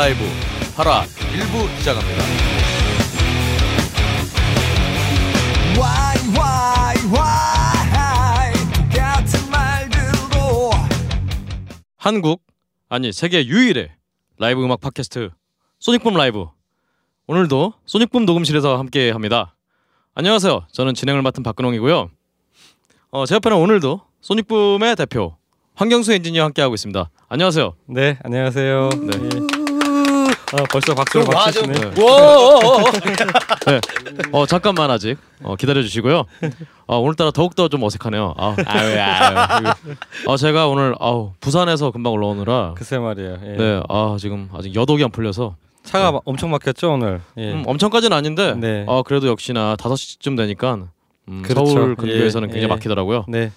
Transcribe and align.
라이브 0.00 0.24
8화 0.78 1.04
1부 1.04 1.78
시작합니다. 1.78 2.59
한국 12.00 12.42
아니 12.88 13.12
세계 13.12 13.44
유일의 13.44 13.90
라이브 14.38 14.64
음악 14.64 14.80
팟캐스트 14.80 15.28
소닉붐 15.80 16.14
라이브 16.14 16.46
오늘도 17.26 17.74
소닉붐 17.84 18.24
녹음실에서 18.24 18.78
함께 18.78 19.10
합니다. 19.10 19.54
안녕하세요. 20.14 20.64
저는 20.72 20.94
진행을 20.94 21.20
맡은 21.20 21.42
박근홍이고요. 21.42 22.10
어, 23.10 23.26
제 23.26 23.34
옆에는 23.34 23.58
오늘도 23.58 24.00
소닉붐의 24.22 24.96
대표 24.96 25.36
황경수 25.74 26.14
엔지니어 26.14 26.42
함께 26.42 26.62
하고 26.62 26.72
있습니다. 26.72 27.10
안녕하세요. 27.28 27.74
네, 27.88 28.18
안녕하세요. 28.22 28.88
네. 28.88 29.59
예. 30.58 30.60
아, 30.62 30.64
벌써 30.70 30.94
박수를 30.94 31.26
박치시네. 31.26 31.72
네. 31.72 31.90
네. 33.66 33.80
어 34.32 34.46
잠깐만 34.46 34.90
아직 34.90 35.16
어, 35.42 35.56
기다려 35.56 35.82
주시고요. 35.82 36.24
어, 36.86 36.98
오늘따라 36.98 37.30
더욱 37.30 37.54
더좀 37.54 37.82
어색하네요. 37.82 38.34
아, 38.36 38.56
아유, 38.66 38.98
아유. 39.00 39.64
어, 40.26 40.36
제가 40.36 40.66
오늘 40.68 40.94
아우 40.98 41.32
부산에서 41.40 41.90
금방 41.90 42.12
올라오느라 42.12 42.74
글쎄 42.76 42.98
말이에요. 42.98 43.38
예. 43.44 43.56
네, 43.56 43.82
아 43.88 44.16
지금 44.18 44.48
아직 44.54 44.74
여독이 44.74 45.04
안 45.04 45.10
풀려서 45.10 45.56
차가 45.84 46.12
마- 46.12 46.20
엄청 46.24 46.50
막혔죠 46.50 46.92
오늘. 46.92 47.20
예. 47.38 47.52
음, 47.52 47.62
엄청까지는 47.66 48.16
아닌데 48.16 48.54
네. 48.56 48.84
어, 48.86 49.02
그래도 49.02 49.28
역시나 49.28 49.76
5시쯤 49.76 50.36
되니까 50.36 50.78
음, 51.28 51.42
그렇죠. 51.42 51.66
서울 51.66 51.94
근교에서는 51.96 52.48
예, 52.48 52.52
굉장히 52.52 52.64
예. 52.64 52.74
막히더라고요. 52.74 53.24
네. 53.28 53.52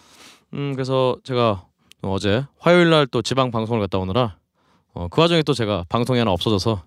음, 0.53 0.73
그래서 0.75 1.17
제가 1.23 1.63
어제 2.03 2.43
화요일 2.59 2.89
날 2.91 3.07
또 3.07 3.21
지방 3.21 3.49
방송을 3.51 3.81
갔다 3.81 3.97
오느라 3.97 4.35
어, 4.93 5.07
그 5.09 5.21
와중에 5.21 5.41
또 5.43 5.53
제가 5.53 5.85
방송이 5.89 6.19
하나 6.19 6.31
없어져서 6.31 6.83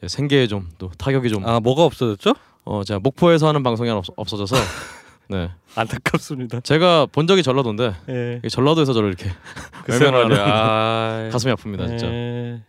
제 0.00 0.08
생계에 0.08 0.46
좀 0.46 0.68
또 0.78 0.90
타격이 0.98 1.28
좀 1.30 1.46
아 1.46 1.60
뭐가 1.60 1.84
없어졌죠? 1.84 2.34
어, 2.64 2.82
제가 2.84 3.00
목포에서 3.00 3.48
하는 3.48 3.62
방송이 3.62 3.88
하나 3.88 3.98
없, 3.98 4.06
없어져서 4.16 4.56
네 5.28 5.50
안타깝습니다. 5.76 6.60
제가 6.60 7.06
본 7.12 7.26
적이 7.26 7.42
전라도인데 7.42 7.94
예. 8.08 8.40
이 8.44 8.48
전라도에서 8.48 8.92
저를 8.92 9.08
이렇게 9.08 9.30
외면하는. 9.88 10.36
아, 10.40 11.28
가슴이 11.30 11.52
아픕니다 11.54 11.86
진짜. 11.88 12.06
예. 12.06 12.62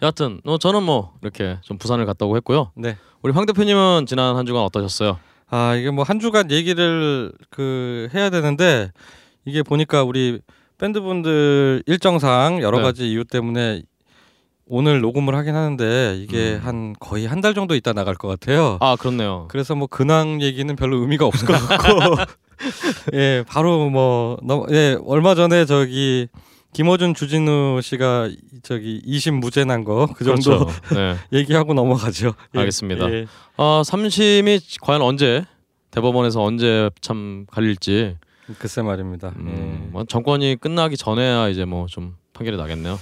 여하튼 0.00 0.40
어, 0.44 0.58
저는 0.58 0.82
뭐 0.82 1.14
이렇게 1.22 1.58
좀 1.62 1.78
부산을 1.78 2.06
갔다 2.06 2.26
오고 2.26 2.36
했고요. 2.36 2.72
네. 2.74 2.96
우리 3.22 3.32
황 3.32 3.46
대표님은 3.46 4.06
지난 4.06 4.34
한 4.36 4.46
주간 4.46 4.62
어떠셨어요? 4.64 5.18
아 5.48 5.74
이게 5.76 5.90
뭐 5.90 6.04
한 6.04 6.18
주간 6.18 6.50
얘기를 6.50 7.32
그 7.50 8.08
해야 8.14 8.30
되는데 8.30 8.90
이게 9.44 9.62
보니까 9.62 10.02
우리 10.02 10.40
밴드분들 10.78 11.84
일정상 11.86 12.60
여러 12.62 12.78
네. 12.78 12.82
가지 12.84 13.08
이유 13.10 13.24
때문에 13.24 13.82
오늘 14.74 15.00
녹음을 15.02 15.34
하긴 15.34 15.54
하는데 15.54 16.16
이게 16.18 16.54
음. 16.54 16.60
한 16.62 16.94
거의 16.98 17.26
한 17.26 17.42
달 17.42 17.52
정도 17.54 17.74
있다 17.74 17.92
나갈 17.92 18.14
것 18.14 18.28
같아요. 18.28 18.78
아 18.80 18.96
그렇네요. 18.98 19.46
그래서 19.50 19.74
뭐 19.74 19.86
근황 19.86 20.40
얘기는 20.40 20.74
별로 20.76 20.96
의미가 20.98 21.26
없을 21.26 21.46
것 21.46 21.52
같고 21.54 22.16
예 23.14 23.44
바로 23.48 23.90
뭐 23.90 24.38
넘, 24.42 24.64
예 24.72 24.96
얼마 25.04 25.34
전에 25.34 25.64
저기 25.66 26.28
김어준 26.72 27.14
주진우 27.14 27.80
씨가 27.82 28.28
이- 28.28 28.36
저기 28.62 29.02
2심 29.06 29.40
무죄 29.40 29.64
난 29.64 29.84
거 29.84 30.06
그 30.16 30.24
정도 30.24 30.66
그렇죠. 30.66 30.94
네. 30.94 31.16
얘기하고 31.38 31.74
넘어가죠. 31.74 32.32
예. 32.54 32.58
알겠습니다. 32.60 33.12
예. 33.12 33.26
아 33.56 33.82
삼심이 33.84 34.60
과연 34.80 35.02
언제 35.02 35.44
대법원에서 35.90 36.42
언제 36.42 36.88
참 37.02 37.44
갈릴지 37.50 38.16
글쎄 38.58 38.80
말입니다. 38.82 39.32
음, 39.36 39.90
뭐 39.92 40.04
정권이 40.04 40.56
끝나기 40.60 40.96
전에야 40.96 41.48
이제 41.48 41.64
뭐 41.64 41.86
좀 41.88 42.14
판결이 42.32 42.56
나겠네요. 42.56 42.98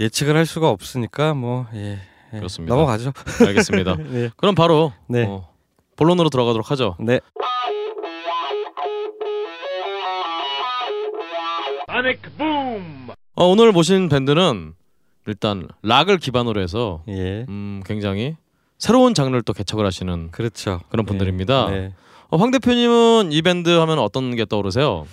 예. 0.00 0.04
예측을 0.04 0.36
할 0.36 0.46
수가 0.46 0.70
없으니까 0.70 1.34
뭐 1.34 1.66
예. 1.74 1.98
예. 2.32 2.36
그렇습니다. 2.36 2.74
넘어가죠. 2.74 3.12
알겠습니다. 3.46 3.96
네. 4.10 4.30
그럼 4.36 4.54
바로 4.54 4.92
네. 5.08 5.24
어, 5.24 5.48
본론으로 5.96 6.28
들어가도록 6.28 6.70
하죠. 6.70 6.96
네. 7.00 7.20
어, 13.34 13.46
오늘 13.46 13.72
모신 13.72 14.08
밴드는 14.08 14.74
일단 15.26 15.68
락을 15.82 16.18
기반으로 16.18 16.60
해서 16.60 17.02
예. 17.08 17.44
음, 17.48 17.82
굉장히 17.84 18.36
새로운 18.78 19.14
장르를 19.14 19.42
또 19.42 19.52
개척을 19.52 19.84
하시는 19.84 20.30
그렇죠. 20.30 20.80
그런 20.88 21.04
분들입니다. 21.06 21.66
예. 21.70 21.80
네. 21.80 21.94
어, 22.30 22.36
황 22.36 22.50
대표님은 22.50 23.32
이 23.32 23.42
밴드 23.42 23.70
하면 23.70 23.98
어떤 23.98 24.36
게 24.36 24.44
떠오르세요? 24.44 25.06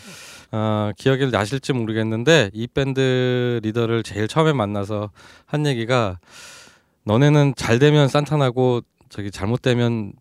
아, 0.57 0.93
기억이 0.97 1.27
나실지 1.31 1.73
모르겠는데 1.73 2.49
이 2.53 2.65
밴드 2.67 3.59
리더를 3.61 4.03
제일 4.03 4.29
처음에 4.29 4.53
만나서 4.53 5.09
한 5.45 5.65
얘기가 5.65 6.17
너네는 7.03 7.55
잘 7.57 7.77
되면 7.77 8.07
산타나고 8.07 8.79
저기 9.09 9.31
잘못되면 9.31 10.13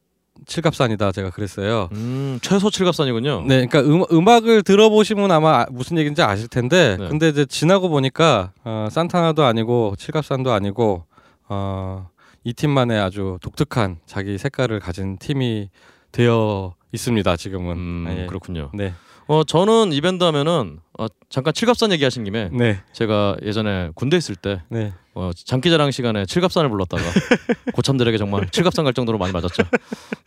칠갑산이다 0.47 1.13
제가 1.13 1.31
그랬어요. 1.31 1.89
음, 1.93 2.41
최소 2.43 2.69
칠갑산이군요. 2.69 3.45
네, 3.47 3.65
그러니까 3.65 3.81
음, 3.83 4.03
음악을 4.11 4.65
들어보시면 4.65 5.31
아마 5.31 5.61
아- 5.61 5.67
무슨 5.71 5.99
얘기인지 5.99 6.21
아실 6.23 6.49
텐데 6.49 6.97
네. 6.99 7.09
근데 7.09 7.29
이제 7.29 7.45
지나고 7.47 7.89
보니까 7.89 8.51
어, 8.65 8.89
산타나도 8.91 9.45
아니고 9.45 9.95
칠갑산도 9.97 10.51
아니고 10.53 11.05
어, 11.49 12.09
이 12.43 12.53
팀만의 12.53 12.99
아주 12.99 13.39
독특한 13.41 13.99
자기 14.05 14.37
색깔을 14.37 14.81
가진 14.81 15.17
팀이 15.17 15.71
되어 16.11 16.75
있습니다 16.93 17.37
지금은. 17.37 17.77
음, 17.77 18.05
아, 18.09 18.13
예. 18.23 18.27
그렇군요. 18.27 18.71
네, 18.75 18.93
어, 19.27 19.43
저는 19.43 19.93
이 19.93 20.01
밴드 20.01 20.23
하면은 20.25 20.81
어, 20.99 21.07
잠깐 21.31 21.55
칠갑산 21.55 21.93
얘기하신 21.93 22.25
김에 22.25 22.51
네, 22.53 22.81
제가 22.93 23.37
예전에 23.43 23.91
군대 23.95 24.17
있을 24.17 24.37
때 24.37 24.63
네. 24.69 24.93
어, 25.15 25.31
장기자랑 25.35 25.91
시간에 25.93 26.27
칠갑산을 26.27 26.69
불렀다가 26.69 27.03
고참들에게 27.73 28.19
정말 28.19 28.49
칠갑산 28.51 28.85
갈 28.85 28.93
정도로 28.93 29.17
많이 29.17 29.33
맞았죠. 29.33 29.63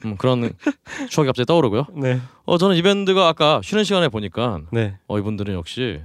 음, 0.05 0.17
그런 0.17 0.51
추억이 1.09 1.27
갑자기 1.27 1.45
떠오르고요. 1.45 1.85
네, 1.93 2.19
어, 2.45 2.57
저는 2.57 2.75
이 2.75 2.81
밴드가 2.81 3.27
아까 3.27 3.61
쉬는 3.63 3.83
시간에 3.83 4.07
보니까 4.09 4.61
네, 4.71 4.97
어, 5.07 5.19
이분들은 5.19 5.53
역시 5.53 6.01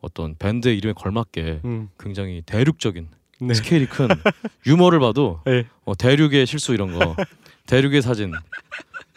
어떤 0.00 0.34
밴드의 0.36 0.76
이름에 0.76 0.94
걸맞게 0.94 1.60
음, 1.64 1.90
굉장히 1.98 2.42
대륙적인 2.44 3.08
네, 3.40 3.54
스케일이 3.54 3.86
큰 3.86 4.08
유머를 4.66 4.98
봐도 4.98 5.40
네. 5.46 5.66
어, 5.84 5.94
대륙의 5.94 6.46
실수 6.46 6.74
이런 6.74 6.98
거 6.98 7.14
대륙의 7.66 8.02
사진 8.02 8.32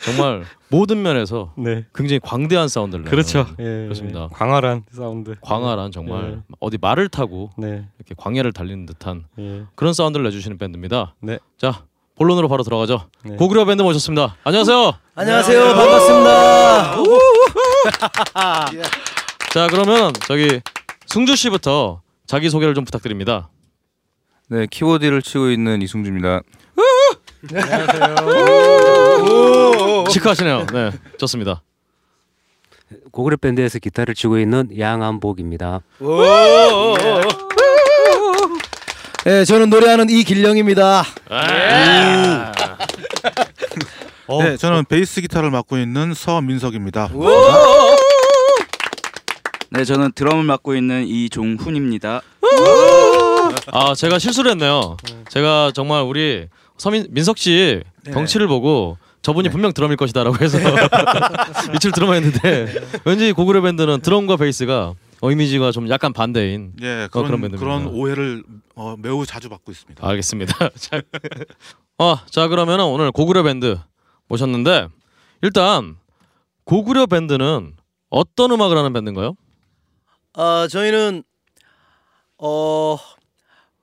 정말 0.02 0.44
모든 0.70 1.02
면에서 1.02 1.54
네. 1.58 1.86
굉장히 1.94 2.20
광대한 2.24 2.68
사운드를 2.68 3.06
그렇죠. 3.06 3.46
예, 3.60 3.64
그렇습니다. 3.64 4.28
광활한 4.34 4.84
사운드. 4.92 5.36
광활한 5.42 5.92
정말 5.92 6.32
네. 6.32 6.38
어디 6.60 6.78
말을 6.80 7.10
타고 7.10 7.52
네, 7.58 7.88
이렇게 7.98 8.14
광야를 8.18 8.52
달리는 8.52 8.86
듯한 8.86 9.26
예. 9.40 9.64
그런 9.76 9.94
사운드를 9.94 10.24
내주시는 10.26 10.58
밴드입니다. 10.58 11.16
네. 11.22 11.40
자 11.58 11.84
본론으로 12.16 12.48
바로 12.48 12.64
들어가죠. 12.64 13.10
네. 13.24 13.36
고구려 13.36 13.66
밴드 13.66 13.82
모셨습니다. 13.84 14.36
안녕하세요. 14.44 14.94
안녕하세요 15.16 15.64
반갑습니다 15.76 16.96
자 19.54 19.68
그러면 19.70 20.12
저기 20.28 20.60
승주 21.06 21.36
씨부터 21.36 22.02
자기 22.28 22.50
소개를 22.50 22.74
좀 22.74 22.84
부탁드립니다. 22.84 23.50
네, 24.50 24.68
키보드를 24.70 25.22
치고 25.22 25.50
있는 25.50 25.82
이승주입니다. 25.82 26.42
시크하시네요. 30.10 30.66
네, 30.74 30.92
좋습니다. 31.18 31.62
고그랩 33.12 33.42
밴드에서 33.42 33.80
기타를 33.80 34.14
치고 34.16 34.40
있는 34.40 34.70
양한복입니다. 34.78 35.82
네 39.26 39.44
저는 39.44 39.72
노래하는 39.72 40.08
이길령입니다 40.12 41.04
어, 44.28 44.44
네, 44.44 44.56
저는 44.58 44.86
베이스 44.86 45.22
기타를 45.22 45.50
맡고 45.50 45.78
있는 45.78 46.14
서민석입니다. 46.14 47.10
네, 49.72 49.84
저는 49.84 50.12
드럼을 50.14 50.44
맡고 50.44 50.76
있는 50.76 51.06
이종훈입니다. 51.08 52.22
아 53.72 53.96
제가 53.96 54.20
실수를 54.20 54.52
했네요. 54.52 54.98
제가 55.30 55.72
정말 55.74 56.04
우리 56.04 56.48
서민 56.78 57.08
민석 57.10 57.38
씨 57.38 57.82
덩치를 58.12 58.48
보고 58.48 58.98
저분이 59.22 59.50
분명 59.50 59.74
드럼일 59.74 59.98
것이다라고 59.98 60.38
해서 60.44 60.60
밑을 61.74 61.92
드럼을 61.92 62.18
했는데 62.18 62.74
왠지 63.06 63.32
고구려 63.32 63.62
밴드는 63.62 64.02
드럼과 64.02 64.38
베이스가 64.38 64.94
어, 65.22 65.32
이미지가 65.32 65.72
좀 65.72 65.90
약간 65.90 66.14
반대인 66.14 66.74
예, 66.82 67.08
그런 67.12 67.26
그런 67.26 67.42
밴드입니다. 67.42 67.60
그런 67.60 67.88
오해를 67.88 68.44
어, 68.76 68.96
매우 69.00 69.26
자주 69.26 69.50
받고 69.50 69.72
있습니다. 69.72 70.08
알겠습니다. 70.08 70.70
자, 70.76 71.02
어, 71.98 72.18
자 72.30 72.48
그러면 72.48 72.82
오늘 72.82 73.12
고구려 73.12 73.42
밴드 73.44 73.80
모셨는데 74.28 74.90
일단 75.42 75.96
고구려 76.66 77.06
밴드는 77.08 77.76
어떤 78.10 78.52
음악을 78.52 78.78
하는 78.78 78.94
밴드인가요? 78.94 79.36
어, 80.38 80.68
저희는 80.68 81.24
어 82.38 82.98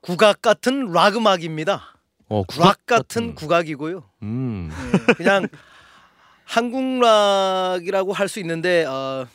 국악 0.01 0.43
같은 0.43 0.93
락 0.93 1.17
음악입니다. 1.17 1.92
어, 2.33 2.43
락 2.59 2.87
같은 2.87 3.35
국악이고요. 3.35 4.03
음. 4.23 4.71
예, 5.11 5.13
그냥 5.15 5.47
한국 6.45 7.01
락이라고 7.01 8.13
할 8.13 8.29
수 8.29 8.41
있는데 8.41 8.85
어, 8.85 9.27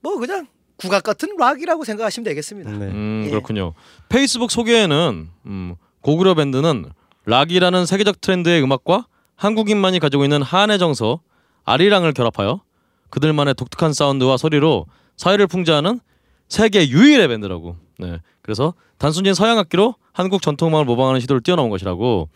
뭐 0.00 0.18
그냥 0.18 0.46
국악 0.76 1.02
같은 1.02 1.36
락이라고 1.38 1.84
생각하시면 1.84 2.24
되겠습니다. 2.24 2.70
네. 2.70 2.86
음, 2.86 3.22
예. 3.26 3.30
그렇군요. 3.30 3.74
페이스북 4.08 4.50
소개에는 4.50 5.28
음, 5.46 5.74
고구려 6.02 6.34
밴드는 6.34 6.86
락이라는 7.26 7.84
세계적 7.84 8.20
트렌드의 8.20 8.62
음악과 8.62 9.06
한국인만이 9.36 9.98
가지고 9.98 10.24
있는 10.24 10.40
한의 10.42 10.78
정서 10.78 11.20
아리랑을 11.64 12.12
결합하여 12.12 12.62
그들만의 13.10 13.54
독특한 13.54 13.92
사운드와 13.92 14.36
소리로 14.36 14.86
사회를 15.16 15.46
풍자하는 15.46 16.00
세계 16.48 16.88
유일의 16.88 17.28
밴드라고. 17.28 17.76
네. 17.98 18.20
그래서 18.42 18.72
단순히 18.98 19.34
서양 19.34 19.58
악기로 19.58 19.94
한국 20.18 20.42
전통 20.42 20.70
음악을 20.70 20.84
모방하는 20.84 21.20
시도를 21.20 21.40
뛰어넘은 21.42 21.70
것이라고. 21.70 22.28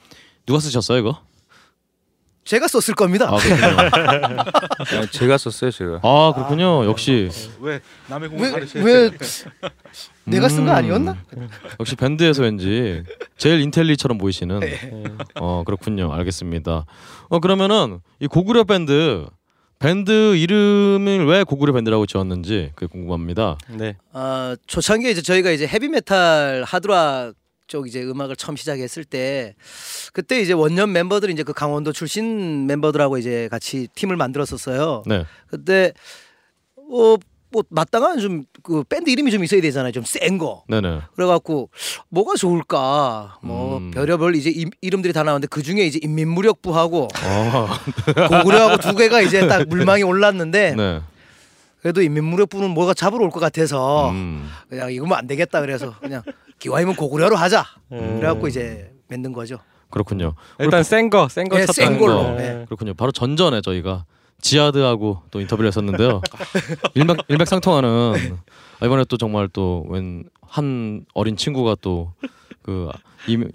누가 0.47 0.61
쓰셨어요 0.61 0.99
이거? 0.99 1.21
제가 2.45 2.69
썼을 2.69 2.95
겁니다. 2.95 3.29
아. 3.29 3.35
아, 5.01 5.07
제가 5.11 5.37
썼어요, 5.37 5.73
제가. 5.73 5.99
아 6.05 6.33
그렇군요. 6.33 6.85
역시 6.85 7.29
왜 7.61 7.81
남의 8.07 8.29
공을 8.29 8.45
왜, 8.45 8.51
가르쳐야 8.53 8.85
왜 8.85 9.11
돼? 9.11 9.19
내가 10.23 10.49
쓴거 10.49 10.71
음, 10.71 10.77
아니었나? 10.77 11.17
역시 11.81 11.97
밴드에서 11.97 12.43
왠지 12.43 13.03
제일 13.37 13.61
인텔리처럼 13.61 14.17
보이시는. 14.17 14.61
네. 14.61 14.79
어 15.41 15.65
그렇군요. 15.67 16.13
알겠습니다. 16.13 16.87
어 17.31 17.39
그러면은 17.41 17.99
이 18.21 18.29
고구려 18.29 18.63
밴드 18.63 19.27
밴드 19.81 20.37
이름을 20.37 21.27
왜 21.27 21.43
고구려 21.43 21.73
밴드라고 21.73 22.07
지었는지 22.07 22.71
그게 22.77 22.87
궁금합니다. 22.87 23.59
네. 23.71 23.97
아 24.13 24.55
초창기에 24.69 25.11
이제 25.11 25.21
저희가 25.21 25.51
이제 25.51 25.67
헤비 25.67 25.89
메탈 25.89 26.63
하드락 26.65 27.35
쪽 27.73 27.89
이제 27.89 28.03
음악을 28.03 28.37
처음 28.37 28.55
시작했을 28.55 29.07
때 29.07 29.55
그때 30.13 30.43
이제 30.43 30.53
원년 30.53 30.93
멤버들이 30.93 31.33
이제 31.33 31.43
그 31.43 31.55
강원도 31.55 31.91
출신 31.95 32.67
멤버들하고 32.67 33.17
이제 33.17 33.49
같이 33.51 33.89
팀을 33.95 34.17
만들었었어요. 34.17 35.05
네. 35.07 35.25
그때 35.49 35.95
어 36.91 37.17
뭐 37.53 37.63
마땅한 37.69 38.19
좀 38.19 38.45
그 38.63 38.85
밴드 38.85 39.11
이름이 39.11 39.31
좀 39.33 39.43
있어야 39.43 39.61
되잖아요. 39.61 39.91
좀 39.93 40.05
센 40.07 40.39
거. 40.39 40.63
네네. 40.69 41.01
그래갖고 41.17 41.69
뭐가 42.11 42.37
좋을까? 42.37 43.39
뭐 43.43 43.79
음. 43.79 43.91
별의별 43.91 44.37
이제 44.37 44.51
이, 44.55 44.67
이름들이 44.81 45.13
다 45.13 45.23
나왔는데 45.25 45.49
그 45.49 45.63
중에 45.63 45.85
이제 45.85 45.99
인민무력부하고 46.01 47.09
아, 47.15 47.79
고구려하고 48.29 48.77
두 48.79 48.95
개가 48.95 49.21
이제 49.23 49.47
딱 49.49 49.67
물망이 49.69 50.03
올랐는데 50.05 50.75
네. 50.77 51.01
그래도 51.83 52.01
인민무력부는 52.03 52.71
뭐가 52.71 52.95
잡으러 52.95 53.25
올 53.25 53.31
것 53.31 53.41
같아서 53.41 54.11
음. 54.11 54.49
그냥 54.69 54.93
이거면 54.93 55.19
안 55.19 55.27
되겠다 55.27 55.61
그래서 55.61 55.95
그냥 56.01 56.23
기왕이면 56.63 56.95
고구려로 56.97 57.35
하자. 57.37 57.65
음. 57.91 58.19
그래갖고 58.21 58.47
이제 58.47 58.93
만든 59.09 59.33
거죠. 59.33 59.59
그렇군요. 59.91 60.35
일단 60.61 60.83
센 60.85 61.11
거, 61.11 61.29
센거 61.29 61.57
예, 61.57 61.67
쳤다. 61.67 61.73
센 61.73 61.99
걸로. 61.99 62.23
거. 62.23 62.37
예. 62.41 62.65
그렇군요. 62.67 62.95
바로 62.95 63.11
전전에 63.11 63.61
저희가 63.61 64.05
지하드하고 64.41 65.23
또 65.33 65.41
인터뷰를 65.41 65.69
했었는데요. 65.69 66.23
일맥 66.95 67.19
일맥상통하는 67.29 68.37
아, 68.81 68.87
이번에 68.87 69.05
또 69.09 69.17
정말 69.17 69.49
또 69.49 69.85
웬 69.89 70.25
한 70.47 71.05
어린 71.15 71.37
친구가 71.37 71.77
또 71.81 72.13
그 72.63 72.89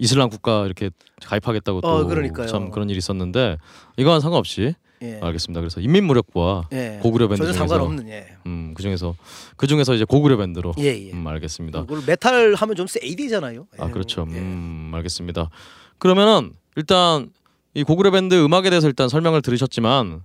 이슬람 0.00 0.28
국가 0.28 0.66
이렇게 0.66 0.90
가입하겠다고 1.24 1.78
어, 1.78 1.80
또 1.80 2.06
그러니까요. 2.08 2.46
참 2.46 2.70
그런 2.70 2.90
일이 2.90 2.98
있었는데 2.98 3.56
이거와는 3.96 4.20
상관없이 4.20 4.74
예. 5.02 5.18
알겠습니다. 5.22 5.60
그래서 5.60 5.80
인민무력부와 5.80 6.68
예. 6.72 6.98
고구려 7.02 7.28
밴드 7.28 7.42
전혀 7.42 7.52
중에서 7.52 7.66
상관없는 7.68 8.08
예. 8.08 8.26
음, 8.46 8.72
그 8.74 8.82
중에서 8.82 9.14
그 9.56 9.66
중에서 9.66 9.94
이제 9.94 10.04
고구려 10.04 10.36
밴드로 10.36 10.74
예, 10.78 11.08
예. 11.08 11.12
음, 11.12 11.26
알겠습니다. 11.26 11.82
그걸 11.82 12.02
메탈 12.06 12.54
하면 12.54 12.76
좀 12.76 12.86
세이디잖아요. 12.86 13.66
아 13.78 13.88
그렇죠. 13.90 14.26
예. 14.30 14.38
음, 14.38 14.90
알겠습니다. 14.94 15.50
그러면은 15.98 16.52
일단 16.76 17.30
이 17.74 17.82
고구려 17.84 18.10
밴드 18.10 18.34
음악에 18.42 18.70
대해서 18.70 18.88
일단 18.88 19.08
설명을 19.08 19.42
들으셨지만 19.42 20.22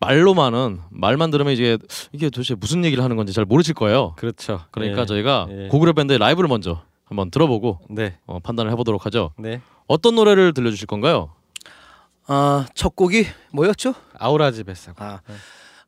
말로만은 0.00 0.80
말만 0.90 1.30
들으면 1.30 1.52
이게 1.52 1.76
이게 2.12 2.30
도대체 2.30 2.54
무슨 2.54 2.84
얘기를 2.84 3.02
하는 3.02 3.16
건지 3.16 3.32
잘 3.32 3.44
모르실 3.44 3.74
거예요. 3.74 4.14
그렇죠. 4.16 4.60
그러니까 4.70 5.02
예. 5.02 5.06
저희가 5.06 5.48
예. 5.50 5.68
고구려 5.68 5.92
밴드의 5.92 6.18
라이브를 6.18 6.48
먼저 6.48 6.82
한번 7.04 7.30
들어보고 7.30 7.80
네. 7.90 8.16
어, 8.26 8.38
판단을 8.38 8.70
해보도록 8.72 9.06
하죠. 9.06 9.32
네. 9.38 9.60
어떤 9.86 10.14
노래를 10.14 10.52
들려주실 10.52 10.86
건가요? 10.86 11.30
아, 12.28 12.66
첫 12.74 12.94
곡이 12.94 13.26
뭐였죠? 13.52 13.94
아우라지 14.18 14.62
뱃사고. 14.64 15.02
아, 15.02 15.20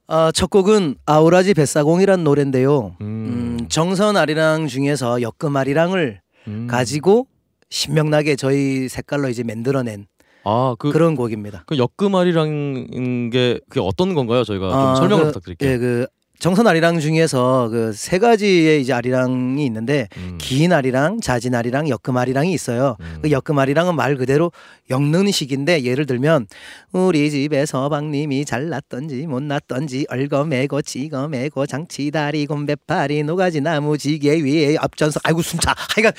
아, 0.09 0.33
첫 0.35 0.51
곡은 0.51 0.97
아우라지 1.07 1.55
뱃사공이란 1.55 2.25
노래인데요. 2.25 2.97
음, 3.03 3.59
음, 3.61 3.69
정선 3.69 4.17
아리랑 4.17 4.67
중에서 4.67 5.23
역금 5.23 5.55
아리랑을 5.55 6.21
음. 6.49 6.67
가지고 6.67 7.27
신명나게 7.69 8.37
저희 8.37 8.89
색깔로 8.89 9.29
이제 9.29 9.43
만들어낸 9.45 10.07
아그 10.45 10.91
그런 10.91 11.15
곡입니다. 11.15 11.65
그 11.67 11.77
역금알이라는 11.77 13.31
게 13.31 13.61
그게 13.69 13.81
어떤 13.81 14.15
건가요? 14.15 14.43
저희가 14.43 14.71
좀 14.71 14.79
아, 14.79 14.95
설명을 14.97 15.25
그, 15.25 15.29
부탁드릴게요. 15.29 15.71
예, 15.71 15.79
그 15.79 16.07
정선 16.41 16.67
아리랑 16.67 17.01
중에서 17.01 17.69
그 17.69 17.93
세 17.95 18.19
가지의 18.19 18.81
이제 18.81 18.93
아리랑이 18.95 19.65
있는데 19.67 20.09
음, 20.17 20.39
긴 20.41 20.73
아리랑, 20.73 21.21
자진 21.21 21.55
아리랑, 21.55 21.89
역금 21.91 22.17
아리랑이 22.17 22.51
있어요. 22.53 22.97
음. 23.01 23.19
그 23.21 23.31
역금 23.31 23.59
아리랑은 23.59 23.95
말 23.95 24.17
그대로 24.17 24.51
엮는 24.89 25.31
식인데 25.31 25.85
예를 25.85 26.07
들면 26.07 26.47
우리 26.93 27.31
집에 27.31 27.67
서방님이 27.67 28.47
잘났던지 28.47 29.27
못났던지 29.27 30.07
얼거매고 30.09 30.81
치거매고 30.83 31.67
장치다리 31.67 32.47
곰배파리 32.47 33.23
노가지 33.25 33.61
나무 33.61 33.99
지게 33.99 34.41
위에 34.41 34.77
앞전서 34.79 35.21
아이고 35.25 35.43
숨차 35.43 35.75
하여간 35.77 36.13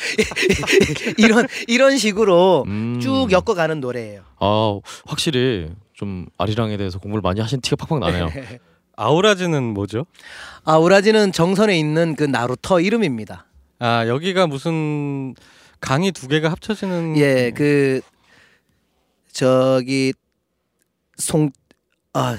이런 1.18 1.48
이런 1.68 1.98
식으로 1.98 2.66
음. 2.68 3.00
쭉 3.02 3.28
엮어가는 3.32 3.80
노래예요. 3.80 4.22
아 4.40 4.80
확실히 5.06 5.72
좀 5.94 6.28
아리랑에 6.38 6.78
대해서 6.78 7.00
공부를 7.00 7.22
많이 7.22 7.40
하신 7.42 7.60
티가 7.62 7.76
팍팍 7.78 8.00
나네요. 8.00 8.30
아우라지는 8.96 9.64
뭐죠? 9.74 10.06
아우라지는 10.64 11.32
정선에 11.32 11.78
있는 11.78 12.16
그 12.16 12.24
나루터 12.24 12.82
이름입니다. 12.82 13.46
아 13.80 14.08
여기가 14.08 14.48
무슨 14.48 15.34
강이 15.80 16.12
두 16.12 16.28
개가 16.28 16.50
합쳐지는. 16.52 17.18
예, 17.18 17.52
그 17.56 18.02
저기 19.32 20.14
송 21.18 21.52
아 22.14 22.38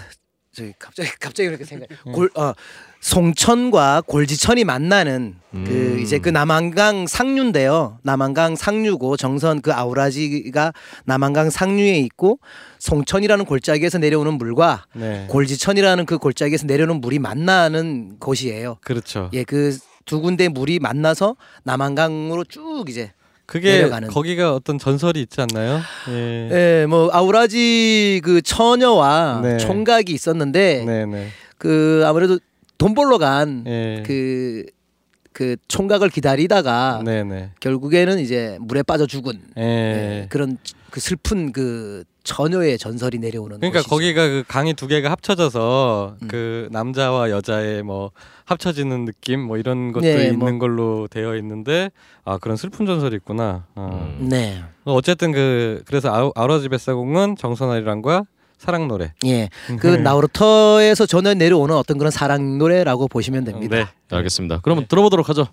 저기 0.52 0.72
갑자기 0.78 1.08
갑자기 1.18 1.48
이렇게 1.48 1.64
생각 1.64 1.88
골어 2.04 2.54
송천과 3.02 4.04
골지천이 4.06 4.64
만나는 4.64 5.34
그 5.50 5.56
음. 5.58 5.98
이제 6.00 6.18
그 6.18 6.30
남한강 6.30 7.06
상류인데요. 7.06 7.98
남한강 8.02 8.56
상류고 8.56 9.18
정선 9.18 9.60
그 9.60 9.72
아우라지가 9.72 10.72
남한강 11.04 11.50
상류에 11.50 11.98
있고 11.98 12.38
송천이라는 12.78 13.44
골짜기에서 13.44 13.98
내려오는 13.98 14.32
물과 14.38 14.86
네. 14.94 15.26
골지천이라는 15.28 16.06
그 16.06 16.16
골짜기에서 16.16 16.66
내려오는 16.66 17.00
물이 17.00 17.18
만나는 17.18 18.18
곳이에요. 18.18 18.78
그렇죠. 18.82 19.28
예, 19.34 19.44
그 19.44 19.76
두 20.04 20.20
군데 20.20 20.48
물이 20.48 20.78
만나서 20.78 21.36
남한강으로 21.64 22.44
쭉 22.44 22.84
이제 22.88 23.12
그게 23.46 23.78
내려가는. 23.78 24.08
거기가 24.08 24.54
어떤 24.54 24.78
전설이 24.78 25.20
있지 25.20 25.40
않나요? 25.40 25.80
예. 26.08 26.80
예, 26.82 26.86
뭐 26.86 27.10
아우라지 27.12 28.20
그 28.24 28.40
처녀와 28.42 29.40
네. 29.42 29.58
총각이 29.58 30.12
있었는데 30.12 30.84
네, 30.86 31.06
네. 31.06 31.28
그 31.58 32.02
아무래도 32.06 32.38
돈 32.78 32.94
벌러 32.94 33.18
간 33.18 33.64
예. 33.66 34.02
그그 34.06 35.56
총각을 35.68 36.08
기다리다가 36.08 37.02
네, 37.04 37.24
네. 37.24 37.50
결국에는 37.60 38.18
이제 38.18 38.58
물에 38.60 38.82
빠져 38.82 39.06
죽은 39.06 39.40
예. 39.58 39.62
예, 39.62 40.26
그런 40.28 40.58
그 40.90 41.00
슬픈 41.00 41.52
그 41.52 42.04
처녀의 42.24 42.78
전설이 42.78 43.18
내려오는 43.18 43.56
그러니까 43.58 43.80
곳이죠. 43.80 43.90
거기가 43.90 44.28
그 44.28 44.44
강이 44.46 44.74
두 44.74 44.86
개가 44.86 45.10
합쳐져서 45.10 46.16
음. 46.22 46.28
그 46.28 46.68
남자와 46.70 47.30
여자의 47.30 47.82
뭐 47.82 48.10
합쳐지는 48.44 49.04
느낌 49.06 49.40
뭐 49.40 49.56
이런 49.56 49.92
것도 49.92 50.04
네, 50.04 50.26
있는 50.26 50.38
뭐. 50.38 50.58
걸로 50.58 51.08
되어 51.08 51.36
있는데 51.36 51.90
아 52.24 52.38
그런 52.38 52.56
슬픈 52.56 52.86
전설이 52.86 53.16
있구나. 53.16 53.66
어. 53.74 54.16
음. 54.20 54.28
네. 54.28 54.62
어쨌든 54.84 55.32
그 55.32 55.82
그래서 55.86 56.12
아우, 56.12 56.32
아우라지 56.34 56.68
뱃사공은 56.68 57.36
정선아리랑과 57.36 58.24
사랑 58.62 58.86
노래. 58.86 59.12
예. 59.26 59.48
그 59.80 59.88
나우루터에서 59.88 61.06
전해 61.06 61.34
내려오는 61.34 61.74
어떤 61.74 61.98
그런 61.98 62.12
사랑 62.12 62.58
노래라고 62.58 63.08
보시면 63.08 63.42
됩니다. 63.42 63.76
네. 63.76 63.84
네, 63.84 64.16
알겠습니다. 64.16 64.60
그러면 64.62 64.86
들어보도록 64.86 65.28
하죠. 65.30 65.48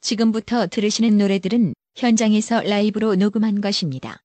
지금부터 0.00 0.66
들으시는 0.66 1.18
노래들은 1.18 1.74
현장에서 1.96 2.62
라이브로 2.62 3.16
녹음한 3.16 3.60
것입니다. 3.60 4.22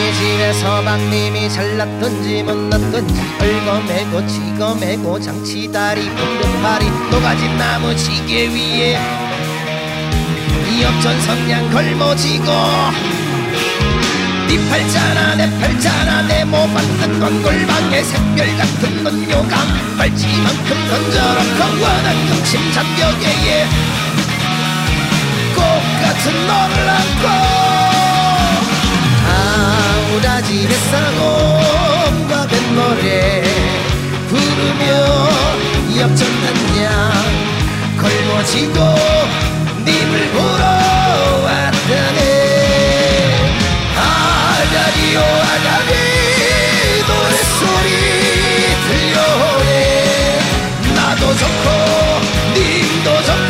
우리 0.00 0.14
집에 0.14 0.52
서방님이 0.54 1.50
잘났던지 1.50 2.42
못났던지 2.42 3.14
얼거매고 3.38 4.26
지거매고 4.26 5.20
장치다리 5.20 6.08
분변파리 6.08 6.86
노가지 7.10 7.46
나무 7.58 7.94
지게 7.94 8.46
위에 8.46 8.98
이업전 10.72 11.20
성냥 11.20 11.70
걸머지고 11.70 12.44
네 14.48 14.70
팔자나 14.70 15.34
내 15.34 15.60
팔자나 15.60 16.22
네모 16.22 16.50
받는 16.50 17.20
넌골방에 17.20 18.02
샛별 18.02 18.56
같은 18.56 19.04
넌 19.04 19.30
요강 19.30 19.96
발치만큼 19.98 20.88
던져놓고 20.88 21.82
원한 21.82 22.44
침착벽에 22.44 23.66
꽃 25.54 25.62
같은 26.00 26.46
너를 26.46 26.88
안고 26.88 27.79
아우라지 30.20 30.68
뱃사공과 30.68 32.46
뱃노래 32.46 33.42
부르며 34.28 34.84
엽전난 35.98 36.46
양 36.82 36.88
걸머지고 37.98 38.74
님을 39.84 40.30
보러 40.30 40.62
왔다네. 41.44 42.20
아다리요 43.96 45.18
아다리 45.20 45.92
노랫소리 47.08 47.90
들려오네. 48.86 49.68
나도 50.94 51.22
좋고 51.36 51.66
님도 52.54 53.08
좋고 53.24 53.49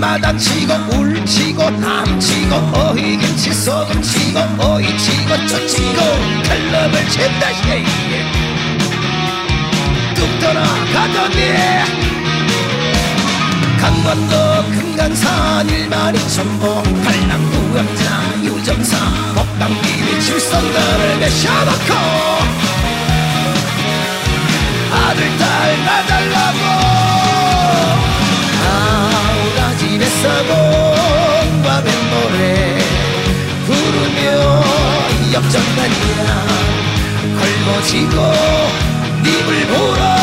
마다 0.00 0.34
치고 0.34 0.72
울치고 0.96 1.70
남치고 1.72 2.54
어이김치 2.72 3.52
소금치고 3.52 4.40
어이치고 4.58 5.46
쪼치고 5.46 6.00
클럽을 6.42 7.08
친다. 7.10 7.50
예예. 7.68 8.24
뚝 10.14 10.40
떠나가더니 10.40 11.36
강원도 13.78 14.70
금강산 14.70 15.68
일만이 15.68 16.18
전복 16.30 16.82
팔남구 17.04 17.76
영자 17.76 18.42
유정사 18.42 18.96
법당비비 19.34 20.20
칠성단을 20.22 21.18
매셔놓고 21.18 21.94
아들 24.92 25.38
딸 25.38 25.84
나달라고 25.84 27.09
사공과 30.22 31.82
뱃노래 31.82 32.78
부르며 33.66 34.62
역전단이야 35.32 36.46
걸머지고 37.38 38.16
님을 39.22 39.66
보러 39.68 40.19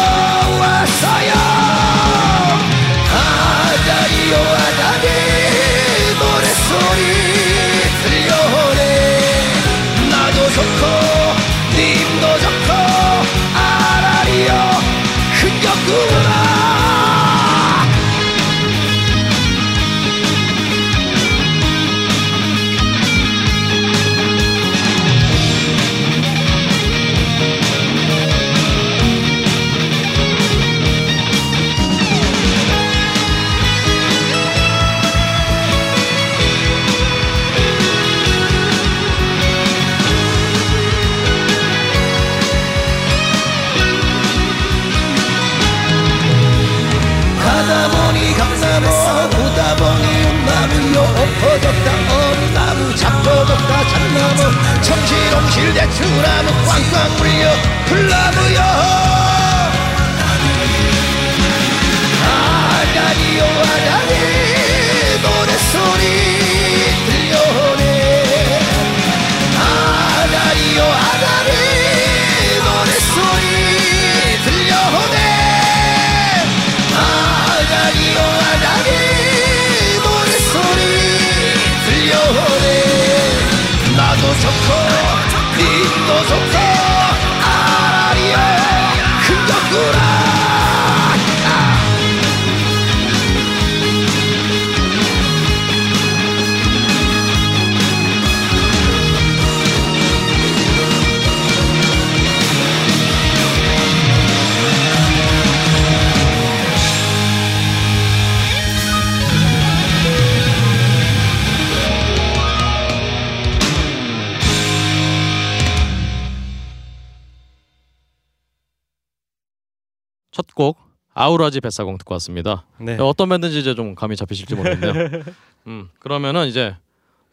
아우라지 121.27 121.59
뱃사공 121.59 121.97
듣고 121.97 122.13
왔습니다. 122.15 122.65
네. 122.79 122.97
어떤 122.99 123.27
밴드인지 123.29 123.59
이제 123.59 123.75
좀 123.75 123.95
감이 123.95 124.15
잡히실지 124.15 124.55
모르겠네요. 124.55 124.93
음 125.67 125.89
그러면은 125.99 126.47
이제 126.47 126.75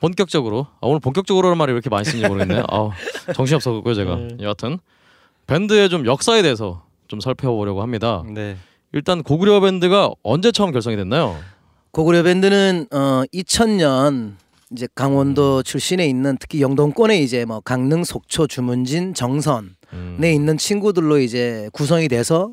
본격적으로 0.01 0.67
아, 0.81 0.87
오늘 0.87 0.99
본격적으로는 0.99 1.57
말이 1.57 1.71
왜 1.71 1.77
이렇게 1.77 1.89
많이 1.91 2.05
쓰는지 2.05 2.27
모르겠네요. 2.27 2.65
아 2.71 2.91
정신 3.35 3.55
없어갖고요 3.57 3.95
제가. 3.95 4.17
네. 4.17 4.29
여하튼 4.41 4.79
밴드의 5.47 5.89
좀 5.89 6.07
역사에 6.07 6.43
대해서 6.43 6.83
좀 7.07 7.21
살펴보려고 7.21 7.83
합니다. 7.83 8.25
네. 8.27 8.57
일단 8.93 9.23
고구려 9.23 9.61
밴드가 9.61 10.11
언제 10.23 10.51
처음 10.51 10.73
결성이 10.73 10.97
됐나요? 10.97 11.37
고구려 11.93 12.25
밴드는 12.25 12.89
어 12.93 13.23
2000년 13.33 14.35
이제 14.73 14.89
강원도 14.97 15.63
출신에 15.63 16.05
있는 16.07 16.37
특히 16.41 16.61
영동권에 16.61 17.19
이제 17.19 17.45
뭐 17.45 17.61
강릉, 17.61 18.03
속초, 18.03 18.49
주문진, 18.49 19.15
정선에 19.15 19.69
음, 19.93 20.19
있는 20.21 20.59
친구들로 20.59 21.19
이제 21.19 21.69
구성이 21.73 22.09
돼서 22.09 22.53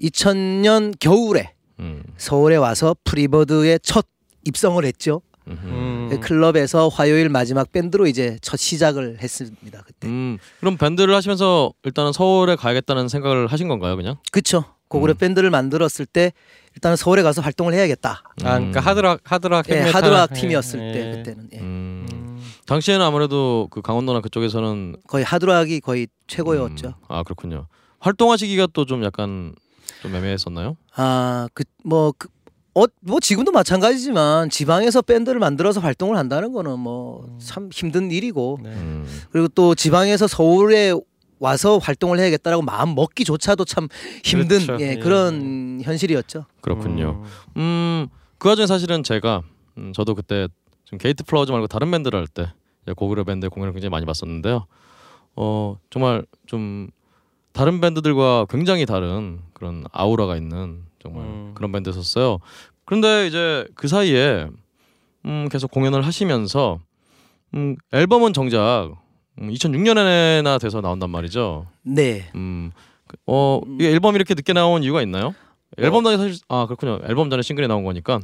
2000년 0.00 0.94
겨울에 0.98 1.52
음, 1.80 2.02
서울에 2.16 2.56
와서 2.56 2.96
프리버드의 3.04 3.80
첫 3.82 4.06
입성을 4.44 4.82
했죠. 4.84 5.22
음. 5.48 6.08
그 6.10 6.18
클럽에서 6.18 6.88
화요일 6.88 7.28
마지막 7.28 7.70
밴드로 7.70 8.06
이제 8.06 8.38
첫 8.42 8.56
시작을 8.56 9.18
했습니다. 9.20 9.82
그때. 9.86 10.08
음, 10.08 10.38
그럼 10.60 10.76
밴드를 10.76 11.14
하시면서 11.14 11.72
일단은 11.84 12.12
서울에 12.12 12.56
가야겠다는 12.56 13.08
생각을 13.08 13.46
하신 13.46 13.68
건가요, 13.68 13.96
그냥? 13.96 14.16
그쵸. 14.32 14.64
고구려 14.88 15.14
음. 15.14 15.18
밴드를 15.18 15.50
만들었을 15.50 16.06
때 16.06 16.32
일단은 16.74 16.96
서울에 16.96 17.22
가서 17.22 17.42
활동을 17.42 17.74
해야겠다. 17.74 18.22
아, 18.44 18.58
그러니까 18.58 18.80
하드락 18.80 19.20
하드락 19.24 19.68
예. 19.70 19.80
하드락 19.80 20.30
예, 20.30 20.40
팀이었을 20.40 20.80
예. 20.80 20.92
때 20.92 21.10
그때는 21.16 21.48
예. 21.54 21.58
음, 21.58 22.06
음. 22.12 22.42
당시에는 22.66 23.04
아무래도 23.04 23.66
그 23.70 23.82
강원도나 23.82 24.20
그쪽에서는 24.20 24.96
거의 25.08 25.24
하드락이 25.24 25.80
거의 25.80 26.06
최고였죠. 26.28 26.88
음, 26.88 26.92
아 27.08 27.22
그렇군요. 27.24 27.66
활동하시기가 27.98 28.68
또 28.72 28.84
좀 28.84 29.02
약간 29.02 29.54
좀 30.02 30.14
애매했었나요? 30.14 30.76
아 30.94 31.48
그뭐 31.54 32.12
그, 32.16 32.28
어, 32.74 32.84
뭐 33.00 33.20
지금도 33.20 33.52
마찬가지지만 33.52 34.50
지방에서 34.50 35.02
밴드를 35.02 35.40
만들어서 35.40 35.80
활동을 35.80 36.16
한다는 36.16 36.52
거는 36.52 36.78
뭐 36.78 37.26
참 37.38 37.68
힘든 37.72 38.10
일이고 38.10 38.58
네. 38.62 38.70
음, 38.70 39.06
그리고 39.30 39.48
또 39.48 39.74
지방에서 39.74 40.26
서울에 40.26 40.92
와서 41.38 41.76
활동을 41.78 42.18
해야겠다라고 42.18 42.62
마음 42.62 42.94
먹기조차도 42.94 43.64
참 43.66 43.88
힘든 44.24 44.64
그렇죠. 44.64 44.82
예, 44.84 44.92
예. 44.92 44.94
그런 44.96 45.80
현실이었죠. 45.82 46.46
그렇군요. 46.62 47.22
음, 47.58 48.08
그 48.38 48.48
와중에 48.48 48.66
사실은 48.66 49.02
제가 49.02 49.42
음, 49.78 49.92
저도 49.92 50.14
그때 50.14 50.48
좀 50.84 50.98
게이트 50.98 51.24
플라워즈 51.24 51.50
말고 51.52 51.66
다른 51.66 51.90
밴드를 51.90 52.18
할 52.18 52.26
때 52.28 52.50
고그레 52.96 53.24
밴드 53.24 53.48
공연을 53.50 53.72
굉장히 53.72 53.90
많이 53.90 54.06
봤었는데요. 54.06 54.66
어 55.34 55.76
정말 55.90 56.24
좀 56.46 56.88
다른 57.56 57.80
밴드들과 57.80 58.44
굉장히 58.50 58.84
다른 58.84 59.40
그런 59.54 59.84
아우라가 59.90 60.36
있는 60.36 60.82
정말 61.02 61.24
음. 61.24 61.52
그런 61.54 61.72
밴드였었어요. 61.72 62.38
그런데 62.84 63.26
이제 63.26 63.66
그 63.74 63.88
사이에 63.88 64.46
음, 65.24 65.48
계속 65.50 65.70
공연을 65.70 66.02
하시면서 66.04 66.80
음, 67.54 67.76
앨범은 67.92 68.34
정작 68.34 68.90
음, 69.40 69.48
2006년에나 69.50 70.60
돼서 70.60 70.82
나온단 70.82 71.08
말이죠. 71.08 71.66
네. 71.82 72.30
음, 72.34 72.72
그- 73.06 73.16
어 73.26 73.62
이게 73.76 73.90
앨범 73.90 74.16
이렇게 74.16 74.34
늦게 74.34 74.52
나온 74.52 74.82
이유가 74.82 75.00
있나요? 75.00 75.34
앨범 75.78 76.04
전에 76.04 76.16
사실 76.16 76.36
아 76.48 76.66
그렇군요. 76.66 77.00
앨범 77.08 77.28
전에 77.30 77.42
싱글이 77.42 77.68
나온 77.68 77.84
거니까. 77.84 78.20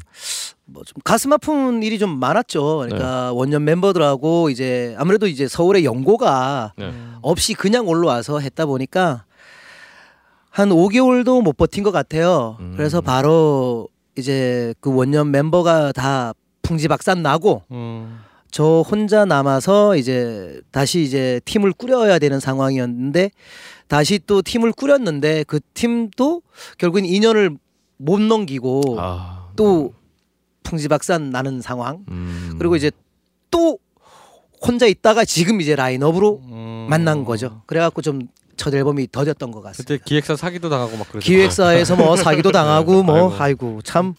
뭐 0.64 0.82
좀 0.84 0.94
가슴 1.04 1.32
아픈 1.32 1.82
일이 1.82 1.98
좀 1.98 2.18
많았죠. 2.18 2.78
그러니까 2.78 3.26
네. 3.26 3.36
원년 3.36 3.64
멤버들하고 3.64 4.48
이제 4.50 4.94
아무래도 4.98 5.26
이제 5.26 5.46
서울의 5.48 5.84
연고가 5.84 6.72
네. 6.78 6.92
없이 7.20 7.52
그냥 7.54 7.88
올라와서 7.88 8.38
했다 8.40 8.64
보니까 8.66 9.24
한 10.50 10.70
5개월도 10.70 11.42
못 11.42 11.56
버틴 11.56 11.82
것 11.82 11.90
같아요. 11.90 12.56
음. 12.60 12.74
그래서 12.76 13.00
바로 13.00 13.88
이제 14.16 14.74
그 14.80 14.94
원년 14.94 15.30
멤버가 15.30 15.92
다 15.92 16.32
풍지박산 16.62 17.22
나고 17.22 17.62
음. 17.70 18.20
저 18.50 18.82
혼자 18.88 19.24
남아서 19.24 19.96
이제 19.96 20.60
다시 20.70 21.02
이제 21.02 21.40
팀을 21.46 21.72
꾸려야 21.72 22.18
되는 22.18 22.38
상황이었는데 22.38 23.30
다시 23.92 24.18
또 24.26 24.40
팀을 24.40 24.72
꾸렸는데 24.72 25.44
그 25.44 25.60
팀도 25.74 26.42
결국엔 26.78 27.04
2년을 27.04 27.58
못 27.98 28.20
넘기고 28.20 28.96
아, 28.98 29.50
또 29.54 29.92
풍지박산 30.62 31.30
나는 31.30 31.60
상황. 31.60 32.04
음. 32.08 32.54
그리고 32.58 32.74
이제 32.76 32.90
또 33.50 33.78
혼자 34.62 34.86
있다가 34.86 35.24
지금 35.24 35.60
이제 35.60 35.76
라인업으로 35.76 36.40
음. 36.44 36.86
만난 36.88 37.24
거죠. 37.24 37.62
그래갖고 37.66 38.00
좀 38.02 38.28
첫 38.56 38.72
앨범이 38.74 39.08
더뎠던 39.08 39.50
것 39.50 39.60
같습니다. 39.60 39.94
그때 39.94 39.98
기획사 40.04 40.36
사기도 40.36 40.68
당하고 40.68 40.96
막 40.96 41.08
그랬죠. 41.08 41.26
기획사에서 41.26 41.96
뭐 41.96 42.14
사기도 42.16 42.52
당하고 42.52 43.02
뭐 43.02 43.16
아이고. 43.16 43.42
아이고, 43.42 43.82
참 43.82 44.14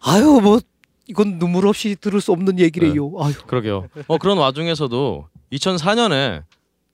아유 0.00 0.40
뭐 0.42 0.60
이건 1.06 1.38
눈물 1.38 1.66
없이 1.66 1.96
들을 1.98 2.20
수 2.20 2.32
없는 2.32 2.58
얘기래요. 2.58 3.10
아유. 3.18 3.32
그러게요. 3.46 3.88
어 4.06 4.18
그런 4.18 4.38
와중에서도 4.38 5.28
2004년에 5.52 6.42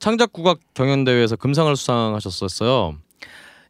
창작 0.04 0.34
국악 0.34 0.58
경연 0.74 1.04
대회에서 1.04 1.34
금상을 1.34 1.74
수상하셨었어요. 1.74 2.98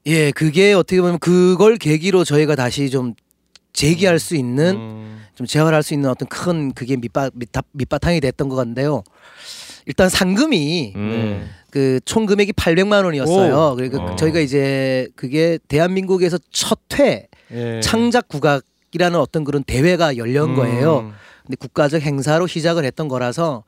예, 0.07 0.33
그게 0.33 0.73
어떻게 0.73 1.01
보면 1.01 1.21
그걸 1.21 1.77
계기로 1.77 2.25
저희가 2.25 2.57
다시 2.57 2.91
좀 2.91 3.15
재기할 3.73 4.19
수 4.19 4.35
있는 4.35 4.75
음. 4.75 5.23
좀 5.37 5.47
재활할 5.47 5.85
수 5.85 5.95
있는 5.95 6.11
어떤 6.11 6.27
큰 6.27 6.73
그게 6.73 6.97
밑바, 6.97 7.31
밑바, 7.35 7.63
밑바탕이 7.71 8.21
됐던 8.21 8.49
것 8.49 8.57
같은데요. 8.57 9.05
일단 9.87 10.09
상금이 10.09 10.95
음. 10.97 11.49
그총 11.71 12.27
금액이 12.27 12.55
800만 12.55 13.05
원이었어요. 13.05 13.77
그러니까 13.77 14.03
어. 14.03 14.17
저희가 14.17 14.41
이제 14.41 15.09
그게 15.15 15.61
대한민국에서 15.69 16.39
첫회 16.51 17.29
예. 17.53 17.81
창작 17.81 18.27
국악이라는 18.27 19.21
어떤 19.21 19.45
그런 19.45 19.63
대회가 19.63 20.17
열린 20.17 20.43
음. 20.43 20.57
거예요. 20.57 21.13
근데 21.47 21.57
국가적 21.57 22.01
행사로 22.01 22.47
시작을 22.47 22.85
했던 22.85 23.07
거라서 23.09 23.65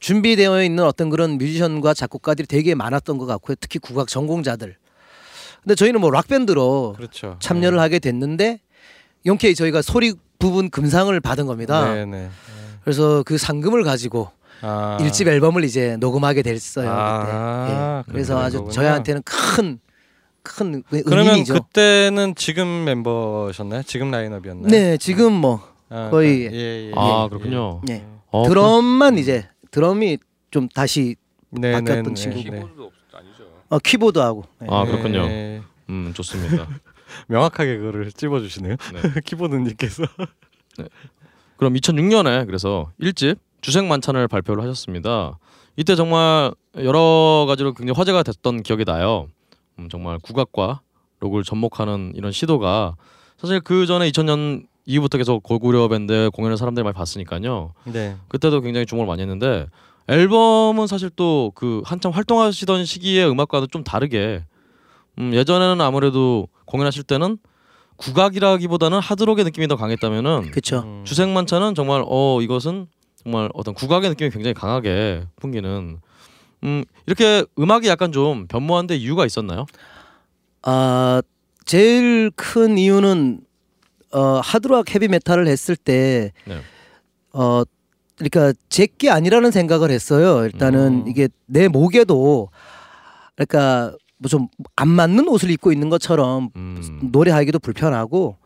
준비되어 0.00 0.62
있는 0.62 0.84
어떤 0.84 1.08
그런 1.08 1.38
뮤지션과 1.38 1.94
작곡가들이 1.94 2.46
되게 2.46 2.74
많았던 2.74 3.16
것 3.18 3.24
같고요. 3.26 3.56
특히 3.60 3.78
국악 3.78 4.08
전공자들. 4.08 4.76
근데 5.62 5.74
저희는 5.74 6.00
뭐 6.00 6.10
락 6.10 6.28
밴드로 6.28 6.94
그렇죠. 6.96 7.36
참여를 7.40 7.80
하게 7.80 7.98
됐는데 7.98 8.60
용케이 9.24 9.54
저희가 9.54 9.80
소리 9.80 10.12
부분 10.38 10.68
금상을 10.68 11.18
받은 11.20 11.46
겁니다. 11.46 11.94
네, 11.94 12.04
네. 12.04 12.28
그래서 12.82 13.22
그 13.22 13.38
상금을 13.38 13.82
가지고 13.84 14.30
아. 14.60 14.98
일집 15.00 15.26
앨범을 15.26 15.64
이제 15.64 15.96
녹음하게 16.00 16.42
됐어요. 16.42 16.90
아, 16.92 18.02
그때. 18.04 18.10
예. 18.10 18.12
그래서 18.12 18.38
아주 18.38 18.58
거구나. 18.58 18.72
저희한테는 18.74 19.22
큰큰 19.22 19.78
그러면. 21.06 21.42
그때는 21.44 22.34
지금 22.34 22.84
멤버셨나요? 22.84 23.82
지금 23.84 24.10
라인업이었나요? 24.10 24.68
네, 24.68 24.98
지금 24.98 25.32
뭐 25.32 25.62
아, 25.94 26.10
거의- 26.10 26.46
예, 26.52 26.88
예, 26.88 26.92
아 26.96 27.24
예, 27.24 27.28
그렇군요. 27.28 27.80
예. 27.88 28.04
어, 28.30 28.48
드럼만 28.48 29.16
이제 29.18 29.48
드럼이 29.70 30.18
좀 30.50 30.68
다시 30.68 31.14
네, 31.50 31.72
바뀌었던 31.72 32.14
네. 32.14 32.50
네. 32.50 32.62
어, 33.68 33.78
키보드하고 33.78 34.44
네. 34.60 34.66
아 34.70 34.84
그렇군요. 34.84 35.20
예. 35.20 35.62
음 35.88 36.12
좋습니다. 36.14 36.66
명확하게 37.28 37.76
그거를 37.78 38.10
찝어주시네요. 38.10 38.76
네. 38.92 39.20
키보드님께서. 39.24 40.02
그럼 41.56 41.74
2006년에 41.74 42.46
그래서 42.46 42.90
1집 43.00 43.38
주생만찬을 43.60 44.26
발표를 44.28 44.62
하셨습니다. 44.64 45.38
이때 45.76 45.94
정말 45.94 46.52
여러 46.76 47.44
가지로 47.46 47.72
굉장히 47.72 47.96
화제가 47.96 48.22
됐던 48.24 48.62
기억이 48.64 48.84
나요. 48.84 49.28
음, 49.78 49.88
정말 49.88 50.18
국악과 50.18 50.80
록을 51.20 51.44
접목하는 51.44 52.12
이런 52.16 52.32
시도가 52.32 52.96
사실 53.38 53.60
그 53.60 53.86
전에 53.86 54.10
2000년 54.10 54.66
이후부터 54.86 55.18
계속 55.18 55.42
고구려 55.42 55.88
밴드 55.88 56.30
공연을 56.32 56.56
사람들이 56.56 56.84
많이 56.84 56.94
봤으니까요. 56.94 57.72
네. 57.84 58.16
그때도 58.28 58.60
굉장히 58.60 58.86
주목을 58.86 59.06
많이 59.06 59.22
했는데 59.22 59.66
앨범은 60.08 60.86
사실 60.86 61.10
또 61.10 61.52
그 61.54 61.80
한참 61.84 62.12
활동하시던 62.12 62.84
시기의 62.84 63.28
음악과도 63.30 63.66
좀 63.68 63.84
다르게 63.84 64.44
음, 65.18 65.32
예전에는 65.32 65.80
아무래도 65.80 66.48
공연하실 66.66 67.04
때는 67.04 67.38
국악이라기보다는 67.96 68.98
하드록의 68.98 69.44
느낌이 69.44 69.68
더 69.68 69.76
강했다면은 69.76 70.50
그렇죠. 70.50 70.80
음. 70.80 71.04
주생만찬은 71.06 71.74
정말 71.74 72.04
어 72.06 72.40
이것은 72.42 72.88
정말 73.22 73.48
어떤 73.54 73.72
국악의 73.72 74.10
느낌이 74.10 74.30
굉장히 74.30 74.52
강하게 74.52 75.26
풍기는 75.36 75.98
음 76.64 76.84
이렇게 77.06 77.44
음악이 77.58 77.88
약간 77.88 78.10
좀 78.12 78.46
변모한데 78.48 78.96
이유가 78.96 79.24
있었나요? 79.24 79.64
아 80.62 81.22
제일 81.64 82.30
큰 82.34 82.76
이유는 82.76 83.40
어 84.14 84.40
하드락 84.42 84.94
헤비 84.94 85.08
메탈을 85.08 85.46
했을 85.46 85.76
때 85.76 86.32
네. 86.46 86.60
어 87.32 87.62
그러니까 88.16 88.52
제게 88.68 89.10
아니라는 89.10 89.50
생각을 89.50 89.90
했어요. 89.90 90.44
일단은 90.44 91.02
음. 91.04 91.08
이게 91.08 91.28
내 91.46 91.68
목에도 91.68 92.48
그러니까 93.36 93.96
뭐 94.18 94.28
좀 94.28 94.48
안 94.76 94.88
맞는 94.88 95.28
옷을 95.28 95.50
입고 95.50 95.72
있는 95.72 95.90
것처럼 95.90 96.50
음. 96.56 97.10
노래하기도 97.12 97.58
불편하고 97.58 98.36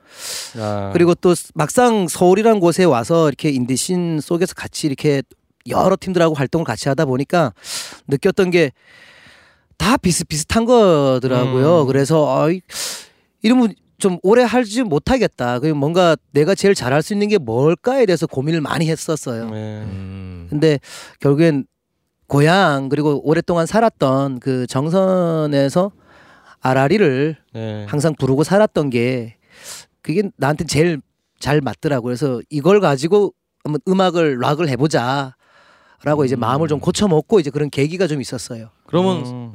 아. 0.59 0.90
그리고 0.92 1.14
또 1.14 1.35
서울이라는 1.35 2.09
서울이라는 2.09 2.61
곳에 2.61 2.85
와서 2.85 3.28
이렇게 3.28 3.50
인디신 3.50 4.20
속에서 4.20 4.54
같이 4.54 4.87
이렇게 4.87 5.22
여러 5.68 5.96
팀들하고 6.00 6.35
활동을 6.35 6.64
같이 6.64 6.88
하다 6.88 7.04
보니까 7.04 7.52
느꼈던 8.09 8.50
게 8.50 8.72
다 9.78 9.96
비슷비슷한 9.96 10.64
거더라고요. 10.64 11.83
음. 11.83 11.87
그래서 11.87 12.24
어이 12.42 12.61
이러면 13.42 13.74
좀 13.98 14.18
오래 14.22 14.42
하지 14.42 14.82
못하겠다. 14.82 15.58
그 15.58 15.66
뭔가 15.66 16.16
내가 16.32 16.54
제일 16.54 16.74
잘할 16.74 17.02
수 17.02 17.12
있는 17.12 17.28
게 17.28 17.38
뭘까에 17.38 18.06
대해서 18.06 18.26
고민을 18.26 18.61
많이 18.61 18.88
했었어요. 18.88 19.50
네. 19.50 19.82
음. 19.82 20.46
근데 20.48 20.78
결국엔 21.20 21.66
고향 22.28 22.88
그리고 22.88 23.20
오랫동안 23.24 23.66
살았던 23.66 24.38
그 24.40 24.66
정선에서 24.66 25.90
아라리를 26.61 27.37
네. 27.54 27.87
항상 27.88 28.14
부르고 28.14 28.44
살았던 28.44 28.90
게 28.90 29.37
그게 30.02 30.30
나한테 30.37 30.64
제일 30.64 31.00
잘 31.40 31.61
맞더라고. 31.61 32.04
그래서 32.04 32.40
이걸 32.50 32.80
가지고 32.80 33.32
한번 33.64 33.80
음악을 33.88 34.38
락을 34.38 34.68
해보자. 34.68 35.34
라고 36.04 36.24
이제 36.24 36.37
음. 36.37 36.40
마음을 36.40 36.68
좀 36.68 36.78
고쳐먹고 36.78 37.40
이제 37.40 37.50
그런 37.50 37.70
계기가 37.70 38.06
좀 38.06 38.20
있었어요. 38.20 38.70
그러면 38.87 39.26
음. 39.26 39.52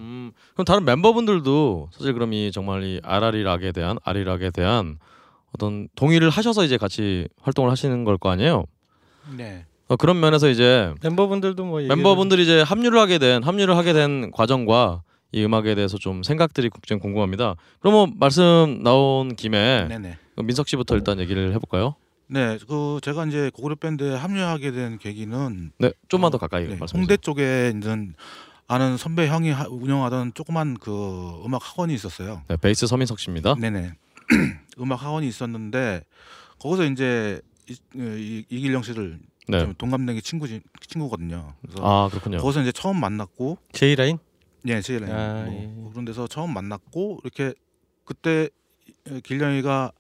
음, 0.54 0.56
그럼 0.56 0.66
다른 0.66 0.86
멤버분들도 0.86 1.90
사실 1.92 2.14
그럼 2.14 2.34
이 2.34 2.52
정말 2.52 2.84
이 2.84 3.00
아라리 3.04 3.44
락에 3.44 3.72
대한 3.72 3.98
아리 4.04 4.24
락에 4.24 4.52
대한 4.52 4.98
어떤 5.54 5.88
동의를 5.96 6.30
하셔서 6.30 6.64
이제 6.64 6.78
같이 6.78 7.28
활동을 7.42 7.72
하시는 7.72 8.04
걸 8.04 8.18
거 8.18 8.30
아니에요? 8.30 8.66
네. 9.38 9.66
어, 9.88 9.96
그런 9.96 10.20
면에서 10.20 10.50
이제 10.50 10.94
멤버분들도 11.04 11.66
뭐 11.66 11.80
얘기를- 11.82 11.88
멤버분들이 11.96 12.44
이제 12.44 12.62
합류를 12.62 13.00
하게 13.00 13.18
된 13.18 13.44
합류를 13.44 13.76
하게 13.78 13.94
된 13.94 14.32
과정과 14.32 15.04
이 15.32 15.44
음악에 15.44 15.76
대해서 15.76 15.98
좀 15.98 16.22
생각들이 16.24 16.70
좀 16.84 17.00
궁금합니다. 17.00 17.56
그러면 17.80 18.14
말씀 18.20 18.80
나온 18.84 19.36
김에 19.36 19.88
네네. 19.90 20.18
그럼 20.36 20.46
민석 20.48 20.68
씨부터 20.68 20.96
일단 20.96 21.20
얘기를 21.20 21.54
해볼까요? 21.54 21.96
네, 22.28 22.58
그 22.68 23.00
제가 23.04 23.26
이제 23.26 23.52
고구려 23.54 23.76
밴드에 23.76 24.16
합류하게 24.16 24.72
된 24.72 24.98
계기는 25.00 25.72
네, 25.80 25.92
좀만 26.08 26.32
더 26.32 26.38
가까이 26.38 26.68
네, 26.68 26.76
말씀해 26.76 27.00
홍대 27.00 27.18
주세요. 27.18 27.22
쪽에 27.22 27.70
있는 27.74 28.14
아는 28.74 28.98
선배 28.98 29.28
형이 29.28 29.52
하- 29.52 29.68
운영하던 29.68 30.34
조그만 30.34 30.76
그 30.80 31.42
음악 31.46 31.62
학원이 31.64 31.94
있었어요. 31.94 32.42
네, 32.48 32.58
베이스 32.58 32.88
서민석 32.88 33.20
씨입니다. 33.20 33.54
네네. 33.56 33.94
음악 34.80 35.04
학원이 35.04 35.28
있었는데 35.28 36.04
거기서 36.60 36.86
이제 36.86 37.40
이, 37.70 37.78
이, 37.96 38.46
이길영 38.50 38.82
씨를 38.82 39.20
네. 39.48 39.60
좀 39.60 39.76
동갑내기 39.78 40.22
친구 40.24 40.48
친구거든요. 40.88 41.54
그래서 41.62 41.78
아 41.84 42.10
그렇군요. 42.10 42.38
거기서 42.40 42.62
이제 42.62 42.72
처음 42.72 43.00
만났고 43.00 43.58
제이 43.74 43.96
라인? 43.96 44.18
예, 44.66 44.82
JLM. 44.82 45.12
아, 45.12 45.44
뭐 45.46 45.54
예. 45.54 45.90
그런 45.92 46.06
데서 46.06 46.26
처음 46.28 46.54
만났고 46.54 47.20
이렇게 47.24 47.54
그때 48.06 48.50
길령이가 49.24 49.92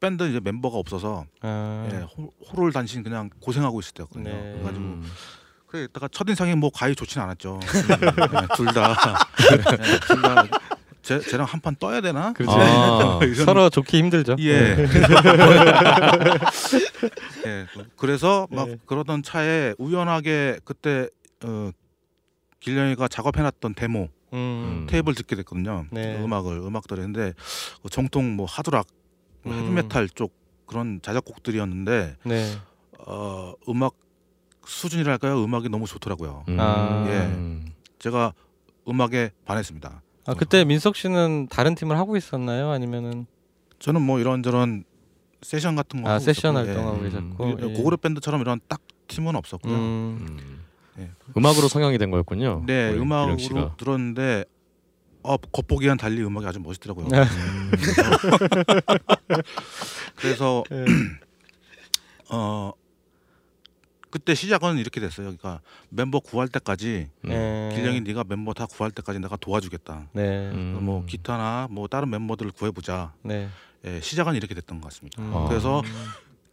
밴드 0.00 0.28
이제 0.28 0.40
멤버가 0.40 0.78
없어서 0.78 1.26
아, 1.42 1.88
예, 1.92 1.96
호, 1.98 2.30
호를 2.52 2.72
단신 2.72 3.02
그냥 3.02 3.30
고생하고 3.40 3.80
있을 3.80 3.92
때였거든요. 3.94 4.30
네. 4.30 4.52
그래가지고 4.52 4.84
음. 4.84 5.04
그래 5.72 5.84
이따가 5.84 6.06
첫 6.12 6.28
인상이 6.28 6.54
뭐 6.54 6.68
가히 6.70 6.94
좋진 6.94 7.22
않았죠. 7.22 7.58
둘다 8.56 8.94
둘다 10.06 10.44
쟤 11.02 11.18
쟤랑 11.18 11.46
한 11.46 11.60
판 11.60 11.74
떠야 11.76 12.02
되나? 12.02 12.32
그렇죠. 12.34 12.52
아, 12.60 13.18
이런- 13.22 13.34
서로 13.46 13.70
좋기 13.70 13.96
힘들죠. 13.98 14.36
예. 14.40 14.76
예. 17.46 17.66
그래서 17.96 18.46
막 18.50 18.68
예. 18.68 18.76
그러던 18.86 19.22
차에 19.22 19.74
우연하게 19.78 20.60
그때 20.64 21.08
어, 21.44 21.70
길령이가 22.60 23.08
작업해놨던 23.08 23.74
데모 23.74 24.08
음. 24.34 24.86
테이프를 24.88 25.14
듣게 25.14 25.34
됐거든요. 25.36 25.86
네. 25.90 26.18
그 26.18 26.24
음악을 26.24 26.58
음악들을 26.58 27.02
했는데 27.02 27.32
그 27.82 27.88
정통 27.88 28.36
뭐 28.36 28.46
하드락, 28.46 28.86
뭐 29.42 29.54
음. 29.54 29.58
헤비메탈 29.60 30.08
쪽 30.10 30.34
그런 30.66 31.00
자작곡들이었는데 31.02 32.16
네. 32.24 32.52
어, 33.06 33.54
음악 33.68 33.94
수준이랄까요? 34.66 35.42
음악이 35.44 35.68
너무 35.68 35.86
좋더라고요. 35.86 36.44
음. 36.48 36.56
아. 36.60 37.04
예. 37.08 37.72
제가 37.98 38.32
음악에 38.88 39.30
반했습니다. 39.44 40.02
아 40.26 40.34
그때 40.34 40.64
민석 40.64 40.96
씨는 40.96 41.48
다른 41.50 41.74
팀을 41.74 41.98
하고 41.98 42.16
있었나요? 42.16 42.70
아니면은 42.70 43.26
저는 43.78 44.02
뭐 44.02 44.20
이런저런 44.20 44.84
세션 45.42 45.74
같은 45.74 46.02
거아 46.02 46.14
하고 46.14 46.24
세션 46.24 46.54
있었고, 46.54 46.68
활동하고 46.68 46.98
음. 46.98 47.02
계셨고 47.04 47.48
예. 47.48 47.56
예. 47.70 47.72
고그룹 47.74 48.00
밴드처럼 48.00 48.40
이런 48.40 48.60
딱 48.68 48.80
팀은 49.08 49.34
없었고요. 49.36 49.74
음. 49.74 50.26
음. 50.38 50.62
예. 50.98 51.10
음악으로 51.36 51.68
성형이 51.68 51.98
된 51.98 52.10
거였군요. 52.10 52.64
네, 52.66 52.92
음악으로. 52.92 53.76
들었는데 53.76 54.44
어, 55.24 55.36
겉보기와는 55.36 55.98
달리 55.98 56.22
음악이 56.22 56.46
아주 56.46 56.60
멋있더라고요. 56.60 57.08
네. 57.08 57.22
음. 57.22 57.70
그래서 60.16 60.64
예. 60.72 60.84
어 62.30 62.72
그때 64.12 64.34
시작은 64.34 64.76
이렇게 64.76 65.00
됐어요. 65.00 65.26
그러니까 65.26 65.60
멤버 65.88 66.20
구할 66.20 66.46
때까지 66.46 67.08
음. 67.24 67.30
예. 67.30 67.74
길령이 67.74 68.02
네가 68.02 68.24
멤버 68.28 68.52
다 68.52 68.66
구할 68.66 68.92
때까지 68.92 69.18
내가 69.18 69.36
도와주겠다. 69.36 70.08
네. 70.12 70.50
음. 70.50 70.78
뭐 70.82 71.04
기타나 71.06 71.66
뭐 71.70 71.88
다른 71.88 72.10
멤버들을 72.10 72.52
구해보자. 72.52 73.14
네. 73.22 73.48
예, 73.86 74.00
시작은 74.00 74.34
이렇게 74.34 74.54
됐던 74.54 74.80
것 74.80 74.88
같습니다. 74.88 75.20
음. 75.22 75.34
아. 75.34 75.48
그래서 75.48 75.82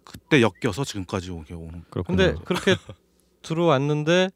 그때 0.06 0.41
엮여서 0.41 0.86
지금까지 0.86 1.32
오게 1.32 1.54
오는. 1.54 1.84
근데 2.06 2.34
그렇게 2.45 2.76
들어왔는데 3.41 4.30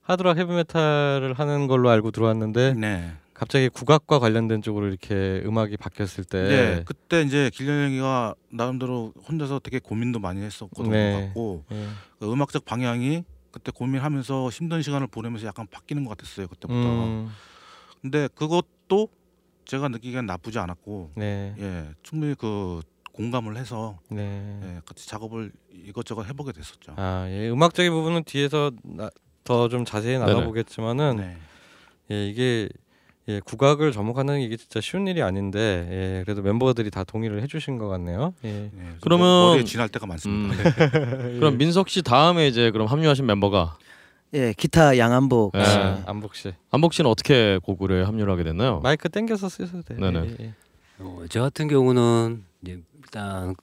하드락 0.00 0.38
헤비메탈을 0.38 1.34
하는 1.34 1.66
걸로 1.66 1.90
알고 1.90 2.10
들어왔는데 2.10 2.72
네. 2.74 3.12
갑자기 3.40 3.70
국악과 3.70 4.18
관련된 4.18 4.60
쪽으로 4.60 4.86
이렇게 4.86 5.40
음악이 5.46 5.78
바뀌었을 5.78 6.24
때 6.24 6.42
네. 6.42 6.82
그때 6.84 7.22
이제 7.22 7.48
길령이가 7.54 8.34
나름대로 8.50 9.14
혼자서 9.26 9.60
되게 9.60 9.78
고민도 9.78 10.18
많이 10.18 10.42
했었거든요. 10.42 10.90
네. 10.90 11.24
같고 11.28 11.64
예. 11.72 11.86
그 12.18 12.30
음악적 12.30 12.66
방향이 12.66 13.24
그때 13.50 13.72
고민하면서 13.74 14.50
힘든 14.50 14.82
시간을 14.82 15.06
보내면서 15.06 15.46
약간 15.46 15.66
바뀌는 15.70 16.04
것 16.04 16.18
같았어요 16.18 16.48
그때부터. 16.48 17.06
음. 17.06 17.30
근데 18.02 18.28
그것도 18.34 19.08
제가 19.64 19.88
느끼기엔 19.88 20.26
나쁘지 20.26 20.58
않았고, 20.58 21.12
네. 21.14 21.54
예, 21.58 21.88
충분히 22.02 22.34
그 22.34 22.82
공감을 23.12 23.56
해서 23.56 23.98
네. 24.10 24.60
예, 24.62 24.80
같이 24.84 25.08
작업을 25.08 25.50
이것저것 25.72 26.26
해보게 26.26 26.52
됐었죠. 26.52 26.92
아, 26.96 27.26
예. 27.30 27.48
음악적인 27.48 27.90
부분은 27.90 28.24
뒤에서 28.24 28.70
더 29.44 29.68
좀 29.68 29.86
자세히 29.86 30.18
네네. 30.18 30.26
나눠보겠지만은 30.30 31.16
네. 31.16 31.36
예, 32.10 32.28
이게 32.28 32.68
예, 33.28 33.40
국악을 33.40 33.92
접목하는 33.92 34.40
이게 34.40 34.56
진짜 34.56 34.80
쉬운 34.80 35.06
일이 35.06 35.22
아닌데 35.22 35.86
예, 35.90 36.22
그래도 36.24 36.42
멤버들이 36.42 36.90
다 36.90 37.04
동의를 37.04 37.42
해주신 37.42 37.78
것 37.78 37.88
같네요. 37.88 38.34
예. 38.44 38.64
예, 38.64 38.70
그러면- 39.00 39.50
머리에 39.50 39.64
지날 39.64 39.88
때가 39.88 40.06
많습니다. 40.06 40.54
음. 40.56 41.38
그럼 41.40 41.58
민석 41.58 41.88
씨 41.88 42.02
다음에 42.02 42.48
이제 42.48 42.70
그럼 42.70 42.86
합류하신 42.88 43.26
멤버가 43.26 43.76
예, 44.32 44.52
기타 44.56 44.96
양한복. 44.96 45.52
네. 45.54 45.64
씨. 45.64 45.76
아, 45.76 46.02
안복 46.06 46.34
씨 46.34 46.52
안복 46.70 46.92
씨는 46.94 47.10
어떻게 47.10 47.58
고구려에 47.62 48.02
합류를 48.04 48.32
하게 48.32 48.44
됐나요? 48.44 48.80
마이크 48.80 49.08
땡겨서 49.08 49.48
쓰셔도 49.48 49.82
돼요. 49.82 49.98
네네. 50.00 50.36
예, 50.40 50.44
예. 50.44 50.54
어, 51.00 51.24
저 51.28 51.42
같은 51.42 51.68
경우는 51.68 52.44
이제 52.62 52.80
일단 52.98 53.54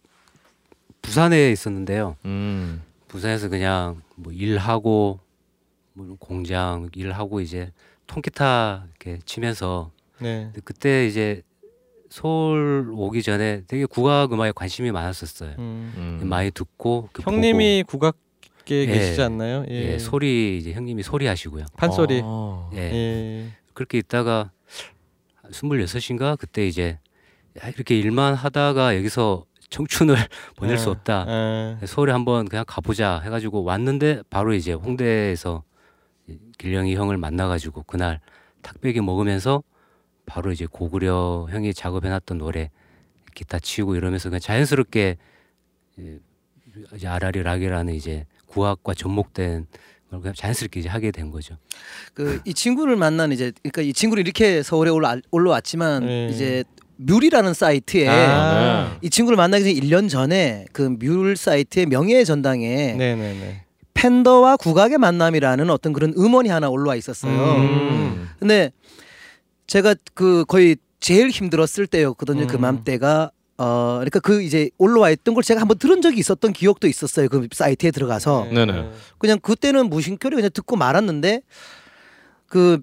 부산에 1.02 1.52
있었는데요. 1.52 2.16
음. 2.26 2.82
부산에서 3.08 3.48
그냥 3.50 4.02
뭐 4.16 4.34
일하고 4.34 5.20
뭐 5.94 6.16
공장 6.20 6.90
일하고 6.94 7.40
이제 7.42 7.72
통기타 8.08 8.88
이렇게 8.90 9.20
치면서 9.26 9.92
네. 10.20 10.52
그때 10.64 11.06
이제 11.08 11.42
서울 12.10 12.90
오기 12.94 13.22
전에 13.22 13.64
되게 13.68 13.86
국악 13.86 14.32
음악에 14.34 14.54
관심이 14.56 14.92
많았었어요. 14.92 15.56
음. 15.60 16.20
음. 16.22 16.28
많이 16.28 16.52
듣고 16.52 17.10
그 17.12 17.22
형님이 17.22 17.84
국악계 17.86 18.16
예. 18.70 18.86
계시지 18.86 19.22
않나요? 19.22 19.62
보고, 19.62 19.72
예. 19.74 19.94
예, 19.94 20.00
소리 20.00 20.58
이제 20.58 20.74
형님이 20.74 21.04
소리 21.04 21.28
하시고요. 21.28 21.66
판소리. 21.76 22.22
아. 22.24 22.70
예. 22.74 22.78
예. 22.80 23.48
그렇게 23.74 23.98
있다가 24.00 24.52
스물여섯인가 25.52 26.36
그때 26.38 26.66
이제 26.68 27.00
야, 27.64 27.70
이렇게 27.70 27.98
일만 27.98 28.34
하다가 28.36 28.96
여기서 28.98 29.46
청춘을 29.70 30.16
보낼 30.56 30.78
수 30.78 30.88
예. 30.88 30.92
없다. 30.92 31.26
예. 31.82 31.86
서울에 31.86 32.14
한번 32.14 32.48
그냥 32.48 32.64
가보자 32.68 33.20
해가지고 33.20 33.64
왔는데 33.64 34.24
바로 34.30 34.54
이제 34.54 34.72
홍대에서 34.74 35.64
길령이 36.58 36.96
형을 36.96 37.18
만나가지고 37.18 37.84
그날 37.84 38.20
탁배기 38.62 39.02
먹으면서 39.02 39.64
바로 40.26 40.52
이제 40.52 40.66
고구려 40.66 41.48
형이 41.50 41.74
작업해놨던 41.74 42.38
노래 42.38 42.70
기타 43.34 43.60
치고 43.60 43.96
이러면서 43.96 44.30
그냥 44.30 44.40
자연스럽게 44.40 45.18
예, 46.00 46.20
이제 46.96 47.08
아라리 47.08 47.44
락이라는 47.44 47.94
이제 47.94 48.26
구악과 48.48 48.94
접목된 48.94 49.68
걸 50.10 50.22
그냥 50.22 50.34
자연스럽게 50.34 50.80
이제 50.80 50.90
하게 50.90 51.12
된 51.12 51.32
거죠. 51.32 51.58
그 52.14 52.42
이 52.46 52.54
친구를 52.54 52.96
만난 52.96 53.32
이제 53.32 53.52
그러니까 53.62 53.82
이 53.82 53.94
친구는 53.94 54.22
이렇게 54.22 54.64
서울에 54.64 54.90
올라 54.90 55.18
올라왔지만 55.32 56.06
네. 56.06 56.28
이제 56.30 56.64
뮤리라는 56.98 57.54
사이트에 57.54 58.08
아. 58.08 58.90
네. 58.94 58.98
이 59.06 59.10
친구를 59.10 59.38
만나기 59.38 59.64
전에 59.64 59.74
1년 59.76 60.10
전에 60.10 60.66
그뮤 60.74 61.36
사이트의 61.36 61.86
명예 61.86 62.24
전당에 62.24 62.94
네네네. 62.94 63.66
팬더와 63.98 64.58
국악의 64.58 65.00
만남이라는 65.00 65.70
어떤 65.72 65.92
그런 65.92 66.14
음원이 66.16 66.50
하나 66.50 66.70
올라와 66.70 66.96
있었어요. 66.96 67.32
음. 67.32 68.30
근데 68.40 68.72
제가 69.66 69.96
그 70.14 70.46
거의 70.48 70.78
제일 71.00 71.30
힘들었을 71.30 71.88
때였거든요. 71.88 72.44
음. 72.44 72.48
그맘때가 72.48 73.32
어 73.58 73.96
그러니까 73.96 74.20
그 74.20 74.44
이제 74.44 74.70
올라와 74.78 75.10
있던 75.10 75.34
걸 75.34 75.42
제가 75.42 75.60
한번 75.60 75.80
들은 75.80 76.04
적이 76.04 76.20
있었던 76.20 76.54
기억도 76.54 76.88
있었어요. 76.88 77.28
그 77.28 77.48
사이트에 77.52 77.90
들어가서 77.90 78.48
네네. 78.54 78.92
그냥 79.18 79.40
그때는 79.40 79.90
무심결에 79.90 80.36
그냥 80.36 80.52
듣고 80.54 80.76
말았는데 80.76 81.42
그 82.46 82.80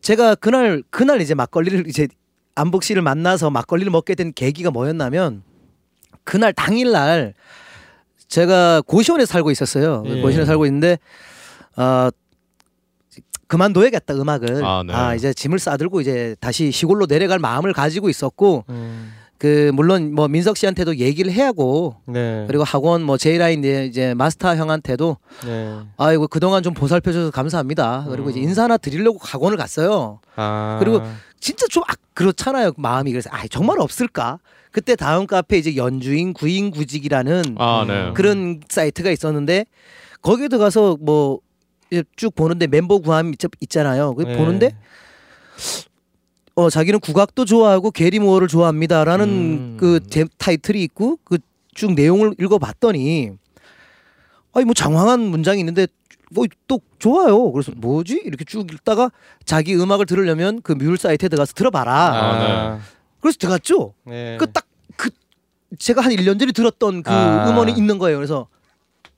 제가 0.00 0.36
그날 0.36 0.84
그날 0.90 1.20
이제 1.20 1.34
막걸리를 1.34 1.88
이제 1.88 2.06
안복 2.54 2.84
씨를 2.84 3.02
만나서 3.02 3.50
막걸리를 3.50 3.90
먹게 3.90 4.14
된 4.14 4.32
계기가 4.32 4.70
뭐였냐면 4.70 5.42
그날 6.22 6.52
당일날 6.52 7.34
제가 8.28 8.82
고시원에 8.82 9.26
살고 9.26 9.50
있었어요. 9.50 10.02
예. 10.06 10.20
고시원에 10.20 10.46
살고 10.46 10.66
있는데 10.66 10.98
어 11.76 12.10
그만둬야겠다 13.46 14.14
음악을 14.14 14.64
아, 14.64 14.82
아, 14.88 15.10
네. 15.10 15.16
이제 15.16 15.32
짐을 15.32 15.58
싸들고 15.58 16.00
이제 16.00 16.34
다시 16.40 16.72
시골로 16.72 17.06
내려갈 17.06 17.38
마음을 17.38 17.72
가지고 17.72 18.08
있었고 18.08 18.64
음. 18.68 19.12
그 19.38 19.70
물론 19.74 20.14
뭐 20.14 20.28
민석 20.28 20.56
씨한테도 20.56 20.96
얘기를 20.96 21.30
해야고 21.30 21.96
네. 22.06 22.44
그리고 22.48 22.64
학원 22.64 23.02
뭐 23.02 23.18
제이라인 23.18 23.62
이제 23.62 24.14
마스터 24.14 24.56
형한테도 24.56 25.18
네. 25.44 25.78
아이고 25.98 26.26
그동안 26.26 26.62
좀 26.62 26.74
보살펴 26.74 27.12
줘서 27.12 27.30
감사합니다. 27.30 28.06
그리고 28.08 28.30
이제 28.30 28.40
음. 28.40 28.44
인사 28.44 28.64
하나 28.64 28.76
드리려고 28.78 29.18
학원을 29.20 29.56
갔어요. 29.58 30.20
아. 30.36 30.78
그리고 30.80 31.02
진짜 31.38 31.66
좀 31.68 31.82
아, 31.86 31.92
그렇잖아요 32.14 32.72
마음이 32.76 33.12
그래서 33.12 33.28
아 33.32 33.46
정말 33.48 33.78
없을까? 33.78 34.38
그때 34.76 34.94
다음 34.94 35.26
카페 35.26 35.56
이제 35.56 35.74
연주인 35.76 36.34
구인 36.34 36.70
구직이라는 36.70 37.56
아, 37.56 37.86
네. 37.88 38.12
그런 38.12 38.60
사이트가 38.68 39.10
있었는데 39.10 39.64
거기에 40.20 40.48
들어가서 40.48 40.98
뭐 41.00 41.40
쭉 42.16 42.34
보는데 42.34 42.66
멤버 42.66 42.98
구함 42.98 43.32
있- 43.32 43.38
있잖아요. 43.60 44.12
그 44.16 44.24
네. 44.24 44.36
보는데 44.36 44.72
어 46.56 46.68
자기는 46.68 47.00
국악도 47.00 47.44
좋아하고 47.46 47.90
게리 47.90 48.18
모어를 48.18 48.48
좋아합니다라는 48.48 49.28
음. 49.28 49.76
그 49.78 50.00
제, 50.10 50.24
타이틀이 50.36 50.82
있고 50.82 51.18
그 51.24 51.38
쭉 51.74 51.92
내용을 51.94 52.34
읽어봤더니 52.40 53.30
아니 54.54 54.64
뭐 54.64 54.74
장황한 54.74 55.20
문장이 55.20 55.60
있는데 55.60 55.86
뭐 56.32 56.44
또 56.66 56.80
좋아요. 56.98 57.52
그래서 57.52 57.70
뭐지 57.76 58.20
이렇게 58.24 58.44
쭉 58.44 58.66
읽다가 58.72 59.10
자기 59.44 59.74
음악을 59.76 60.04
들으려면 60.06 60.60
그 60.62 60.72
뮤 60.72 60.96
사이트에 60.96 61.28
들어가서 61.28 61.52
들어봐라. 61.54 61.92
아. 61.92 62.80
그래서 63.20 63.38
들어갔죠. 63.38 63.94
네. 64.04 64.36
그딱그 64.38 65.10
제가 65.78 66.00
한 66.02 66.12
1년 66.12 66.38
전에 66.38 66.52
들었던 66.52 67.02
그 67.02 67.10
아. 67.10 67.48
음원이 67.48 67.72
있는 67.72 67.98
거예요. 67.98 68.18
그래서 68.18 68.48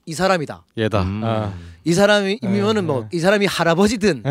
이 0.07 0.15
사람이다. 0.15 0.65
얘다. 0.79 1.03
음. 1.03 1.23
아, 1.23 1.53
이 1.85 1.93
사람이면은 1.93 2.75
네, 2.75 2.81
뭐 2.81 3.03
네. 3.03 3.09
이 3.13 3.21
사람이 3.21 3.47
할아버지든 3.47 4.23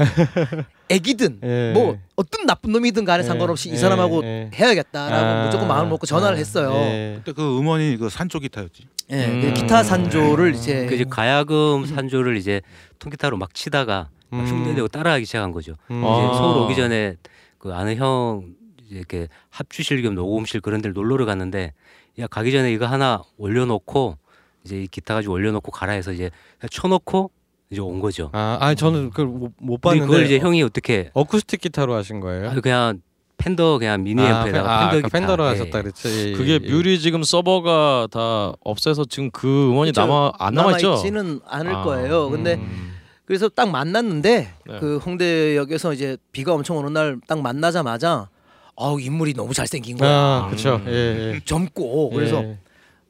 애기든 0.89 1.39
예. 1.43 1.71
뭐 1.73 1.97
어떤 2.15 2.45
나쁜 2.45 2.71
놈이든 2.71 3.05
간에 3.05 3.23
예, 3.23 3.27
상관없이 3.27 3.69
이 3.69 3.73
예, 3.73 3.77
사람하고 3.77 4.23
예. 4.23 4.49
해야겠다라고 4.53 5.25
아, 5.25 5.45
무조건 5.45 5.67
마음을 5.67 5.89
먹고 5.89 6.05
전화를 6.05 6.35
아, 6.35 6.39
했어요. 6.39 6.71
예. 6.73 7.15
그때 7.17 7.33
그 7.33 7.59
음원이 7.59 7.97
그 7.97 8.09
산쪽 8.09 8.39
기타였지. 8.41 8.87
예, 9.11 9.25
음. 9.25 9.41
그 9.41 9.53
기타 9.53 9.83
산조를 9.83 10.55
이제 10.55 10.85
그 10.87 10.95
이제 10.95 11.05
가야금 11.07 11.85
산조를 11.85 12.37
이제 12.37 12.61
통기타로 12.99 13.37
막 13.37 13.53
치다가 13.53 14.09
막 14.29 14.41
음. 14.41 14.47
흉내내고 14.47 14.87
따라하기 14.87 15.25
시작한 15.25 15.51
거죠. 15.51 15.75
음. 15.91 16.03
아. 16.03 16.25
이제 16.25 16.37
서울 16.37 16.57
오기 16.63 16.75
전에 16.75 17.15
그 17.57 17.73
아는 17.73 17.95
형 17.97 18.56
이렇게 18.89 19.27
합주실 19.49 20.01
겸 20.01 20.15
녹음실 20.15 20.61
그런 20.61 20.81
데를 20.81 20.93
놀러를 20.93 21.25
갔는데 21.25 21.73
야 22.19 22.27
가기 22.27 22.51
전에 22.51 22.71
이거 22.71 22.85
하나 22.85 23.21
올려놓고 23.37 24.17
이제 24.65 24.81
이 24.83 24.87
기타 24.87 25.13
가지고 25.13 25.33
올려놓고 25.35 25.71
가라 25.71 25.93
해서 25.93 26.11
이제 26.11 26.29
쳐놓고 26.69 27.31
이제 27.69 27.81
온 27.81 27.99
거죠. 27.99 28.29
아, 28.33 28.57
아니 28.61 28.75
저는 28.75 29.09
그걸 29.09 29.27
못, 29.27 29.51
못 29.59 29.81
봤는데 29.81 30.07
그걸 30.07 30.25
이제 30.25 30.39
형이 30.39 30.61
어떻게 30.63 31.09
어쿠스틱 31.13 31.61
기타로 31.61 31.93
하신 31.95 32.19
거예요? 32.19 32.49
아, 32.49 32.53
그냥 32.61 33.01
팬더 33.37 33.77
그냥 33.77 34.03
미니 34.03 34.21
아, 34.23 34.41
앰프에다가 34.41 34.71
아, 34.71 34.79
팬더 34.79 34.87
아까 34.87 34.95
기타 35.07 35.09
팬더로 35.19 35.43
예. 35.45 35.47
하셨다 35.49 35.81
그랬죠. 35.81 36.09
예, 36.09 36.29
예, 36.29 36.31
그게 36.33 36.53
예. 36.53 36.59
뮤리 36.59 36.99
지금 36.99 37.23
서버가 37.23 38.07
다 38.11 38.53
없애서 38.63 39.05
지금 39.05 39.29
그 39.31 39.69
음원이 39.69 39.91
그쵸. 39.91 40.01
남아 40.01 40.31
안 40.39 40.53
남아 40.55 40.71
있죠? 40.77 40.87
남아있지는 40.87 41.41
않을 41.45 41.75
아, 41.75 41.83
거예요. 41.83 42.29
근데 42.29 42.55
음. 42.55 42.95
그래서 43.25 43.47
딱 43.49 43.69
만났는데 43.69 44.53
네. 44.65 44.79
그 44.79 44.97
홍대역에서 44.97 45.93
이제 45.93 46.17
비가 46.31 46.53
엄청 46.53 46.77
오는 46.77 46.93
날 46.93 47.19
딱 47.27 47.41
만나자마자 47.41 48.29
아우 48.77 48.99
인물이 48.99 49.33
너무 49.33 49.53
잘생긴 49.53 49.97
거야. 49.97 50.09
아, 50.09 50.45
그렇죠. 50.47 50.75
음. 50.75 50.85
예, 50.87 51.33
예. 51.35 51.39
젊고 51.43 52.11
그래서 52.11 52.43
예. 52.43 52.57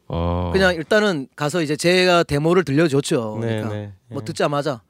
어. 0.08 0.50
그냥 0.54 0.74
일단은 0.74 1.28
가서 1.36 1.62
이제 1.62 1.76
제가 1.76 2.24
데모를 2.24 2.64
들려줬죠. 2.64 3.40
네, 3.42 3.48
그러니까 3.48 3.74
네. 3.74 3.94
뭐 4.08 4.24
듣자마자 4.24 4.82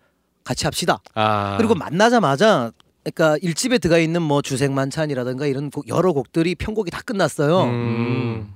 같이 0.43 0.65
합시다. 0.65 0.99
아. 1.15 1.55
그리고 1.57 1.73
만나자마자 1.75 2.71
그러니까 3.03 3.37
일집에 3.41 3.79
들어가 3.79 3.97
있는 3.97 4.21
뭐 4.21 4.41
주생만찬이라든가 4.41 5.47
이런 5.47 5.71
곡, 5.71 5.87
여러 5.87 6.13
곡들이 6.13 6.55
편곡이 6.55 6.91
다 6.91 7.01
끝났어요. 7.03 7.63
음. 7.63 8.53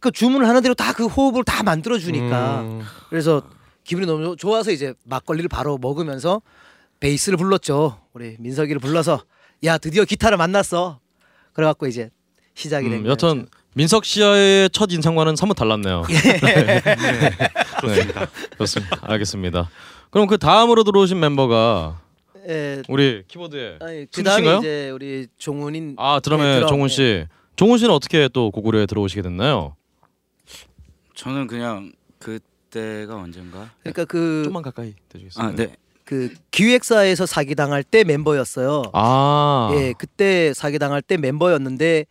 그 0.00 0.10
주문을 0.10 0.48
하는 0.48 0.62
대로 0.62 0.74
다 0.74 0.92
그 0.92 1.06
호흡을 1.06 1.44
다 1.44 1.62
만들어 1.62 1.98
주니까 1.98 2.62
음. 2.62 2.82
그래서 3.08 3.42
기분이 3.84 4.06
너무 4.06 4.36
좋아서 4.36 4.70
이제 4.70 4.92
막걸리를 5.04 5.48
바로 5.48 5.78
먹으면서 5.78 6.42
베이스를 6.98 7.38
불렀죠. 7.38 7.98
우리 8.12 8.36
민석이를 8.40 8.80
불러서 8.80 9.22
야 9.64 9.78
드디어 9.78 10.04
기타를 10.04 10.36
만났어. 10.36 10.98
그래갖고 11.52 11.86
이제 11.86 12.10
시작이 12.54 12.84
된 12.88 12.98
음, 12.98 13.02
거예요. 13.02 13.12
여튼 13.12 13.46
민석 13.74 14.04
씨의 14.04 14.70
첫 14.70 14.92
인상과는 14.92 15.36
사뭇 15.36 15.54
달랐네요. 15.54 16.02
네. 16.08 16.80
그렇습니다. 17.80 18.26
그렇습니다. 18.54 18.98
알겠습니다. 19.02 19.70
그럼 20.10 20.26
그 20.26 20.38
다음으로 20.38 20.84
들어오신 20.84 21.18
멤버가 21.20 22.00
예, 22.48 22.82
우리 22.88 23.22
키보드에 23.28 23.78
그다음에 24.12 24.42
씨인가요? 24.42 24.58
이제 24.58 24.90
우리 24.90 25.26
종훈인 25.38 25.94
아 25.98 26.20
드럼의 26.20 26.46
네, 26.46 26.54
드럼, 26.56 26.68
종훈 26.68 26.84
예. 26.86 26.88
씨. 26.88 27.26
종훈 27.56 27.78
씨는 27.78 27.92
어떻게 27.94 28.28
또 28.32 28.50
고구려에 28.50 28.86
들어오시게 28.86 29.22
됐나요? 29.22 29.76
저는 31.14 31.46
그냥 31.46 31.92
그때가 32.18 33.14
언젠가? 33.16 33.70
그러니까 33.80 34.04
그 34.06 34.42
좀만 34.44 34.62
가까이 34.62 34.94
대주겠습니다. 35.10 35.52
아, 35.52 35.54
네. 35.54 35.76
그 36.10 36.34
기획사에서 36.50 37.24
사기 37.24 37.54
당할 37.54 37.84
때 37.84 38.02
멤버였어요. 38.02 38.82
아, 38.94 39.70
예, 39.74 39.94
그때 39.96 40.52
사기 40.52 40.80
당할 40.80 41.02
때 41.02 41.16
멤버였는데 41.16 42.04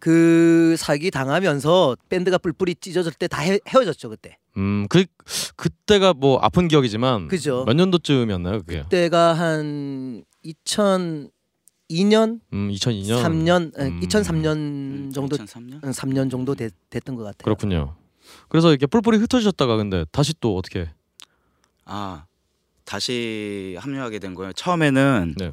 그 0.00 0.74
사기 0.76 1.12
당하면서 1.12 1.96
밴드가 2.08 2.38
뿔뿔이 2.38 2.74
찢어질 2.80 3.12
때 3.12 3.28
다 3.28 3.42
헤어졌죠 3.42 4.08
그때. 4.08 4.38
음, 4.56 4.88
그 4.90 5.04
그때가 5.54 6.14
뭐 6.14 6.40
아픈 6.40 6.66
기억이지만 6.66 7.28
그죠. 7.28 7.62
몇 7.64 7.74
년도쯤이었나요, 7.74 8.58
그게? 8.62 8.82
그때가 8.82 9.34
한 9.34 10.24
2002년, 10.44 12.40
음, 12.52 12.70
2002년. 12.72 13.22
3년, 13.22 13.78
음. 13.78 14.00
2003년 14.00 15.14
정도, 15.14 15.36
2003년? 15.36 15.80
3년 15.80 16.28
정도 16.28 16.56
됐, 16.56 16.74
됐던 16.90 17.14
것 17.14 17.22
같아요. 17.22 17.44
그렇군요. 17.44 17.94
그래서 18.48 18.70
이렇게 18.70 18.86
뿔뿔이 18.86 19.18
흩어지셨다가 19.18 19.76
근데 19.76 20.04
다시 20.10 20.34
또 20.40 20.56
어떻게? 20.56 20.90
아 21.84 22.24
다시 22.84 23.76
합류하게 23.78 24.18
된 24.18 24.34
거예요. 24.34 24.52
처음에는 24.52 25.34
네. 25.38 25.52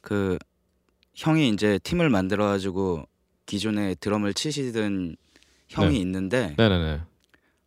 그 0.00 0.38
형이 1.14 1.48
이제 1.50 1.78
팀을 1.82 2.10
만들어 2.10 2.46
가지고 2.46 3.06
기존에 3.46 3.94
드럼을 3.96 4.34
치시던 4.34 5.16
형이 5.68 5.94
네. 5.94 6.00
있는데 6.00 6.54
네네네. 6.56 7.00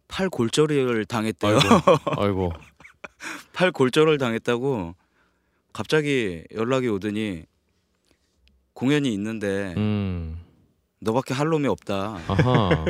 팔 0.07 0.29
골절을 0.29 1.05
당했대요. 1.05 1.57
아이고, 1.57 1.67
아이고. 2.21 2.53
팔 3.53 3.71
골절을 3.71 4.17
당했다고 4.17 4.95
갑자기 5.73 6.43
연락이 6.53 6.87
오더니 6.87 7.43
공연이 8.73 9.13
있는데 9.13 9.73
음, 9.77 10.39
너밖에 10.99 11.33
할 11.33 11.47
놈이 11.49 11.67
없다. 11.67 12.19
아하. 12.27 12.85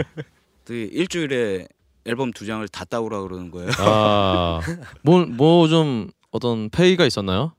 또 0.66 0.74
일주일에 0.74 1.68
앨범 2.06 2.32
두 2.32 2.46
장을 2.46 2.66
다 2.68 2.86
따오라 2.86 3.22
그러는 3.22 3.52
거예요. 3.52 3.70
아, 3.78 4.62
뭐 5.04 5.26
뭐 5.26 5.68
좀 5.70 6.10
어떤 6.32 6.70
페이가 6.70 7.06
있었나요? 7.06 7.54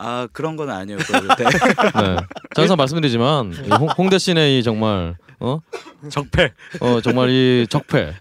아 0.00 0.28
그런 0.32 0.56
건 0.56 0.70
아니에요. 0.70 0.98
그때 0.98 1.44
네. 1.44 2.16
자, 2.54 2.62
항상 2.62 2.76
말씀드리지만 2.76 3.52
이 3.66 3.68
홍, 3.70 3.88
홍대 3.98 4.18
씨네 4.18 4.58
이 4.58 4.62
정말 4.62 5.16
어 5.40 5.60
적폐. 6.08 6.52
어 6.80 7.00
정말 7.00 7.30
이 7.30 7.66
적폐 7.68 8.14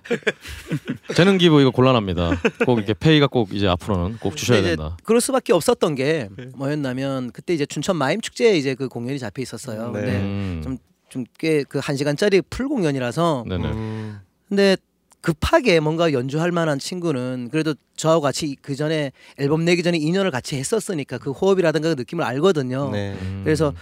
재능 1.15 1.37
기부 1.37 1.61
이거 1.61 1.69
곤란합니다. 1.71 2.31
꼭 2.65 2.77
이렇게 2.79 2.93
페이가 2.95 3.27
꼭 3.27 3.53
이제 3.53 3.67
앞으로는 3.67 4.17
꼭 4.17 4.35
주셔야 4.35 4.57
근데 4.57 4.73
이제 4.73 4.75
된다. 4.77 4.97
그럴 5.03 5.21
수밖에 5.21 5.53
없었던 5.53 5.93
게 5.95 6.29
뭐였냐면 6.55 7.31
그때 7.31 7.53
이제 7.53 7.65
춘천 7.67 7.95
마임 7.95 8.21
축제에 8.21 8.57
이제 8.57 8.73
그 8.75 8.87
공연이 8.87 9.19
잡혀 9.19 9.41
있었어요. 9.43 9.91
네. 9.91 10.01
근데 10.01 10.17
음, 10.17 10.61
좀- 10.63 10.77
좀 11.09 11.25
꽤 11.39 11.63
그 11.69 11.79
한 11.79 11.95
시간짜리 11.95 12.41
풀 12.41 12.67
공연이라서 12.67 13.45
네네. 13.47 13.67
음. 13.69 14.19
근데 14.49 14.75
급하게 15.21 15.79
뭔가 15.79 16.13
연주할 16.13 16.51
만한 16.51 16.79
친구는 16.79 17.49
그래도 17.51 17.73
저하고 17.95 18.21
같이 18.21 18.55
그 18.61 18.75
전에 18.75 19.11
앨범 19.37 19.65
내기 19.65 19.83
전에 19.83 19.97
2년을 19.97 20.31
같이 20.31 20.55
했었으니까 20.55 21.17
그 21.17 21.31
호흡이라든가 21.31 21.89
그 21.89 21.95
느낌을 21.95 22.23
알거든요. 22.23 22.91
네. 22.91 23.17
음. 23.21 23.41
그래서 23.43 23.73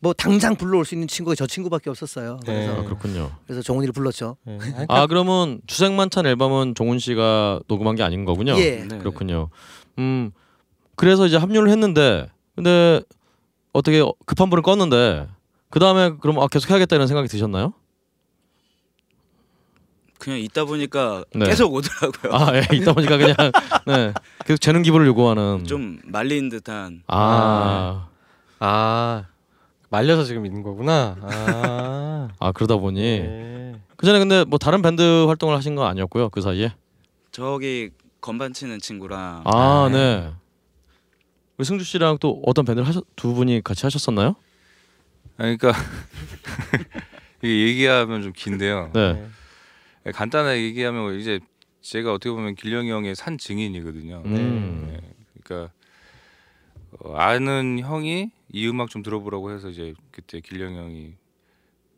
뭐 0.00 0.12
당장 0.12 0.54
불러올 0.56 0.84
수 0.84 0.94
있는 0.94 1.08
친구가 1.08 1.34
저 1.34 1.46
친구밖에 1.46 1.90
없었어요. 1.90 2.38
네. 2.46 2.54
그래서 2.54 2.80
아, 2.80 2.84
그렇군요. 2.84 3.32
그래서 3.46 3.62
정훈이를 3.62 3.92
불렀죠. 3.92 4.36
네. 4.44 4.58
아 4.88 5.06
그러면 5.06 5.60
주생만찬 5.66 6.26
앨범은 6.26 6.74
종훈 6.74 6.98
씨가 6.98 7.60
녹음한 7.66 7.96
게 7.96 8.02
아닌 8.02 8.24
거군요. 8.24 8.56
예. 8.58 8.86
네. 8.88 8.98
그렇군요. 8.98 9.50
음 9.98 10.30
그래서 10.94 11.26
이제 11.26 11.36
합류를 11.36 11.70
했는데 11.70 12.28
근데 12.54 13.00
어떻게 13.72 14.02
급한 14.26 14.50
불을 14.50 14.62
껐는데 14.62 15.28
그 15.70 15.80
다음에 15.80 16.12
그럼 16.20 16.38
아, 16.38 16.46
계속 16.46 16.70
해야겠다 16.70 16.96
이런 16.96 17.08
생각이 17.08 17.28
드셨나요? 17.28 17.72
그냥 20.18 20.38
있다 20.40 20.64
보니까 20.64 21.24
네. 21.34 21.46
계속 21.46 21.72
오더라고요. 21.72 22.32
아 22.34 22.56
예, 22.56 22.76
있다 22.76 22.92
보니까 22.92 23.16
그냥 23.16 23.34
네 23.86 24.12
계속 24.44 24.60
재능 24.60 24.82
기부를 24.82 25.06
요구하는 25.06 25.64
좀 25.64 26.00
말린 26.04 26.48
듯한 26.48 27.02
아, 27.06 28.08
아 28.58 29.24
말려서 29.90 30.24
지금 30.24 30.44
있는 30.44 30.62
거구나. 30.62 31.16
아. 31.22 32.28
아 32.38 32.52
그러다 32.52 32.76
보니 32.76 33.00
네. 33.00 33.80
그 33.96 34.06
전에 34.06 34.18
근데 34.18 34.44
뭐 34.44 34.58
다른 34.58 34.82
밴드 34.82 35.24
활동을 35.26 35.56
하신 35.56 35.74
건 35.74 35.86
아니었고요 35.86 36.28
그 36.28 36.40
사이에 36.40 36.72
저기 37.32 37.90
건반 38.20 38.52
치는 38.52 38.80
친구랑 38.80 39.42
아 39.44 39.88
네. 39.90 40.30
우리 41.56 41.64
승주 41.64 41.84
씨랑 41.84 42.18
또 42.20 42.40
어떤 42.46 42.64
밴드를 42.64 42.86
하셨 42.86 43.04
두 43.16 43.34
분이 43.34 43.62
같이 43.64 43.86
하셨었나요? 43.86 44.36
그러니까 45.36 45.72
이게 47.42 47.66
얘기하면 47.68 48.22
좀 48.22 48.32
긴데요. 48.32 48.90
네. 48.92 49.26
네, 50.08 50.12
간단하게 50.12 50.62
얘기하면 50.62 51.20
이제 51.20 51.38
제가 51.82 52.14
어떻게 52.14 52.30
보면 52.30 52.54
길령이 52.54 52.90
형의 52.90 53.14
산 53.14 53.36
증인이거든요. 53.36 54.22
음. 54.24 54.88
네, 54.90 55.00
그러니까 55.42 55.72
어, 56.98 57.14
아는 57.14 57.78
형이 57.80 58.30
이 58.50 58.68
음악 58.68 58.88
좀 58.88 59.02
들어보라고 59.02 59.52
해서 59.52 59.68
이제 59.68 59.92
그때 60.10 60.40
길령이 60.40 60.78
형이 60.78 61.14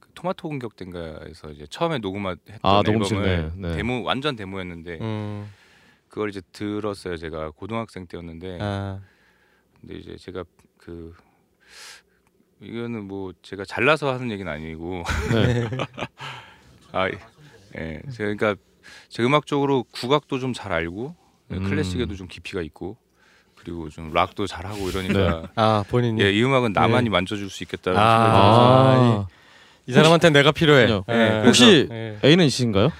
그 0.00 0.08
토마토 0.14 0.48
공격 0.48 0.74
땐가에서 0.74 1.52
이제 1.52 1.66
처음에 1.70 1.98
녹음했던 1.98 2.58
아, 2.62 2.82
녹음실, 2.84 3.18
앨범을 3.18 3.52
네, 3.54 3.68
네. 3.68 3.76
데모 3.76 4.02
완전 4.02 4.34
데모였는데 4.34 4.98
음. 5.00 5.48
그걸 6.08 6.30
이제 6.30 6.40
들었어요. 6.50 7.16
제가 7.16 7.50
고등학생 7.50 8.08
때였는데 8.08 8.58
아. 8.60 9.00
근데 9.80 9.94
이제 9.94 10.16
제가 10.16 10.42
그 10.78 11.14
이거는 12.60 13.04
뭐 13.04 13.32
제가 13.42 13.64
잘나서 13.64 14.12
하는 14.12 14.32
얘기는 14.32 14.50
아니고 14.50 15.04
네. 15.32 15.68
아 16.92 17.08
예. 17.78 18.00
제가 18.10 18.34
그러니까 18.34 18.54
제 19.08 19.22
음악적으로 19.22 19.84
국악도 19.92 20.38
좀 20.38 20.52
잘 20.54 20.72
알고 20.72 21.14
음. 21.52 21.64
클래식에도 21.68 22.14
좀 22.16 22.28
깊이가 22.28 22.62
있고 22.62 22.96
그리고 23.56 23.88
좀 23.90 24.12
락도 24.12 24.46
잘 24.46 24.66
하고 24.66 24.88
이러니까 24.88 25.48
아 25.54 25.84
본인이. 25.88 26.22
예, 26.22 26.32
이 26.32 26.42
음악은 26.42 26.72
나만이 26.72 27.04
네. 27.04 27.10
만져줄 27.10 27.50
수 27.50 27.62
있겠다는 27.64 27.98
아. 27.98 28.02
아, 28.04 29.26
이 29.86 29.92
사람한테 29.92 30.30
내가 30.30 30.50
필요해. 30.52 30.86
그렇군요. 30.86 31.18
예. 31.18 31.42
혹시 31.44 31.88
예. 31.90 32.18
애인은 32.24 32.46
있으신가요? 32.46 32.90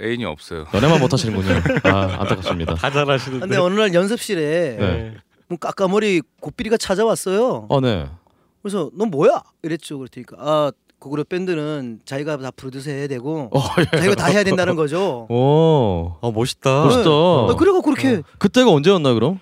애인이 0.00 0.24
없어요. 0.24 0.66
연애만 0.74 0.98
못 1.00 1.12
하시는군요. 1.12 1.54
아, 1.84 2.16
안타깝습니다. 2.20 2.74
다 2.74 2.90
잘하시는데. 2.90 3.40
근데 3.46 3.56
어느 3.56 3.78
날 3.78 3.92
연습실에 3.94 4.76
네. 4.78 5.14
뭐 5.48 5.58
까까머리 5.58 6.22
고삐리가 6.40 6.76
찾아왔어요. 6.76 7.66
어, 7.68 7.80
네. 7.80 8.08
그래서 8.62 8.90
너 8.94 9.06
뭐야? 9.06 9.42
이랬죠. 9.62 9.98
그랬더니까 9.98 10.36
아 10.38 10.70
고구려 11.02 11.24
밴드는 11.24 11.98
자기가 12.04 12.36
다 12.36 12.52
프로듀서 12.52 12.92
해야 12.92 13.08
되고 13.08 13.50
어, 13.52 13.60
예. 13.80 13.84
자기가 13.96 14.14
다 14.14 14.26
해야 14.26 14.44
된다는 14.44 14.76
거죠. 14.76 15.26
오. 15.28 16.16
어 16.20 16.30
멋있다. 16.32 16.84
멋있다. 16.84 17.10
아, 17.10 17.56
그래가 17.58 17.80
그렇게 17.80 18.22
그때가 18.38 18.70
언제였나요, 18.70 19.14
그럼? 19.14 19.40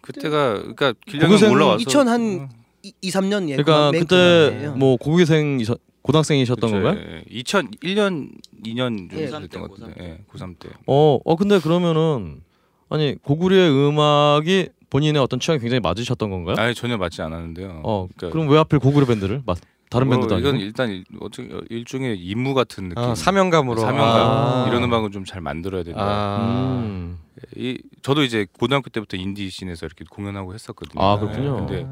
그때가 0.00 0.54
그러니까 0.54 0.94
길령이 1.06 1.34
고교생 1.34 1.52
올라와서 1.52 1.82
2000 1.82 2.08
한 2.08 2.48
2, 2.82 2.92
3년 3.08 3.48
예. 3.50 3.56
그러니까 3.56 3.92
맨 3.92 4.00
그때. 4.00 4.72
뭐 4.74 4.96
고교생 4.96 5.60
고등학생이셨던 6.02 6.70
그쵸, 6.72 6.82
건가요? 6.82 7.04
예. 7.06 7.40
2001년 7.40 8.30
2년 8.64 9.12
예. 9.12 9.28
정도 9.28 9.46
됐던 9.46 9.62
것 9.62 9.78
같은데. 9.78 9.94
예, 10.02 10.18
고3 10.32 10.58
때. 10.58 10.70
어, 10.88 11.20
어 11.24 11.36
근데 11.36 11.60
그러면은 11.60 12.40
아니 12.88 13.14
고구려의 13.22 13.70
음악이 13.70 14.70
본인의 14.90 15.22
어떤 15.22 15.38
취향이 15.38 15.60
굉장히 15.60 15.78
맞으셨던 15.80 16.30
건가요? 16.30 16.56
아니 16.58 16.74
전혀 16.74 16.96
맞지 16.96 17.22
않았는데요. 17.22 17.82
어, 17.84 18.08
그러니까 18.16 18.32
그럼 18.32 18.50
왜 18.50 18.58
하필 18.58 18.80
고구려 18.80 19.06
밴드를 19.06 19.42
맞 19.46 19.58
다른 19.90 20.06
뭐, 20.08 20.16
밴드도 20.16 20.34
아니고? 20.36 20.48
이건 20.48 20.60
일단 20.60 20.90
일, 20.90 21.04
어떻게 21.20 21.48
일종의 21.70 22.18
임무 22.18 22.54
같은 22.54 22.88
느낌. 22.90 23.02
아, 23.02 23.14
사명감으로. 23.14 23.80
사명감. 23.80 24.06
아. 24.06 24.66
이런 24.68 24.82
음악은 24.84 25.10
좀 25.12 25.24
잘 25.24 25.40
만들어야 25.40 25.82
된다. 25.82 26.00
아. 26.02 26.80
음. 26.84 27.18
이 27.56 27.78
저도 28.02 28.22
이제 28.22 28.46
고등학교 28.52 28.90
때부터 28.90 29.16
인디 29.16 29.48
scene에서 29.50 29.86
이렇게 29.86 30.04
공연하고 30.10 30.54
했었거든요. 30.54 31.02
아, 31.02 31.18
그렇군요. 31.18 31.66
근데 31.66 31.86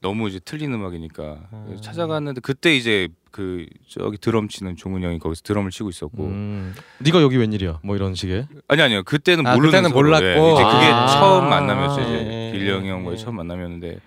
너무 0.00 0.28
이제 0.28 0.38
틀린 0.44 0.72
음악이니까 0.72 1.22
아. 1.50 1.66
찾아갔는데 1.80 2.40
그때 2.40 2.76
이제 2.76 3.08
그 3.30 3.66
저기 3.88 4.16
드럼 4.16 4.48
치는 4.48 4.76
종훈 4.76 5.02
형이 5.02 5.18
거기서 5.18 5.42
드럼을 5.42 5.70
치고 5.70 5.90
있었고 5.90 6.24
음. 6.26 6.74
네가 7.00 7.20
여기 7.20 7.36
웬일이야? 7.36 7.80
뭐 7.82 7.96
이런 7.96 8.14
식의. 8.14 8.46
아니 8.68 8.80
아니요 8.82 9.02
그때는 9.02 9.46
아, 9.46 9.54
모르는 9.54 9.70
그때는 9.70 9.90
서로. 9.90 10.00
몰랐고. 10.02 10.26
예, 10.26 10.52
이제 10.54 10.62
그게 10.64 10.86
아. 10.86 11.06
처음 11.08 11.48
만남이었어요 11.50 12.04
예, 12.14 12.50
이제 12.54 12.66
예, 12.66 12.68
예. 12.84 12.90
형과의 12.90 13.18
처음 13.18 13.36
만남이었는데 13.36 13.98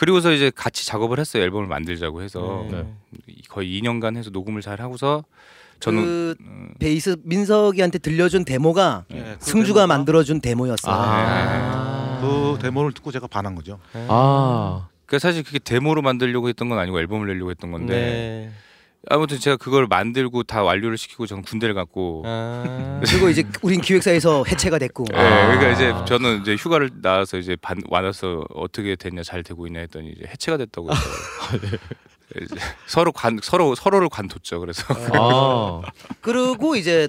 그리고서 0.00 0.32
이제 0.32 0.50
같이 0.54 0.86
작업을 0.86 1.18
했어요 1.20 1.42
앨범을 1.42 1.66
만들자고 1.66 2.22
해서 2.22 2.66
네. 2.70 2.86
거의 3.50 3.78
2년간 3.82 4.16
해서 4.16 4.30
녹음을 4.30 4.62
잘 4.62 4.80
하고서 4.80 5.24
저는 5.78 6.02
그 6.02 6.34
음, 6.40 6.72
베이스 6.78 7.16
민석이한테 7.22 7.98
들려준 7.98 8.46
데모가 8.46 9.04
예, 9.12 9.36
그 9.38 9.44
승주가 9.44 9.84
데모가- 9.84 9.88
만들어준 9.88 10.40
데모였어요. 10.40 10.94
아. 10.94 12.18
그 12.22 12.58
데모를 12.62 12.92
듣고 12.92 13.12
제가 13.12 13.26
반한 13.26 13.54
거죠. 13.54 13.78
아. 14.08 14.88
그 15.04 15.18
사실 15.18 15.42
그게 15.42 15.58
데모로 15.58 16.00
만들려고 16.00 16.48
했던 16.48 16.70
건 16.70 16.78
아니고 16.78 16.98
앨범을 16.98 17.26
내려고 17.26 17.50
했던 17.50 17.70
건데 17.70 17.94
네. 17.94 18.52
아무튼 19.08 19.38
제가 19.38 19.56
그걸 19.56 19.86
만들고 19.86 20.42
다 20.42 20.62
완료를 20.62 20.98
시키고 20.98 21.26
저는 21.26 21.42
군대를 21.42 21.74
갔고 21.74 22.22
아. 22.26 23.00
그리고 23.06 23.30
이제 23.30 23.44
우린 23.62 23.80
기획사에서 23.80 24.44
해체가 24.44 24.78
됐고 24.78 25.06
예, 25.14 25.16
아. 25.16 25.46
그러니까 25.46 25.70
이제 25.72 25.94
저는 26.06 26.42
이제 26.42 26.54
휴가를 26.54 26.90
나와서 27.00 27.38
이제 27.38 27.56
반, 27.56 27.82
와서 27.88 28.44
어떻게 28.54 28.96
됐냐 28.96 29.22
잘 29.22 29.42
되고 29.42 29.66
있냐 29.66 29.80
했더니 29.80 30.10
이제 30.10 30.26
해체가 30.26 30.58
됐다고 30.58 30.90
해서 30.90 31.00
이제 32.42 32.56
서로 32.86 33.10
관 33.12 33.38
서로 33.42 33.74
서로를 33.74 34.08
관뒀죠. 34.10 34.60
그래서 34.60 34.84
아. 35.14 35.82
그리고 36.20 36.76
이제 36.76 37.08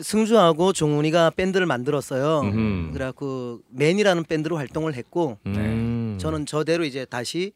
승주하고 0.00 0.72
종훈이가 0.72 1.30
밴드를 1.30 1.66
만들었어요. 1.66 2.40
음흠. 2.40 2.92
그래갖고 2.92 3.60
맨이라는 3.70 4.24
밴드로 4.24 4.56
활동을 4.56 4.94
했고 4.94 5.38
음. 5.46 6.18
저는 6.20 6.46
저대로 6.46 6.84
이제 6.84 7.04
다시 7.04 7.52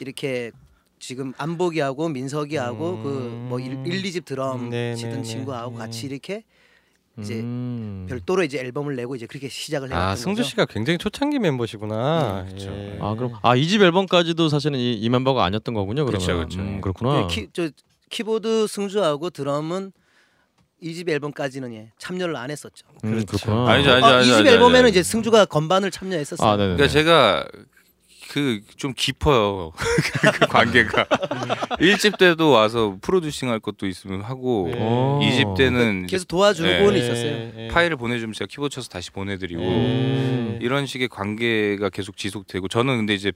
이렇게 0.00 0.50
지금 0.98 1.32
안보기하고 1.36 2.08
민석이하고 2.08 2.90
음. 3.04 3.48
그뭐 3.48 3.60
1, 3.60 3.84
2집 4.02 4.24
드럼 4.24 4.70
네, 4.70 4.94
치던 4.94 5.10
네, 5.10 5.16
네, 5.18 5.22
친구하고 5.22 5.72
네. 5.72 5.78
같이 5.78 6.06
이렇게 6.06 6.44
이제 7.18 7.34
음. 7.34 8.06
별도로 8.08 8.44
이제 8.44 8.58
앨범을 8.58 8.94
내고 8.94 9.16
이제 9.16 9.26
그렇게 9.26 9.48
시작을 9.48 9.88
해봤던 9.88 10.08
아 10.08 10.14
승주 10.14 10.42
거죠. 10.42 10.50
씨가 10.50 10.66
굉장히 10.66 10.98
초창기 10.98 11.38
멤버시구나. 11.40 12.44
음, 12.46 12.52
그쵸. 12.52 12.70
예. 12.70 12.98
아 13.00 13.14
그럼 13.14 13.32
아 13.42 13.56
이집 13.56 13.82
앨범까지도 13.82 14.48
사실은 14.48 14.78
이, 14.78 14.92
이 14.94 15.08
멤버가 15.08 15.44
아니었던 15.44 15.74
거군요. 15.74 16.04
그러면. 16.04 16.20
그쵸, 16.20 16.38
그쵸. 16.38 16.60
음, 16.60 16.80
그렇구나. 16.80 17.22
예, 17.22 17.26
키, 17.28 17.48
저 17.52 17.70
키보드 18.10 18.66
승주하고 18.68 19.30
드럼은 19.30 19.92
이집 20.80 21.08
앨범까지는 21.08 21.74
예, 21.74 21.90
참여를 21.98 22.36
안 22.36 22.50
했었죠. 22.52 22.86
음, 23.02 23.24
그렇구나. 23.26 23.68
아니죠, 23.68 23.92
아니죠, 23.92 24.06
어, 24.06 24.10
아니죠, 24.10 24.32
이집 24.34 24.46
앨범에는 24.46 24.80
아니죠. 24.84 25.00
이제 25.00 25.02
승주가 25.02 25.44
건반을 25.46 25.90
참여했었어요. 25.90 26.48
아, 26.48 26.56
네네. 26.56 26.74
그러니까 26.76 26.92
제가 26.92 27.48
그 28.28 28.60
좀 28.76 28.92
깊어요 28.96 29.72
그 30.38 30.46
관계가 30.46 31.04
1집 31.80 32.18
때도 32.18 32.50
와서 32.50 32.96
프로듀싱 33.00 33.48
할 33.48 33.58
것도 33.60 33.86
있으면 33.86 34.20
하고 34.22 34.70
어. 34.76 35.20
이 35.22 35.30
2집 35.30 35.56
때는 35.56 36.04
이제 36.04 36.16
계속 36.16 36.28
도와주고는 36.28 36.94
예. 36.94 36.98
있었어요. 36.98 37.52
예. 37.56 37.68
파일을 37.72 37.96
보내주면 37.96 38.34
제가 38.34 38.46
키보드 38.50 38.74
쳐서 38.74 38.88
다시 38.88 39.10
보내드리고 39.10 39.62
음. 39.62 40.58
이런 40.60 40.86
식의 40.86 41.08
관계가 41.08 41.88
계속 41.90 42.16
지속되고 42.16 42.68
저는 42.68 42.98
근데 42.98 43.14
이제 43.14 43.32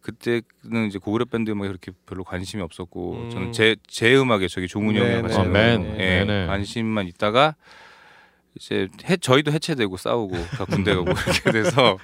그때는 0.00 0.88
이제 0.88 0.98
고구려 0.98 1.24
밴드 1.26 1.50
음악에 1.50 1.68
그렇게 1.68 1.92
별로 2.06 2.24
관심이 2.24 2.62
없었고 2.62 3.12
음. 3.14 3.30
저는 3.30 3.52
제 3.52 3.76
제 3.86 4.14
음악에 4.16 4.48
저기 4.48 4.66
종훈이 4.68 4.98
네, 4.98 5.00
형이랑 5.00 5.22
네, 5.22 5.28
같이 5.28 5.36
아, 5.36 5.40
하는 5.40 5.52
맨. 5.52 5.82
거, 5.82 6.02
예, 6.02 6.24
네네. 6.24 6.46
관심만 6.46 7.06
있다가 7.06 7.54
이제 8.56 8.88
해, 9.08 9.16
저희도 9.16 9.52
해체되고 9.52 9.96
싸우고 9.96 10.36
다 10.56 10.64
군대 10.64 10.94
가고 10.94 11.06
이렇게 11.30 11.52
돼서 11.52 11.96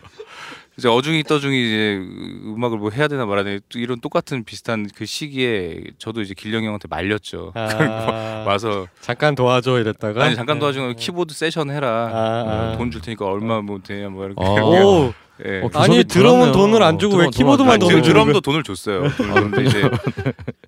이제 0.79 0.87
어중이 0.87 1.25
떠중이 1.25 1.67
이제 1.67 2.01
음악을 2.45 2.79
뭐 2.79 2.91
해야 2.91 3.09
되나 3.09 3.27
말아야 3.27 3.43
되나 3.43 3.59
또 3.69 3.81
이런 3.81 4.01
똑같은 4.01 4.45
비슷한 4.45 4.89
그 4.95 5.07
시기에 5.07 5.83
저도 5.99 6.21
이제 6.21 6.35
길령이 6.35 6.67
형한테 6.67 6.87
말렸죠. 6.89 7.51
아, 7.57 8.45
와서 8.47 8.87
잠깐 9.01 9.35
도와줘 9.35 9.81
이랬다가 9.81 10.23
아니 10.23 10.37
잠깐 10.37 10.57
예. 10.57 10.61
도와주는 10.61 10.95
키보드 10.95 11.35
세션 11.35 11.71
해라. 11.71 11.89
아, 12.13 12.73
아. 12.75 12.77
돈줄 12.79 13.01
테니까 13.01 13.27
얼마 13.27 13.61
뭐 13.61 13.81
되냐 13.83 14.09
뭐 14.09 14.25
이렇게. 14.25 14.41
아. 14.41 14.47
오 14.63 15.13
예. 15.45 15.63
어, 15.63 15.71
아니 15.75 16.05
드럼은. 16.05 16.53
돈을 16.53 16.81
안 16.83 16.97
주고 16.99 17.15
왜 17.17 17.23
드럼, 17.23 17.31
키보드만 17.33 17.81
돈을 17.81 18.03
주는 18.03 18.09
드럼도? 18.13 18.41
돈을 18.41 18.63
줬어요. 18.63 19.09
돈을 19.17 19.35
줬는데 19.35 19.65
이제 19.65 19.91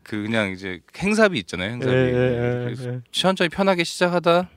그 0.03 0.23
그냥 0.23 0.51
이제 0.51 0.81
행사비 0.99 1.39
있잖아요. 1.39 1.71
행사비. 1.71 1.93
예, 1.93 1.99
예, 1.99 2.67
예, 2.67 2.75
예. 2.89 3.01
천천히 3.13 3.49
편하게 3.49 3.85
시작하다 3.85 4.49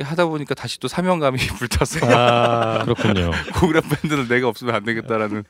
하다 0.00 0.26
보니까 0.26 0.54
다시 0.54 0.80
또 0.80 0.88
사명감이 0.88 1.38
불타서 1.58 2.06
아 2.06 2.84
그렇군요. 2.84 3.30
고그라 3.60 3.82
밴드는 3.82 4.28
내가 4.28 4.48
없으면 4.48 4.74
안 4.74 4.84
되겠다라는 4.84 5.44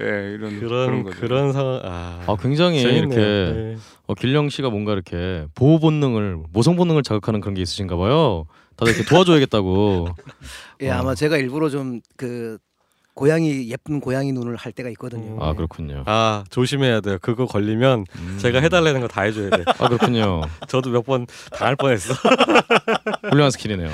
예 0.00 0.04
이런 0.34 0.60
그런 0.60 1.04
그런 1.04 1.52
상황 1.52 1.80
아, 1.84 2.22
아 2.26 2.36
굉장히 2.40 2.80
재밌네요. 2.80 3.20
이렇게 3.20 3.52
네. 3.52 3.76
어, 4.06 4.14
길령 4.14 4.48
씨가 4.48 4.70
뭔가 4.70 4.92
이렇게 4.92 5.46
보호 5.54 5.78
본능을 5.78 6.38
모성 6.52 6.76
본능을 6.76 7.02
자극하는 7.02 7.40
그런 7.40 7.54
게 7.54 7.62
있으신가 7.62 7.96
봐요. 7.96 8.46
다들 8.76 8.94
이렇게 8.94 9.08
도와줘야겠다고. 9.08 10.08
예, 10.82 10.90
어. 10.90 10.98
아마 10.98 11.14
제가 11.14 11.36
일부러 11.36 11.68
좀 11.68 12.00
그 12.16 12.58
고양이 13.26 13.70
예쁜 13.70 13.98
고양이 13.98 14.30
눈을 14.30 14.56
할 14.56 14.72
때가 14.72 14.90
있거든요. 14.90 15.38
아 15.42 15.54
그렇군요. 15.54 16.02
아 16.04 16.44
조심해야 16.50 17.00
돼요. 17.00 17.16
그거 17.22 17.46
걸리면 17.46 18.04
음. 18.14 18.38
제가 18.38 18.60
해달라는 18.60 19.00
거 19.00 19.08
다 19.08 19.22
해줘야 19.22 19.48
돼. 19.50 19.64
아 19.66 19.88
그렇군요. 19.88 20.42
저도 20.68 20.90
몇 20.90 21.02
번 21.06 21.26
당할 21.50 21.76
뻔했어. 21.76 22.12
훌륭한 23.30 23.50
스킬이네요. 23.50 23.88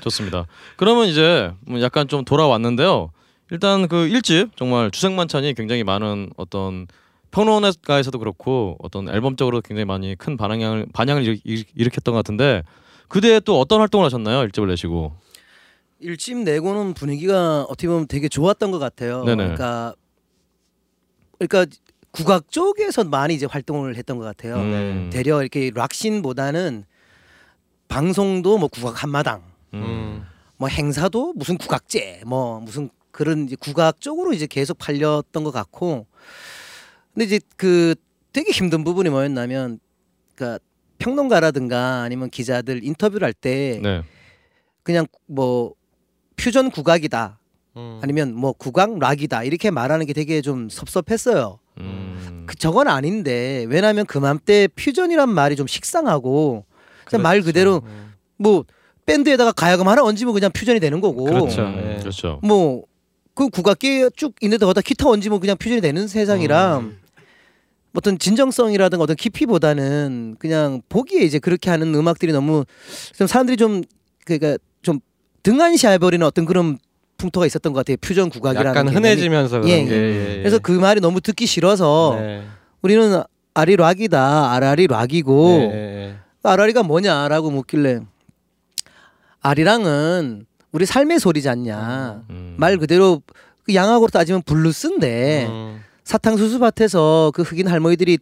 좋습니다. 0.00 0.46
그러면 0.76 1.08
이제 1.08 1.50
뭐 1.66 1.80
약간 1.82 2.06
좀 2.06 2.24
돌아왔는데요. 2.24 3.10
일단 3.50 3.88
그 3.88 4.06
일집 4.06 4.56
정말 4.56 4.92
주생만찬이 4.92 5.54
굉장히 5.54 5.82
많은 5.82 6.30
어떤 6.36 6.86
평론가에서도 7.32 8.16
그렇고 8.18 8.76
어떤 8.80 9.08
앨범적으로 9.08 9.60
굉장히 9.60 9.86
많이 9.86 10.14
큰 10.14 10.36
반향을 10.36 10.86
반향을 10.92 11.24
일, 11.24 11.40
일, 11.44 11.64
일으켰던 11.74 12.12
것 12.12 12.18
같은데 12.18 12.62
그대에 13.08 13.40
또 13.40 13.58
어떤 13.58 13.80
활동을 13.80 14.06
하셨나요? 14.06 14.42
일집을 14.44 14.68
내시고. 14.68 15.14
일집 16.00 16.38
내고는 16.38 16.94
분위기가 16.94 17.62
어떻게 17.62 17.88
보면 17.88 18.06
되게 18.06 18.28
좋았던 18.28 18.70
것 18.70 18.78
같아요. 18.78 19.24
네네. 19.24 19.36
그러니까 19.36 19.94
그러니까 21.38 21.76
국악 22.10 22.50
쪽에서 22.50 23.04
많이 23.04 23.34
이제 23.34 23.46
활동을 23.46 23.96
했던 23.96 24.18
것 24.18 24.24
같아요. 24.24 24.56
음. 24.56 25.10
되려 25.12 25.40
이렇게 25.40 25.70
락신보다는 25.74 26.84
방송도 27.88 28.58
뭐 28.58 28.68
국악 28.68 29.02
한마당, 29.02 29.42
음. 29.74 30.26
뭐 30.56 30.68
행사도 30.68 31.32
무슨 31.34 31.56
국악제, 31.56 32.22
뭐 32.26 32.60
무슨 32.60 32.90
그런 33.10 33.44
이제 33.44 33.56
국악 33.58 34.00
쪽으로 34.00 34.32
이제 34.32 34.46
계속 34.46 34.78
팔렸던 34.78 35.44
것 35.44 35.50
같고, 35.50 36.06
근데 37.14 37.24
이제 37.24 37.40
그 37.56 37.94
되게 38.32 38.52
힘든 38.52 38.84
부분이 38.84 39.10
뭐였냐면, 39.10 39.80
그러니까 40.34 40.62
평론가라든가 40.98 42.02
아니면 42.02 42.30
기자들 42.30 42.84
인터뷰를 42.84 43.24
할때 43.24 43.80
네. 43.82 44.02
그냥 44.82 45.06
뭐 45.26 45.74
퓨전 46.38 46.70
국악이다 46.70 47.38
음. 47.76 48.00
아니면 48.02 48.34
뭐 48.34 48.52
국악 48.52 48.98
락이다 48.98 49.44
이렇게 49.44 49.70
말하는 49.70 50.06
게 50.06 50.12
되게 50.12 50.40
좀 50.40 50.68
섭섭했어요. 50.68 51.58
음. 51.80 52.44
그 52.46 52.56
저건 52.56 52.88
아닌데 52.88 53.66
왜냐하면 53.68 54.06
그맘때 54.06 54.68
퓨전이란 54.74 55.28
말이 55.28 55.56
좀 55.56 55.66
식상하고 55.66 56.64
그냥 57.04 57.22
말 57.22 57.36
그렇죠. 57.36 57.46
그대로 57.46 57.82
음. 57.84 58.14
뭐 58.36 58.64
밴드에다가 59.04 59.52
가야금 59.52 59.88
하나 59.88 60.02
얹으면 60.02 60.32
그냥 60.32 60.50
퓨전이 60.52 60.80
되는 60.80 61.00
거고 61.00 61.24
그렇죠. 61.24 61.62
네. 61.62 61.96
음, 61.96 61.98
그렇죠. 62.00 62.40
뭐 62.42 62.88
그 63.38 63.48
국악기 63.50 64.10
쭉 64.16 64.34
있는데 64.40 64.66
거기다 64.66 64.80
기타 64.80 65.08
얹으면 65.08 65.38
그냥 65.38 65.56
퓨전이 65.56 65.80
되는 65.80 66.08
세상이라 66.08 66.78
음. 66.78 66.98
어떤 67.94 68.18
진정성이라든가 68.18 69.04
어떤 69.04 69.14
깊이보다는 69.14 70.34
그냥 70.40 70.82
보기에 70.88 71.20
이제 71.20 71.38
그렇게 71.38 71.70
하는 71.70 71.94
음악들이 71.94 72.32
너무 72.32 72.64
좀 73.16 73.28
사람들이 73.28 73.56
좀 73.56 73.82
그러니까 74.24 74.58
좀 74.58 74.58
등한시해버리는 75.48 76.26
어떤 76.26 76.44
그런 76.44 76.78
풍토가 77.16 77.46
있었던 77.46 77.72
것 77.72 77.78
같아요. 77.78 77.96
퓨전 78.02 78.28
국악이라는 78.28 78.70
약간. 78.70 78.88
흔해지면서 78.88 79.60
그런 79.60 79.68
예, 79.70 79.84
게. 79.84 79.90
예. 79.90 79.96
예, 79.96 80.30
예. 80.34 80.36
그래서 80.40 80.58
그 80.58 80.72
말이 80.72 81.00
너무 81.00 81.22
듣기 81.22 81.46
싫어서 81.46 82.18
네. 82.20 82.42
우리는 82.82 83.22
아리 83.54 83.74
락이다, 83.74 84.52
아라리 84.52 84.86
락이고 84.86 85.48
예, 85.50 85.62
예, 85.62 86.08
예. 86.08 86.16
아라리가 86.42 86.82
뭐냐라고 86.82 87.50
묻길래 87.50 88.00
아리랑은 89.40 90.44
우리 90.70 90.84
삶의 90.84 91.18
소리지 91.18 91.48
않냐. 91.48 92.24
음. 92.28 92.54
말 92.58 92.76
그대로 92.76 93.22
그 93.64 93.74
양악으로 93.74 94.08
따지면 94.08 94.42
블루스인데 94.42 95.46
음. 95.48 95.80
사탕수수 96.04 96.58
밭에서 96.58 97.32
그 97.34 97.40
흑인 97.42 97.68
할머니들이 97.68 98.18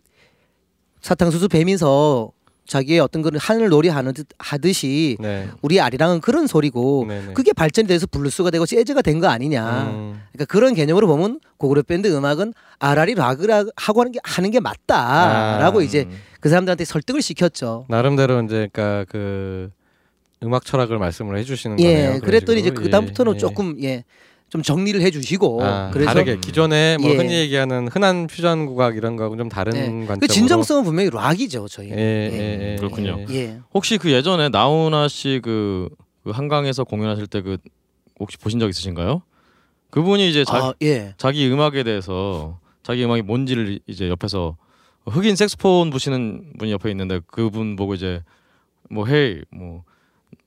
사탕수수 1.01 1.49
베면서 1.49 2.31
자기의 2.67 3.01
어떤 3.01 3.23
그런 3.23 3.39
한을 3.41 3.69
노래 3.69 3.89
하는 3.89 4.13
듯 4.13 4.27
하듯이 4.39 5.17
네. 5.21 5.49
우리 5.63 5.81
아리랑은 5.81 6.21
그런 6.21 6.47
소리고 6.47 7.05
네네. 7.09 7.33
그게 7.35 7.53
발전이 7.53 7.87
돼서 7.89 8.07
블루스가 8.07 8.51
되고 8.51 8.67
재즈가 8.67 9.03
된 9.03 9.21
거 9.21 9.29
아니냐. 9.29 9.83
음. 9.93 10.21
그러니까 10.33 10.45
그런 10.53 10.75
개념으로 10.75 11.07
보면 11.07 11.41
고구려 11.57 11.87
밴드 11.87 12.15
음악은 12.15 12.53
아라리 12.79 13.15
락을 13.15 13.51
하고 13.77 14.01
하는 14.01 14.13
게 14.13 14.19
하는 14.23 14.51
게 14.51 14.61
맞다라고 14.61 15.81
아, 15.81 15.83
이제 15.83 16.07
그 16.41 16.49
사람들한테 16.51 16.85
설득을 16.85 17.23
시켰죠. 17.23 17.87
나름대로 17.89 18.43
이제 18.43 18.69
그러니까 18.73 19.07
그 19.11 19.71
음악 20.43 20.67
철학을 20.67 20.99
말씀을 20.99 21.39
해주시는 21.39 21.81
예, 21.81 22.07
거네요. 22.07 22.21
그랬더니 22.21 22.61
이제. 22.61 22.71
그 22.71 22.91
다음부터는 22.91 23.33
예, 23.33 23.37
예. 23.37 23.39
조금 23.39 23.83
예. 23.83 24.05
좀 24.49 24.63
정리를 24.63 25.01
해주시고 25.01 25.65
아, 25.65 25.91
그래서 25.93 26.13
다르게 26.13 26.39
기존에 26.39 26.97
뭐 27.01 27.11
예. 27.11 27.17
흔히 27.17 27.35
얘기하는 27.35 27.89
흔한 27.89 28.27
퓨전 28.29 28.67
국악 28.67 28.97
이런 28.97 29.17
거하고 29.17 29.37
좀 29.37 29.49
다른 29.49 29.73
네. 29.73 29.81
관점으로 30.07 30.19
그 30.21 30.29
진정성은 30.29 30.85
분명히 30.85 31.11
락이죠 31.11 31.67
저희. 31.69 31.91
예, 31.91 31.95
예. 31.97 32.31
예, 32.33 32.73
예, 32.73 32.77
그렇군요. 32.77 33.25
예. 33.29 33.35
예. 33.35 33.61
혹시 33.75 33.99
그 33.99 34.13
예전에 34.13 34.49
나훈아 34.49 35.09
씨그 35.09 35.89
그 36.25 36.31
한강에서 36.31 36.85
공연하실 36.85 37.27
때 37.27 37.41
그 37.43 37.59
혹시 38.19 38.39
보신 38.39 38.59
적 38.59 38.69
있으신가요? 38.69 39.23
그분이 39.91 40.29
이제 40.31 40.45
자, 40.45 40.57
아, 40.57 40.75
예. 40.83 41.15
자기 41.19 41.51
음악에 41.51 41.83
대해서 41.83 42.59
자기 42.83 43.05
음악이 43.05 43.23
뭔지를 43.23 43.81
이제 43.87 44.09
옆에서 44.09 44.57
흑인 45.07 45.37
색스폰 45.37 45.91
부시는 45.91 46.55
분이 46.59 46.73
옆에 46.73 46.91
있는데 46.91 47.21
그분 47.27 47.77
보고 47.77 47.95
이제 47.95 48.23
뭐 48.91 49.07
헤이 49.07 49.43
뭐 49.51 49.85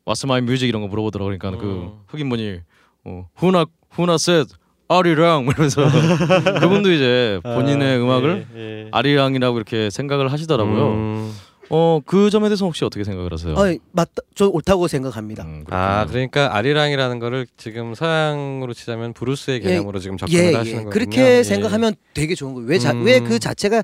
What's 0.06 0.26
my 0.26 0.40
music 0.42 0.68
이런 0.68 0.82
거 0.82 0.88
물어보더라고 0.88 1.28
그러니까 1.38 1.62
그 1.62 1.68
음. 1.68 2.00
흑인 2.08 2.30
분이 2.30 2.60
어, 3.06 3.28
후나 3.36 3.66
후나 3.92 4.16
said 4.16 4.54
아리랑 4.88 5.46
뭐 5.46 5.54
이러면서 5.54 5.84
그분도 6.60 6.92
이제 6.92 7.40
본인의 7.44 7.98
아, 7.98 8.02
음악을 8.02 8.48
예, 8.56 8.60
예. 8.60 8.88
아리랑이라고 8.92 9.58
이렇게 9.58 9.90
생각을 9.90 10.32
하시더라고요. 10.32 10.88
음. 10.88 11.36
어그 11.70 12.32
점에 12.32 12.50
대해서 12.50 12.66
혹시 12.66 12.84
어떻게 12.84 13.04
생각을 13.04 13.32
하세요? 13.32 13.54
어, 13.54 13.78
맞다. 13.92 14.24
저 14.34 14.48
옳다고 14.48 14.88
생각합니다. 14.88 15.44
음, 15.44 15.64
아. 15.70 16.08
그러니까 16.10 16.56
아리랑이라는 16.56 17.20
거를 17.20 17.46
지금 17.58 17.94
서양으로 17.94 18.74
치자면 18.74 19.14
브루스의 19.14 19.62
예, 19.64 19.68
개념으로 19.68 20.00
지금 20.00 20.18
접근을 20.18 20.44
예, 20.44 20.56
하시는 20.56 20.80
예. 20.80 20.84
거군요. 20.86 20.90
그렇게 20.90 21.38
예. 21.38 21.44
생각하면 21.44 21.94
되게 22.16 22.34
좋은 22.34 22.56
거예요. 22.56 22.68
음. 22.68 23.06
왜왜 23.06 23.20
그 23.20 23.38
자체가 23.38 23.84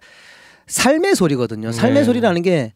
삶의 0.66 1.16
소리거든요. 1.16 1.72
삶의 1.72 1.99
네. 1.99 2.03
소리라는 2.03 2.41
게 2.41 2.74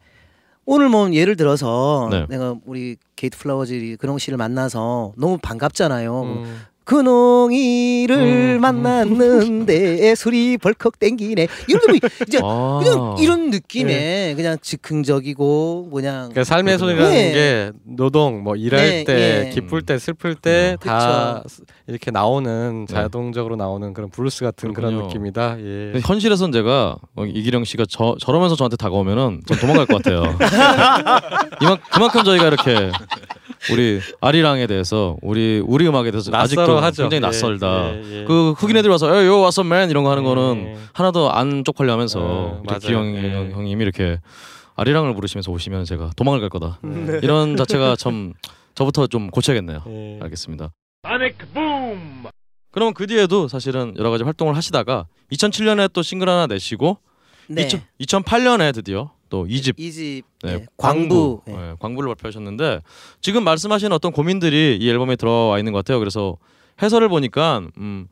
오늘 0.64 0.88
뭐 0.88 1.12
예를 1.12 1.34
들어서 1.34 2.08
네. 2.12 2.26
내가 2.28 2.54
우리 2.64 2.96
게이트 3.16 3.36
플라워즈 3.36 3.96
근홍 3.98 4.18
씨를 4.18 4.38
만나서 4.38 5.14
너무 5.16 5.38
반갑잖아요. 5.42 6.22
음. 6.22 6.60
근홍이를 6.90 8.16
음. 8.16 8.60
만났는데 8.60 10.14
술이 10.16 10.58
벌컥 10.58 10.98
땡기네. 10.98 11.46
이런 11.68 11.80
거 11.86 12.08
이제 12.26 12.40
아. 12.42 12.80
그냥 12.82 13.16
이런 13.20 13.50
느낌의 13.50 14.34
그냥 14.34 14.56
즉흥적이고 14.60 15.90
그냥 15.92 16.30
그러니까 16.30 16.42
삶의. 16.42 16.78
소리라는 16.80 17.14
예. 17.14 17.32
게 17.32 17.72
노동, 17.84 18.42
뭐 18.42 18.56
일할 18.56 18.80
네, 18.80 19.04
때, 19.04 19.46
예. 19.46 19.50
기쁠 19.50 19.82
때, 19.82 19.98
슬플 19.98 20.34
때 20.34 20.76
음. 20.80 20.88
다 20.88 21.44
이렇게 21.86 22.10
나오는 22.10 22.86
네. 22.88 22.92
자동적으로 22.94 23.54
나오는 23.54 23.92
그런 23.92 24.10
블루스 24.10 24.42
같은 24.44 24.72
그런 24.72 24.92
그렇군요. 24.92 25.08
느낌이다. 25.08 25.56
예. 25.60 26.00
현실에선 26.04 26.50
제가 26.50 26.96
어, 27.14 27.24
이기령 27.24 27.64
씨가 27.64 27.84
저 27.88 28.16
저러면서 28.18 28.56
저한테 28.56 28.76
다가오면은 28.76 29.42
전 29.46 29.58
도망갈 29.58 29.86
것 29.86 30.02
같아요. 30.02 30.22
이만 31.62 31.78
그만큼 31.92 32.24
저희가 32.24 32.48
이렇게 32.48 32.90
우리 33.72 34.00
아리랑에 34.20 34.66
대해서 34.66 35.16
우리 35.20 35.62
우리 35.64 35.86
음악에 35.86 36.10
대해서 36.10 36.30
아직도 36.34 36.79
하죠. 36.82 37.02
굉장히 37.04 37.16
예, 37.16 37.20
낯설다. 37.20 37.94
예, 37.94 38.20
예. 38.20 38.24
그 38.24 38.52
흑인 38.52 38.76
애들 38.76 38.90
와서 38.90 39.14
hey 39.22 39.40
yo 39.40 39.46
what's 39.46 39.64
up 39.64 39.74
man 39.74 39.90
이런 39.90 40.04
거 40.04 40.10
하는 40.10 40.24
거는 40.24 40.64
예. 40.66 40.78
하나도 40.92 41.30
안 41.32 41.64
쪽팔려하면서. 41.64 42.62
기영 42.80 43.14
예. 43.16 43.50
형님이 43.52 43.82
이렇게 43.82 44.18
아리랑을 44.76 45.14
부르시면서 45.14 45.52
오시면 45.52 45.84
제가 45.84 46.10
도망을 46.16 46.40
갈 46.40 46.48
거다. 46.48 46.78
네. 46.82 47.20
이런 47.22 47.56
자체가 47.58 47.96
참 47.96 48.32
저부터 48.74 49.06
좀 49.06 49.30
고쳐야겠네요. 49.30 49.82
예. 49.86 50.18
알겠습니다. 50.22 50.72
그럼 52.70 52.94
그 52.94 53.06
뒤에도 53.06 53.48
사실은 53.48 53.94
여러 53.98 54.10
가지 54.10 54.22
활동을 54.24 54.56
하시다가 54.56 55.06
2007년에 55.32 55.92
또 55.92 56.02
싱글 56.02 56.28
하나 56.28 56.46
내시고 56.46 56.98
네. 57.48 57.62
2000, 57.62 57.82
2008년에 58.00 58.72
드디어 58.72 59.10
또 59.28 59.46
2집 59.46 59.78
이집 59.78 60.24
네, 60.42 60.58
네, 60.58 60.66
광부 60.76 61.42
네. 61.46 61.52
네, 61.56 61.74
광부를 61.80 62.08
발표하셨는데 62.14 62.80
지금 63.20 63.44
말씀하신 63.44 63.92
어떤 63.92 64.12
고민들이 64.12 64.78
이 64.80 64.88
앨범에 64.90 65.16
들어와 65.16 65.58
있는 65.58 65.72
것 65.72 65.78
같아요. 65.80 65.98
그래서 65.98 66.36
해설을 66.82 67.08
보니까 67.08 67.62
음, 67.78 68.08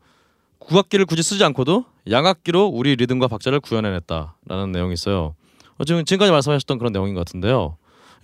국악기를 0.59 1.05
굳이 1.05 1.23
쓰지 1.23 1.43
않고도 1.45 1.85
양악기로 2.09 2.67
우리 2.67 2.95
리듬과 2.95 3.27
박자를 3.27 3.59
구현해냈다라는 3.59 4.71
내용이 4.71 4.93
있어요. 4.93 5.35
어, 5.77 5.83
지금 5.85 6.03
지금까지 6.05 6.31
말씀하셨던 6.31 6.77
그런 6.77 6.91
내용인 6.93 7.13
것 7.13 7.21
같은데요. 7.21 7.77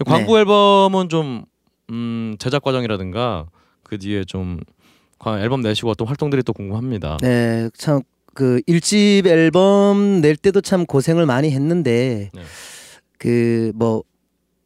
광부 0.06 0.34
네. 0.34 0.40
앨범은 0.42 1.10
좀 1.10 1.46
음, 1.90 2.36
제작 2.40 2.62
과정이라든가 2.64 3.46
그 3.84 3.98
뒤에 3.98 4.24
좀 4.26 4.60
과- 5.20 5.40
앨범 5.40 5.62
내시고 5.62 5.90
어떤 5.90 6.08
활동들이 6.08 6.44
또 6.44 6.54
궁금합니다. 6.54 7.18
네, 7.22 7.70
참 7.78 8.02
그 8.38 8.60
일집 8.68 9.28
앨범 9.28 10.20
낼 10.20 10.36
때도 10.36 10.60
참 10.60 10.86
고생을 10.86 11.26
많이 11.26 11.52
했는데 11.52 12.30
네. 12.34 12.42
그뭐 13.18 14.04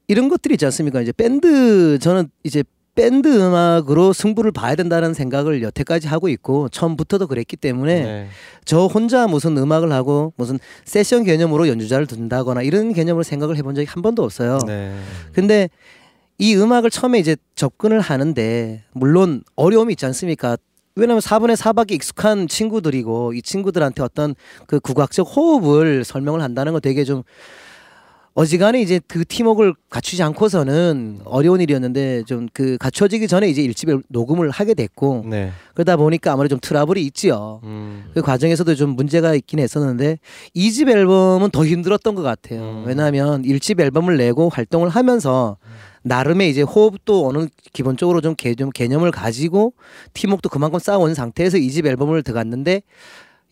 이런 0.07 0.27
것들이 0.27 0.55
있지 0.55 0.65
않습니까? 0.65 1.01
이제 1.01 1.11
밴드 1.11 1.99
저는 1.99 2.29
이제 2.43 2.63
밴드 2.99 3.29
음악으로 3.29 4.11
승부를 4.11 4.51
봐야 4.51 4.75
된다는 4.75 5.13
생각을 5.13 5.63
여태까지 5.63 6.09
하고 6.09 6.27
있고 6.27 6.67
처음부터도 6.67 7.27
그랬기 7.27 7.55
때문에 7.55 8.03
네. 8.03 8.27
저 8.65 8.87
혼자 8.87 9.25
무슨 9.25 9.57
음악을 9.57 9.93
하고 9.93 10.33
무슨 10.35 10.59
세션 10.83 11.23
개념으로 11.23 11.69
연주자를 11.69 12.07
둔다거나 12.07 12.61
이런 12.61 12.91
개념으로 12.91 13.23
생각을 13.23 13.55
해본 13.55 13.75
적이 13.75 13.87
한 13.87 14.01
번도 14.01 14.21
없어요. 14.21 14.59
네. 14.67 14.93
근데 15.31 15.69
이 16.39 16.53
음악을 16.57 16.89
처음에 16.89 17.19
이제 17.19 17.37
접근을 17.55 18.01
하는데 18.01 18.83
물론 18.91 19.43
어려움이 19.55 19.93
있지 19.93 20.05
않습니까? 20.05 20.57
왜냐하면 20.95 21.21
4분의 21.21 21.55
4밖에 21.55 21.93
익숙한 21.93 22.49
친구들이고 22.49 23.31
이 23.31 23.41
친구들한테 23.41 24.03
어떤 24.03 24.35
그 24.67 24.81
국악적 24.81 25.25
호흡을 25.37 26.03
설명을 26.03 26.41
한다는 26.41 26.73
거 26.73 26.81
되게 26.81 27.05
좀 27.05 27.23
어지간히 28.39 28.81
이제 28.81 29.01
그 29.05 29.25
팀워크를 29.25 29.73
갖추지 29.89 30.23
않고서는 30.23 31.19
어려운 31.25 31.59
일이었는데 31.59 32.23
좀 32.23 32.47
그 32.53 32.77
갖춰지기 32.79 33.27
전에 33.27 33.49
이제 33.49 33.61
일집에 33.61 33.97
녹음을 34.07 34.49
하게 34.49 34.73
됐고 34.73 35.25
네. 35.29 35.51
그러다 35.73 35.97
보니까 35.97 36.31
아무래도 36.31 36.53
좀 36.55 36.59
트러블이 36.61 37.01
있지요. 37.07 37.59
음. 37.63 38.05
그 38.13 38.21
과정에서도 38.21 38.75
좀 38.75 38.91
문제가 38.91 39.35
있긴 39.35 39.59
했었는데 39.59 40.19
이 40.53 40.71
집 40.71 40.87
앨범은 40.87 41.49
더 41.51 41.65
힘들었던 41.65 42.15
것 42.15 42.21
같아요. 42.21 42.61
음. 42.61 42.83
왜냐하면 42.87 43.43
일집 43.43 43.79
앨범을 43.81 44.15
내고 44.17 44.47
활동을 44.47 44.87
하면서 44.87 45.57
나름의 46.03 46.49
이제 46.49 46.61
호흡도 46.61 47.27
어느 47.27 47.47
기본적으로 47.73 48.21
좀 48.21 48.35
개념, 48.35 48.69
개념을 48.69 49.11
가지고 49.11 49.73
팀워크도 50.13 50.47
그만큼 50.47 50.79
쌓아온 50.79 51.13
상태에서 51.13 51.57
이 51.57 51.69
집 51.69 51.85
앨범을 51.85 52.23
들어갔는데 52.23 52.83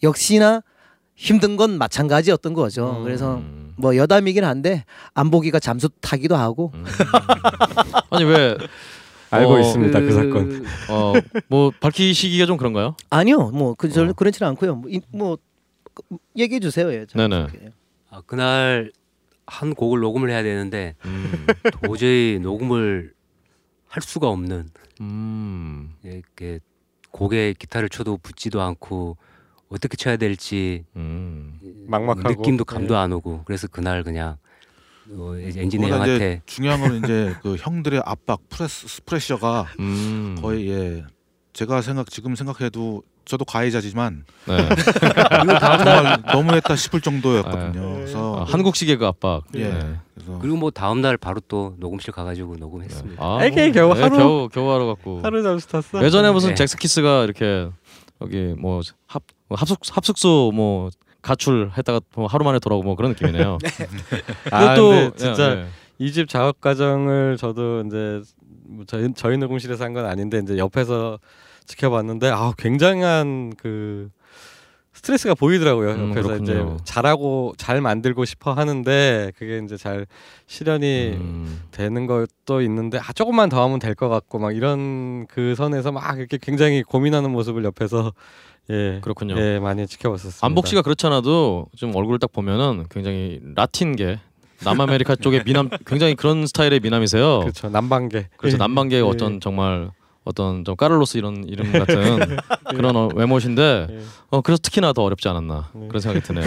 역시나 0.02 0.62
힘든 1.16 1.58
건 1.58 1.78
마찬가지였던 1.78 2.54
거죠. 2.54 2.98
음. 3.00 3.04
그래서 3.04 3.36
음. 3.38 3.57
뭐 3.78 3.96
여담이긴 3.96 4.44
한데 4.44 4.84
안 5.14 5.30
보기가 5.32 5.60
잠수 5.60 5.90
타기도 6.02 6.36
하고 6.36 6.72
음. 6.74 6.84
아니 8.10 8.24
왜 8.26 8.58
알고 9.30 9.54
어, 9.54 9.60
있습니다 9.60 10.00
그, 10.00 10.12
사건. 10.12 10.66
어, 10.90 11.14
뭐 11.48 11.72
밝히시기가 11.80 12.46
좀 12.46 12.58
그런가요? 12.58 12.96
아니요, 13.10 13.50
뭐그 13.52 13.90
저 13.90 14.04
어. 14.06 14.14
그렇지는 14.14 14.50
않고요. 14.50 14.76
뭐, 14.76 14.90
이- 14.90 15.02
뭐 15.12 15.38
얘기해 16.36 16.60
주세요. 16.60 16.92
예. 16.94 17.06
네네. 17.14 17.48
아, 18.10 18.22
그날 18.26 18.92
한 19.46 19.74
곡을 19.76 20.00
녹음을 20.00 20.30
해야 20.30 20.44
되는데 20.44 20.96
음. 21.06 21.46
도저히 21.84 22.40
녹음을 22.42 23.14
할 23.88 24.02
수가 24.02 24.28
없는 24.30 24.70
음. 25.02 25.94
예, 26.06 26.12
이렇게 26.12 26.60
곡에 27.12 27.54
기타를 27.58 27.90
쳐도 27.90 28.18
붙지도 28.18 28.62
않고 28.62 29.18
어떻게 29.70 29.98
쳐야 29.98 30.16
될지 30.18 30.86
음. 30.96 31.57
막막하고. 31.88 32.30
느낌도 32.30 32.66
감도 32.66 32.94
네. 32.94 33.00
안 33.00 33.12
오고 33.14 33.44
그래서 33.46 33.68
그날 33.68 34.04
그냥 34.04 34.38
어, 35.10 35.34
이제 35.38 35.62
그거보다 35.62 35.62
엔지니어 35.62 35.88
이제 35.88 35.94
형한테 35.96 36.42
중요한 36.46 36.82
건 36.82 36.98
이제 36.98 37.36
그 37.42 37.56
형들의 37.58 38.02
압박 38.06 38.40
프레스 38.50 39.02
프레셔가 39.06 39.68
음. 39.80 40.36
거의 40.42 40.70
예 40.70 41.04
제가 41.54 41.82
생각 41.82 42.10
지금 42.10 42.36
생각해도 42.36 43.04
저도 43.26 43.44
가해자지만 43.44 44.24
네. 44.48 44.58
이거 45.44 45.60
정말 45.60 46.24
너무했다 46.32 46.76
싶을 46.78 47.02
정도였거든요. 47.02 47.82
아, 47.90 47.94
그래서 47.96 48.44
한국식의 48.48 48.96
그 48.98 49.06
압박. 49.06 49.44
예. 49.56 49.68
네. 49.70 49.96
그래서 50.14 50.40
그리고 50.40 50.56
뭐 50.56 50.72
다음 50.72 51.02
날 51.02 51.18
바로 51.18 51.42
또 51.48 51.76
녹음실 51.78 52.14
가가지고 52.14 52.56
녹음했습니다. 52.58 53.22
아, 53.22 53.44
이게 53.46 53.66
뭐, 53.66 53.74
겨우 53.74 53.94
네, 53.96 54.02
하루- 54.02 54.18
겨우 54.18 54.50
겨우 54.50 54.72
하루 54.72 54.88
갖고. 54.88 55.20
하루 55.24 55.44
잠수 55.44 55.68
탔어. 55.68 56.04
예전에 56.06 56.32
무슨 56.32 56.50
네. 56.50 56.56
잭스키스가 56.56 57.24
이렇게 57.26 57.70
여기 58.22 58.54
뭐 58.58 58.82
합 59.08 59.24
합숙 59.50 59.80
합숙소 59.92 60.52
뭐 60.54 60.90
가출했다가 61.28 62.02
뭐 62.16 62.28
하루 62.28 62.46
만에 62.46 62.60
돌아오고 62.60 62.84
뭐 62.84 62.96
그런 62.96 63.12
느낌이네요. 63.12 63.58
아, 64.52 64.64
이것도 64.74 64.90
근데 64.90 65.16
진짜 65.18 65.56
예, 65.56 65.60
예. 65.62 65.66
이집 66.00 66.30
작업 66.30 66.62
과정을 66.62 67.38
저도 67.38 67.84
이제 67.86 68.22
뭐 68.68 68.86
저희 68.88 69.10
저희 69.16 69.38
녹음실에서 69.38 69.84
한 69.84 69.94
건 69.94 70.06
아닌데 70.06 70.40
이제 70.44 70.58
옆에서 70.58 71.20
지켜봤는데 71.66 72.30
아 72.30 72.54
굉장한 72.58 73.54
그 73.58 74.10
스트레스가 74.94 75.36
보이더라고요. 75.36 75.92
음, 75.92 76.10
옆에서 76.10 76.38
이제 76.38 76.54
그렇군요. 76.54 76.78
잘하고 76.84 77.54
잘 77.58 77.82
만들고 77.82 78.26
싶어 78.26 78.54
하는데 78.54 79.32
그게 79.38 79.62
이제 79.64 79.78
잘 79.78 80.08
실현이 80.48 81.14
음. 81.20 81.62
되는 81.72 82.08
것도 82.08 82.62
있는데 82.62 82.98
아 82.98 83.14
조금만 83.14 83.50
더 83.50 83.64
하면 83.64 83.78
될 83.80 83.94
것 83.96 84.10
같고 84.10 84.40
막 84.40 84.56
이런 84.56 85.28
그 85.28 85.54
선에서 85.56 85.92
막 85.92 86.18
이렇게 86.18 86.38
굉장히 86.42 86.82
고민하는 86.84 87.30
모습을 87.32 87.64
옆에서 87.64 88.12
예 88.70 89.00
그렇군요. 89.02 89.36
예 89.38 89.60
많이 89.60 89.88
지켜봤었습니다. 89.88 90.46
안복 90.46 90.68
씨가 90.68 90.82
그렇지 90.82 91.06
않아도 91.08 91.68
좀 91.76 91.96
얼굴을 91.96 92.20
딱 92.20 92.32
보면은 92.32 92.86
굉장히 92.90 93.40
라틴계 93.56 94.20
남아메리카 94.64 95.16
쪽의 95.22 95.44
미남 95.46 95.70
굉장히 95.86 96.16
그런 96.16 96.46
스타일의 96.48 96.80
미남이세요. 96.82 97.40
그렇죠 97.40 97.70
남방계 97.70 98.30
그래서 98.38 98.58
남방계의 98.58 99.02
예. 99.06 99.08
어떤 99.08 99.40
정말 99.40 99.92
어떤 100.26 100.66
좀 100.66 100.76
까를로스 100.76 101.18
이런 101.18 101.46
이름 101.48 101.72
같은 101.72 102.20
그런 102.76 102.96
어, 102.98 103.10
외모신데 103.16 103.88
예. 103.90 104.00
어 104.30 104.42
그래서 104.42 104.60
특히나 104.62 104.92
더 104.92 105.04
어렵지 105.04 105.30
않았나 105.30 105.70
네. 105.74 105.88
그런 105.88 106.02
생각이 106.02 106.26
드네요. 106.26 106.44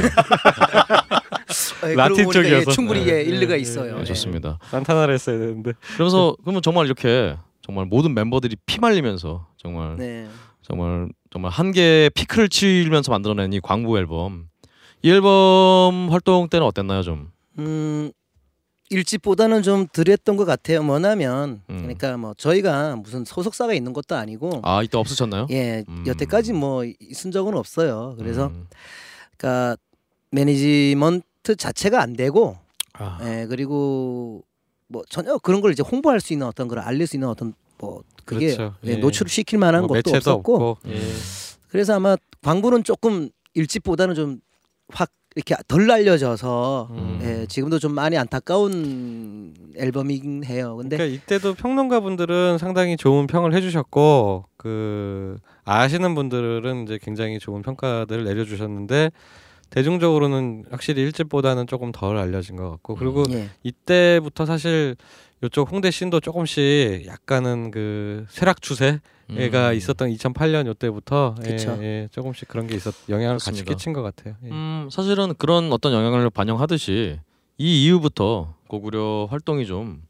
예, 1.87 1.95
라틴 1.95 2.29
예, 2.29 2.31
쪽이어서. 2.31 2.71
충분히 2.73 3.05
네. 3.07 3.13
예, 3.17 3.23
일리가 3.23 3.55
네, 3.55 3.61
있어요. 3.61 3.95
네, 3.95 4.01
예. 4.01 4.05
좋습니다. 4.05 4.59
산타나를 4.71 5.15
했어야 5.15 5.39
되는데 5.39 5.73
그러면서 5.95 6.37
그러면 6.43 6.61
정말 6.63 6.85
이렇게 6.87 7.37
정말 7.63 7.87
모든 7.87 8.13
멤버들이 8.15 8.57
피 8.67 8.81
말리면서 8.81 9.47
정말 9.57 9.97
네. 9.97 10.29
정말 10.71 11.09
정말 11.33 11.51
한 11.51 11.73
개의 11.73 12.11
피크를 12.11 12.49
치면서 12.49 13.11
만들어낸 13.11 13.53
이 13.53 13.61
광부 13.61 13.99
앨범. 13.99 14.49
이 15.03 15.11
앨범 15.11 16.09
활동 16.11 16.49
때는 16.49 16.65
어땠나요 16.65 17.03
좀? 17.03 17.33
음, 17.59 18.13
일집보다는 18.91 19.63
좀 19.63 19.89
덜했던 19.89 20.37
것 20.37 20.45
같아요. 20.45 20.83
뭐냐면 20.83 21.63
음. 21.69 21.79
그러니까 21.79 22.17
뭐 22.17 22.35
저희가 22.35 22.97
무슨 22.97 23.25
소속사가 23.25 23.75
있는 23.75 23.93
것도 23.93 24.15
아니고 24.15 24.61
아 24.63 24.83
이때 24.83 24.97
없으셨나요? 24.97 25.49
예 25.51 25.85
음. 25.89 26.05
여태까지 26.07 26.53
뭐 26.53 26.85
있은 26.85 27.33
적은 27.33 27.57
없어요. 27.57 28.15
그래서 28.19 28.47
음. 28.47 28.69
그러니까 29.37 29.77
매니지먼트 30.31 31.57
자체가 31.57 32.01
안 32.01 32.15
되고 32.15 32.57
아, 32.93 33.19
예 33.23 33.47
그리고 33.47 34.45
뭐 34.87 35.03
전혀 35.09 35.37
그런 35.39 35.61
걸 35.61 35.73
이제 35.73 35.83
홍보할 35.83 36.21
수 36.21 36.33
있는 36.33 36.47
어떤 36.47 36.69
걸 36.69 36.79
알릴 36.79 37.09
수 37.09 37.17
있는 37.17 37.29
어떤 37.29 37.55
뭐 37.81 38.03
그게 38.25 38.55
그렇죠. 38.55 38.75
예, 38.85 38.91
예. 38.93 38.97
노출시킬 38.97 39.59
만한 39.59 39.87
뭐 39.87 39.97
것도 39.97 40.17
없었고 40.17 40.55
없고 40.55 40.79
예. 40.91 41.01
그래서 41.69 41.95
아마 41.95 42.17
광고는 42.43 42.85
조금 42.85 43.31
일집보다는 43.55 44.15
좀 44.15 44.41
확 44.93 45.11
이렇게 45.37 45.55
덜 45.69 45.89
알려져서 45.89 46.89
음. 46.91 47.21
예, 47.23 47.47
지금도 47.47 47.79
좀 47.79 47.95
많이 47.95 48.19
안타까운 48.19 49.55
앨범이긴 49.77 50.45
해요. 50.45 50.77
근데 50.77 50.97
그러니까 50.97 51.17
이때도 51.23 51.55
평론가 51.55 52.01
분들은 52.01 52.59
상당히 52.59 52.97
좋은 52.97 53.29
평을 53.29 53.55
해주셨고 53.55 54.47
그 54.57 55.39
아시는 55.65 56.17
분들은 56.17 56.83
이제 56.83 56.99
굉장히 57.01 57.39
좋은 57.39 57.63
평가들을 57.63 58.25
내려주셨는데 58.25 59.13
대중적으로는 59.71 60.65
확실히 60.69 61.03
일집보다는 61.03 61.69
조금 61.69 61.93
덜 61.93 62.17
알려진 62.17 62.57
것 62.57 62.69
같고 62.69 62.97
그리고 62.97 63.23
예. 63.31 63.51
이때부터 63.63 64.47
사실 64.47 64.97
이쪽 65.43 65.73
홍대 65.73 65.91
씬도 65.91 66.21
조금씩 66.21 67.07
약간은 67.07 67.71
그 67.71 68.27
쇠락 68.29 68.61
추세가 68.61 69.01
음. 69.31 69.75
있었던 69.75 70.11
2008년 70.11 70.67
요때부터 70.67 71.35
예. 71.47 71.57
예, 71.81 72.09
조금씩 72.11 72.47
그런 72.49 72.67
게 72.67 72.77
있었 72.77 72.95
영향을 73.09 73.37
그렇습니다. 73.37 73.65
같이 73.65 73.65
끼친 73.65 73.93
것 73.95 74.03
같아요. 74.03 74.37
예. 74.45 74.49
음, 74.51 74.89
사실은 74.91 75.35
그런 75.39 75.73
어떤 75.73 75.93
영향을 75.95 76.29
반영하듯이 76.29 77.21
이 77.57 77.85
이후부터 77.87 78.55
고구려 78.69 79.29
활동이 79.31 79.67
좀 79.67 80.03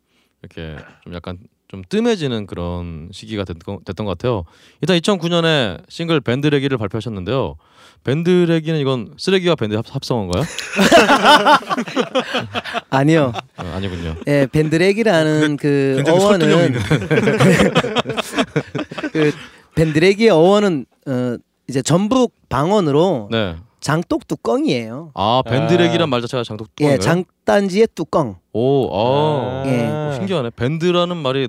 이렇게 0.42 0.76
좀 1.04 1.14
약간 1.14 1.38
좀 1.70 1.82
뜸해지는 1.88 2.46
그런 2.46 3.08
시기가 3.12 3.44
됐던, 3.44 3.84
됐던 3.84 4.04
것 4.04 4.18
같아요. 4.18 4.42
일단 4.80 4.98
2009년에 4.98 5.80
싱글 5.88 6.20
밴드레기를 6.20 6.76
발표하셨는데요. 6.78 7.54
밴드레기는 8.02 8.80
이건 8.80 9.14
쓰레기와 9.16 9.54
밴드 9.54 9.76
합, 9.76 9.84
합성어인가요? 9.88 10.42
아니요. 12.90 13.32
어, 13.56 13.72
아니군요. 13.76 14.16
예, 14.26 14.48
밴드렉이라는 14.50 15.56
그 15.58 16.02
어원은 16.08 16.72
그 19.12 19.30
밴드렉의 19.76 20.28
어원은 20.30 20.86
어 21.06 21.36
이제 21.68 21.82
전북 21.82 22.34
방언으로 22.48 23.28
네. 23.30 23.54
장독 23.80 24.26
뚜껑이에요. 24.28 25.12
아 25.14 25.42
밴드레기란 25.46 26.08
말 26.08 26.20
자체가 26.20 26.42
장독 26.44 26.68
예, 26.80 26.96
뚜껑인가요? 26.98 27.00
장단지의 27.44 27.88
뚜껑. 27.94 28.36
오, 28.52 28.88
아, 28.94 29.62
예. 29.66 29.88
오, 29.88 30.14
신기하네. 30.16 30.50
밴드라는 30.56 31.16
말이 31.16 31.48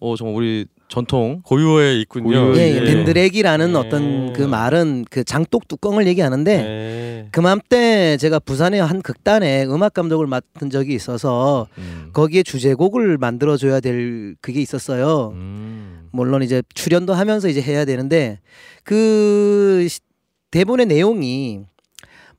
어 0.00 0.14
정말 0.16 0.36
우리 0.36 0.66
전통 0.88 1.40
고유어에 1.44 1.98
있군요. 2.00 2.24
고유어에 2.28 2.58
예, 2.58 2.72
예, 2.72 2.76
예. 2.76 2.84
밴드렉이라는 2.84 3.70
예. 3.70 3.74
어떤 3.74 4.32
그 4.32 4.42
말은 4.42 5.06
그 5.10 5.24
장독 5.24 5.66
뚜껑을 5.66 6.06
얘기하는데 6.06 6.52
예. 6.52 7.28
그맘때 7.32 8.16
제가 8.18 8.38
부산의 8.38 8.80
한 8.84 9.02
극단에 9.02 9.64
음악 9.64 9.94
감독을 9.94 10.26
맡은 10.26 10.70
적이 10.70 10.94
있어서 10.94 11.66
음. 11.78 12.10
거기에 12.12 12.42
주제곡을 12.42 13.18
만들어 13.18 13.56
줘야 13.56 13.80
될 13.80 14.36
그게 14.40 14.60
있었어요. 14.60 15.32
음. 15.34 16.08
물론 16.12 16.42
이제 16.42 16.62
출연도 16.74 17.14
하면서 17.14 17.48
이제 17.48 17.60
해야 17.60 17.84
되는데 17.84 18.38
그 18.84 19.86
시- 19.88 20.00
대본의 20.54 20.86
내용이 20.86 21.64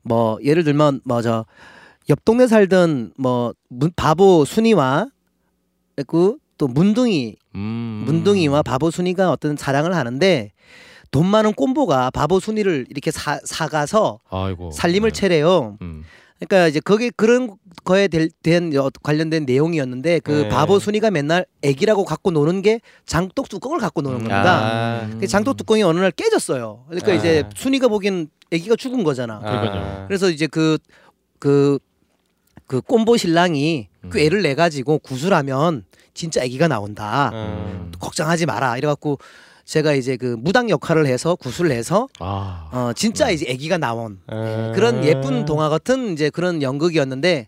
뭐 0.02 0.38
예를 0.42 0.64
들면 0.64 1.02
뭐저 1.04 1.46
옆 2.10 2.24
동네 2.24 2.48
살던 2.48 3.12
뭐 3.18 3.54
문- 3.68 3.92
바보 3.94 4.46
순이와 4.46 5.08
그또 6.08 6.70
문둥이 6.70 7.36
음. 7.56 8.04
문둥이와 8.06 8.64
바보 8.64 8.90
순이가 8.90 9.32
어떤 9.32 9.58
사랑을 9.58 9.94
하는데 9.98 10.52
돈 11.12 11.26
많은 11.28 11.54
꼼보가 11.56 12.12
바보 12.12 12.40
순이를 12.40 12.86
이렇게 12.90 13.12
사, 13.12 13.38
사가서 13.44 14.22
아이고 14.30 14.72
살림을 14.72 15.12
네. 15.12 15.20
차려요. 15.20 15.78
음. 15.82 16.04
그러니까 16.40 16.68
이제 16.68 16.80
거기 16.80 17.10
그런 17.12 17.56
거에 17.86 18.10
여- 18.74 18.90
관련된 19.04 19.46
내용이었는데 19.46 20.20
그 20.20 20.32
네. 20.32 20.50
바보 20.50 20.80
순이가 20.80 21.12
맨날 21.12 21.46
애기라고 21.62 22.04
갖고 22.04 22.32
노는 22.32 22.62
게 22.62 22.82
장독 23.06 23.48
뚜껑을 23.50 23.80
갖고 23.80 24.02
노는 24.02 24.18
음. 24.18 24.24
겁니다. 24.28 24.60
아. 25.04 25.10
그 25.20 25.28
장독 25.28 25.56
뚜껑이 25.58 25.82
어느 25.84 26.00
날 26.00 26.12
깨졌어요. 26.12 26.84
그러니까 26.90 27.12
아. 27.12 27.16
이제 27.16 27.44
순이가 27.56 27.88
보기엔 27.88 28.28
애기가 28.52 28.76
죽은 28.76 29.04
거잖아. 29.04 29.40
그러니까요. 29.40 30.06
그래서 30.08 30.30
이제 30.30 30.48
그 30.48 30.78
그 31.40 31.80
그 32.68 32.82
꼼보 32.82 33.16
신랑이 33.18 33.90
그 34.10 34.18
음. 34.18 34.20
애를 34.26 34.42
내 34.42 34.56
가지고 34.56 34.98
구술하면 34.98 35.84
진짜 36.16 36.42
애기가 36.44 36.68
나온다. 36.68 37.30
음. 37.34 37.92
걱정하지 38.00 38.48
마라. 38.48 38.76
이래갖고 38.78 39.20
제가 39.66 39.94
이제 39.94 40.16
그 40.16 40.36
무당 40.40 40.70
역할을 40.70 41.08
해서 41.08 41.36
구슬을 41.36 41.72
해서 41.72 42.08
아. 42.20 42.70
어 42.72 42.94
진짜 42.94 43.28
음. 43.28 43.34
이제 43.34 43.46
애기가 43.50 43.78
나온 43.78 44.20
아. 44.28 44.72
그런 44.76 45.04
예쁜 45.04 45.46
동화 45.46 45.70
같은 45.70 46.14
이제 46.14 46.30
그런 46.30 46.62
연극이었는데 46.62 47.48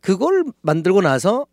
그걸 0.00 0.44
만들고 0.60 1.00
나서 1.00 1.46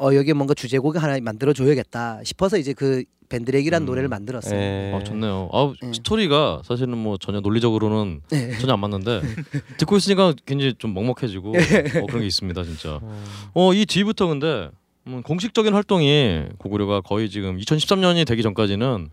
어 0.00 0.14
여기 0.14 0.32
뭔가 0.32 0.54
주제곡을 0.54 1.02
하나 1.02 1.18
만들어 1.20 1.52
줘야겠다 1.52 2.20
싶어서 2.24 2.58
이제 2.58 2.72
그 2.72 3.04
밴드렉이란 3.28 3.82
음. 3.82 3.86
노래를 3.86 4.08
만들었어요. 4.08 4.58
예. 4.58 4.92
아 4.94 5.04
좋네요. 5.04 5.50
아 5.52 5.72
예. 5.84 5.92
스토리가 5.92 6.62
사실은 6.64 6.96
뭐 6.96 7.18
전혀 7.18 7.40
논리적으로는 7.40 8.22
네. 8.30 8.58
전혀 8.58 8.72
안 8.72 8.80
맞는데 8.80 9.20
듣고 9.78 9.96
있으니까 9.96 10.34
굉장히 10.46 10.74
좀 10.78 10.94
먹먹해지고 10.94 11.50
어, 11.50 12.06
그런 12.06 12.20
게 12.20 12.26
있습니다 12.26 12.64
진짜. 12.64 12.98
음. 13.02 13.24
어이 13.54 13.86
뒤부터 13.86 14.26
근데 14.28 14.70
음, 15.08 15.22
공식적인 15.22 15.72
활동이 15.72 16.44
고구려가 16.58 17.00
거의 17.00 17.30
지금 17.30 17.56
2013년이 17.56 18.26
되기 18.26 18.42
전까지는 18.42 19.08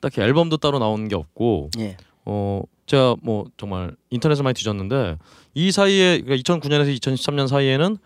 딱히 0.00 0.20
앨범도 0.20 0.56
따로 0.58 0.78
나오는 0.78 1.06
게 1.08 1.14
없고 1.14 1.70
예. 1.78 1.96
어 2.24 2.62
제가 2.86 3.16
뭐 3.22 3.46
정말 3.56 3.94
인터넷을 4.10 4.42
많이 4.42 4.54
뒤졌는데 4.54 5.16
이 5.54 5.70
사이에 5.70 6.20
그러니까 6.20 6.42
2009년에서 6.54 6.98
2013년 6.98 7.48
사이에는 7.48 7.96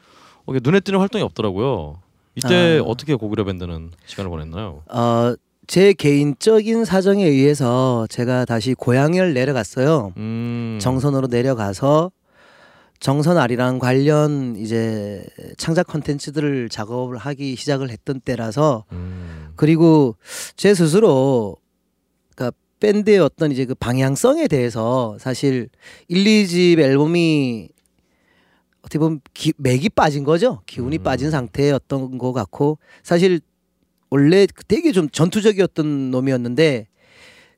어, 0.47 0.53
눈에 0.63 0.81
띄는 0.81 1.01
활동이 1.01 1.25
없더라고요. 1.25 2.01
이때 2.35 2.79
아. 2.79 2.83
어떻게 2.83 3.15
고구려 3.15 3.45
밴드는 3.45 3.91
시간을 4.07 4.31
보냈나요? 4.31 4.83
어, 4.93 5.35
제 5.67 5.93
개인적인 5.93 6.85
사정에 6.85 7.25
의해서 7.25 8.07
제가 8.11 8.45
다시 8.45 8.75
고향을 8.75 9.35
내려갔어요. 9.35 10.13
음. 10.17 10.79
정선으로 10.81 11.29
내려가서 11.29 12.11
정선 13.01 13.39
아리랑 13.39 13.79
관련 13.79 14.57
이제 14.57 15.25
창작 15.57 15.87
컨텐츠들을 15.87 16.69
작업을 16.69 17.17
하기 17.17 17.57
시작을 17.57 17.89
했던 17.89 18.21
때라서 18.21 18.85
음. 18.93 19.53
그리고 19.57 20.17
제 20.55 20.75
스스로 20.75 21.57
그러니까 22.35 22.57
밴드의 22.79 23.19
어떤 23.19 23.53
이제 23.53 23.65
그 23.65 23.75
방향성에 23.75 24.49
대해서 24.49 25.17
사실 25.19 25.71
1, 26.09 26.25
2집 26.25 26.79
앨범이 26.79 27.71
어떻게 28.83 28.99
보면 28.99 29.21
기, 29.33 29.55
맥이 29.57 29.89
빠진 29.89 30.23
거죠. 30.23 30.61
기운이 30.67 30.99
음. 30.99 31.03
빠진 31.03 31.31
상태였던 31.31 32.19
것 32.19 32.35
같고 32.35 32.79
사실 33.03 33.41
원래 34.11 34.47
되게 34.69 34.93
좀 34.93 35.09
전투적이었던 35.09 36.11
놈이었는데 36.11 36.87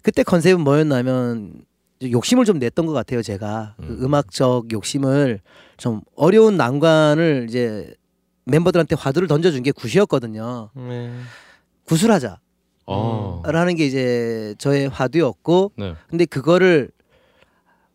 그때 0.02 0.22
컨셉은 0.22 0.60
뭐였냐면 0.60 1.64
욕심을 2.10 2.44
좀 2.44 2.58
냈던 2.58 2.86
것 2.86 2.92
같아요. 2.92 3.22
제가 3.22 3.74
그 3.78 3.84
음. 3.84 4.04
음악적 4.04 4.72
욕심을 4.72 5.40
좀 5.76 6.00
어려운 6.16 6.56
난관을 6.56 7.46
이제 7.48 7.94
멤버들한테 8.44 8.96
화두를 8.96 9.28
던져준 9.28 9.62
게 9.62 9.70
굿이었거든요. 9.72 10.70
네. 10.74 11.12
구술하자. 11.84 12.40
어. 12.86 13.42
라는 13.44 13.76
게 13.76 13.86
이제 13.86 14.54
저의 14.58 14.88
화두였고 14.88 15.72
네. 15.76 15.94
근데 16.08 16.24
그거를 16.24 16.90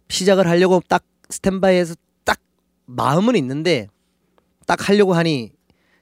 시작을 0.09 0.47
하려고 0.47 0.81
딱 0.87 1.03
스탠바이에서 1.29 1.95
딱 2.23 2.39
마음은 2.85 3.35
있는데 3.35 3.87
딱 4.65 4.87
하려고 4.87 5.13
하니 5.13 5.51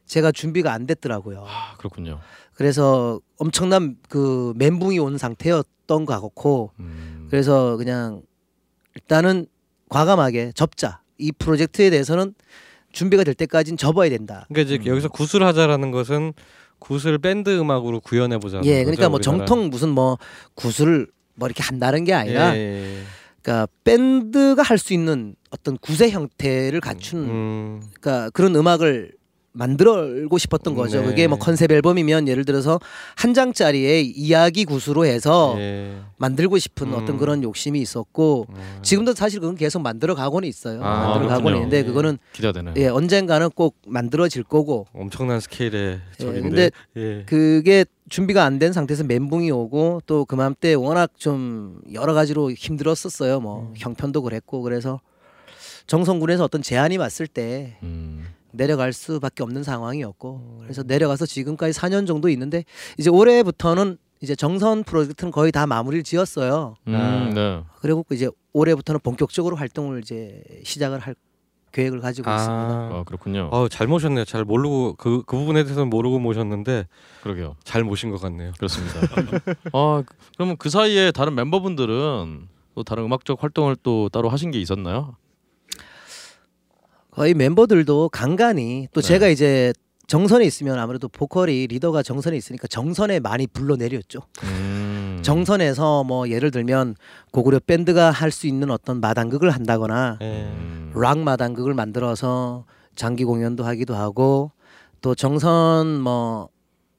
제가 0.05 0.31
준비가 0.31 0.71
안 0.71 0.85
됐더라고요. 0.85 1.43
아, 1.47 1.75
그렇군요. 1.77 2.19
그래서 2.53 3.19
엄청난 3.37 3.97
그 4.07 4.53
멘붕이 4.55 4.99
온 4.99 5.17
상태였던 5.17 6.05
것 6.05 6.21
같고 6.21 6.71
음. 6.79 7.14
그래서 7.29 7.77
그냥 7.77 8.21
일단은 8.95 9.47
과감하게 9.89 10.51
접자. 10.55 11.01
이 11.17 11.31
프로젝트에 11.31 11.89
대해서는 11.89 12.33
준비가 12.91 13.23
될 13.23 13.33
때까지는 13.35 13.77
접어야 13.77 14.09
된다. 14.09 14.45
그러니까 14.49 14.73
이제 14.73 14.83
음. 14.83 14.91
여기서 14.91 15.09
구슬하자라는 15.09 15.91
것은 15.91 16.33
구슬 16.79 17.17
밴드 17.17 17.57
음악으로 17.57 17.99
구현해 18.01 18.37
보자. 18.37 18.61
예, 18.63 18.83
그러니까 18.83 19.09
뭐 19.09 19.19
정통 19.19 19.69
무슨 19.69 19.89
뭐 19.89 20.17
구슬을 20.55 21.07
뭐 21.35 21.47
이렇게 21.47 21.63
한다는 21.63 22.03
게 22.03 22.13
아니라 22.13 22.55
예, 22.55 23.01
그러니까 23.41 23.67
밴드가 23.83 24.61
할 24.63 24.77
수 24.77 24.93
있는 24.93 25.35
어떤 25.51 25.77
구세 25.77 26.09
형태를 26.09 26.81
갖춘 26.81 27.19
음, 27.29 27.81
그러니까 27.99 28.29
그런 28.31 28.55
음악을 28.55 29.11
만들고 29.55 30.37
싶었던 30.37 30.75
거죠. 30.75 30.99
네. 31.01 31.07
그게 31.07 31.27
뭐 31.27 31.37
컨셉 31.37 31.71
앨범이면 31.71 32.27
예를 32.27 32.43
들어서 32.45 32.79
한 33.15 33.33
장짜리의 33.33 34.05
이야기 34.11 34.65
구수로 34.65 35.05
해서 35.05 35.55
예. 35.57 35.95
만들고 36.17 36.57
싶은 36.57 36.87
음. 36.89 36.93
어떤 36.93 37.17
그런 37.17 37.41
욕심이 37.41 37.79
있었고 37.81 38.47
음. 38.49 38.79
지금도 38.81 39.13
사실 39.15 39.39
그건 39.39 39.55
계속 39.55 39.81
만들어 39.81 40.13
가고는 40.13 40.47
있어요. 40.47 40.83
아, 40.83 41.07
만들어 41.07 41.27
가고는 41.29 41.43
그렇군요. 41.43 41.55
있는데 41.57 41.83
그거는 41.83 42.17
기대되네. 42.33 42.73
예 42.77 42.87
언젠가는 42.87 43.49
꼭 43.51 43.75
만들어질 43.87 44.43
거고 44.43 44.87
엄청난 44.93 45.39
스케일의 45.39 45.99
예, 46.19 46.23
적인데. 46.23 46.41
근데 46.41 46.71
예. 46.97 47.23
그게 47.25 47.85
준비가 48.09 48.43
안 48.43 48.59
된 48.59 48.71
상태에서 48.73 49.03
멘붕이 49.05 49.51
오고 49.51 50.01
또 50.05 50.25
그맘때 50.25 50.73
워낙 50.75 51.11
좀 51.17 51.79
여러 51.93 52.13
가지로 52.13 52.51
힘들었었어요. 52.51 53.39
뭐 53.39 53.73
형편도 53.77 54.21
그랬고 54.21 54.61
그래서 54.61 54.99
정성군에서 55.87 56.43
어떤 56.43 56.61
제안이 56.61 56.97
왔을 56.97 57.27
때 57.27 57.77
음. 57.83 58.24
내려갈 58.55 58.93
수밖에 58.93 59.43
없는 59.43 59.63
상황이었고 59.63 60.59
그래서 60.63 60.83
내려가서 60.83 61.25
지금까지 61.25 61.77
4년 61.79 62.07
정도 62.07 62.29
있는데 62.29 62.63
이제 62.97 63.09
올해부터는 63.09 63.97
이제 64.21 64.35
정선 64.35 64.83
프로젝트는 64.83 65.31
거의 65.31 65.51
다 65.51 65.67
마무리를 65.67 66.03
지었어요. 66.03 66.75
음, 66.87 66.95
아. 66.95 67.29
네. 67.33 67.63
그리고 67.81 68.05
이제 68.11 68.29
올해부터는 68.53 69.01
본격적으로 69.01 69.55
활동을 69.57 69.99
이제 70.01 70.41
시작을 70.63 70.99
할 70.99 71.15
계획을 71.73 71.99
가지고 71.99 72.31
있습니다. 72.31 72.53
아, 72.55 73.03
그렇군요. 73.05 73.49
어, 73.51 73.67
잘 73.67 73.85
모셨네요. 73.87 74.23
잘 74.23 74.45
모르고 74.45 74.93
그, 74.97 75.23
그 75.25 75.35
부분에 75.35 75.63
대해서는 75.63 75.89
모르고 75.89 76.19
모셨는데 76.19 76.87
그러게요. 77.21 77.57
잘 77.65 77.83
모신 77.83 78.11
것 78.11 78.21
같네요. 78.21 78.53
그렇습니다. 78.57 79.01
아, 79.73 80.03
그- 80.05 80.15
그러면 80.37 80.55
그 80.57 80.69
사이에 80.69 81.11
다른 81.11 81.35
멤버분들은 81.35 82.47
또 82.75 82.83
다른 82.83 83.03
음악적 83.03 83.43
활동을 83.43 83.75
또 83.83 84.07
따로 84.09 84.29
하신 84.29 84.51
게 84.51 84.59
있었나요? 84.61 85.17
거의 87.15 87.33
멤버들도 87.33 88.09
간간히 88.09 88.87
또 88.93 89.01
네. 89.01 89.07
제가 89.07 89.27
이제 89.29 89.71
정선에 90.07 90.45
있으면 90.45 90.77
아무래도 90.77 91.07
보컬이 91.07 91.67
리더가 91.67 92.03
정선에 92.03 92.35
있으니까 92.35 92.67
정선에 92.67 93.21
많이 93.21 93.47
불러내렸죠. 93.47 94.19
음. 94.43 95.19
정선에서 95.23 96.03
뭐 96.03 96.29
예를 96.29 96.51
들면 96.51 96.95
고구려 97.31 97.59
밴드가 97.65 98.11
할 98.11 98.31
수 98.31 98.47
있는 98.47 98.69
어떤 98.69 98.99
마당극을 98.99 99.49
한다거나 99.49 100.17
예. 100.21 100.43
음. 100.43 100.91
락 100.93 101.19
마당극을 101.19 101.73
만들어서 101.73 102.65
장기 102.95 103.23
공연도 103.23 103.63
하기도 103.63 103.95
하고 103.95 104.51
또 105.01 105.15
정선 105.15 106.01
뭐 106.01 106.49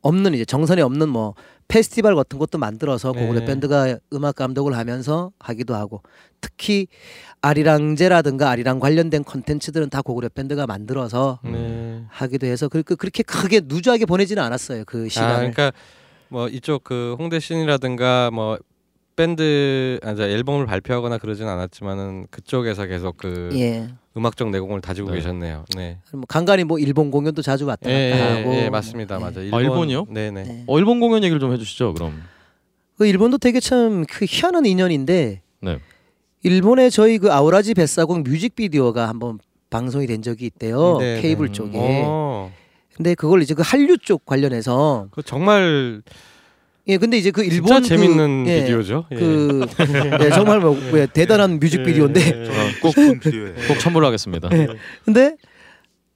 없는 0.00 0.32
이제 0.34 0.44
정선에 0.46 0.80
없는 0.80 1.08
뭐 1.10 1.34
페스티벌 1.68 2.14
같은 2.14 2.38
것도 2.38 2.58
만들어서 2.58 3.12
고구려 3.12 3.40
네. 3.40 3.46
밴드가 3.46 3.98
음악 4.12 4.36
감독을 4.36 4.76
하면서 4.76 5.32
하기도 5.38 5.74
하고 5.74 6.02
특히 6.40 6.86
아리랑제라든가 7.40 8.50
아리랑 8.50 8.78
관련된 8.78 9.24
콘텐츠들은 9.24 9.90
다 9.90 10.02
고구려 10.02 10.28
밴드가 10.28 10.66
만들어서 10.66 11.40
네. 11.44 12.04
하기도 12.08 12.46
해서 12.46 12.68
그, 12.68 12.82
그 12.82 12.96
그렇게 12.96 13.22
크게 13.22 13.62
누주하게 13.64 14.06
보내지는 14.06 14.42
않았어요 14.42 14.84
그 14.86 15.06
아, 15.06 15.08
시간을. 15.08 15.36
그러니까 15.52 15.72
뭐 16.28 16.48
이쪽 16.48 16.84
그 16.84 17.16
홍대 17.18 17.40
씬이라든가 17.40 18.30
뭐 18.32 18.58
밴드 19.16 19.98
아, 20.02 20.14
앨범을 20.16 20.66
발표하거나 20.66 21.18
그러진 21.18 21.48
않았지만은 21.48 22.26
그쪽에서 22.30 22.86
계속 22.86 23.16
그 23.16 23.50
예. 23.54 23.88
음악적 24.16 24.50
내공을 24.50 24.80
다지고 24.80 25.10
네. 25.10 25.16
계셨네요. 25.16 25.64
네. 25.76 25.98
뭐 26.12 26.22
간간히 26.26 26.64
뭐 26.64 26.78
일본 26.78 27.10
공연도 27.10 27.42
자주 27.42 27.66
왔다 27.66 27.90
예, 27.90 28.10
갔다 28.10 28.30
예, 28.36 28.38
하고. 28.42 28.54
예, 28.54 28.70
맞습니다. 28.70 29.16
예. 29.16 29.20
맞아. 29.20 29.40
아, 29.40 29.60
일본이요? 29.60 30.06
네, 30.08 30.30
네. 30.30 30.42
네. 30.44 30.64
어, 30.66 30.78
일본 30.78 31.00
공연 31.00 31.22
얘기를 31.22 31.38
좀 31.38 31.52
해주시죠. 31.52 31.94
그럼. 31.94 32.22
그 32.96 33.06
일본도 33.06 33.38
되게 33.38 33.60
참 33.60 34.04
그 34.08 34.24
희한한 34.26 34.64
인연인데 34.64 35.42
네. 35.60 35.78
일본에 36.42 36.88
저희 36.88 37.18
그 37.18 37.30
아우라지 37.32 37.74
뱃사공 37.74 38.22
뮤직비디오가 38.22 39.08
한번 39.08 39.38
방송이 39.68 40.06
된 40.06 40.22
적이 40.22 40.46
있대요 40.46 40.96
네, 40.98 41.20
케이블 41.20 41.48
네. 41.48 41.52
쪽에 41.52 42.02
어, 42.06 42.50
근데 42.94 43.14
그걸 43.14 43.42
이제 43.42 43.52
그 43.52 43.62
한류 43.64 43.98
쪽 43.98 44.24
관련해서 44.24 45.08
그 45.10 45.22
정말 45.22 46.02
예 46.88 46.98
근데 46.98 47.18
이제 47.18 47.30
그 47.32 47.42
일본 47.44 47.82
그- 47.82 47.88
재밌는 47.88 48.44
예, 48.46 48.60
비디오죠. 48.62 49.06
예. 49.10 49.16
그 49.16 49.66
예, 50.22 50.30
정말 50.30 50.60
뭐 50.60 50.76
예, 50.94 51.06
대단한 51.06 51.58
뮤직 51.58 51.82
비디오인데 51.82 52.20
예, 52.20 52.44
예. 52.44 52.48
어, 52.48 52.52
꼭 52.80 52.94
비디오에 53.20 53.54
꼭 53.68 53.78
첨부하겠습니다. 53.80 54.48
네. 54.50 54.68
근데 55.04 55.36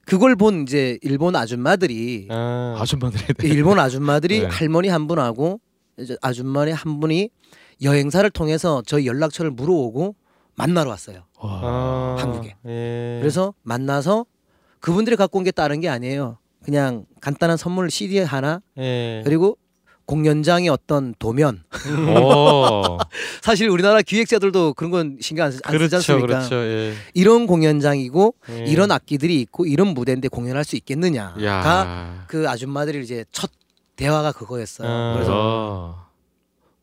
그걸 0.06 0.36
본 0.36 0.62
이제 0.62 0.98
일본 1.02 1.34
아줌마들이 1.34 2.28
아, 2.30 2.76
아줌마들이 2.78 3.24
일본 3.48 3.78
아줌마들이 3.80 4.40
네. 4.40 4.46
할머니 4.46 4.88
한 4.88 5.08
분하고 5.08 5.60
이제 5.98 6.16
아줌마니 6.22 6.70
한 6.72 7.00
분이 7.00 7.30
여행사를 7.82 8.28
통해서 8.30 8.82
저희 8.86 9.06
연락처를 9.06 9.50
물어오고 9.50 10.14
만나러 10.54 10.90
왔어요. 10.90 11.22
와. 11.40 11.60
아, 11.62 12.16
한국에. 12.20 12.54
예. 12.66 13.18
그래서 13.20 13.54
만나서 13.62 14.24
그분들이 14.78 15.16
갖고 15.16 15.38
온 15.38 15.44
게 15.44 15.50
다른 15.50 15.80
게 15.80 15.88
아니에요. 15.88 16.38
그냥 16.62 17.06
간단한 17.20 17.56
선물 17.56 17.90
CD 17.90 18.18
하나 18.20 18.60
예. 18.78 19.22
그리고 19.24 19.56
공연장의 20.10 20.68
어떤 20.70 21.14
도면. 21.20 21.62
오. 22.16 22.98
사실 23.42 23.68
우리나라 23.68 24.02
기획자들도 24.02 24.74
그런 24.74 24.90
건 24.90 25.18
신경 25.20 25.46
안, 25.46 25.52
쓰, 25.52 25.60
안 25.62 25.70
쓰지 25.72 25.78
그렇죠, 25.78 25.96
않습니까? 25.96 26.26
그렇죠. 26.26 26.56
예. 26.56 26.94
이런 27.14 27.46
공연장이고 27.46 28.34
예. 28.50 28.64
이런 28.64 28.90
악기들이 28.90 29.40
있고 29.42 29.66
이런 29.66 29.88
무대인데 29.94 30.26
공연할 30.26 30.64
수 30.64 30.74
있겠느냐가 30.74 31.44
야. 31.44 32.24
그 32.26 32.48
아줌마들이 32.48 33.04
이제 33.04 33.24
첫 33.30 33.52
대화가 33.94 34.32
그거였어요. 34.32 34.88
아. 34.88 35.12
그래서 35.14 35.94
아. 35.96 36.06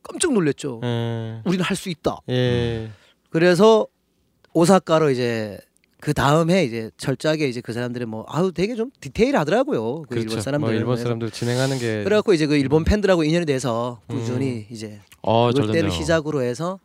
깜짝 0.03 0.31
놀랐죠. 0.31 0.79
예. 0.85 1.41
우리는 1.43 1.65
할 1.65 1.75
수 1.75 1.89
있다. 1.89 2.19
예. 2.29 2.89
그래서 3.29 3.87
오사카로 4.53 5.09
이제 5.09 5.59
그 5.99 6.13
다음 6.13 6.49
해 6.51 6.63
이제 6.63 6.91
철저하게 6.97 7.47
이제 7.49 7.59
그 7.61 7.73
사람들이 7.73 8.05
뭐 8.05 8.25
아우 8.29 8.51
되게 8.51 8.75
좀 8.75 8.91
디테일하더라고요. 9.01 10.03
그 10.03 10.19
일본 10.19 10.41
사람들. 10.41 10.67
뭐 10.69 10.77
일본 10.77 10.97
사람들 10.97 11.31
진행하는 11.31 11.79
게 11.79 12.03
그래갖고 12.03 12.33
이제 12.33 12.45
그 12.45 12.55
일본 12.55 12.83
팬들하고 12.83 13.23
인연이 13.23 13.45
돼서 13.45 13.99
꾸준히 14.07 14.67
이제 14.69 14.99
아, 15.23 15.49
잘 15.51 15.53
그럴 15.53 15.67
때를 15.67 15.89
됐네요. 15.89 15.91
시작으로 15.91 16.41
해서 16.43 16.79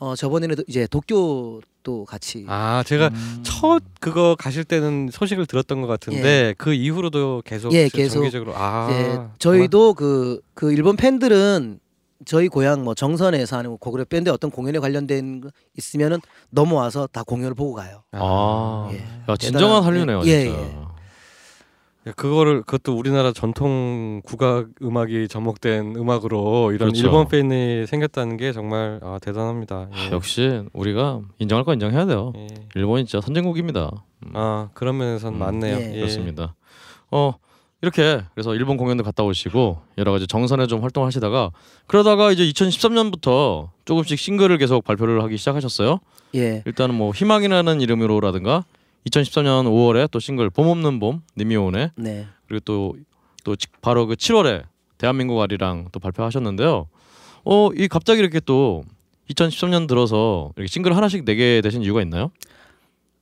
어 0.00 0.16
저번에는 0.16 0.56
이제 0.66 0.88
도쿄도 0.88 2.04
같이 2.08 2.44
아, 2.48 2.82
제가 2.84 3.08
음. 3.14 3.42
첫 3.44 3.80
그거 4.00 4.34
가실 4.36 4.64
때는 4.64 5.10
소식을 5.12 5.46
들었던 5.46 5.80
것 5.80 5.86
같은데 5.86 6.54
그 6.58 6.74
이후로도 6.74 7.42
계속 7.44 7.72
예, 7.72 7.88
저- 7.88 7.98
계속 7.98 8.14
정기적으로 8.14 8.52
아 8.56 8.88
이제 8.90 9.20
저희도 9.38 9.94
그그 9.94 10.72
일본 10.72 10.96
팬들은 10.96 11.78
저희 12.24 12.48
고향 12.48 12.84
뭐 12.84 12.94
정선에서 12.94 13.56
하는 13.58 13.76
고구려 13.78 14.04
밴드 14.04 14.30
어떤 14.30 14.50
공연에 14.50 14.78
관련된 14.78 15.40
거 15.40 15.50
있으면은 15.76 16.20
넘어와서 16.50 17.06
다 17.06 17.22
공연을 17.22 17.54
보고 17.54 17.74
가요. 17.74 18.02
아. 18.12 18.90
예. 18.92 18.98
야, 19.30 19.36
진정한 19.36 19.82
한류네요, 19.82 20.22
예, 20.26 20.44
진짜. 20.44 20.58
예. 20.60 20.92
예, 22.06 22.10
그거를 22.16 22.62
그것도 22.62 22.96
우리나라 22.98 23.32
전통 23.32 24.22
국악 24.24 24.66
음악이 24.82 25.28
접목된 25.28 25.94
음악으로 25.96 26.72
이런 26.72 26.88
그렇죠. 26.90 27.06
일본 27.06 27.28
팬이 27.28 27.86
생겼다는 27.86 28.36
게 28.36 28.52
정말 28.52 28.98
아, 29.02 29.18
대단합니다. 29.22 29.88
예. 29.94 30.10
역시 30.10 30.64
우리가 30.72 31.20
인정할 31.38 31.64
건 31.64 31.74
인정해야 31.74 32.06
돼요. 32.06 32.32
예. 32.36 32.48
일본이 32.74 33.04
진짜 33.06 33.24
선진국입니다. 33.24 33.90
음, 34.26 34.32
아 34.34 34.70
그런 34.74 34.98
면에선 34.98 35.34
음, 35.34 35.38
맞네요. 35.38 35.76
예. 35.76 35.92
예. 35.92 35.96
그렇습니다. 35.98 36.56
어 37.12 37.34
이렇게 37.82 38.22
그래서 38.34 38.54
일본 38.54 38.76
공연도 38.76 39.02
갔다 39.02 39.24
오시고 39.24 39.80
여러 39.98 40.12
가지 40.12 40.28
정선에 40.28 40.68
좀 40.68 40.82
활동하시다가 40.82 41.50
그러다가 41.88 42.30
이제 42.30 42.44
2013년부터 42.44 43.70
조금씩 43.84 44.18
싱글을 44.18 44.56
계속 44.58 44.84
발표를 44.84 45.22
하기 45.24 45.36
시작하셨어요. 45.36 45.98
예. 46.36 46.62
일단은 46.64 46.94
뭐 46.94 47.10
희망이라는 47.10 47.80
이름으로라든가 47.80 48.64
2014년 49.08 49.66
5월에 49.66 50.08
또 50.12 50.20
싱글 50.20 50.48
봄 50.48 50.68
없는 50.68 51.00
봄 51.00 51.22
니미온에 51.36 51.90
네. 51.96 52.28
그리고 52.46 52.96
또또 53.44 53.56
바로 53.80 54.06
그 54.06 54.14
7월에 54.14 54.62
대한민국 54.96 55.40
아리랑 55.40 55.88
또 55.90 55.98
발표하셨는데요. 55.98 56.86
어, 57.44 57.68
이 57.76 57.88
갑자기 57.88 58.20
이렇게 58.20 58.38
또 58.38 58.84
2013년 59.28 59.88
들어서 59.88 60.52
이렇게 60.56 60.68
싱글 60.68 60.96
하나씩 60.96 61.24
내게 61.24 61.60
되신 61.60 61.82
이유가 61.82 62.00
있나요? 62.02 62.30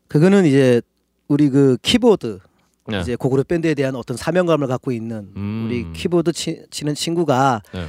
그거는 0.08 0.44
이제 0.44 0.82
우리 1.28 1.48
그 1.48 1.78
키보드 1.80 2.40
네. 2.86 3.00
이제 3.00 3.16
고그룹 3.16 3.46
밴드에 3.48 3.74
대한 3.74 3.94
어떤 3.94 4.16
사명감을 4.16 4.66
갖고 4.66 4.90
있는 4.92 5.30
음. 5.36 5.66
우리 5.66 5.92
키보드 5.92 6.32
치, 6.32 6.64
치는 6.70 6.94
친구가 6.94 7.62
네. 7.72 7.86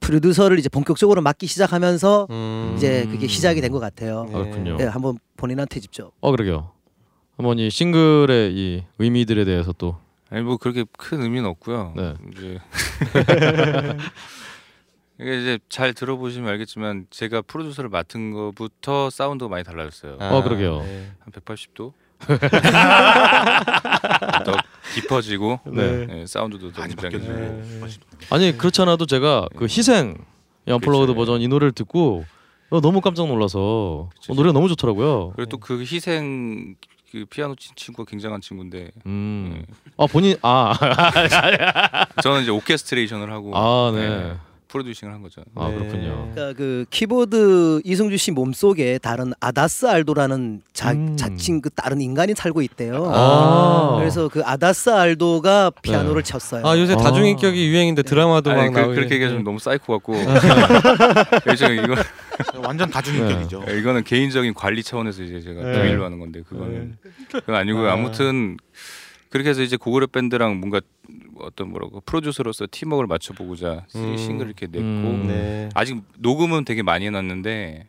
프로듀서를 0.00 0.58
이제 0.58 0.68
본격적으로 0.68 1.22
맡기 1.22 1.46
시작하면서 1.46 2.26
음. 2.30 2.74
이제 2.76 3.06
그게 3.10 3.26
시작이 3.26 3.60
된 3.60 3.72
것 3.72 3.80
같아요. 3.80 4.24
네. 4.26 4.32
그렇군요. 4.32 4.76
네, 4.76 4.84
한번 4.84 5.18
본인한테 5.36 5.80
직접. 5.80 6.12
어 6.20 6.30
그러게요. 6.30 6.70
한번 7.36 7.58
이 7.58 7.68
싱글의 7.70 8.52
이 8.54 8.84
의미들에 8.98 9.44
대해서 9.44 9.72
또 9.72 9.96
아니 10.30 10.42
뭐 10.42 10.56
그렇게 10.56 10.84
큰 10.96 11.22
의미는 11.22 11.48
없고요. 11.48 11.94
네. 11.96 12.14
이제 12.32 12.58
이게 15.20 15.40
이제 15.40 15.58
잘 15.68 15.94
들어보시면 15.94 16.48
알겠지만 16.50 17.06
제가 17.10 17.42
프로듀서를 17.42 17.88
맡은 17.88 18.32
거부터 18.32 19.10
사운드가 19.10 19.48
많이 19.48 19.62
달라졌어요. 19.64 20.16
아, 20.20 20.34
어, 20.36 20.42
그러게요. 20.42 20.80
네. 20.82 21.10
한 21.20 21.32
180도 21.32 21.92
더 24.44 24.56
깊어지고 24.94 25.60
네. 25.66 26.06
네, 26.06 26.26
사운드도 26.26 26.72
더 26.72 26.82
바뀌었네요. 26.82 27.62
네. 27.62 27.78
훨씬. 27.80 28.00
아니 28.30 28.56
그렇지 28.56 28.80
않아도 28.82 29.06
제가 29.06 29.48
그 29.56 29.64
희생 29.66 30.16
이 30.66 30.72
unplugged 30.72 31.12
그렇죠. 31.12 31.14
버전 31.14 31.40
이 31.42 31.48
노래를 31.48 31.72
듣고 31.72 32.24
어, 32.70 32.80
너무 32.80 33.00
깜짝 33.00 33.26
놀라서 33.26 34.08
그쵸. 34.14 34.32
어, 34.32 34.36
노래가 34.36 34.52
너무 34.52 34.68
좋더라고요. 34.68 35.32
그리고 35.36 35.48
또 35.50 35.58
그 35.58 35.80
희생 35.82 36.74
그 37.12 37.24
피아노 37.26 37.54
친 37.54 37.72
친구가 37.76 38.08
굉장한 38.10 38.40
친구인데 38.40 38.90
음. 39.06 39.54
네. 39.58 39.64
아 39.96 40.06
본인 40.06 40.36
아, 40.42 40.74
저는 42.22 42.42
이제 42.42 42.50
오케스트레이션을 42.50 43.30
하고 43.32 43.52
아 43.56 43.92
네. 43.94 44.34
프로듀싱을 44.74 45.14
한 45.14 45.22
거죠. 45.22 45.42
아 45.54 45.68
네. 45.68 45.76
그렇군요. 45.76 46.30
그러니까 46.34 46.58
그 46.58 46.84
키보드 46.90 47.82
이승주 47.84 48.16
씨 48.16 48.32
몸속에 48.32 48.98
다른 48.98 49.32
아다스 49.38 49.86
알도라는 49.86 50.62
자, 50.72 50.90
음. 50.90 51.16
자칭 51.16 51.60
그 51.60 51.70
다른 51.70 52.00
인간이 52.00 52.34
살고 52.34 52.60
있대요. 52.62 53.10
아. 53.14 53.96
그래서 53.98 54.28
그 54.28 54.42
아다스 54.44 54.90
알도가 54.90 55.70
피아노를 55.82 56.22
네. 56.22 56.28
쳤어요. 56.28 56.66
아 56.66 56.76
요새 56.76 56.94
아. 56.94 56.96
다중인격이 56.96 57.68
유행인데 57.68 58.02
드라마도 58.02 58.50
아니, 58.50 58.62
막 58.62 58.72
그, 58.72 58.78
나오고 58.80 58.94
그렇게 58.94 59.14
얘기하면 59.14 59.44
너무 59.44 59.60
사이코 59.60 59.92
같고 59.92 60.14
요즘 61.46 61.72
이거 61.74 61.94
완전 62.66 62.90
다중인격이죠. 62.90 63.64
이거는 63.78 64.02
개인적인 64.02 64.54
관리 64.54 64.82
차원에서 64.82 65.22
이제 65.22 65.40
제가 65.40 65.62
네. 65.62 65.82
비밀로 65.82 66.04
하는 66.04 66.18
건데 66.18 66.42
그거는 66.48 66.96
그건 67.30 67.54
아니고요. 67.54 67.88
아무튼 67.88 68.56
그렇게 69.34 69.50
해서 69.50 69.62
이제 69.62 69.76
고구려 69.76 70.12
밴드랑 70.12 70.60
뭔가 70.60 70.80
어떤 71.40 71.70
뭐라고 71.70 72.00
프로듀서로서 72.02 72.68
팀워크를 72.70 73.08
맞춰보고자 73.08 73.84
음. 73.96 74.16
싱글 74.16 74.46
이렇게 74.46 74.66
냈고 74.66 74.86
음. 74.86 75.26
네. 75.26 75.68
아직 75.74 76.00
녹음은 76.18 76.64
되게 76.64 76.84
많이 76.84 77.04
해놨는데 77.06 77.84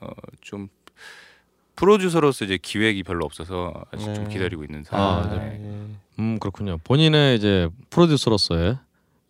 어, 0.00 0.10
좀 0.42 0.68
프로듀서로서 1.74 2.44
이제 2.44 2.58
기회가 2.60 3.02
별로 3.02 3.24
없어서 3.24 3.82
아직 3.90 4.14
좀 4.14 4.24
네. 4.24 4.28
기다리고 4.28 4.62
있는 4.62 4.84
아, 4.90 5.22
상황인데 5.24 5.96
음 6.18 6.38
그렇군요. 6.38 6.76
본인의 6.84 7.38
이제 7.38 7.70
프로듀서로서의 7.88 8.76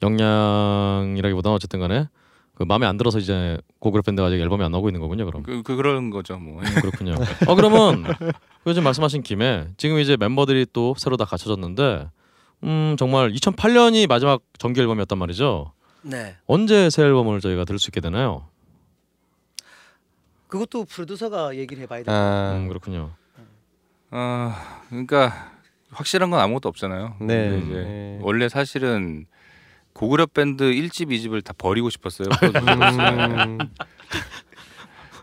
역량이라기보다는 0.02 1.54
어쨌든 1.54 1.78
간에 1.78 2.08
그 2.60 2.64
마음에 2.64 2.84
안 2.86 2.98
들어서 2.98 3.18
이제 3.18 3.56
고그룹 3.78 4.04
밴드가 4.04 4.28
아직 4.28 4.38
앨범이 4.38 4.62
안 4.62 4.70
나오고 4.70 4.90
있는 4.90 5.00
거군요. 5.00 5.24
그럼 5.24 5.42
그, 5.42 5.62
그 5.62 5.76
그런 5.76 6.10
거죠 6.10 6.36
뭐. 6.36 6.60
음, 6.60 6.74
그렇군요. 6.82 7.14
어 7.48 7.54
그러면 7.54 8.04
요즘 8.66 8.84
말씀하신 8.84 9.22
김에 9.22 9.68
지금 9.78 9.98
이제 9.98 10.18
멤버들이 10.18 10.66
또 10.74 10.94
새로 10.98 11.16
다 11.16 11.24
갖춰졌는데 11.24 12.10
음 12.64 12.96
정말 12.98 13.32
2008년이 13.32 14.06
마지막 14.10 14.42
정규 14.58 14.82
앨범이었단 14.82 15.16
말이죠. 15.18 15.72
네. 16.02 16.36
언제 16.44 16.90
새 16.90 17.02
앨범을 17.02 17.40
저희가 17.40 17.64
들을 17.64 17.78
수 17.78 17.88
있게 17.88 18.02
되나요? 18.02 18.46
그것도 20.48 20.84
프로듀서가 20.84 21.56
얘기를 21.56 21.82
해봐야 21.84 22.02
돼. 22.02 22.12
아, 22.12 22.56
음 22.58 22.68
그렇군요. 22.68 23.12
아 24.10 24.82
그러니까 24.90 25.50
확실한 25.92 26.28
건 26.28 26.40
아무것도 26.40 26.68
없잖아요. 26.68 27.16
네. 27.22 27.58
이제 27.64 27.72
네. 27.72 28.18
원래 28.20 28.50
사실은 28.50 29.24
고그룹 29.92 30.34
밴드 30.34 30.64
1집, 30.64 31.08
2집을 31.10 31.44
다 31.44 31.52
버리고 31.56 31.90
싶었어요. 31.90 32.28
음, 32.28 33.58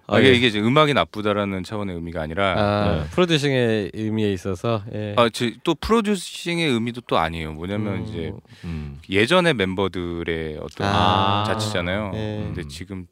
아, 0.10 0.20
이게 0.20 0.30
예. 0.30 0.34
이게 0.34 0.48
이제 0.48 0.60
음악이 0.60 0.94
나쁘다라는 0.94 1.64
차원의 1.64 1.96
의미가 1.96 2.22
아니라 2.22 2.54
아, 2.58 2.96
네. 3.04 3.10
프로듀싱의 3.12 3.92
의미에 3.94 4.32
있어서 4.32 4.82
예. 4.94 5.14
아, 5.18 5.30
저, 5.30 5.50
또 5.64 5.76
프로듀싱의 5.76 6.66
의미도 6.70 7.02
또 7.08 7.18
아니에요. 7.18 7.54
뭐냐면 7.54 7.96
음, 7.96 8.06
이제 8.08 8.32
음. 8.64 9.00
예전의 9.10 9.54
멤버들의 9.56 10.60
어떤 10.62 10.88
아. 10.88 11.44
자치잖아요. 11.46 12.12
예. 12.16 12.44
근데 12.46 12.68
지금 12.70 13.06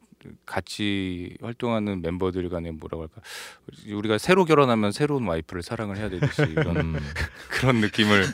같이 0.44 1.36
활동하는 1.40 2.02
멤버들 2.02 2.48
간에 2.48 2.70
뭐라고 2.70 3.02
할까 3.04 3.20
우리가 3.92 4.18
새로 4.18 4.44
결혼하면 4.44 4.92
새로운 4.92 5.26
와이프를 5.26 5.62
사랑을 5.62 5.96
해야 5.96 6.08
되듯이 6.08 6.42
이런 6.56 6.76
음. 6.76 6.96
그런 7.50 7.76
느낌을 7.76 8.24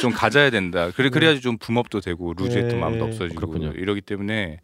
좀 0.00 0.12
가져야 0.12 0.50
된다. 0.50 0.90
그래 0.94 1.08
그래야지 1.10 1.40
좀 1.40 1.58
붐업도 1.58 2.00
되고 2.00 2.34
루즈했던 2.34 2.68
네. 2.68 2.76
마음도 2.76 3.04
없어지고 3.04 3.34
그렇군요. 3.40 3.72
이러기 3.72 4.00
때문에 4.00 4.60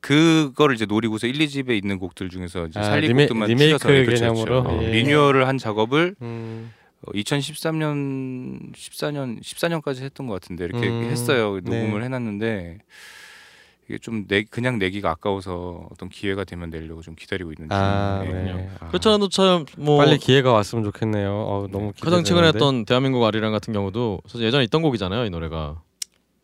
그거를 0.00 0.74
이제 0.74 0.84
노리고서 0.86 1.26
1, 1.26 1.38
2집에 1.38 1.70
있는 1.82 1.98
곡들 1.98 2.28
중에서 2.28 2.66
이제 2.66 2.78
아, 2.78 2.82
살릴 2.82 3.10
리메- 3.12 3.20
곡들만 3.28 3.48
리메이크 3.48 3.92
예, 3.94 4.04
그렇죠, 4.04 4.20
개념으로? 4.24 4.62
그렇죠. 4.64 4.82
예. 4.84 4.90
리뉴얼을 4.92 5.48
한 5.48 5.56
작업을 5.56 6.14
음, 6.20 6.70
어, 7.06 7.12
2013년 7.12 8.74
14년 8.74 9.40
14년까지 9.42 10.02
했던 10.02 10.26
것 10.26 10.34
같은데 10.34 10.64
이렇게 10.66 10.88
음, 10.88 11.04
했어요 11.04 11.58
네. 11.62 11.80
녹음을 11.80 12.02
해놨는데 12.04 12.78
이게 13.88 13.98
좀 13.98 14.26
내, 14.26 14.44
그냥 14.44 14.78
내기가 14.78 15.10
아까워서 15.10 15.88
어떤 15.90 16.08
기회가 16.08 16.44
되면 16.44 16.70
내려고 16.70 17.02
좀 17.02 17.14
기다리고 17.14 17.52
있는 17.52 17.70
아, 17.70 18.22
중이에요. 18.24 18.56
네. 18.56 18.70
아, 18.80 18.88
그렇지 18.88 19.08
않아도 19.08 19.28
참뭐 19.28 19.98
빨리 19.98 20.16
기회가 20.18 20.52
왔으면 20.52 20.84
좋겠네요. 20.84 21.30
어, 21.30 21.68
너무 21.70 21.92
가장 22.00 22.24
최근에. 22.24 22.48
했던 22.48 22.84
대한민국 22.86 23.24
아리랑 23.24 23.52
같은 23.52 23.72
경우도 23.74 24.20
사실 24.26 24.46
예전에 24.46 24.64
있던 24.64 24.80
곡이잖아요 24.82 25.26
이 25.26 25.30
노래가. 25.30 25.82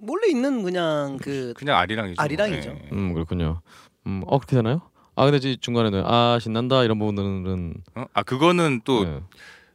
원래 0.02 0.28
있는 0.28 0.62
그냥 0.62 1.18
그 1.20 1.52
그냥 1.56 1.78
아리랑이죠. 1.78 2.20
아리랑이죠. 2.22 2.70
네. 2.72 2.88
음 2.92 3.12
그렇군요. 3.14 3.60
음 4.06 4.22
어 4.26 4.38
그렇게 4.38 4.56
되나요? 4.56 4.80
아 5.14 5.28
근데 5.30 5.50
이 5.50 5.56
중간에는 5.58 6.02
아 6.06 6.38
신난다 6.40 6.84
이런 6.84 6.98
부분들은 6.98 7.74
어? 7.96 8.04
아 8.14 8.22
그거는 8.22 8.80
또 8.84 9.04
네. 9.04 9.20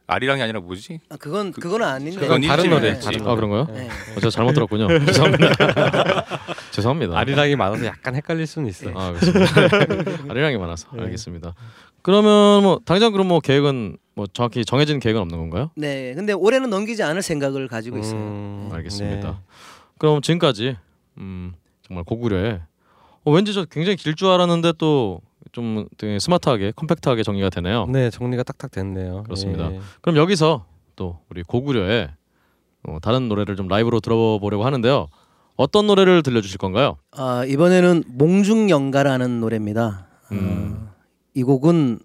아리랑이 0.08 0.40
아니라 0.40 0.60
뭐지? 0.60 1.00
아, 1.08 1.16
그건 1.16 1.50
그- 1.52 1.60
그건 1.60 1.82
아닌데. 1.82 2.20
그건 2.20 2.40
다른 2.42 2.64
일집이네. 2.64 2.74
노래. 2.80 2.92
네. 2.94 3.00
다른 3.00 3.20
아 3.22 3.24
노래. 3.24 3.34
그런가요? 3.36 3.66
네. 3.76 3.88
어, 3.88 4.20
제가 4.20 4.30
잘못 4.30 4.52
들었군요. 4.52 4.86
죄송합니다. 5.06 5.50
죄송합니다. 6.70 7.18
아리랑이 7.18 7.56
많아서 7.56 7.84
약간 7.86 8.14
헷갈릴 8.14 8.46
수는 8.46 8.68
있어. 8.68 8.90
아. 8.94 9.12
아리랑이 10.28 10.58
많아서 10.58 10.88
네. 10.94 11.02
알겠습니다. 11.02 11.54
그러면 12.02 12.62
뭐 12.62 12.80
당장 12.84 13.10
그럼 13.12 13.26
뭐 13.28 13.40
계획은 13.40 13.96
뭐 14.14 14.26
정확히 14.32 14.64
정해진 14.64 15.00
계획은 15.00 15.20
없는 15.20 15.38
건가요? 15.38 15.70
네. 15.76 16.14
근데 16.14 16.32
올해는 16.32 16.70
넘기지 16.70 17.02
않을 17.02 17.20
생각을 17.22 17.66
가지고 17.68 17.98
있어요. 17.98 18.18
음, 18.18 18.70
알겠습니다. 18.72 19.28
네. 19.30 19.36
그럼 19.98 20.22
지금까지 20.22 20.76
음, 21.18 21.52
정말 21.86 22.04
고구려에 22.04 22.60
어, 23.24 23.32
왠지 23.32 23.52
저 23.52 23.64
굉장히 23.64 23.96
길 23.96 24.14
줄 24.14 24.28
알았는데 24.28 24.74
또 24.78 25.20
좀 25.56 25.88
되게 25.96 26.18
스마트하게 26.18 26.72
컴팩트하게 26.76 27.22
정리가 27.22 27.48
되네요. 27.48 27.86
네, 27.86 28.10
정리가 28.10 28.42
딱딱 28.42 28.70
됐네요. 28.70 29.22
그렇습니다. 29.22 29.72
예. 29.72 29.80
그럼 30.02 30.18
여기서 30.18 30.66
또 30.96 31.18
우리 31.30 31.42
고구려의 31.42 32.10
어, 32.82 32.98
다른 33.00 33.30
노래를 33.30 33.56
좀 33.56 33.66
라이브로 33.66 34.00
들어보려고 34.00 34.66
하는데요. 34.66 35.08
어떤 35.56 35.86
노래를 35.86 36.22
들려주실 36.22 36.58
건가요? 36.58 36.98
아, 37.12 37.46
이번에는 37.46 38.04
몽중연가라는 38.06 39.40
노래입니다. 39.40 40.08
음. 40.32 40.88
어, 40.90 40.94
이 41.32 41.42
곡은 41.42 42.00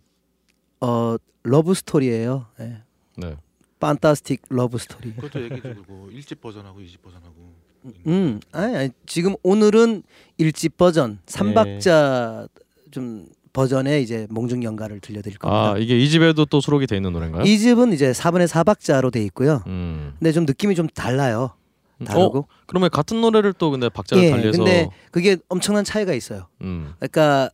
어 0.79 1.17
love 1.43 1.73
story예요. 1.73 2.45
네. 2.57 2.81
네. 3.17 3.35
fantastic 3.81 4.43
love 4.47 4.77
story. 4.77 5.13
그것도 5.13 5.43
얘기해 5.43 5.73
주고 5.73 6.07
1집 6.09 6.39
버전하고 6.39 6.79
2집 6.79 7.01
버전하고 7.01 7.35
음, 8.07 8.39
아니, 8.53 8.75
아니 8.77 8.89
지금 9.05 9.35
오늘은 9.43 10.03
일집 10.37 10.77
버전 10.77 11.19
네. 11.25 11.37
3박자 11.37 12.47
좀 12.91 13.27
버전의 13.53 14.01
이제 14.03 14.27
몽중 14.29 14.63
연가를 14.63 14.99
들려드릴 14.99 15.37
겁니다. 15.37 15.71
아 15.73 15.77
이게 15.77 15.97
이 15.97 16.09
집에도 16.09 16.45
또 16.45 16.61
수록이 16.61 16.87
돼 16.87 16.95
있는 16.95 17.11
노래인가요? 17.13 17.43
이 17.43 17.57
집은 17.57 17.93
이제 17.93 18.11
4분의 18.11 18.47
4박자로 18.47 19.11
돼 19.11 19.23
있고요. 19.25 19.63
음. 19.67 20.13
근데 20.19 20.31
좀 20.31 20.45
느낌이 20.45 20.75
좀 20.75 20.87
달라요. 20.87 21.51
다르고. 22.05 22.39
어? 22.39 22.45
그러면 22.65 22.89
같은 22.89 23.21
노래를 23.21 23.53
또 23.53 23.69
근데 23.69 23.87
박자를 23.89 24.23
예, 24.23 24.31
달리해서 24.31 24.57
근데 24.57 24.89
그게 25.11 25.37
엄청난 25.49 25.83
차이가 25.83 26.13
있어요. 26.13 26.47
음. 26.61 26.93
그러니까 26.99 27.49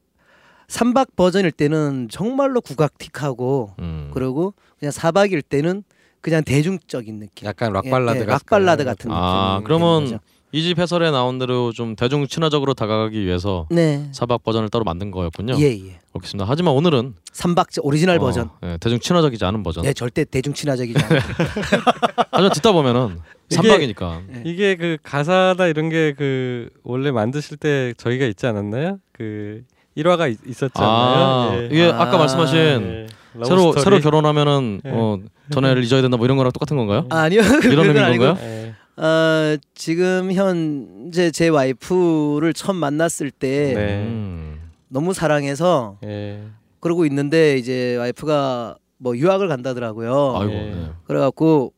3박 0.68 1.16
버전일 1.16 1.52
때는 1.52 2.08
정말로 2.10 2.62
국악틱하고 2.62 3.74
음. 3.80 4.12
그리고 4.14 4.54
그냥 4.80 4.92
4박일 4.92 5.42
때는 5.48 5.84
그냥 6.22 6.44
대중적인 6.44 7.20
느낌. 7.20 7.48
약간 7.48 7.74
락 7.74 7.84
발라드 7.90 8.20
예, 8.20 8.22
예, 8.22 8.26
같은 8.26 8.34
락 8.34 8.46
발라드 8.46 8.84
같은 8.86 9.12
아, 9.12 9.60
느낌이 9.62 9.66
그러면. 9.66 10.20
이 10.54 10.62
집 10.64 10.80
해설에 10.80 11.12
나온 11.12 11.40
대로 11.40 11.74
좀 11.74 11.96
대중 11.96 12.26
친화적으로 12.26 12.74
다가가기 12.74 13.20
위해서 13.26 13.68
네. 13.70 14.08
사박 14.14 14.44
버전을 14.44 14.70
따로 14.70 14.86
만든 14.86 15.12
거였군요. 15.12 15.56
예, 15.60 15.66
예. 15.74 16.00
그렇습니다. 16.14 16.46
하지만 16.48 16.74
오늘은 16.74 17.16
삼박자 17.34 17.82
오리지널 17.84 18.16
어, 18.18 18.20
버전. 18.22 18.50
예, 18.64 18.78
대중 18.80 18.98
친화적이지 19.00 19.44
않은 19.44 19.62
버전. 19.64 19.84
예, 19.86 19.92
절대 19.94 20.24
대중 20.24 20.54
친화적이지 20.54 21.04
않아요. 21.04 21.20
하지만 22.32 22.52
듣다 22.54 22.72
보면은 22.72 23.20
이게- 23.50 23.56
삼박이니까. 23.62 24.22
이게 24.46 24.76
그 24.78 24.98
가사나 25.04 25.68
이런 25.68 25.90
게 25.90 26.14
그 26.18 26.70
원래 26.84 27.12
만드실 27.12 27.58
때 27.58 27.94
저희가 27.98 28.26
있지 28.26 28.48
않았나요? 28.48 29.00
그 29.12 29.64
1화가 29.98 30.34
있었지 30.48 30.72
아, 30.76 31.50
않나요? 31.52 31.62
예. 31.64 31.66
이게 31.68 31.84
아, 31.92 32.02
아까 32.04 32.18
말씀하신 32.18 32.58
예. 32.58 33.08
새로 33.46 33.72
스토리. 33.74 33.82
새로 33.84 34.00
결혼하면은 34.00 34.82
예. 34.86 34.90
어 34.94 35.20
전애를 35.52 35.84
잊어야 35.84 36.02
된다 36.02 36.18
뭐 36.18 36.26
이런 36.26 36.38
거랑 36.38 36.52
똑같은 36.54 36.78
건가요? 36.78 37.06
아니요. 37.10 37.42
이런 37.70 37.86
의미인 37.88 38.04
아니고 38.06 38.24
건가요? 38.26 38.57
예. 39.00 39.02
어, 39.04 39.58
지금 39.76 40.32
현재 40.32 41.32
제 41.32 41.48
와이프를 41.50 42.54
처음 42.54 42.78
만났을 42.78 43.32
때 43.32 43.74
네. 43.76 44.04
음. 44.04 44.72
너무 44.90 45.14
사랑해서 45.14 45.98
예. 46.04 46.44
그러고 46.80 47.06
있는데 47.06 47.58
이제 47.58 47.96
와이프가 47.98 48.78
뭐 48.98 49.16
유학을 49.18 49.48
간다더라고요. 49.48 50.38
아이고. 50.38 50.52
예. 50.54 50.58
네. 50.74 50.92
그래갖고 51.06 51.74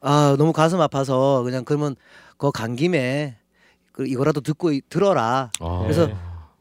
아 0.00 0.34
너무 0.38 0.52
가슴 0.52 0.80
아파서 0.80 1.42
그냥 1.44 1.64
그러면 1.64 1.94
그간 2.36 2.74
김에 2.76 3.36
그 3.92 4.06
이거라도 4.06 4.40
듣고 4.40 4.72
이- 4.72 4.82
들어라. 4.88 5.50
아. 5.60 5.78
그래서 5.82 6.08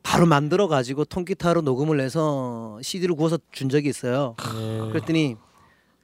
바로 0.04 0.26
만들어 0.26 0.68
가지고 0.68 1.06
통기타로 1.06 1.62
녹음을 1.62 2.00
해서 2.00 2.80
CD를 2.82 3.16
구워서 3.16 3.38
준 3.52 3.70
적이 3.70 3.90
있어요. 3.90 4.36
예. 4.58 4.80
그랬더니 4.92 5.38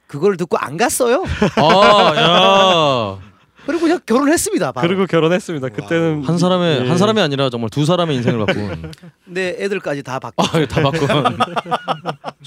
그걸 0.06 0.36
듣고 0.36 0.56
안 0.58 0.76
갔어요. 0.76 1.24
아, 1.56 2.14
야. 2.16 3.26
그리고 3.66 3.80
그냥 3.82 3.98
결혼했습니다. 4.06 4.70
바로. 4.70 4.86
그리고 4.86 5.06
결혼했습니다. 5.06 5.70
그때는 5.70 6.22
한 6.22 6.38
사람의 6.38 6.84
예. 6.84 6.88
한 6.88 6.96
사람이 6.98 7.20
아니라 7.20 7.50
정말 7.50 7.68
두 7.68 7.84
사람의 7.84 8.14
인생을 8.14 8.46
바꾼. 8.46 8.92
근데 9.24 9.56
애들까지 9.58 10.04
다 10.04 10.20
바뀌. 10.20 10.36
아, 10.38 10.66
다 10.66 10.82
바꾼. 10.82 11.08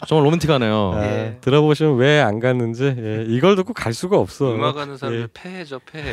정말 0.08 0.26
로맨틱하네요. 0.28 0.94
아, 0.96 1.04
예. 1.04 1.38
들어보시면 1.42 1.98
왜 1.98 2.22
안 2.22 2.40
갔는지 2.40 2.96
예. 2.98 3.26
이걸 3.28 3.58
듣고 3.58 3.74
갈 3.74 3.94
수가 3.94 4.18
없어. 4.18 4.54
음악하는 4.56 4.96
사람들 4.96 5.24
예. 5.24 5.28
패해져 5.34 5.82
패. 5.86 6.04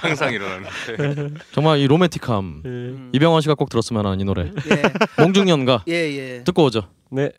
항상 0.00 0.32
일어나는 0.32 0.64
패. 0.86 1.28
정말 1.52 1.78
이 1.78 1.86
로맨틱함. 1.86 2.62
예. 2.66 3.08
이병헌 3.12 3.40
씨가 3.42 3.54
꼭 3.54 3.68
들었으면 3.68 4.04
하는 4.04 4.18
이 4.20 4.24
노래. 4.24 4.50
예. 4.70 4.82
몽중연가 5.22 5.84
예, 5.86 5.92
예. 5.94 6.42
듣고 6.44 6.64
오죠. 6.64 6.88
네. 7.12 7.30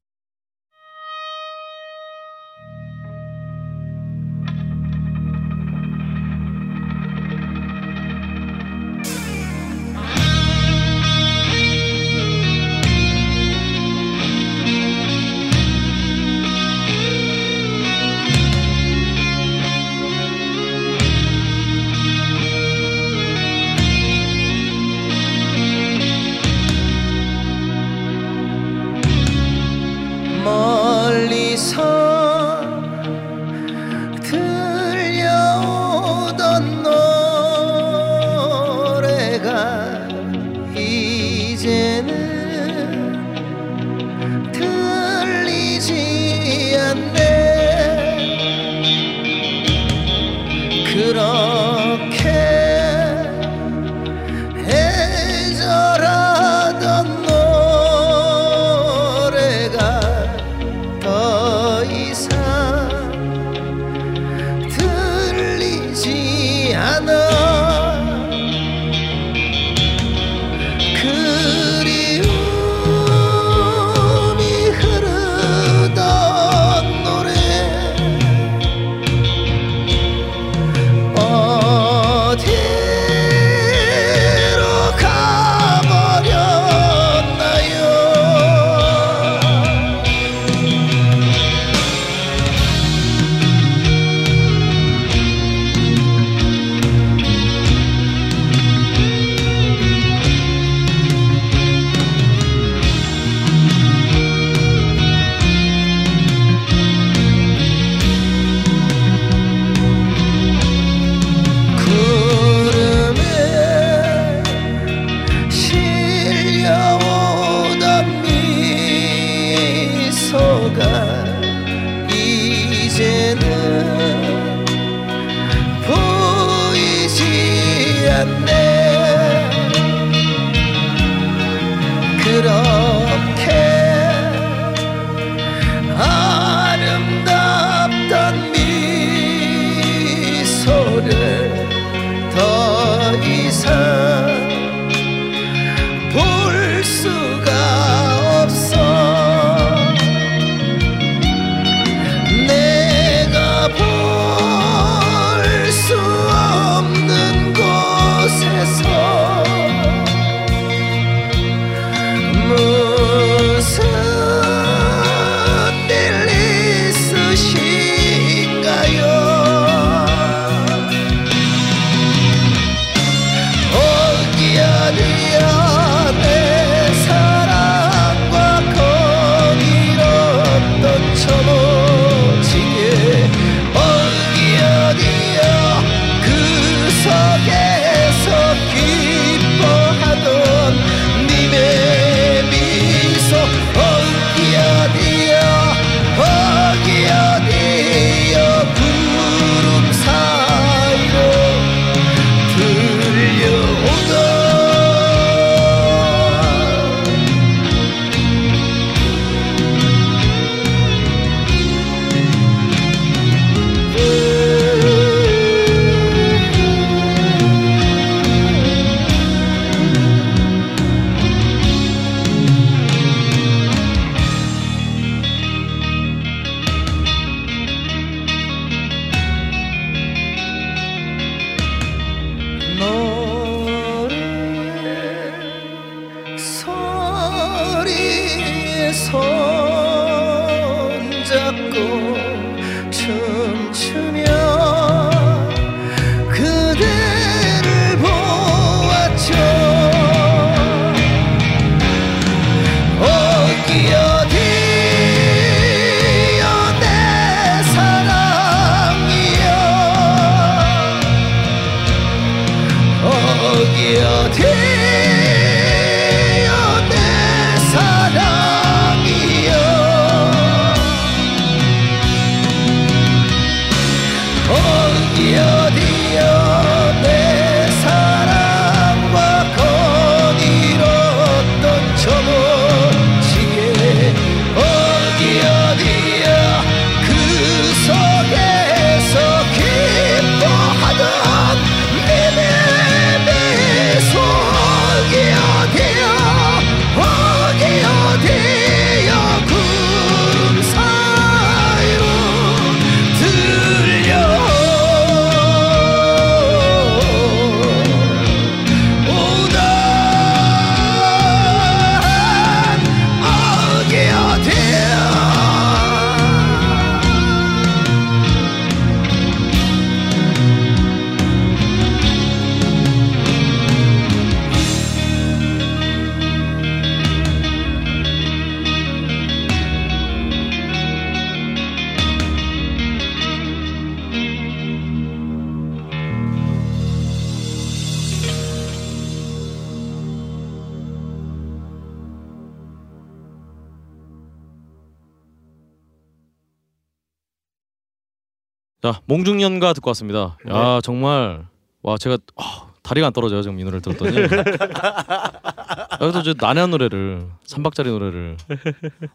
자 348.86 349.02
몽중년가 349.06 349.74
듣고 349.74 349.90
왔습니다. 349.90 350.38
야 350.48 350.80
정말 350.84 351.48
와 351.82 351.98
제가 351.98 352.20
아, 352.36 352.68
다리가 352.84 353.08
안 353.08 353.14
떨어져요 353.14 353.42
지금 353.42 353.60
이 353.60 353.64
노래를 353.64 353.82
들었더니. 353.82 354.16
여기서 356.02 356.20
이제 356.22 356.36
난해한 356.40 356.70
노래를 356.70 357.26
3박짜리 357.48 357.88
노래를. 357.88 358.38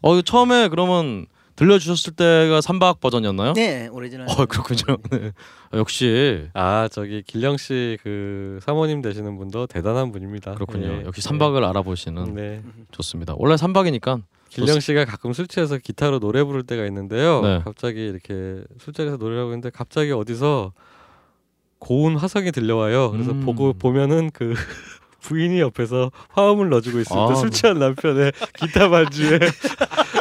어 0.01 0.21
처음에 0.23 0.67
그러면 0.67 1.25
들려주셨을 1.55 2.17
때가 2.17 2.59
3박 2.59 2.99
버전이었나요? 2.99 3.53
네 3.53 3.87
오리지널 3.87 4.27
어 4.29 4.45
그렇군요. 4.45 4.97
네. 5.09 5.31
아, 5.71 5.77
역시 5.77 6.49
아 6.53 6.89
저기 6.91 7.23
길령 7.25 7.55
씨 7.55 7.97
그 8.03 8.59
사모님 8.63 9.01
되시는 9.01 9.37
분도 9.37 9.67
대단한 9.67 10.11
분입니다. 10.11 10.53
그렇군요. 10.55 10.87
예, 10.87 11.03
역시 11.05 11.21
예. 11.25 11.29
3박을 11.37 11.63
알아보시는 11.63 12.33
네. 12.35 12.61
좋습니다. 12.91 13.35
원래 13.37 13.55
3박이니까 13.55 14.21
길령 14.51 14.81
씨가 14.81 15.05
가끔 15.05 15.31
술 15.31 15.47
취해서 15.47 15.77
기타로 15.77 16.19
노래 16.19 16.43
부를 16.43 16.63
때가 16.63 16.85
있는데요. 16.85 17.41
네. 17.41 17.61
갑자기 17.63 18.05
이렇게 18.05 18.61
술자리에서 18.79 19.15
노래를 19.17 19.39
하고 19.41 19.51
있는데 19.51 19.69
갑자기 19.69 20.11
어디서 20.11 20.73
고운 21.79 22.17
화성이 22.17 22.51
들려와요. 22.51 23.11
그래서 23.11 23.31
음. 23.31 23.41
보고 23.45 23.73
보면은 23.73 24.29
그 24.33 24.53
부인이 25.21 25.59
옆에서 25.59 26.11
화음을 26.29 26.69
넣어주고 26.69 26.99
있을 26.99 27.17
아. 27.17 27.27
때술 27.29 27.51
취한 27.51 27.79
남편의 27.79 28.33
기타 28.59 28.89
반주에 28.89 29.39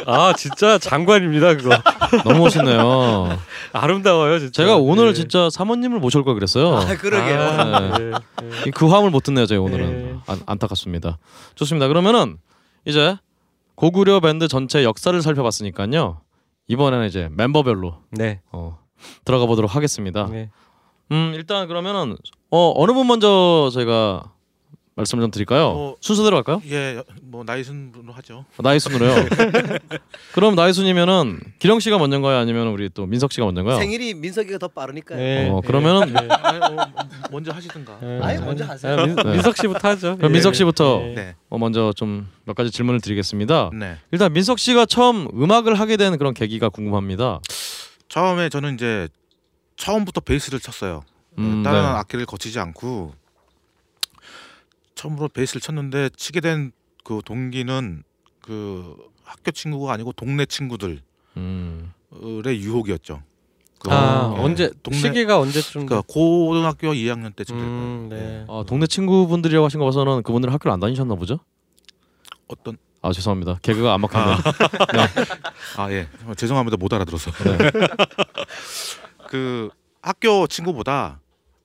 아 0.06 0.34
진짜 0.36 0.78
장관입니다 0.78 1.56
그거 1.56 1.70
너무 2.22 2.40
멋있네요. 2.40 3.38
아름다워요 3.72 4.38
진짜. 4.38 4.62
제가 4.62 4.76
오늘 4.76 5.08
예. 5.08 5.12
진짜 5.14 5.48
사모님을 5.50 5.98
모실 5.98 6.22
걸 6.22 6.34
그랬어요. 6.34 6.76
아 6.76 6.96
그러게요 6.96 7.40
아, 7.40 7.98
네, 7.98 8.10
네. 8.10 8.12
이그 8.68 8.86
화음을 8.86 9.10
못 9.10 9.22
듣네요, 9.24 9.46
저희 9.46 9.58
오늘은 9.58 9.90
네. 9.90 10.14
안, 10.26 10.40
안타깝습니다. 10.46 11.18
좋습니다. 11.56 11.88
그러면은 11.88 12.36
이제 12.84 13.16
고구려 13.80 14.20
밴드 14.20 14.46
전체 14.46 14.84
역사를 14.84 15.22
살펴봤으니까요. 15.22 16.20
이번에는 16.68 17.06
이제 17.06 17.30
멤버별로 17.32 17.94
네. 18.10 18.42
어, 18.52 18.78
들어가 19.24 19.46
보도록 19.46 19.74
하겠습니다. 19.74 20.26
네. 20.26 20.50
음 21.12 21.32
일단 21.34 21.66
그러면은 21.66 22.14
어 22.50 22.74
어느 22.76 22.92
분 22.92 23.06
먼저 23.06 23.70
저희가 23.72 24.34
말씀을 25.00 25.22
좀 25.22 25.30
드릴까요? 25.30 25.66
어, 25.68 25.96
순서대로 26.00 26.36
할까요? 26.36 26.62
예, 26.70 27.02
뭐 27.22 27.44
나이 27.44 27.62
순으로 27.64 28.12
하죠. 28.14 28.44
나이 28.58 28.78
순으로요. 28.78 29.14
그럼 30.34 30.54
나이 30.54 30.72
순이면은 30.72 31.40
기령 31.58 31.80
씨가 31.80 31.98
먼저인가요, 31.98 32.36
아니면 32.38 32.68
우리 32.68 32.88
또 32.88 33.06
민석 33.06 33.32
씨가 33.32 33.46
먼저인가요? 33.46 33.78
생일이 33.78 34.14
민석이가 34.14 34.58
더 34.58 34.68
빠르니까요 34.68 35.18
네. 35.18 35.48
어, 35.48 35.60
그러면은 35.60 36.12
네. 36.12 36.28
아, 36.30 36.66
어, 36.66 36.86
먼저 37.30 37.52
하시든가. 37.52 37.98
네. 38.00 38.20
아예 38.22 38.38
먼저 38.38 38.64
하세요. 38.64 38.92
아, 38.98 39.06
민, 39.06 39.16
네. 39.16 39.24
민석 39.32 39.56
씨부터 39.56 39.88
하죠. 39.88 40.16
그럼 40.16 40.30
예. 40.30 40.32
민석 40.34 40.54
씨부터 40.54 40.98
네. 41.00 41.14
네, 41.14 41.34
어, 41.48 41.58
먼저 41.58 41.92
좀 41.96 42.28
몇 42.50 42.56
가지 42.56 42.72
질문을 42.72 43.00
드리겠습니다. 43.00 43.70
네. 43.72 43.96
일단 44.10 44.32
민석 44.32 44.58
씨가 44.58 44.84
처음 44.86 45.28
음악을 45.40 45.74
하게 45.78 45.96
된 45.96 46.18
그런 46.18 46.34
계기가 46.34 46.68
궁금합니다. 46.68 47.38
처음에 48.08 48.48
저는 48.48 48.74
이제 48.74 49.08
처음부터 49.76 50.20
베이스를 50.20 50.58
쳤어요. 50.58 51.02
음, 51.38 51.62
다른 51.62 51.80
네. 51.80 51.86
악기를 51.86 52.26
거치지 52.26 52.58
않고 52.58 53.14
처음으로 55.00 55.28
베이스를 55.28 55.60
쳤는데 55.60 56.10
치게 56.16 56.40
된 56.40 56.72
그 57.04 57.20
동기는 57.24 58.02
그 58.40 58.96
학교 59.24 59.50
친구가 59.50 59.92
아니고 59.92 60.12
동네 60.12 60.46
친구들의 60.46 61.00
음. 61.36 61.92
유혹이었죠. 62.12 63.22
그, 63.78 63.90
아 63.90 64.34
예, 64.36 64.40
언제 64.42 64.70
동네 64.82 64.98
시기가 64.98 65.40
언제쯤? 65.40 65.86
그러니까 65.86 66.06
고등학교 66.06 66.92
2학년 66.92 67.34
때쯤 67.34 67.56
될 67.56 67.64
거예요. 67.64 67.80
음, 67.80 68.06
네. 68.10 68.16
예. 68.16 68.44
아, 68.48 68.62
동네 68.66 68.86
친구분들이라고 68.86 69.64
하신 69.64 69.80
거 69.80 69.86
봐서는 69.86 70.22
그분들 70.22 70.52
학교를 70.52 70.72
안 70.72 70.80
다니셨나 70.80 71.14
보죠? 71.14 71.38
어떤 72.46 72.76
아 73.00 73.12
죄송합니다. 73.12 73.58
개그가 73.62 73.94
안 73.94 74.02
막혔네요. 74.02 74.36
아예 75.78 76.06
죄송합니다 76.36 76.76
못 76.76 76.92
알아들어서 76.92 77.30
네. 77.30 77.58
그 79.30 79.70
학교 80.02 80.46
친구보다 80.46 81.20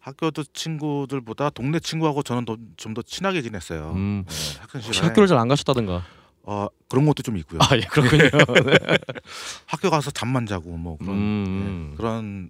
학교도 0.06 0.44
친구들보다 0.54 1.50
동네 1.50 1.80
친구하고 1.80 2.22
저는 2.22 2.46
좀 2.78 2.94
더 2.94 3.02
친하게 3.02 3.42
지냈어요. 3.42 3.92
음, 3.96 4.24
예, 4.30 4.60
학창 4.62 4.82
혹시 4.82 5.02
학교를 5.02 5.28
잘 5.28 5.38
안 5.40 5.48
가셨다든가? 5.48 6.06
어, 6.44 6.68
그런 6.88 7.06
것도 7.08 7.24
좀 7.24 7.36
있고요. 7.38 7.60
아예 7.70 7.82
그렇군요. 7.82 8.30
학교 9.66 9.90
가서 9.90 10.12
잠만 10.12 10.46
자고 10.46 10.78
뭐 10.78 10.96
그런 10.98 11.16
음. 11.16 11.90
예, 11.92 11.98
그런 11.98 12.50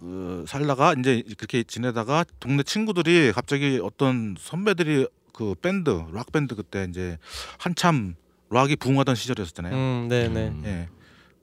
어, 0.00 0.44
살다가 0.48 0.94
이제 0.98 1.22
그렇게 1.38 1.62
지내다가 1.62 2.24
동네 2.40 2.64
친구들이 2.64 3.30
갑자기 3.32 3.78
어떤 3.80 4.34
선배들이 4.38 5.06
그 5.32 5.54
밴드 5.62 5.90
락 6.12 6.32
밴드 6.32 6.56
그때 6.56 6.86
이제 6.90 7.18
한참 7.58 8.16
락이 8.50 8.76
부흥하던 8.76 9.14
시절이었잖아요. 9.14 9.74
음, 9.74 10.08
네, 10.10 10.28
네. 10.28 10.48
음. 10.48 10.62
예. 10.66 10.88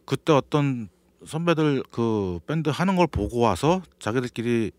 그때 0.06 0.34
어떤 0.34 0.89
선배들 1.26 1.84
그 1.89 2.39
밴드 2.45 2.70
하는 2.70 2.97
걸 2.97 3.08
보고 3.08 3.39
와서 3.39 3.82
자기들끼리 4.00 4.72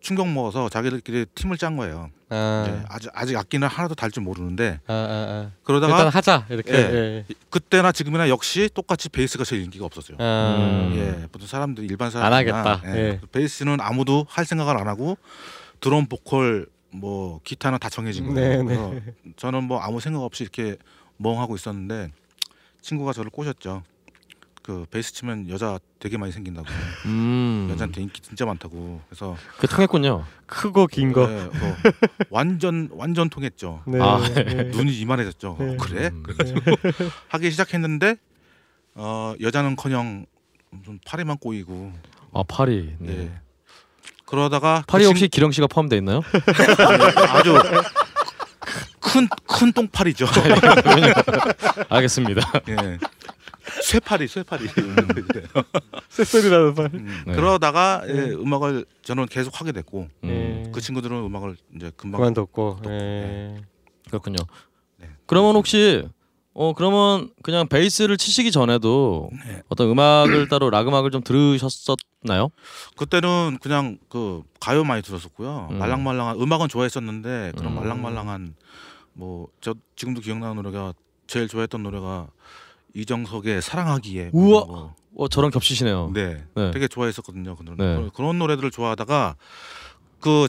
충격 0.00 0.28
먹어서 0.28 0.68
자기들끼리 0.68 1.26
팀을 1.34 1.56
짠 1.58 1.76
거예요. 1.76 2.10
아, 2.30 2.64
이제 2.66 2.82
아직 2.88 3.10
아직 3.14 3.36
악기는 3.36 3.66
하나도 3.66 3.94
다룰 3.94 4.10
줄 4.10 4.22
모르는데 4.22 4.80
아, 4.86 4.92
아, 4.92 4.96
아. 4.96 5.50
그러다가 5.62 5.96
일단 5.96 6.08
하자 6.12 6.46
이렇게. 6.48 6.72
예. 6.72 6.78
예. 6.78 7.24
그때나 7.50 7.92
지금이나 7.92 8.28
역시 8.28 8.68
똑같이 8.72 9.08
베이스가 9.08 9.44
제일 9.44 9.62
인기가 9.62 9.84
없었어요. 9.84 10.16
아, 10.20 10.56
음. 10.58 10.94
예, 10.96 11.26
보통 11.28 11.46
사람들 11.46 11.84
일반 11.84 12.06
안 12.06 12.10
사람들 12.12 12.54
하겠다. 12.54 12.82
예. 12.96 13.20
베이스는 13.32 13.78
아무도 13.80 14.26
할 14.28 14.44
생각을 14.44 14.76
안 14.78 14.88
하고 14.88 15.16
드럼, 15.80 16.06
보컬, 16.06 16.66
뭐 16.92 17.40
기타는 17.44 17.78
다 17.78 17.88
정해진 17.88 18.34
거예요. 18.34 18.62
네, 18.62 18.64
그래서 18.64 18.94
저는 19.36 19.64
뭐 19.64 19.80
아무 19.80 20.00
생각 20.00 20.22
없이 20.22 20.42
이렇게 20.42 20.76
멍하고 21.18 21.54
있었는데 21.56 22.10
친구가 22.80 23.12
저를 23.12 23.30
꼬셨죠. 23.30 23.82
그 24.70 24.86
베이스 24.88 25.12
치면 25.12 25.48
여자 25.50 25.80
되게 25.98 26.16
많이 26.16 26.30
생긴다고 26.30 26.68
음. 27.06 27.66
여자한테 27.72 28.02
인기 28.02 28.20
진짜 28.20 28.46
많다고 28.46 29.00
그래서 29.08 29.36
그 29.58 29.66
통했군요. 29.66 30.24
크고 30.46 30.86
긴 30.86 31.12
거. 31.12 31.26
네, 31.26 31.44
뭐 31.58 31.76
완전 32.30 32.88
완전 32.92 33.28
통했죠. 33.28 33.82
네. 33.88 33.98
아, 34.00 34.20
네. 34.32 34.44
눈이 34.64 34.96
이만해졌죠. 34.96 35.56
네. 35.58 35.72
어, 35.72 35.76
그래? 35.76 36.10
음. 36.12 36.22
하기 37.30 37.50
시작했는데 37.50 38.14
어, 38.94 39.34
여자는커녕 39.40 40.26
좀 40.84 41.00
팔에만 41.04 41.38
꼬이고 41.38 41.92
아 42.32 42.44
파리. 42.46 42.94
네. 43.00 43.12
예. 43.24 43.32
그러다가 44.24 44.84
파리 44.86 45.02
그 45.02 45.10
혹시 45.10 45.26
기령 45.26 45.50
씨가 45.50 45.66
포함돼 45.66 45.96
있나요? 45.96 46.20
친- 46.30 46.86
아주 47.26 47.54
큰 49.00 49.28
큰 49.48 49.72
똥팔이죠. 49.72 50.26
알겠습니다. 51.90 52.52
예. 52.68 52.98
쇠파리 53.82 54.28
쇠파리 54.28 54.66
쇳소리라는 56.10 56.74
말. 56.74 56.86
음, 56.94 57.22
네. 57.26 57.32
그러다가 57.34 58.02
예, 58.08 58.12
네. 58.12 58.30
음악을 58.32 58.84
저는 59.02 59.26
계속 59.26 59.60
하게 59.60 59.72
됐고 59.72 60.08
음, 60.24 60.28
예. 60.66 60.70
그 60.72 60.80
친구들은 60.80 61.16
음악을 61.16 61.56
이제 61.76 61.90
금방 61.96 62.20
그만뒀고. 62.20 62.80
또, 62.82 62.90
예. 62.90 63.62
그렇군요. 64.08 64.36
네. 64.98 65.08
그러면 65.26 65.56
혹시 65.56 66.06
어 66.52 66.72
그러면 66.74 67.30
그냥 67.42 67.68
베이스를 67.68 68.16
치시기 68.16 68.50
전에도 68.50 69.30
네. 69.46 69.62
어떤 69.68 69.88
음악을 69.90 70.48
따로 70.48 70.68
락 70.70 70.88
음악을 70.88 71.10
좀 71.10 71.22
들으셨었나요? 71.22 72.50
그때는 72.96 73.58
그냥 73.62 73.98
그 74.08 74.42
가요 74.58 74.82
많이 74.84 75.02
들었었고요. 75.02 75.68
음. 75.70 75.78
말랑말랑한 75.78 76.40
음악은 76.40 76.68
좋아했었는데 76.68 77.52
그런 77.56 77.72
음. 77.72 77.76
말랑말랑한 77.76 78.54
뭐 79.12 79.48
저 79.60 79.74
지금도 79.96 80.20
기억나는 80.20 80.56
노래가 80.56 80.92
제일 81.26 81.46
좋아했던 81.48 81.82
노래가 81.82 82.28
이정석의 82.94 83.62
사랑하기에 83.62 84.30
우와! 84.32 84.64
뭐, 84.64 84.94
어 85.16 85.28
저랑 85.28 85.50
겹치시네요. 85.50 86.10
네, 86.14 86.44
네. 86.54 86.70
되게 86.70 86.88
좋아했었거든요. 86.88 87.56
그. 87.56 87.74
네. 87.76 87.94
그런- 87.96 88.10
그런 88.10 88.38
노래들을 88.38 88.70
좋아하다가 88.70 89.36
그 90.20 90.48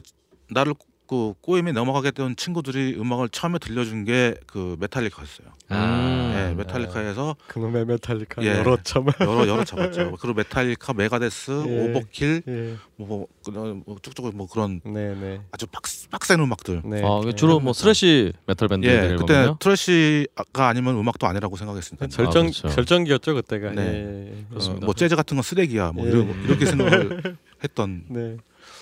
나를 0.50 0.74
그 1.12 1.34
꼬임에 1.42 1.72
넘어가게 1.72 2.10
된 2.10 2.34
친구들이 2.36 2.96
음악을 2.98 3.28
처음에 3.28 3.58
들려준 3.58 4.04
게 4.06 4.34
그 4.46 4.76
메탈리카였어요. 4.80 5.48
음. 5.72 6.32
네, 6.34 6.54
메탈리카에서 6.54 7.36
그놈의 7.48 7.86
메탈리카 7.86 8.42
예. 8.42 8.58
여럿 8.58 8.76
참. 8.82 9.06
여럿 9.20 9.46
여럿 9.46 9.64
잡았죠. 9.64 10.16
그리고 10.20 10.34
메탈리카, 10.34 10.92
메가데스, 10.94 11.64
예. 11.68 11.90
오버킬, 11.90 12.42
예. 12.48 12.76
뭐, 12.96 13.26
그, 13.44 13.50
뭐 13.50 13.96
쭉쭉 14.00 14.34
뭐 14.36 14.46
그런 14.46 14.80
네 14.84 15.14
네. 15.14 15.40
아주 15.50 15.66
빡, 15.66 15.82
빡센 16.10 16.40
음악들. 16.40 16.82
네. 16.84 17.02
아, 17.04 17.20
그 17.20 17.34
주로 17.34 17.60
뭐 17.60 17.72
thrash 17.72 18.32
metal 18.46 18.68
예, 18.70 18.76
밴드들 18.76 19.16
그때? 19.16 19.54
thrash가 19.58 20.68
아니면 20.68 20.96
음악도 20.96 21.26
아니라고 21.26 21.56
생각했으니까. 21.56 22.06
절정 22.08 22.46
아, 22.46 22.50
그렇죠. 22.50 22.68
절정기였죠 22.68 23.34
그때가. 23.34 23.70
네. 23.72 23.82
예. 23.82 24.44
어, 24.44 24.48
그렇습니다. 24.50 24.86
뭐 24.86 24.94
재즈 24.94 25.16
같은 25.16 25.36
건 25.36 25.42
쓰레기야. 25.42 25.92
뭐 25.92 26.06
예. 26.06 26.10
이러, 26.10 26.22
이렇게 26.44 26.64
생각을 26.66 27.36
했던. 27.62 28.04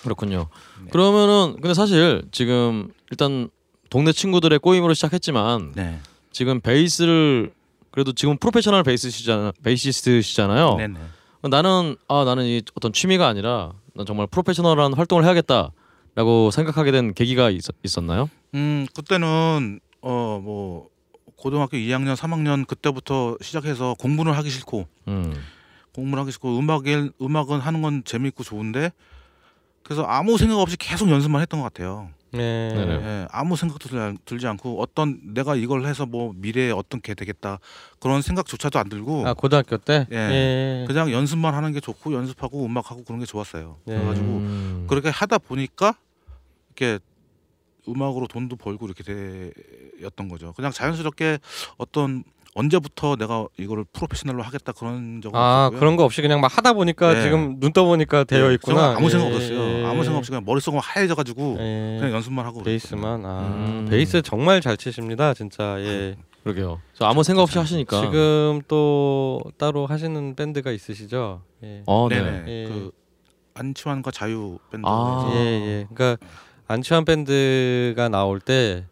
네. 0.01 0.05
그렇군요. 0.05 0.47
네. 0.85 0.91
그러면은 0.91 1.55
근데 1.61 1.75
사실 1.75 2.23
지금 2.33 2.89
일단 3.11 3.51
동네 3.91 4.13
친구들의 4.13 4.59
꼬임으로 4.59 4.95
시작했지만 4.95 5.73
네. 5.75 6.01
지금 6.33 6.61
베이스를 6.61 7.53
그래도 7.91 8.13
지금 8.13 8.37
프로페셔널 8.39 8.83
베이스시잖아 8.85 9.53
베이시스트시잖아요. 9.63 10.77
네네. 10.77 11.01
나는 11.51 11.97
아 12.09 12.25
나는 12.25 12.45
이 12.45 12.63
어떤 12.75 12.93
취미가 12.93 13.27
아니라 13.27 13.73
난 13.95 14.07
정말 14.07 14.27
프로페셔널한 14.29 14.95
활동을 14.95 15.25
해야겠다라고 15.25 16.51
생각하게 16.53 16.93
된 16.93 17.15
계기가 17.15 17.51
있, 17.51 17.63
있었나요? 17.83 18.29
음 18.55 18.87
그때는 18.95 19.81
어 20.03 20.41
뭐 20.43 20.89
고등학교 21.37 21.79
2학년, 21.79 22.17
3학년 22.17 22.67
그때부터 22.67 23.39
시작해서 23.41 23.95
공부를 23.99 24.37
하기 24.37 24.51
싫고 24.51 24.87
음. 25.09 25.35
공부를 25.95 26.21
하기 26.23 26.33
싫고 26.33 26.59
음악을 26.59 27.13
음악은 27.21 27.61
하는 27.61 27.81
건 27.81 28.03
재밌고 28.05 28.45
좋은데 28.45 28.93
그래서 29.91 30.05
아무 30.05 30.39
생각 30.39 30.57
없이 30.61 30.77
계속 30.77 31.11
연습만 31.11 31.43
했던 31.43 31.59
것 31.59 31.65
같아요. 31.65 32.11
네. 32.31 32.69
네네. 32.73 32.93
예, 32.95 33.27
아무 33.33 33.57
생각도 33.57 33.89
들- 33.89 34.17
들지 34.25 34.47
않고 34.47 34.81
어떤 34.81 35.19
내가 35.35 35.57
이걸 35.57 35.85
해서 35.85 36.07
뭐 36.07 36.33
미래에 36.37 36.71
어떻게 36.71 37.13
되겠다 37.15 37.59
그런 37.99 38.23
생각조차도 38.23 38.79
안 38.79 38.89
들고 38.89 39.27
아 39.27 39.35
고등학교 39.35 39.77
때. 39.79 40.07
예. 40.13 40.17
예. 40.17 40.85
그냥 40.87 41.11
연습만 41.11 41.55
하는 41.57 41.73
게 41.73 41.81
좋고 41.81 42.13
연습하고 42.15 42.65
음악하고 42.65 43.03
그런 43.03 43.19
게 43.19 43.27
좋았어요. 43.27 43.79
예. 43.89 43.95
그래가지고 43.97 44.27
음. 44.29 44.87
그렇게 44.89 45.09
하다 45.09 45.39
보니까 45.39 45.97
이렇게 46.69 47.01
음악으로 47.89 48.29
돈도 48.29 48.55
벌고 48.55 48.87
이렇게 48.87 49.03
되었던 49.03 50.29
거죠. 50.29 50.53
그냥 50.53 50.71
자연스럽게 50.71 51.41
어떤 51.79 52.23
언제부터 52.55 53.17
내가 53.17 53.47
이거를 53.59 53.85
프로페셔널로 53.93 54.43
하겠다 54.43 54.73
그런 54.73 55.21
적은 55.23 55.39
아 55.39 55.67
없었고요. 55.67 55.79
그런 55.81 55.97
거 55.97 56.05
없이 56.05 56.21
그냥 56.23 56.41
막 56.41 56.57
하다 56.57 56.73
보니까 56.73 57.15
네. 57.15 57.23
지금 57.23 57.61
눈 57.61 57.73
떠보니까 57.73 58.25
되어 58.25 58.49
네, 58.49 58.55
있구나. 58.55 58.97
아무 58.97 59.09
생각 59.09 59.31
예, 59.31 59.35
없었어요. 59.35 59.61
예, 59.61 59.85
아무 59.87 60.03
생각 60.05 60.19
없이 60.19 60.31
그냥 60.31 60.45
머릿속만 60.45 60.83
하얘져 60.85 61.15
가지고 61.15 61.57
예. 61.61 61.99
그냥 62.01 62.15
연습만 62.15 62.45
하고 62.45 62.63
베이스만. 62.63 63.25
아 63.25 63.41
음. 63.55 63.87
베이스 63.89 64.21
정말 64.23 64.61
잘 64.61 64.77
치십니다, 64.77 65.35
진짜. 65.35 65.77
예. 65.81 66.17
그러게요. 66.43 66.81
저 66.95 67.05
아무 67.05 67.23
생각 67.23 67.43
없이 67.43 67.59
하시니까. 67.59 68.01
지금 68.01 68.63
또 68.67 69.41
따로 69.59 69.87
하시는 69.87 70.35
밴드가 70.35 70.71
있으시죠? 70.73 71.43
예. 71.63 71.83
어, 71.87 72.09
네. 72.09 72.21
네네. 72.23 72.45
예. 72.49 72.65
그 72.67 72.91
안치환과 73.55 74.11
자유 74.11 74.59
밴드. 74.73 74.87
아. 74.89 75.31
예, 75.35 75.39
예. 75.39 75.87
그러니까 75.93 76.25
안치환 76.67 77.05
밴드가 77.05 78.09
나올 78.09 78.41
때 78.41 78.87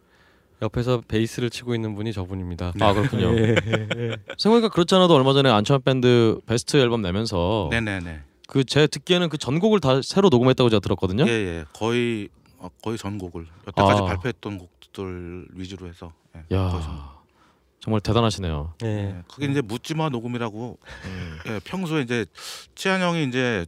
옆에서 0.60 1.02
베이스를 1.06 1.50
치고 1.50 1.74
있는 1.74 1.94
분이 1.94 2.12
저분입니다. 2.12 2.72
아 2.80 2.92
그렇군요. 2.92 3.32
예, 3.38 3.54
예, 3.66 3.88
예. 3.96 4.16
생각해보니까 4.36 4.68
그렇지 4.70 4.94
않아도 4.96 5.14
얼마 5.14 5.32
전에 5.32 5.48
안치환 5.50 5.82
밴드 5.82 6.40
베스트 6.46 6.76
앨범 6.76 7.02
내면서 7.02 7.68
네네네. 7.70 8.22
그 8.48 8.64
제 8.64 8.86
듣기에는 8.86 9.28
그 9.28 9.36
전곡을 9.38 9.80
다 9.80 10.00
새로 10.02 10.28
녹음했다고 10.30 10.70
제가 10.70 10.80
들었거든요. 10.80 11.26
예예. 11.28 11.64
거의 11.72 12.28
어, 12.58 12.68
거의 12.82 12.98
전곡을 12.98 13.46
여태까지 13.68 14.02
아. 14.02 14.04
발표했던 14.06 14.58
곡들 14.58 15.46
위주로 15.52 15.86
해서. 15.86 16.12
예, 16.34 16.56
야. 16.56 17.14
정말 17.80 18.00
대단하시네요. 18.00 18.74
예. 18.84 18.86
예, 18.88 19.22
그게 19.28 19.46
이제 19.46 19.60
묻지마 19.60 20.08
녹음이라고 20.08 20.78
음. 21.04 21.38
예, 21.46 21.60
평소에 21.62 22.02
이제 22.02 22.26
치한 22.74 23.00
형이 23.00 23.24
이제 23.28 23.64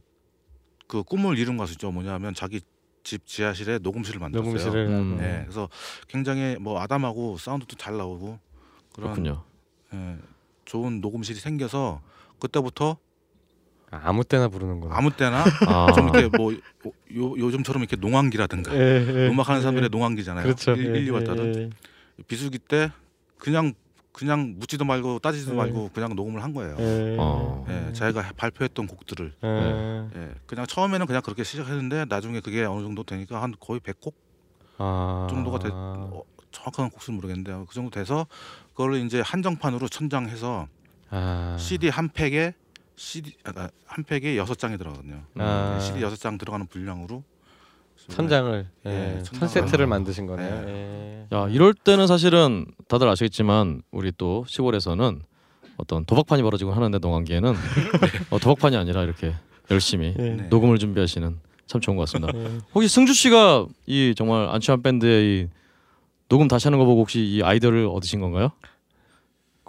그 0.87 1.03
꿈을 1.03 1.37
이룬 1.37 1.55
가수죠. 1.57 1.91
뭐냐면 1.91 2.33
자기 2.33 2.59
집 3.03 3.25
지하실에 3.25 3.79
녹음실을 3.79 4.19
만들었어요. 4.19 4.53
녹음실을 4.53 4.87
음. 4.87 5.17
예, 5.21 5.41
그래서 5.43 5.69
굉장히 6.07 6.55
뭐 6.59 6.79
아담하고 6.81 7.37
사운드도 7.37 7.75
잘 7.77 7.97
나오고 7.97 8.39
그런 8.93 9.13
그렇군요. 9.13 9.43
예, 9.93 10.17
좋은 10.65 11.01
녹음실이 11.01 11.39
생겨서 11.39 12.01
그때부터 12.39 12.97
아, 13.91 14.01
아무 14.05 14.23
때나 14.23 14.47
부르는구나. 14.47 14.95
아무 14.95 15.11
때나 15.11 15.43
아, 15.67 15.91
좀 15.93 16.09
이렇게 16.15 16.35
뭐 16.37 16.53
요, 16.53 16.59
요즘처럼 17.37 17.81
이렇게 17.81 17.97
농한기라든가 17.97 18.73
예, 18.73 18.79
예, 18.79 19.27
음악하는 19.29 19.61
사람들의 19.61 19.85
예. 19.85 19.89
농한기잖아요. 19.89 20.43
그렇죠. 20.43 20.71
일, 20.73 20.95
예, 20.95 20.99
일리 20.99 21.09
왔다는 21.09 21.55
예, 21.55 21.61
예. 21.63 22.23
비수기 22.27 22.59
때 22.59 22.91
그냥 23.37 23.73
그냥 24.11 24.55
묻지도 24.57 24.83
말고 24.85 25.19
따지지도 25.19 25.53
예. 25.53 25.55
말고 25.55 25.91
그냥 25.93 26.15
녹음을 26.15 26.43
한 26.43 26.53
거예요. 26.53 26.75
예. 26.79 27.15
어. 27.19 27.65
예, 27.69 27.93
자기가 27.93 28.33
발표했던 28.35 28.87
곡들을 28.87 29.33
예. 29.43 30.09
예, 30.15 30.29
그냥 30.45 30.65
처음에는 30.67 31.05
그냥 31.05 31.21
그렇게 31.21 31.43
시작했는데 31.43 32.05
나중에 32.09 32.39
그게 32.41 32.63
어느 32.63 32.81
정도 32.81 33.03
되니까 33.03 33.41
한 33.41 33.53
거의 33.59 33.79
100곡 33.79 34.13
아. 34.77 35.27
정도가 35.29 35.59
됐- 35.59 35.71
어, 35.73 36.23
정확한 36.51 36.89
곡수는 36.89 37.15
모르겠는데 37.17 37.65
그 37.67 37.73
정도 37.73 37.89
돼서 37.91 38.27
그걸 38.73 38.95
이제 38.95 39.21
한정판으로 39.21 39.87
천장해서 39.87 40.67
아. 41.09 41.55
CD 41.59 41.87
한 41.89 42.09
팩에 42.09 42.53
CD 42.97 43.33
아, 43.45 43.69
한 43.85 44.03
팩에 44.03 44.35
여섯 44.37 44.59
장이 44.59 44.77
들어가거든요. 44.77 45.23
아. 45.37 45.77
네, 45.79 45.85
CD 45.85 46.01
여섯 46.01 46.17
장 46.17 46.37
들어가는 46.37 46.67
분량으로 46.67 47.23
천장을 48.09 48.67
예. 48.85 49.17
예, 49.17 49.23
천 49.23 49.47
세트를 49.47 49.85
아. 49.85 49.87
만드신 49.89 50.27
거네요. 50.27 50.63
예. 50.67 51.27
야 51.33 51.47
이럴 51.49 51.73
때는 51.73 52.07
사실은 52.07 52.65
다들 52.87 53.07
아시겠지만 53.07 53.81
우리 53.91 54.11
또 54.17 54.43
시골에서는 54.47 55.21
어떤 55.77 56.05
도박판이 56.05 56.43
벌어지고 56.43 56.73
하는데 56.73 56.97
농한기에는 56.97 57.53
어, 58.31 58.39
도박판이 58.39 58.75
아니라 58.75 59.03
이렇게 59.03 59.33
열심히 59.69 60.13
예. 60.17 60.21
네. 60.21 60.47
녹음을 60.49 60.77
준비하시는 60.77 61.37
참 61.67 61.81
좋은 61.81 61.95
것 61.95 62.09
같습니다. 62.09 62.37
예. 62.37 62.57
혹시 62.75 62.89
승주 62.89 63.13
씨가 63.13 63.65
이 63.85 64.13
정말 64.15 64.49
안치환 64.49 64.81
밴드의 64.81 65.25
이 65.25 65.47
녹음 66.27 66.47
다시 66.47 66.67
하는 66.67 66.79
거 66.79 66.85
보고 66.85 67.01
혹시 67.01 67.21
이 67.21 67.41
아이디어를 67.43 67.87
얻으신 67.87 68.19
건가요? 68.19 68.51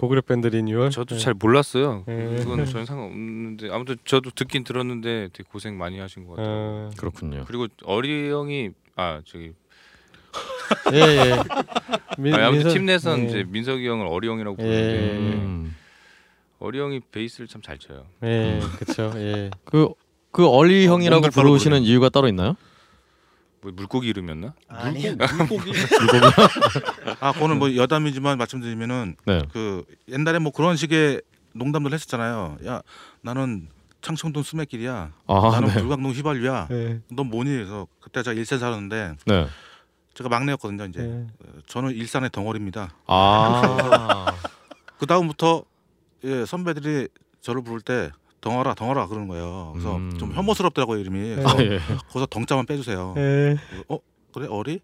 고그랩 0.02 0.26
밴드 0.26 0.48
리뉴얼. 0.48 0.90
저도 0.90 1.14
예. 1.14 1.18
잘 1.20 1.32
몰랐어요. 1.34 2.04
예. 2.08 2.36
그건 2.40 2.64
전혀 2.66 2.84
상관없는데 2.84 3.70
아무튼 3.70 3.96
저도 4.04 4.30
듣긴 4.30 4.64
들었는데 4.64 5.28
되게 5.32 5.48
고생 5.48 5.78
많이 5.78 6.00
하신 6.00 6.26
것 6.26 6.34
같아요. 6.34 6.48
어. 6.50 6.90
그렇군요. 6.96 7.44
그리고 7.46 7.68
어리 7.84 8.28
형이 8.30 8.70
아 8.96 9.20
저기 9.24 9.52
예, 10.92 10.98
예. 10.98 11.36
민, 12.18 12.34
아니, 12.34 12.42
아무튼 12.42 12.68
민서- 12.68 12.72
팀 12.72 12.86
내선 12.86 13.20
예. 13.20 13.24
이제 13.26 13.44
민석이 13.46 13.86
형을 13.86 14.06
어리 14.08 14.26
형이라고 14.26 14.56
예. 14.58 14.62
부르는데 14.64 15.36
음. 15.36 15.76
어리 16.58 16.80
형이 16.80 17.00
베이스를 17.12 17.46
참 17.46 17.62
잘 17.62 17.78
쳐요. 17.78 18.04
예, 18.24 18.60
그렇죠. 18.80 19.12
예. 19.20 19.50
그, 19.64 19.88
그 20.32 20.48
어리 20.48 20.86
형이라고 20.88 21.28
부르시는. 21.30 21.82
이유가 21.82 22.08
따로 22.08 22.26
있나요? 22.26 22.56
뭐 23.62 23.72
물고기 23.74 24.08
이름이었나? 24.08 24.54
아니 24.68 25.06
아 27.20 27.32
그거는 27.32 27.58
뭐 27.60 27.74
여담이지만 27.74 28.36
말씀드리면은 28.36 29.16
네. 29.24 29.42
그 29.52 29.84
옛날에 30.08 30.40
뭐 30.40 30.50
그런 30.52 30.76
식의 30.76 31.22
농담들 31.52 31.92
했었잖아요. 31.92 32.58
야 32.66 32.82
나는 33.20 33.68
창청동 34.00 34.42
수맥길이야. 34.42 35.12
아, 35.28 35.50
나는 35.52 35.68
네. 35.68 35.74
불광동 35.74 36.10
휘발유야. 36.10 36.68
예. 36.72 37.00
넌 37.12 37.28
뭐니? 37.28 37.50
그래서 37.50 37.86
그때 38.00 38.24
제가 38.24 38.34
일산 38.34 38.58
살았는데 38.58 39.14
네. 39.26 39.46
제가 40.14 40.28
막내였거든요. 40.28 40.86
이제 40.86 41.00
예. 41.00 41.26
저는 41.66 41.92
일산의 41.92 42.30
덩어리입니다. 42.30 42.90
아. 43.06 44.34
그 44.98 45.06
다음부터 45.06 45.64
예, 46.24 46.44
선배들이 46.44 47.08
저를 47.40 47.62
부를 47.62 47.80
때 47.80 48.10
덩어라 48.42 48.74
덩어라 48.74 49.06
그러는 49.06 49.28
거예요. 49.28 49.70
그래서 49.72 49.96
음. 49.96 50.18
좀 50.18 50.32
혐오스럽더라고요 50.34 50.98
이름이. 50.98 51.36
그래서 51.36 51.48
아, 51.48 51.62
예. 51.62 51.78
거기서 52.08 52.26
덩자만 52.26 52.66
빼주세요. 52.66 53.14
예. 53.16 53.56
어 53.88 53.98
그래 54.34 54.46
어리? 54.50 54.80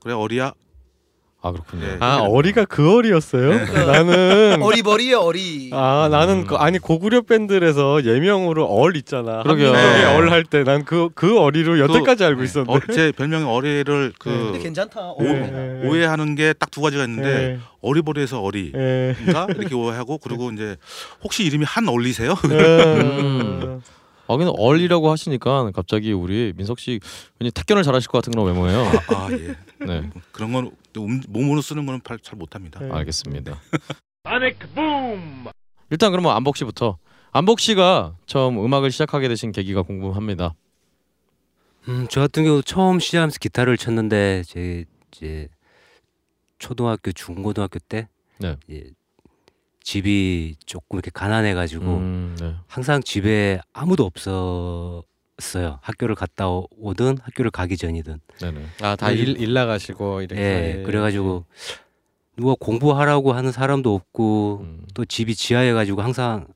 그래 0.00 0.14
어리야. 0.14 0.52
아 1.42 1.52
그렇군요. 1.52 1.86
네. 1.86 1.96
아 2.00 2.18
어리가 2.18 2.66
그 2.66 2.96
어리였어요? 2.96 3.50
나는 3.86 4.60
어리버리에 4.62 5.14
어리. 5.14 5.70
아 5.72 6.08
나는 6.10 6.40
음. 6.40 6.46
그, 6.46 6.56
아니 6.56 6.78
고구려 6.78 7.22
밴드에서 7.22 8.04
예명으로 8.04 8.66
얼 8.66 8.94
있잖아. 8.96 9.42
그러게요. 9.42 9.72
네. 9.72 10.04
얼할 10.16 10.44
때 10.44 10.64
난 10.64 10.84
그그 10.84 11.38
어리로 11.40 11.78
여태까지 11.78 12.24
알고 12.24 12.42
있었는데. 12.44 12.72
어, 12.72 12.80
제 12.94 13.12
별명이 13.12 13.44
어리를 13.44 14.12
그 14.18 14.28
근데 14.30 14.58
괜찮다. 14.58 15.12
오, 15.12 15.22
네. 15.22 15.80
오해하는 15.86 16.34
게 16.34 16.52
딱 16.52 16.70
두 16.70 16.82
가지가 16.82 17.04
있는데 17.04 17.28
네. 17.54 17.58
어리버리에서 17.80 18.42
어리. 18.42 18.72
예. 18.76 19.16
인가 19.26 19.46
이렇게 19.48 19.74
오해하고 19.74 20.18
그리고 20.18 20.50
이제 20.50 20.76
혹시 21.24 21.44
이름이 21.44 21.64
한 21.66 21.88
얼리세요? 21.88 22.34
음. 22.44 23.80
아 24.28 24.36
근데 24.36 24.52
얼리라고 24.56 25.10
하시니까 25.10 25.70
갑자기 25.74 26.12
우리 26.12 26.52
민석 26.56 26.78
씨 26.78 27.00
왠지 27.40 27.50
택견을 27.52 27.82
잘하실 27.82 28.08
것 28.10 28.18
같은 28.18 28.30
그런 28.32 28.46
외모예요. 28.46 28.86
아 29.08 29.28
예. 29.32 29.56
네, 29.84 30.02
그런 30.30 30.52
건 30.52 30.66
음- 30.66 30.70
몸으로 31.28 31.60
쓰는 31.60 31.86
거는 31.86 32.00
잘, 32.06 32.18
잘 32.18 32.36
못합니다. 32.36 32.80
네. 32.80 32.90
알겠습니다. 32.90 33.58
일단 35.90 36.10
그러면 36.10 36.34
안복 36.36 36.56
씨부터. 36.56 36.98
안복 37.32 37.60
씨가 37.60 38.16
처음 38.26 38.64
음악을 38.64 38.90
시작하게 38.90 39.28
되신 39.28 39.52
계기가 39.52 39.82
궁금합니다. 39.82 40.54
음, 41.88 42.06
저 42.10 42.20
같은 42.20 42.44
경우 42.44 42.62
처음 42.62 42.98
시작하면서 42.98 43.38
기타를 43.38 43.76
쳤는데 43.76 44.42
제 44.46 44.84
이제 45.12 45.48
초등학교 46.58 47.12
중고등학교 47.12 47.78
때 47.78 48.08
네. 48.38 48.56
이제 48.68 48.90
집이 49.82 50.56
조금 50.66 50.98
이렇게 50.98 51.10
가난해 51.12 51.54
가지고 51.54 51.96
음, 51.96 52.36
네. 52.38 52.54
항상 52.66 53.02
집에 53.02 53.60
아무도 53.72 54.04
없었 54.04 55.04
어요. 55.56 55.78
학교를 55.82 56.14
갔다 56.14 56.48
오- 56.48 56.68
오든 56.78 57.18
학교를 57.22 57.50
가기 57.50 57.76
전이든. 57.76 58.20
네네. 58.40 58.64
아다 58.82 59.10
일 59.12 59.36
일 59.40 59.52
나가시고 59.54 60.22
이렇게. 60.22 60.40
예. 60.40 60.82
그래 60.84 61.00
가지고 61.00 61.44
누가 62.36 62.54
공부하라고 62.58 63.32
하는 63.32 63.52
사람도 63.52 63.94
없고 63.94 64.60
음. 64.62 64.84
또 64.94 65.04
집이 65.04 65.34
지하에 65.34 65.72
가지고 65.72 66.02
항상 66.02 66.46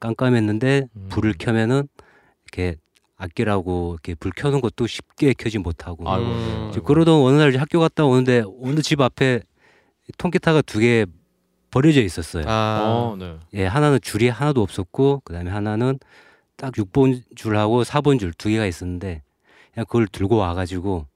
깜깜했는데 0.00 0.88
음. 0.96 1.06
불을 1.10 1.34
켜면은 1.38 1.88
이렇게 2.44 2.76
아끼라고 3.16 3.94
이렇게 3.94 4.14
불 4.14 4.30
켜는 4.34 4.60
것도 4.60 4.86
쉽게 4.86 5.32
켜지 5.34 5.58
못하고 5.58 6.08
아이고. 6.08 6.26
음. 6.30 6.72
그러던 6.84 7.14
어느 7.22 7.36
날 7.36 7.54
학교 7.56 7.80
갔다 7.80 8.04
오는데 8.04 8.42
어느 8.62 8.80
집 8.80 9.00
앞에 9.00 9.40
통기타가 10.16 10.62
두 10.62 10.80
개 10.80 11.04
버려져 11.70 12.00
있었어요. 12.00 12.44
아. 12.46 12.80
어, 12.82 13.16
네. 13.18 13.36
예, 13.52 13.66
하나는 13.66 13.98
줄이 14.00 14.28
하나도 14.30 14.62
없었고 14.62 15.20
그다음에 15.24 15.50
하나는 15.50 15.98
딱 16.58 16.72
6번 16.74 17.22
줄하고 17.36 17.82
4번 17.84 18.18
줄 18.18 18.32
두 18.34 18.48
개가 18.48 18.66
있었는데 18.66 19.22
그냥 19.72 19.86
그걸 19.86 20.06
들고 20.08 20.36
와 20.36 20.54
가지고 20.54 21.06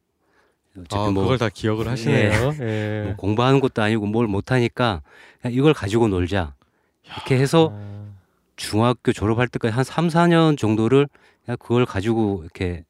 어차피 0.78 0.94
아, 1.02 1.10
뭐, 1.10 1.24
그걸 1.24 1.38
다 1.38 1.48
기억을 1.50 1.88
하시네요. 1.88 2.54
예. 2.62 3.02
뭐 3.06 3.16
공부하는 3.16 3.60
것도 3.60 3.82
아니고 3.82 4.06
뭘 4.06 4.26
못 4.26 4.52
하니까 4.52 5.02
그냥 5.40 5.54
이걸 5.54 5.74
가지고 5.74 6.08
놀자. 6.08 6.54
이렇게 7.04 7.36
해서 7.38 7.72
아. 7.74 8.02
중학교 8.56 9.12
졸업할 9.12 9.48
때까지 9.48 9.74
한 9.74 9.84
3, 9.84 10.08
4년 10.08 10.56
정도를 10.56 11.08
그냥 11.44 11.56
그걸 11.58 11.84
가지고 11.84 12.40
이렇게 12.44 12.84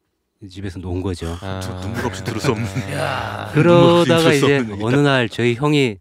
집에서 0.48 0.78
논 0.78 1.02
거죠. 1.02 1.36
아. 1.40 1.60
저 1.60 1.80
눈물 1.80 2.04
없이 2.06 2.22
들을 2.22 2.38
수 2.40 2.50
없는. 2.52 2.66
그러다가 3.54 4.32
이제 4.32 4.64
어느 4.80 4.96
날 4.96 5.28
저희 5.28 5.54
형이 5.54 5.96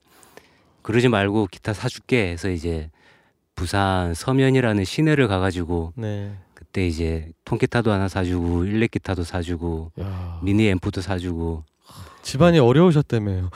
그러지 0.81 1.07
말고 1.07 1.47
기타 1.49 1.73
사줄게 1.73 2.29
해서 2.31 2.49
이제 2.49 2.89
부산 3.55 4.13
서면이라는 4.13 4.83
시내를 4.85 5.27
가가지고 5.27 5.93
네. 5.95 6.31
그때 6.53 6.87
이제 6.87 7.29
통기타도 7.45 7.91
하나 7.91 8.07
사주고 8.07 8.65
일렉 8.65 8.91
기타도 8.91 9.23
사주고 9.23 9.91
야. 9.99 10.39
미니 10.41 10.67
앰프도 10.69 11.01
사주고 11.01 11.63
집안이 12.21 12.59
어려우셨다며요. 12.59 13.49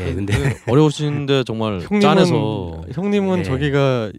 예 0.00 0.14
근데 0.14 0.56
어려우신데 0.68 1.44
정말 1.44 1.80
형님은 1.88 2.00
짠해서 2.00 2.82
형님은 2.92 3.38
예. 3.40 3.42
저기가 3.44 4.12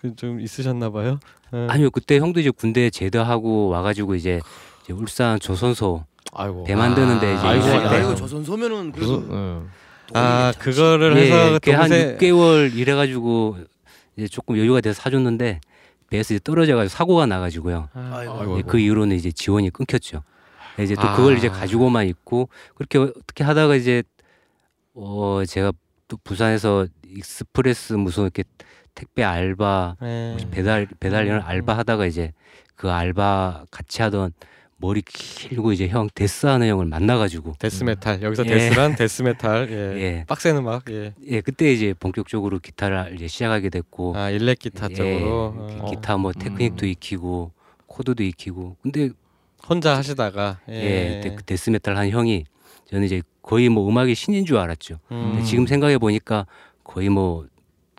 그좀 0.00 0.40
있으셨나 0.40 0.90
봐요. 0.90 1.18
예. 1.54 1.66
아니요 1.68 1.90
그때 1.90 2.18
형도 2.18 2.40
이제 2.40 2.50
군대 2.50 2.88
제대하고 2.88 3.68
와가지고 3.68 4.14
이제, 4.14 4.40
이제 4.84 4.92
울산 4.92 5.38
조선소 5.38 6.04
아이고. 6.32 6.64
배 6.64 6.74
만드는데 6.74 7.34
이제 7.34 7.46
아이고, 7.46 7.64
아이고. 7.66 7.88
때 7.88 7.94
아이고 7.96 8.14
조선 8.14 8.42
소면은 8.44 8.92
그래서 8.92 9.16
그래도 9.18 9.34
네. 9.34 9.60
아 10.14 10.52
그거를 10.58 11.16
예, 11.18 11.22
해서 11.22 11.52
한 11.52 11.60
동생 11.60 12.16
6개월 12.18 12.74
일해가지고 12.74 13.58
이제 14.16 14.28
조금 14.28 14.56
여유가 14.58 14.80
돼서 14.80 15.00
사줬는데 15.00 15.60
배에서 16.10 16.34
이제 16.34 16.40
떨어져가지고 16.42 16.88
사고가 16.94 17.26
나가지고요. 17.26 17.88
아이고. 17.94 18.40
아이고. 18.40 18.58
예, 18.58 18.62
그 18.62 18.78
이후로는 18.78 19.16
이제 19.16 19.32
지원이 19.32 19.70
끊겼죠. 19.70 20.22
이제 20.78 20.94
또 20.94 21.02
아. 21.02 21.16
그걸 21.16 21.36
이제 21.36 21.48
가지고만 21.48 22.06
있고 22.06 22.48
그렇게 22.74 22.98
어떻게 22.98 23.44
하다가 23.44 23.76
이제 23.76 24.02
어 24.94 25.42
제가 25.46 25.72
또 26.08 26.16
부산에서 26.22 26.86
익스프레스 27.06 27.94
무슨 27.94 28.24
이렇게 28.24 28.44
택배 28.94 29.22
알바 29.22 29.96
예. 30.02 30.36
배달 30.50 30.86
배달 31.00 31.26
이런 31.26 31.40
음. 31.40 31.46
알바 31.46 31.76
하다가 31.78 32.06
이제 32.06 32.32
그 32.74 32.90
알바 32.90 33.66
같이 33.70 34.02
하던 34.02 34.32
머리 34.82 35.00
길고 35.02 35.72
이제 35.72 35.86
형 35.86 36.08
death하는 36.12 36.66
형을 36.66 36.86
만나가지고 36.86 37.54
death 37.60 37.90
metal 37.90 38.20
여기서 38.20 38.44
예. 38.46 38.48
death란 38.50 38.96
death 38.96 39.32
metal 39.32 39.68
예. 39.70 40.02
예. 40.02 40.24
빡센 40.26 40.56
음악 40.56 40.90
예. 40.90 41.14
예 41.24 41.40
그때 41.40 41.72
이제 41.72 41.94
본격적으로 41.98 42.58
기타를 42.58 43.14
이제 43.14 43.28
시작하게 43.28 43.70
됐고 43.70 44.16
아 44.16 44.28
일렉 44.30 44.58
기타 44.58 44.88
예, 44.90 44.94
쪽으로 44.94 45.66
기- 45.68 45.76
어. 45.80 45.86
기타 45.88 46.16
뭐 46.16 46.32
테크닉도 46.32 46.84
음. 46.84 46.88
익히고 46.90 47.52
코드도 47.86 48.24
익히고 48.24 48.76
근데 48.82 49.10
혼자 49.68 49.96
하시다가 49.96 50.58
예, 50.68 50.74
예. 50.74 51.20
데- 51.20 51.34
그 51.36 51.44
death 51.44 51.70
metal 51.70 51.96
한 51.96 52.10
형이 52.10 52.44
저는 52.90 53.04
이제 53.06 53.22
거의 53.40 53.68
뭐 53.68 53.88
음악의 53.88 54.16
신인 54.16 54.44
줄 54.44 54.56
알았죠. 54.58 54.98
근데 55.08 55.38
음. 55.38 55.44
지금 55.44 55.66
생각해 55.68 55.98
보니까 55.98 56.46
거의 56.82 57.08
뭐 57.08 57.46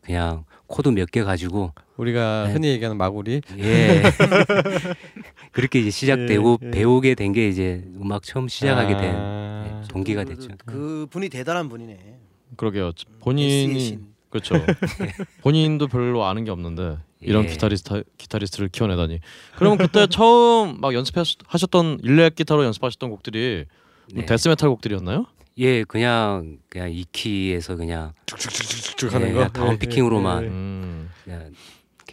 그냥 0.03 0.43
코드 0.67 0.89
몇 0.89 1.09
개 1.11 1.23
가지고 1.23 1.71
우리가 1.97 2.45
네. 2.47 2.53
흔히 2.53 2.67
얘기하는 2.69 2.97
마구리 2.97 3.41
예 3.59 4.01
그렇게 5.51 5.79
이제 5.79 5.89
시작되고 5.91 6.59
예, 6.63 6.67
예. 6.67 6.71
배우게 6.71 7.15
된 7.15 7.33
게 7.33 7.47
이제 7.47 7.83
음악 8.01 8.23
처음 8.23 8.47
시작하게 8.47 8.97
된 8.97 9.15
아. 9.15 9.81
예, 9.83 9.87
동기가 9.87 10.23
그- 10.23 10.35
됐죠. 10.35 10.49
그 10.65 11.07
분이 11.09 11.29
대단한 11.29 11.69
분이네. 11.69 12.19
그러게요. 12.57 12.91
본인이 13.21 13.79
신. 13.79 14.07
그렇죠. 14.29 14.55
본인도 15.41 15.87
별로 15.87 16.25
아는 16.25 16.43
게 16.43 16.51
없는데 16.51 16.97
이런 17.19 17.45
예. 17.45 17.47
기타리스트 17.49 18.03
기타리스트를 18.17 18.69
키워내다니. 18.69 19.19
그러면 19.55 19.77
그때 19.77 20.05
처음 20.11 20.79
막 20.81 20.93
연습하셨던 20.93 21.99
일렉 22.03 22.35
기타로 22.35 22.63
연습하셨던 22.65 23.09
곡들이 23.09 23.65
뭐 24.13 24.21
네. 24.21 24.25
death 24.25 24.47
metal 24.47 24.69
곡들이었나요? 24.69 25.25
예 25.59 25.83
그냥 25.83 26.57
그냥 26.69 26.91
이 26.91 27.05
키에서 27.11 27.75
그냥 27.75 28.13
쭉쭉쭉쭉 28.25 29.11
예, 29.11 29.13
하는 29.13 29.27
거 29.29 29.33
그냥 29.35 29.51
down 29.53 29.73
예, 29.73 29.77
picking으로만. 29.79 30.43
예, 30.43 30.47
예. 30.47 30.49
음 30.51 31.09
그냥 31.23 31.51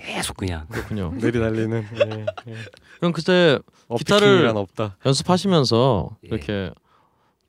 계속 0.01 0.37
그냥 0.37 0.67
그렇군요. 0.69 1.13
내리달리는 1.21 1.85
예, 1.95 2.27
예. 2.53 2.55
그럼 2.99 3.13
그때 3.13 3.59
기타를- 3.89 4.55
없다 4.57 4.97
연습하시면서 5.05 6.17
예. 6.25 6.29
이렇게 6.29 6.71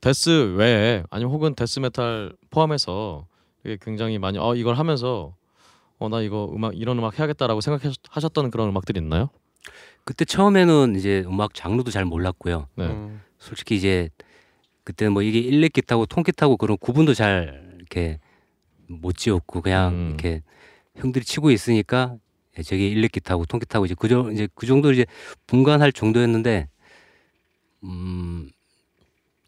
death 0.00 0.54
외에 0.56 1.04
아니면 1.10 1.32
혹은 1.32 1.54
death 1.54 1.78
metal 1.80 2.32
포함해서 2.50 3.26
이게 3.64 3.78
굉장히 3.80 4.18
많이 4.18 4.38
어 4.38 4.54
이걸 4.54 4.76
하면서 4.76 5.34
어 5.98 6.08
나 6.08 6.20
이거 6.20 6.50
음악 6.52 6.76
이런 6.76 6.98
음악 6.98 7.18
해야겠다라고 7.18 7.60
생각하셨던 7.60 8.50
그런 8.50 8.68
음악들이 8.70 8.98
있나요? 8.98 9.30
그때 10.04 10.24
처음에는 10.24 10.96
이제 10.96 11.22
음악 11.28 11.54
장르도 11.54 11.92
잘 11.92 12.04
몰랐고요. 12.04 12.66
네. 12.74 12.86
음. 12.86 13.20
솔직히 13.38 13.76
이제 13.76 14.08
그때는 14.82 15.12
뭐 15.12 15.22
이게 15.22 15.38
일렉 15.38 15.72
기타고 15.72 16.06
통 16.06 16.24
기타고 16.24 16.56
그런 16.56 16.76
구분도 16.76 17.14
잘 17.14 17.72
이렇게 17.76 18.18
못 18.88 19.16
지었고 19.16 19.60
그냥 19.62 19.92
음. 19.94 20.06
이렇게 20.08 20.42
형들이 20.96 21.24
치고 21.24 21.52
있으니까 21.52 22.16
예, 22.58 22.62
저게 22.62 22.88
일렉 22.88 23.12
기타고 23.12 23.44
통 23.46 23.60
기 23.60 23.66
타고 23.66 23.84
이제 23.86 23.94
그정 23.98 24.32
이제 24.32 24.48
그 24.54 24.66
정도 24.66 24.92
이제 24.92 25.06
분간할 25.46 25.92
정도였는데 25.92 26.68
음 27.84 28.50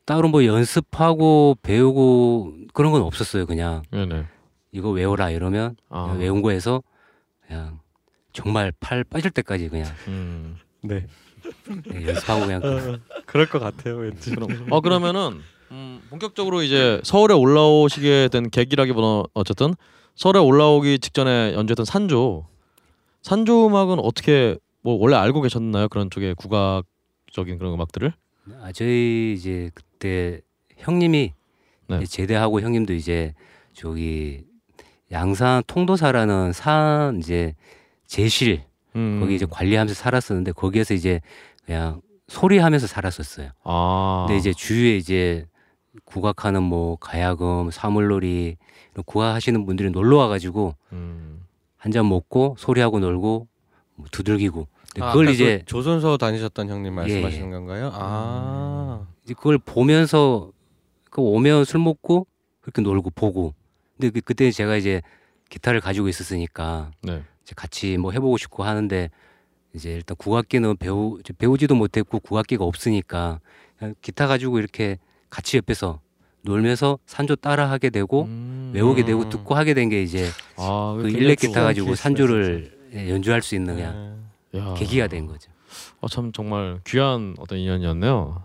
따로 0.07 0.29
뭐 0.29 0.45
연습하고 0.45 1.57
배우고 1.63 2.55
그런 2.73 2.93
건 2.93 3.03
없었어요. 3.03 3.47
그냥. 3.47 3.83
네네. 3.91 4.25
이거 4.73 4.91
외워라 4.91 5.31
이러면 5.31 5.77
아, 5.89 6.15
외운 6.19 6.43
거에서 6.43 6.83
그냥 7.47 7.79
정말 8.33 8.73
팔 8.81 9.05
빠질 9.05 9.31
때까지 9.31 9.69
그냥. 9.69 9.87
음. 10.09 10.57
네. 10.83 11.07
예, 11.95 12.09
연습하고 12.09 12.47
그냥 12.47 12.63
어, 12.65 12.99
그럴 13.27 13.49
것 13.49 13.59
같아요 13.61 13.97
왠지. 13.97 14.31
그럼. 14.35 14.67
어 14.71 14.81
그러면은 14.81 15.41
음, 15.71 16.03
본격적으로 16.11 16.63
이제 16.63 17.01
서울에 17.05 17.35
올라오시게 17.35 18.29
된 18.33 18.51
계기라기보다 18.51 19.29
어쨌든 19.35 19.75
서울에 20.17 20.39
올라오기 20.39 20.99
직전에 20.99 21.55
연주했던 21.55 21.85
산조 21.87 22.47
산조 23.25 23.67
음악은 23.67 24.01
어떻게 24.01 24.57
뭐 24.83 24.97
원래 25.01 25.17
알고 25.17 25.41
계셨나요 25.41 25.89
그런 25.89 26.11
쪽의 26.11 26.35
국악적인 26.35 27.57
그런 27.59 27.73
음악들을 27.73 28.13
아, 28.61 28.71
저희 28.73 29.33
이제 29.35 29.71
그때 29.75 30.43
형님이 30.77 31.33
네. 31.89 31.97
이제 31.97 32.07
제대하고 32.07 32.61
형님도 32.61 32.93
이제 32.93 33.33
저기 33.73 34.45
양산 35.11 35.63
통도사라는 35.67 36.53
산 36.53 37.19
이제 37.19 37.55
제실 38.07 38.63
음. 38.95 39.21
거기 39.21 39.35
이제 39.35 39.47
관리하면서 39.49 39.95
살았었는데 39.95 40.53
거기에서 40.53 40.93
이제 40.93 41.23
그냥 41.65 42.03
소리하면서 42.29 42.87
살았었어요. 42.87 43.51
아 43.65 44.25
근데 44.27 44.39
이제 44.39 44.53
주위에 44.53 44.97
이제 44.97 45.47
국악하는 46.05 46.63
뭐 46.63 46.97
가야금, 46.97 47.71
사물놀이 47.71 48.57
국악하시는 49.07 49.65
분들이 49.65 49.91
놀러 49.91 50.19
와가지고 50.19 50.75
음. 50.93 51.24
한 51.85 51.93
잔 51.93 52.09
먹고 52.09 52.56
소리하고 52.59 52.98
놀고 52.98 53.47
뭐 53.97 54.06
두들기고 54.11 54.66
아, 55.01 55.12
그걸 55.12 55.28
이제 55.28 55.59
그 55.59 55.65
조선소 55.66 56.16
다니셨던 56.16 56.70
형님 56.70 56.94
말씀하시는 56.94 57.44
예, 57.44 57.47
예. 57.47 57.52
건가요? 57.52 57.90
아. 57.93 59.06
이제 59.23 59.35
그걸 59.35 59.59
보면서 59.59 60.51
그 61.11 61.20
오면 61.20 61.66
술 61.66 61.81
먹고 61.81 62.27
그렇게 62.62 62.81
놀고 62.81 63.11
보고 63.11 63.52
근데 63.98 64.09
그, 64.09 64.23
그때 64.23 64.51
제가 64.51 64.77
이제 64.77 65.02
기타를 65.51 65.82
가지고 65.82 66.09
있었으니까 66.09 66.90
네. 67.02 67.23
이제 67.43 67.52
같이 67.55 67.98
뭐 67.98 68.12
해보고 68.12 68.39
싶고 68.39 68.65
하는데 68.65 69.11
이제 69.74 69.93
일단 69.93 70.16
국악기는 70.16 70.78
배우 70.78 71.19
배우지도 71.36 71.74
못했고 71.74 72.19
국악기가 72.19 72.65
없으니까 72.65 73.40
기타 74.01 74.27
가지고 74.27 74.59
이렇게 74.59 74.98
같이 75.28 75.59
옆에서 75.59 76.01
놀면서 76.45 76.99
산조 77.07 77.37
따라 77.37 77.71
하게 77.71 77.91
되고 77.91 78.25
음. 78.25 78.71
외우게 78.75 79.05
되고 79.05 79.29
듣고 79.29 79.55
하게 79.55 79.73
된 79.75 79.89
게 79.89 80.03
이제 80.03 80.29
아, 80.57 80.97
그 81.01 81.09
일렉 81.09 81.39
기타 81.39 81.62
가지고 81.62 81.95
산조를 81.95 82.73
예, 82.95 83.11
연주할 83.11 83.43
수 83.43 83.55
있는 83.55 83.75
그냥 83.77 84.25
진짜. 84.53 84.71
야. 84.71 84.75
계기가 84.75 85.07
된 85.09 85.27
거죠. 85.27 85.51
어, 86.01 86.09
참 86.09 86.33
정말 86.33 86.81
귀한 86.87 87.35
어떤 87.39 87.59
인연이었네요. 87.59 88.43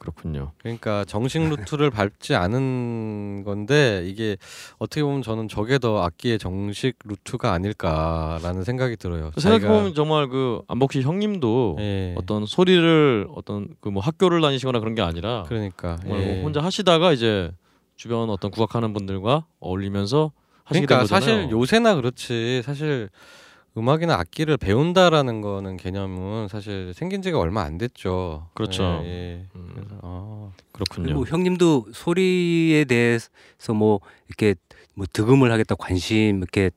그렇군요. 0.00 0.50
그러니까 0.58 1.04
정식 1.04 1.38
루트를 1.48 1.90
밟지 1.92 2.34
않은 2.34 3.44
건데 3.44 4.02
이게 4.06 4.36
어떻게 4.78 5.02
보면 5.04 5.22
저는 5.22 5.46
저게 5.48 5.78
더 5.78 6.02
악기의 6.02 6.38
정식 6.38 6.94
루트가 7.04 7.52
아닐까라는 7.52 8.64
생각이 8.64 8.96
들어요. 8.96 9.30
생각해 9.36 9.66
보면 9.66 9.92
자기가- 9.92 9.94
정말 9.94 10.28
그 10.28 10.62
안복 10.68 10.92
씨 10.94 11.02
형님도 11.02 11.76
예. 11.78 12.14
어떤 12.18 12.46
소리를 12.46 13.28
어떤 13.36 13.68
그 13.80 13.90
뭐 13.90 14.02
학교를 14.02 14.40
다니시거나 14.40 14.78
그런 14.80 14.94
게 14.94 15.02
아니라 15.02 15.44
그러니까 15.48 15.96
정말 16.02 16.20
뭐 16.20 16.28
예. 16.36 16.42
혼자 16.42 16.60
하시다가 16.62 17.12
이제 17.12 17.50
주변 17.96 18.30
어떤 18.30 18.50
국악하는 18.50 18.92
분들과 18.94 19.44
어울리면서 19.60 20.32
하시게 20.64 20.86
그러니까 20.86 21.06
된 21.06 21.18
거잖아요. 21.20 21.40
사실 21.42 21.50
요새나 21.50 21.94
그렇지 21.96 22.62
사실 22.64 23.10
음악이나 23.76 24.14
악기를 24.14 24.56
배운다라는 24.56 25.40
거는 25.40 25.76
개념은 25.76 26.48
사실 26.48 26.92
생긴 26.94 27.22
지가 27.22 27.38
얼마 27.38 27.62
안 27.62 27.78
됐죠. 27.78 28.48
그렇죠. 28.54 29.00
예, 29.04 29.08
예. 29.08 29.46
음. 29.54 29.70
그래서 29.74 29.98
아, 30.02 30.50
그렇군요. 30.72 31.06
그리고 31.06 31.26
형님도 31.26 31.86
소리에 31.92 32.84
대해서 32.84 33.30
뭐 33.74 34.00
이렇게 34.28 34.54
뭐 34.94 35.06
득음을 35.12 35.52
하겠다 35.52 35.76
관심 35.76 36.38
이렇게 36.38 36.70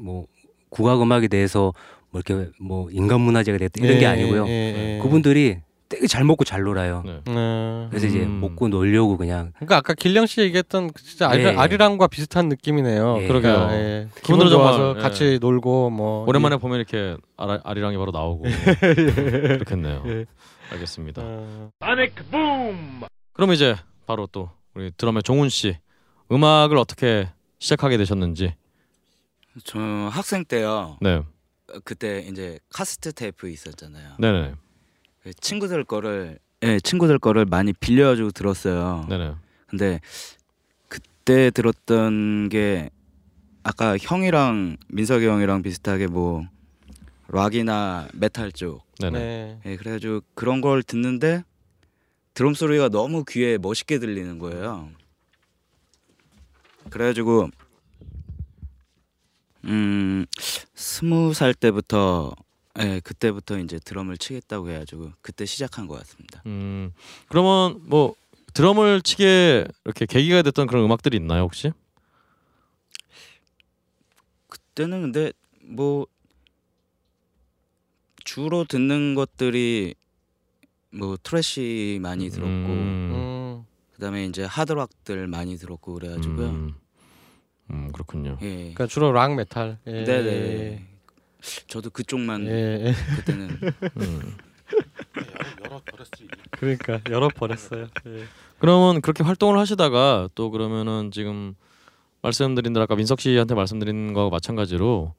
뭐 0.00 0.26
국악 0.70 1.02
음악에 1.02 1.28
대해서 1.28 1.74
뭐 2.10 2.22
이렇게 2.24 2.50
뭐 2.58 2.90
인간 2.90 3.20
문화재가 3.20 3.58
됐다 3.58 3.84
이런 3.84 3.98
게 3.98 4.04
예, 4.04 4.06
아니고요. 4.06 4.46
예, 4.48 4.50
예. 4.96 4.98
그분들이 5.02 5.58
되게 5.92 6.06
잘 6.06 6.24
먹고 6.24 6.44
잘 6.44 6.62
놀아요. 6.62 7.02
네. 7.04 7.20
네. 7.26 7.86
그래서 7.90 8.06
이제 8.06 8.20
음. 8.20 8.40
먹고 8.40 8.68
놀려고 8.68 9.18
그냥 9.18 9.52
그러니까 9.56 9.76
아까 9.76 9.92
길령 9.92 10.24
씨 10.24 10.40
얘기했던 10.40 10.90
그 10.90 11.02
진짜 11.02 11.28
아리, 11.28 11.44
예. 11.44 11.48
아리 11.54 11.76
랑과 11.76 12.06
비슷한 12.06 12.48
느낌이네요. 12.48 13.18
예. 13.20 13.28
그러게요. 13.28 13.52
그러니까, 13.52 13.74
예. 13.74 14.08
그분들은 14.14 14.22
기분 14.22 14.48
좋아서 14.48 14.78
정말, 14.78 14.96
예. 14.96 15.02
같이 15.02 15.38
놀고 15.38 15.90
뭐 15.90 16.24
오랜만에 16.26 16.56
보면 16.56 16.78
이렇게 16.78 17.18
아라, 17.36 17.60
아리 17.62 17.82
랑이 17.82 17.98
바로 17.98 18.10
나오고 18.10 18.44
그렇겠네요. 18.80 20.02
예. 20.06 20.24
알겠습니다. 20.72 21.20
어, 21.22 21.70
그럼 23.34 23.52
이제 23.52 23.76
바로 24.06 24.26
또 24.26 24.48
우리 24.74 24.90
드럼의 24.96 25.22
종훈 25.24 25.50
씨 25.50 25.76
음악을 26.30 26.78
어떻게 26.78 27.28
시작하게 27.58 27.98
되셨는지. 27.98 28.54
저 29.64 29.78
학생 29.78 30.46
때요. 30.46 30.96
네, 31.02 31.22
그때 31.84 32.20
이제 32.20 32.58
카세트 32.70 33.12
테이프 33.12 33.50
있었잖아요. 33.50 34.14
네네, 34.18 34.52
그 34.52 34.56
친구들 35.40 35.84
거를 35.84 36.38
예, 36.62 36.78
친구들 36.80 37.18
거를 37.18 37.44
많이 37.44 37.72
빌려가지고 37.72 38.30
들었어요. 38.30 39.06
네네. 39.08 39.34
근데 39.66 40.00
그때 40.88 41.50
들었던 41.50 42.48
게 42.48 42.90
아까 43.62 43.96
형이랑 43.96 44.76
민석이 44.88 45.26
형이랑 45.26 45.62
비슷하게 45.62 46.06
뭐 46.08 46.46
락이나 47.28 48.08
메탈 48.12 48.52
쪽. 48.52 48.82
네네. 48.98 49.18
네. 49.18 49.60
예, 49.66 49.76
그래가지고 49.76 50.20
그런 50.34 50.60
걸 50.60 50.82
듣는데 50.82 51.44
드럼 52.34 52.54
소리가 52.54 52.88
너무 52.88 53.24
귀에 53.24 53.58
멋있게 53.58 53.98
들리는 53.98 54.38
거예요. 54.38 54.90
그래가지고 56.90 57.50
음 59.64 60.26
스무 60.74 61.32
살 61.34 61.54
때부터 61.54 62.34
예 62.78 63.00
그때부터 63.00 63.58
이제 63.58 63.78
드럼을 63.78 64.16
치겠다고 64.16 64.70
해가지고 64.70 65.12
그때 65.20 65.44
시작한 65.44 65.86
것 65.86 65.98
같습니다. 65.98 66.42
음, 66.46 66.92
그러면 67.28 67.80
뭐 67.86 68.14
드럼을 68.54 69.02
치게 69.02 69.66
이렇게 69.84 70.06
계기가 70.06 70.42
됐던 70.42 70.66
그런 70.66 70.84
음악들이 70.84 71.16
있나요 71.16 71.42
혹시? 71.42 71.72
그때는 74.48 75.02
근데 75.02 75.32
뭐 75.62 76.06
주로 78.24 78.64
듣는 78.64 79.14
것들이 79.14 79.94
뭐 80.90 81.16
thrash 81.22 81.98
많이 82.02 82.30
들었고 82.30 82.48
음, 82.48 83.10
음. 83.10 83.64
그다음에 83.94 84.24
이제 84.26 84.44
하드락들 84.44 85.26
많이 85.26 85.56
들었고 85.56 85.94
그래가지고요. 85.94 86.48
음, 86.48 86.74
음, 87.70 87.92
그렇군요. 87.92 88.38
예. 88.42 88.54
그러니까 88.56 88.86
주로 88.86 89.12
락 89.12 89.34
메탈. 89.34 89.78
예. 89.86 90.04
네네. 90.04 90.91
저도 91.66 91.90
그쪽만 91.90 92.46
예. 92.46 92.86
예. 92.86 92.94
그때는 93.16 93.58
음. 93.98 94.36
여러 95.64 95.80
버렸지. 95.84 96.28
그러니까 96.52 97.00
여럿 97.10 97.28
버렸어요. 97.28 97.88
예. 98.06 98.24
그러면 98.58 99.00
그렇게 99.00 99.22
활동을 99.24 99.58
하시다가 99.58 100.28
또 100.34 100.50
그러면은 100.50 101.10
지금 101.10 101.54
말씀드린 102.22 102.72
대로 102.72 102.84
아까 102.84 102.94
민석 102.94 103.20
씨한테 103.20 103.54
말씀드린 103.54 104.12
거와 104.12 104.30
마찬가지로 104.30 105.14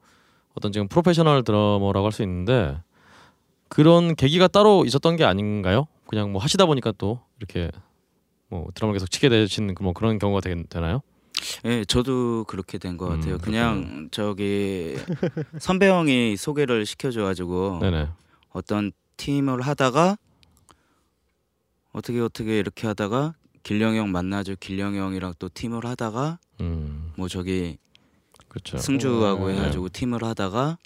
어떤 0.54 0.72
지금 0.72 0.88
프로페셔널 0.88 1.44
드러머라고 1.44 2.06
할 2.06 2.12
수 2.12 2.22
있는데 2.22 2.78
그런 3.68 4.14
계기가 4.14 4.48
따로 4.48 4.84
있었던 4.86 5.16
게 5.16 5.24
아닌가요? 5.24 5.86
그냥 6.06 6.32
뭐 6.32 6.40
하시다 6.40 6.64
보니까 6.66 6.92
또 6.96 7.20
이렇게 7.38 7.70
뭐 8.48 8.68
드럼을 8.74 8.94
계속 8.94 9.10
치게 9.10 9.28
되신 9.28 9.74
뭐 9.80 9.92
그런 9.92 10.18
경우가 10.18 10.40
되, 10.40 10.54
되나요? 10.68 11.02
예, 11.64 11.84
저도 11.84 12.44
그렇게 12.44 12.78
된 12.78 12.96
것 12.96 13.10
음, 13.10 13.18
같아요. 13.20 13.38
그냥 13.38 14.08
저기 14.12 14.96
선배 15.58 15.88
형이 15.88 16.36
소개를 16.36 16.86
시켜줘가지고 16.86 17.78
네네. 17.80 18.08
어떤 18.50 18.92
팀을 19.16 19.60
하다가 19.62 20.16
어떻게 21.92 22.20
어떻게 22.20 22.58
이렇게 22.58 22.86
하다가 22.86 23.34
길령 23.62 23.96
형 23.96 24.10
만나죠. 24.12 24.56
길령 24.60 24.94
형이랑 24.96 25.34
또 25.38 25.48
팀을 25.52 25.84
하다가 25.86 26.38
음, 26.60 27.12
뭐 27.16 27.28
저기 27.28 27.78
그렇죠. 28.48 28.78
승주하고 28.78 29.48
네. 29.48 29.54
해가지고 29.56 29.88
팀을 29.88 30.22
하다가 30.22 30.78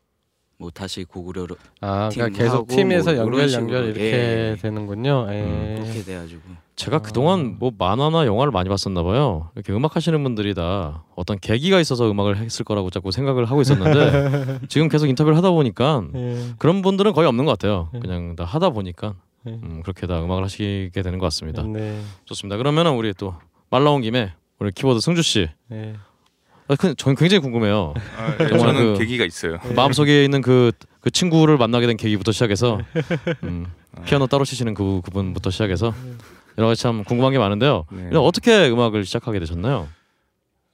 뭐 0.58 0.70
다시 0.70 1.04
고구려로 1.04 1.56
아, 1.80 2.08
그러니까 2.12 2.36
계속 2.42 2.66
팀에서 2.68 3.12
뭐 3.14 3.22
연결. 3.24 3.52
연결 3.52 3.84
이렇게 3.86 4.02
예. 4.02 4.56
되는군요. 4.60 5.26
예. 5.30 5.42
음, 5.42 5.80
그렇게 5.82 6.02
돼가지고 6.02 6.40
제가 6.78 7.00
그동안 7.00 7.56
뭐 7.58 7.72
만화나 7.76 8.24
영화를 8.24 8.52
많이 8.52 8.68
봤었나 8.68 9.02
봐요. 9.02 9.50
이렇게 9.56 9.72
음악 9.72 9.96
하시는 9.96 10.22
분들이 10.22 10.54
다 10.54 11.02
어떤 11.16 11.36
계기가 11.40 11.80
있어서 11.80 12.08
음악을 12.08 12.36
했을 12.36 12.64
거라고 12.64 12.88
자꾸 12.90 13.10
생각을 13.10 13.46
하고 13.46 13.60
있었는데 13.60 14.60
지금 14.68 14.88
계속 14.88 15.08
인터뷰를 15.08 15.36
하다 15.36 15.50
보니까 15.50 16.04
예. 16.14 16.38
그런 16.58 16.80
분들은 16.82 17.14
거의 17.14 17.26
없는 17.26 17.44
것 17.44 17.50
같아요. 17.58 17.88
네. 17.92 17.98
그냥 17.98 18.36
다 18.36 18.44
하다 18.44 18.70
보니까 18.70 19.14
네. 19.42 19.58
음, 19.60 19.80
그렇게 19.82 20.06
다 20.06 20.22
음악을 20.22 20.44
하시게 20.44 21.02
되는 21.02 21.18
것 21.18 21.26
같습니다. 21.26 21.64
네. 21.64 22.00
좋습니다. 22.26 22.56
그러면은 22.56 22.92
우리 22.94 23.12
또 23.12 23.34
말 23.70 23.84
나온 23.84 24.00
김에 24.00 24.32
우리 24.60 24.72
키보드 24.72 25.00
승주 25.00 25.20
씨, 25.20 25.46
예. 25.72 25.94
아, 26.68 26.74
그- 26.76 26.94
저는 26.94 27.16
굉장히 27.16 27.42
궁금해요. 27.42 27.92
아, 28.16 28.36
예, 28.42 28.48
저는 28.56 28.74
그- 28.94 28.98
계기가 28.98 29.26
있어요. 29.26 29.58
마음 29.76 29.92
속에 29.92 30.24
있는 30.24 30.40
그, 30.40 30.72
그 31.00 31.10
친구를 31.10 31.58
만나게 31.58 31.86
된 31.86 31.96
계기부터 31.98 32.32
시작해서 32.32 32.78
음, 33.42 33.66
피아노 34.06 34.26
따로 34.26 34.46
치시는 34.46 34.72
그 34.72 35.02
그분부터 35.04 35.50
시작해서 35.50 35.92
여러 36.58 36.66
가지 36.68 36.82
참 36.82 37.04
궁금한 37.04 37.32
게 37.32 37.38
많은데요. 37.38 37.86
네. 37.92 38.10
어떻게 38.16 38.68
음악을 38.68 39.04
시작하게 39.04 39.38
되셨나요? 39.38 39.88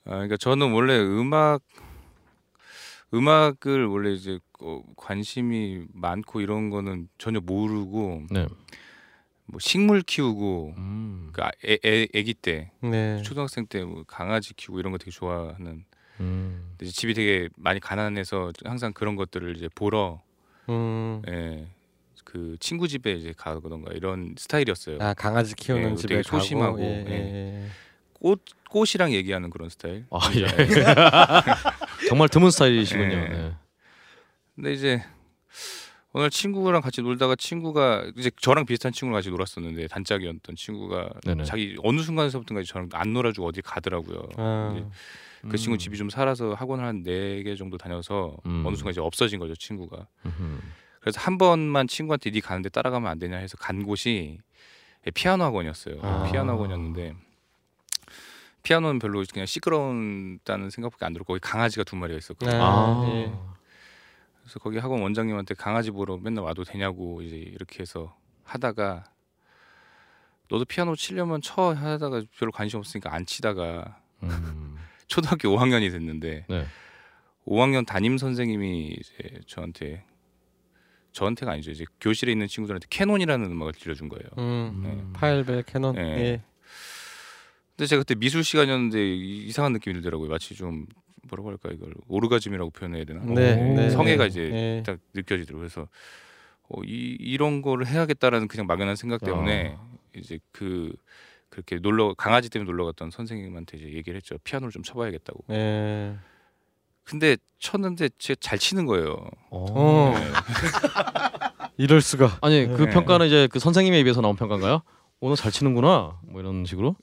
아, 0.07 0.11
그러니까 0.11 0.37
저는 0.39 0.73
원래 0.73 0.99
음악 0.99 1.61
음악을 3.13 3.87
원래 3.87 4.13
이제 4.13 4.39
어, 4.61 4.83
관심이 4.97 5.85
많고 5.93 6.41
이런 6.41 6.71
거는 6.71 7.09
전혀 7.19 7.39
모르고 7.41 8.25
네. 8.31 8.47
뭐 9.47 9.59
식물 9.61 10.01
키우고 10.03 10.75
음, 10.79 11.29
그 11.33 11.43
아- 11.43 11.51
애, 11.67 11.79
애, 11.85 12.09
애기 12.15 12.33
때 12.35 12.71
네. 12.81 13.23
초등학생 13.23 13.67
때 13.67 13.85
뭐 13.85 14.05
강아지 14.07 14.55
키우고 14.55 14.81
이런 14.81 14.91
거 14.91 14.99
되게 14.99 15.11
좋아하는 15.11 15.85
음, 16.21 16.75
집이 16.83 17.13
되게 17.15 17.49
많이 17.57 17.79
가난해서 17.79 18.53
항상 18.65 18.93
그런 18.95 19.17
것들을 19.17 19.55
이제 19.57 19.69
보러 19.75 20.23
음. 20.71 21.23
예, 21.29 21.69
그 22.35 22.57
친구 22.59 22.89
집에 22.89 23.13
이제 23.13 23.33
가거던가 23.37 23.93
이런 23.93 24.35
스타일이었어요. 24.37 24.99
아, 25.01 25.15
강아지 25.15 25.55
키우는 25.55 25.93
예, 25.93 25.95
집에 25.95 26.09
되게 26.17 26.23
소심하고, 26.25 26.73
가고, 26.79 26.83
예, 26.83 27.05
예. 27.09 27.13
예. 27.63 27.67
꽃 28.15 28.43
꽃이랑 28.71 29.13
얘기하는 29.13 29.51
그런 29.51 29.69
스타일. 29.69 30.05
아 30.11 30.19
예. 30.35 30.45
정말 32.09 32.29
드문 32.29 32.51
스타일이시군요. 32.51 33.09
네. 33.09 33.29
네. 33.29 33.53
근데 34.57 34.73
이제 34.73 35.05
날 36.13 36.29
친구랑 36.29 36.81
같이 36.83 37.03
놀다가 37.03 37.37
친구가 37.37 38.11
이제 38.17 38.33
저랑 38.41 38.67
비슷한 38.67 38.91
친구랑 38.91 39.19
같이 39.19 39.31
놀았었는데 39.31 39.87
단짝이었던 39.87 40.57
친구가 40.57 41.11
네네. 41.25 41.45
자기 41.45 41.77
어느 41.85 42.01
순간에서부터인가 42.01 42.65
저랑 42.67 42.89
안 42.95 43.13
놀아주고 43.13 43.47
어디 43.47 43.63
가더라고요. 43.63 44.29
아, 44.39 44.91
그 45.49 45.57
친구 45.57 45.79
집이 45.79 45.97
좀 45.97 46.11
살아서 46.11 46.55
학원을 46.55 46.85
한 46.85 47.03
네 47.05 47.45
개 47.45 47.55
정도 47.55 47.79
다녀서 47.79 48.37
음. 48.47 48.65
어느 48.67 48.75
순간 48.75 48.91
이제 48.91 49.01
없어진 49.01 49.39
거죠 49.39 49.55
친구가. 49.55 50.09
음흠. 50.27 50.59
그래서 51.05 51.21
한 51.21 51.37
번만 51.37 51.87
친구한테 51.87 52.31
네 52.31 52.41
가는데 52.41 52.71
따라가면 52.71 53.11
안 53.11 53.19
되냐 53.19 53.37
해서 53.37 53.59
간 53.59 53.83
곳이 53.83 54.39
피아노 55.13 55.45
학원이었어요. 55.45 56.01
아. 56.01 56.31
피아노 56.33 56.53
학원이었는데 56.53 57.15
피아노는 58.63 59.01
별로 59.01 59.23
그냥 59.31 59.45
시끄러운다는 59.45 60.71
생각밖에 60.71 61.05
안 61.05 61.13
들고 61.13 61.27
거기 61.27 61.41
강아지가 61.41 61.85
두 61.85 61.97
마리가 61.97 62.17
있었거든요. 62.17 62.57
아, 62.57 62.67
아. 62.67 63.11
예. 63.11 63.33
그래서 64.41 64.59
거기 64.61 64.79
학원 64.79 65.03
원장님한테 65.03 65.53
강아지 65.57 65.91
보러 65.91 66.17
맨날 66.17 66.43
와도 66.43 66.65
되냐고 66.65 67.21
이제 67.21 67.37
이렇게 67.37 67.81
해서 67.81 68.17
하다가 68.45 69.05
너도 70.49 70.65
피아노 70.65 70.97
치려면 70.97 71.43
쳐 71.43 71.75
하다가 71.75 72.23
별로 72.39 72.51
관심 72.51 72.79
없으니까 72.79 73.13
안 73.13 73.27
치다가 73.27 73.99
음. 74.23 74.79
초등학교 75.07 75.51
5학년이 75.51 75.91
됐는데 75.93 76.47
네. 76.49 76.67
5학년 77.47 77.87
담임 77.87 78.17
선생님이 78.17 78.97
이제 78.99 79.41
저한테 79.47 80.07
저한테가 81.15 81.53
아니죠 81.53 81.71
이제 81.71 81.85
교실에 82.01 82.33
있는 82.33 82.47
친구들한테 82.49 82.87
캐논이라는 82.91 83.51
음악을 83.51 83.73
들려준 83.73 84.09
거예요. 84.11 84.25
음, 84.39 84.83
음. 84.85 85.13
파헬벨 85.15 85.63
캐논. 85.63 85.95
네. 85.95 86.03
예. 86.03 86.43
근데 87.77 87.87
제가 87.87 88.03
그때 88.03 88.15
미술 88.15 88.45
시간이었는데 88.45 89.15
이- 89.17 89.47
이상한 89.47 89.73
느낌이 89.73 89.95
들더라고요. 89.95 90.29
마치 90.29 90.55
좀 90.55 90.87
뭐라고 91.29 91.49
할까 91.51 91.71
이걸 91.73 91.95
오르가즘이라고 92.09 92.71
표현해야 92.71 93.05
되나? 93.05 93.25
네, 93.25 93.55
오. 93.55 93.75
네, 93.77 93.91
성애가 93.91 94.25
네. 94.25 94.29
이제 94.29 94.43
예. 94.53 94.83
딱 94.85 94.99
느껴지더라고요. 95.15 95.61
그래서 95.61 95.89
어, 96.69 96.83
이 96.85 97.17
이런 97.21 97.63
거를 97.63 97.87
해야겠다라는 97.87 98.49
그냥 98.49 98.67
막연한 98.67 98.97
생각 98.97 99.23
때문에 99.25 99.77
이제 100.17 100.39
그 100.53 100.93
그렇게 101.49 101.77
놀러 101.77 102.15
강아지 102.15 102.51
때문에 102.51 102.69
놀러 102.69 102.85
갔던 102.87 103.11
선생님한테 103.11 103.79
이제 103.79 103.93
얘기를 103.93 104.17
했죠. 104.17 104.37
피아노를 104.43 104.73
좀 104.73 104.83
쳐봐야겠다고. 104.83 105.45
예. 105.51 106.17
근데 107.05 107.37
쳤는데 107.59 108.11
제가 108.19 108.39
잘 108.41 108.59
치는 108.59 108.87
거예요. 108.87 109.17
어. 109.51 110.15
네. 110.17 110.33
이럴 111.77 112.01
수가. 112.01 112.39
아니 112.43 112.67
그 112.67 112.83
네. 112.83 112.91
평가는 112.91 113.27
이제 113.27 113.49
그 113.51 113.59
선생님에 113.59 113.99
입에서 114.01 114.21
나온 114.21 114.37
평가인가요? 114.37 114.83
오늘 115.21 115.37
잘 115.37 115.51
치는구나 115.51 116.21
뭐 116.29 116.41
이런 116.41 116.67
식으로 116.67 116.97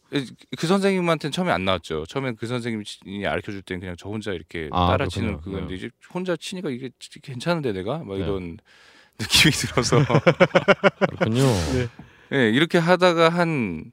그 0.58 0.68
선생님한테는 0.68 1.32
처음에 1.32 1.52
안 1.52 1.66
나왔죠. 1.66 2.06
처음에 2.08 2.34
그 2.34 2.46
선생님이 2.46 2.84
가르쳐 3.24 3.52
줄 3.52 3.62
때는 3.64 3.80
그냥 3.80 3.96
저 3.98 4.10
혼자 4.10 4.32
이렇게 4.32 4.70
아, 4.72 4.88
따라 4.88 5.08
치는. 5.08 5.42
그건데 5.42 5.70
네. 5.70 5.76
이제 5.76 5.90
혼자 6.14 6.36
치니까 6.36 6.70
이게 6.70 6.92
괜찮은데 7.24 7.74
내가 7.74 8.00
막 8.00 8.18
네. 8.18 8.24
이런 8.24 8.58
느낌이 9.20 9.52
들어서 9.52 9.98
그렇군요. 11.10 11.44
네, 12.30 12.50
이렇게 12.50 12.78
하다가 12.78 13.30
한한 13.30 13.92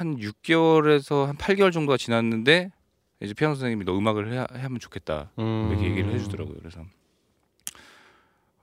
6개월에서 0.00 1.26
한 1.26 1.36
8개월 1.36 1.72
정도가 1.72 1.96
지났는데 1.96 2.70
이제 3.20 3.34
피아노 3.34 3.54
선생님이 3.54 3.84
너 3.84 3.96
음악을 3.96 4.32
해, 4.32 4.38
하면 4.62 4.78
좋겠다 4.78 5.30
음. 5.38 5.68
이렇게 5.70 5.86
얘기를 5.90 6.12
해주더라고요. 6.14 6.56
그래서 6.58 6.84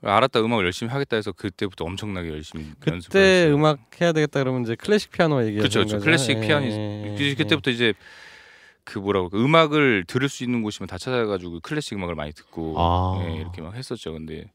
알았다 0.01 0.39
음악을 0.41 0.65
열심히 0.65 0.91
하겠다 0.91 1.15
해서 1.15 1.31
그때부터 1.31 1.83
엄청나게 1.85 2.29
열심히 2.29 2.65
연습을 2.87 3.01
그때. 3.09 3.51
음악 3.51 3.79
해야 3.99 4.11
되겠다 4.11 4.39
그러면 4.41 4.61
이제 4.63 4.75
클래식 4.75 5.11
피아노 5.11 5.39
얘기하는 5.43 5.57
그렇죠, 5.59 5.79
그렇죠. 5.79 5.99
클래식 5.99 6.37
예, 6.37 6.41
피아니스트. 6.47 6.79
예, 6.79 7.15
그- 7.17 7.23
예. 7.23 7.33
그때부터 7.35 7.71
이제 7.71 7.93
그 8.83 8.99
뭐라고 8.99 9.29
음악을 9.35 10.03
들을 10.07 10.29
수 10.29 10.43
있는 10.43 10.61
곳이면 10.61 10.87
다 10.87 10.97
찾아가지고 10.99 11.59
클래식 11.61 11.93
음악을 11.97 12.13
많이 12.15 12.31
듣고 12.33 12.75
아. 12.77 13.25
예, 13.27 13.35
이렇게 13.37 13.61
막 13.61 13.73
했었죠. 13.73 14.13
근데 14.13 14.51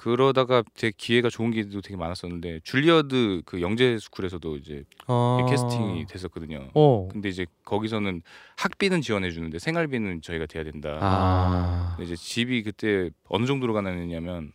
그러다가 0.00 0.62
되게 0.76 0.94
기회가 0.96 1.28
좋은 1.28 1.50
기회도 1.50 1.82
되게 1.82 1.94
많았었는데 1.94 2.60
줄리어드 2.64 3.42
그 3.44 3.60
영재 3.60 3.98
스쿨에서도 3.98 4.56
이제 4.56 4.84
어. 5.06 5.44
캐스팅이 5.46 6.06
됐었거든요. 6.06 6.70
어. 6.72 7.06
근데 7.12 7.28
이제 7.28 7.44
거기서는 7.66 8.22
학비는 8.56 9.02
지원해 9.02 9.30
주는데 9.30 9.58
생활비는 9.58 10.22
저희가 10.22 10.46
돼야 10.46 10.64
된다. 10.64 10.96
아. 11.02 11.92
근데 11.98 12.04
이제 12.10 12.16
집이 12.16 12.62
그때 12.62 13.10
어느 13.28 13.44
정도로 13.44 13.74
가난했냐면 13.74 14.52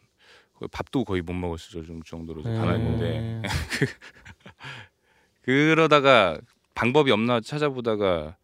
밥도 0.71 1.03
거의 1.03 1.21
못 1.21 1.33
먹었을 1.33 1.85
정- 1.85 2.01
정도로 2.03 2.41
예. 2.43 2.57
가난했는데 2.57 3.41
그러다가 5.43 6.39
방법이 6.73 7.11
없나 7.11 7.39
찾아보다가 7.39 8.35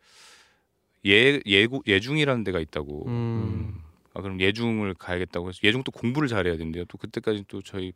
예 1.08 1.40
예고 1.48 1.82
예중이라는 1.88 2.44
데가 2.44 2.60
있다고. 2.60 3.08
음. 3.08 3.81
아 4.14 4.22
그럼 4.22 4.40
예중을 4.42 4.94
가야겠다고 4.96 5.50
해서 5.50 5.60
예중 5.64 5.84
또 5.84 5.92
공부를 5.92 6.28
잘해야 6.28 6.58
된대요. 6.58 6.86
또 6.86 6.98
그때까지 6.98 7.46
또 7.48 7.62
저희 7.62 7.94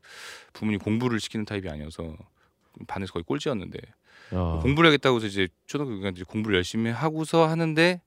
부모님 0.53 0.79
공부를 0.79 1.19
시키는 1.19 1.45
타입이 1.45 1.69
아니어서 1.69 2.15
반에서 2.87 3.13
거의 3.13 3.23
꼴찌였는데 3.23 3.77
야. 4.33 4.59
공부를 4.61 4.87
하겠다고 4.89 5.17
해서 5.17 5.27
이제 5.27 5.47
초등학교 5.65 6.01
때 6.01 6.09
이제 6.09 6.23
공부를 6.23 6.55
열심히 6.57 6.89
하고서 6.91 7.47
하는데 7.47 8.01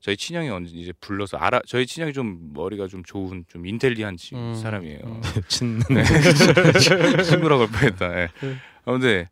저희 0.00 0.16
친형이 0.16 0.48
언제 0.50 0.70
이제 0.76 0.92
불러서 1.00 1.36
알아 1.38 1.60
저희 1.66 1.84
친형이 1.86 2.12
좀 2.12 2.52
머리가 2.52 2.86
좀 2.86 3.02
좋은 3.02 3.44
좀 3.48 3.66
인텔리한 3.66 4.16
치- 4.16 4.34
음. 4.36 4.54
사람이에요. 4.54 5.00
음. 5.04 5.20
친 5.48 5.80
친구라고 7.24 7.62
할 7.66 7.68
뻔했다. 7.70 8.20
예. 8.20 8.28
아, 8.84 8.92
근데 8.92 9.28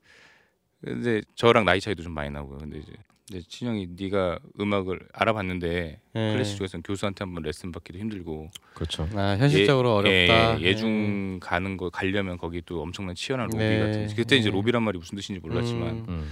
근데 0.83 1.21
저랑 1.35 1.65
나이 1.65 1.81
차이도 1.81 2.03
좀 2.03 2.13
많이 2.13 2.31
나고요. 2.31 2.59
근데 2.59 2.79
이제 2.79 2.93
근데 3.29 3.43
친형이 3.49 3.89
네가 3.99 4.39
음악을 4.61 5.01
알아봤는데 5.13 6.01
예. 6.15 6.33
클래식 6.33 6.59
쪽에서는 6.59 6.83
교수한테 6.85 7.25
한번 7.25 7.43
레슨 7.43 7.73
받기도 7.73 7.99
힘들고 7.99 8.51
그렇죠. 8.75 9.09
아, 9.15 9.37
현실적으로 9.37 9.97
어렵다. 9.97 10.61
예, 10.61 10.63
예중 10.63 11.41
가는 11.41 11.77
거 11.77 11.91
가려면 11.91 12.39
거기 12.39 12.63
또 12.65 12.83
엄청난 12.83 13.17
치열한 13.17 13.49
로비 13.49 13.59
네. 13.59 13.79
같은 13.81 14.15
그때 14.15 14.37
이제 14.37 14.49
네. 14.49 14.55
로비란 14.55 14.83
말이 14.83 14.97
무슨 14.99 15.17
뜻인지 15.17 15.41
몰랐지만 15.41 15.89
음. 15.89 16.07
음. 16.09 16.31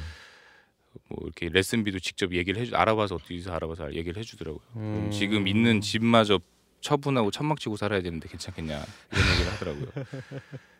뭐 1.09 1.19
이렇게 1.25 1.49
레슨비도 1.49 1.99
직접 1.99 2.33
얘기를 2.33 2.63
해주 2.63 2.77
알아봐서 2.77 3.17
어디서 3.17 3.53
알아봐서 3.53 3.95
얘기를 3.95 4.17
해주더라고요. 4.21 4.61
음. 4.77 5.11
지금 5.13 5.49
있는 5.49 5.81
집마저 5.81 6.39
처분하고 6.81 7.33
천막 7.33 7.59
치고 7.59 7.77
살아야 7.77 8.03
되는데 8.03 8.29
괜찮겠냐 8.29 8.85
이런 9.11 9.33
얘기를 9.33 9.53
하더라고요. 9.53 9.87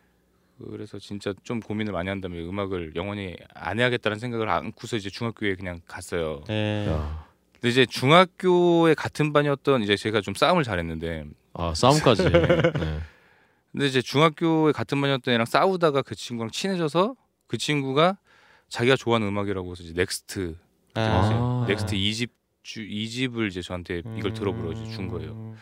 그래서 0.57 0.99
진짜 0.99 1.33
좀 1.43 1.59
고민을 1.59 1.91
많이 1.91 2.09
한 2.09 2.21
다음에 2.21 2.39
음악을 2.39 2.95
영원히 2.95 3.35
안 3.53 3.79
해야겠다는 3.79 4.19
생각을 4.19 4.49
안고서 4.49 4.95
이제 4.95 5.09
중학교에 5.09 5.55
그냥 5.55 5.81
갔어요. 5.87 6.43
예. 6.49 6.87
야. 6.89 7.27
근데 7.53 7.69
이제 7.69 7.85
중학교에 7.85 8.93
같은 8.93 9.33
반이었던 9.33 9.83
이제 9.83 9.95
제가 9.95 10.21
좀 10.21 10.33
싸움을 10.33 10.63
잘했는데 10.63 11.25
아 11.53 11.73
싸움까지. 11.73 12.23
네. 12.31 12.99
근데 13.71 13.87
이제 13.87 14.01
중학교에 14.01 14.71
같은 14.71 15.01
반이었던 15.01 15.33
애랑 15.33 15.45
싸우다가 15.45 16.01
그 16.01 16.15
친구랑 16.15 16.51
친해져서 16.51 17.15
그 17.47 17.57
친구가 17.57 18.17
자기가 18.69 18.95
좋아하는 18.95 19.27
음악이라고 19.27 19.71
해서 19.71 19.83
이제 19.83 19.93
넥스트 19.95 20.55
아. 20.95 21.65
넥스트 21.67 21.95
2집 21.95 22.29
주 22.63 22.81
2집을 22.81 23.47
이제 23.47 23.61
저한테 23.61 24.01
음. 24.05 24.17
이걸 24.17 24.33
들어보라고 24.33 24.71
이제 24.71 24.91
준 24.91 25.07
거예요. 25.07 25.55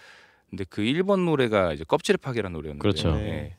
근데 0.49 0.65
그 0.70 0.84
1번 0.84 1.26
노래가 1.26 1.74
이제 1.74 1.84
껍질의 1.84 2.18
파괴라는 2.20 2.53
노래였는데 2.53 2.82
그렇죠. 2.82 3.10
예. 3.20 3.57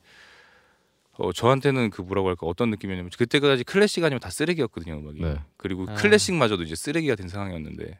어, 1.17 1.31
저한테는 1.31 1.89
그 1.91 2.01
뭐라고 2.01 2.27
할까 2.27 2.45
어떤 2.45 2.69
느낌이었냐면 2.71 3.09
그때까지 3.17 3.63
클래식 3.63 4.03
아니면 4.03 4.19
다 4.19 4.29
쓰레기였거든요 4.29 4.97
음악이 4.97 5.21
네. 5.21 5.39
그리고 5.57 5.85
아. 5.87 5.93
클래식마저도 5.95 6.63
이제 6.63 6.75
쓰레기가 6.75 7.15
된 7.15 7.27
상황이었는데 7.27 7.99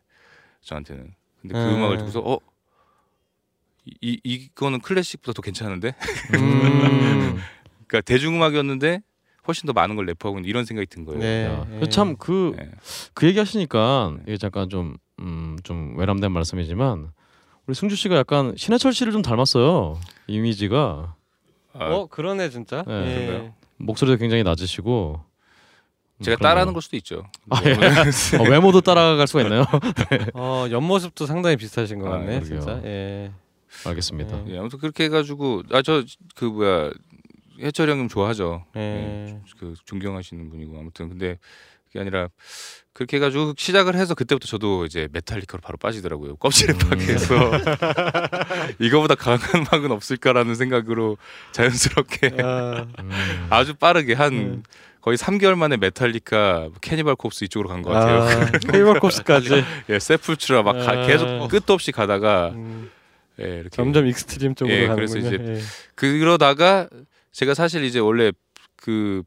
저한테는 0.61 1.13
근데 1.41 1.53
그 1.53 1.59
음. 1.59 1.75
음악을 1.75 1.97
듣고서 1.99 2.19
어 2.19 2.39
이, 3.85 3.93
이 4.01 4.19
이거는 4.23 4.79
클래식보다 4.79 5.33
더 5.33 5.41
괜찮은데 5.41 5.95
음. 6.35 7.37
그러니까 7.87 8.01
대중음악이었는데 8.01 9.01
훨씬 9.47 9.67
더 9.67 9.73
많은 9.73 9.95
걸 9.95 10.05
래퍼하고 10.07 10.39
있는 10.39 10.49
이런 10.49 10.65
생각이 10.65 10.87
든 10.87 11.05
거예요. 11.05 11.67
네. 11.69 11.89
참그 11.89 12.55
네. 12.57 12.71
그 13.13 13.27
얘기 13.27 13.37
하시니까 13.37 14.17
이게 14.23 14.37
잠깐 14.37 14.69
좀 14.69 14.97
음, 15.19 15.57
좀 15.63 15.97
외람된 15.97 16.31
말씀이지만 16.31 17.11
우리 17.67 17.75
승주 17.75 17.95
씨가 17.95 18.15
약간 18.15 18.53
신해철 18.57 18.93
씨를 18.93 19.13
좀 19.13 19.21
닮았어요. 19.21 19.99
이미지가 20.27 21.15
아, 21.77 21.93
어, 21.93 22.07
그러네 22.07 22.49
진짜. 22.49 22.83
네. 22.87 22.93
예. 22.93 23.53
목소리도 23.77 24.17
굉장히 24.17 24.43
낮으시고 24.43 25.19
음, 26.17 26.23
제가 26.23 26.37
따라하는 26.37 26.71
거. 26.71 26.75
걸 26.75 26.81
수도 26.81 26.95
있죠. 26.97 27.23
아, 27.49 27.61
예. 27.65 27.73
어, 28.37 28.49
외모도 28.49 28.81
따라갈 28.81 29.27
수가 29.27 29.43
있나요? 29.43 29.65
어, 30.33 30.65
옆모습도 30.71 31.25
상당히 31.25 31.57
비슷하신 31.57 31.99
것 31.99 32.07
아, 32.07 32.11
같네, 32.11 32.39
그러게요. 32.39 32.59
진짜. 32.61 32.81
예. 32.85 33.31
알겠습니다. 33.85 34.43
네. 34.45 34.53
예, 34.53 34.57
아무튼 34.59 34.79
그렇게 34.79 35.05
해가지고 35.05 35.63
아 35.71 35.81
저 35.81 36.01
그 36.35 36.45
뭐야 36.45 36.91
해철 37.61 37.89
형님 37.89 38.07
좋아하죠. 38.09 38.63
예. 38.75 38.79
예, 39.29 39.39
그 39.59 39.73
존경하시는 39.85 40.49
분이고 40.49 40.77
아무튼 40.79 41.09
근데 41.09 41.39
그게 41.95 42.01
아니라 42.01 42.27
그렇게 42.93 43.17
해가지고 43.17 43.53
시작을 43.57 43.95
해서 43.95 44.15
그때부터 44.15 44.47
저도 44.47 44.85
이제 44.85 45.07
메탈리카로 45.13 45.61
바로 45.61 45.77
빠지더라고요. 45.77 46.35
껍질에 46.37 46.73
음. 46.73 46.77
파괴해서 46.79 47.35
이거보다 48.79 49.15
강한 49.15 49.39
음악은 49.55 49.91
없을까라는 49.91 50.55
생각으로 50.55 51.17
자연스럽게 51.53 52.31
아, 52.41 52.85
음. 52.99 53.11
아주 53.49 53.75
빠르게 53.75 54.13
한 54.13 54.33
음. 54.33 54.63
거의 55.01 55.17
3개월 55.17 55.55
만에 55.55 55.77
메탈리카, 55.77 56.69
캐니발 56.81 57.15
콥스 57.15 57.43
이쪽으로 57.45 57.69
간 57.69 57.81
것 57.83 57.91
같아요. 57.91 58.21
아, 58.23 58.51
캐니발 58.71 58.99
콥스까지. 58.99 59.63
예, 59.89 59.99
세풀투라 59.99 60.63
막 60.63 60.73
가- 60.73 61.03
아. 61.03 61.05
계속 61.07 61.47
끝도 61.47 61.73
없이 61.73 61.91
가다가 61.91 62.49
음, 62.55 62.89
예, 63.39 63.43
이렇게 63.45 63.69
점점 63.69 64.07
extreme 64.07 64.55
쪽으로 64.55 64.75
예, 64.75 64.87
가는군요. 64.87 64.95
그래서 65.21 65.35
이제 65.35 65.37
예. 65.59 65.61
그러다가 65.95 66.89
제가 67.33 67.53
사실 67.53 67.83
이제 67.83 67.99
원래 67.99 68.31
그 68.77 69.21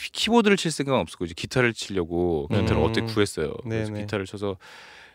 키- 0.00 0.10
키보드를 0.12 0.56
칠 0.56 0.70
생각은 0.70 1.00
없었고 1.00 1.24
이제 1.24 1.34
기타를 1.34 1.72
치려고 1.72 2.48
음. 2.52 2.60
기타를 2.60 2.82
어떻게 2.82 3.06
구했어요. 3.06 3.54
그래서 3.62 3.90
네네. 3.92 4.04
기타를 4.04 4.26
쳐서 4.26 4.56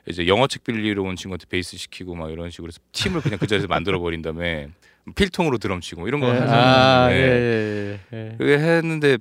이제 0.08 0.28
영어 0.28 0.48
책 0.48 0.64
빌리러 0.64 1.04
온 1.04 1.16
친구한테 1.16 1.46
베이스 1.48 1.78
시키고 1.78 2.16
막 2.16 2.32
이런 2.32 2.50
식으로 2.50 2.70
해서 2.70 2.80
팀을 2.92 3.22
그냥 3.22 3.38
그 3.40 3.46
자리에서 3.48 3.68
만들어 3.68 4.00
버린 4.00 4.22
다음에 4.22 4.70
필통으로 5.16 5.58
드럼 5.60 5.82
치고 5.82 6.08
이런 6.08 6.20
거 6.22 6.28
예. 6.28 6.32
하잖아요. 6.40 6.60
아, 6.62 7.12
예, 7.12 7.16
예. 7.16 7.22
예, 7.22 8.00
예, 8.14 8.32
예. 8.32 8.36
그게 8.38 8.54
했는데 8.58 9.18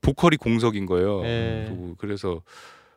보컬이 0.00 0.36
공석인 0.36 0.86
거예요. 0.86 1.24
예. 1.24 1.66
또 1.68 1.94
그래서 1.98 2.42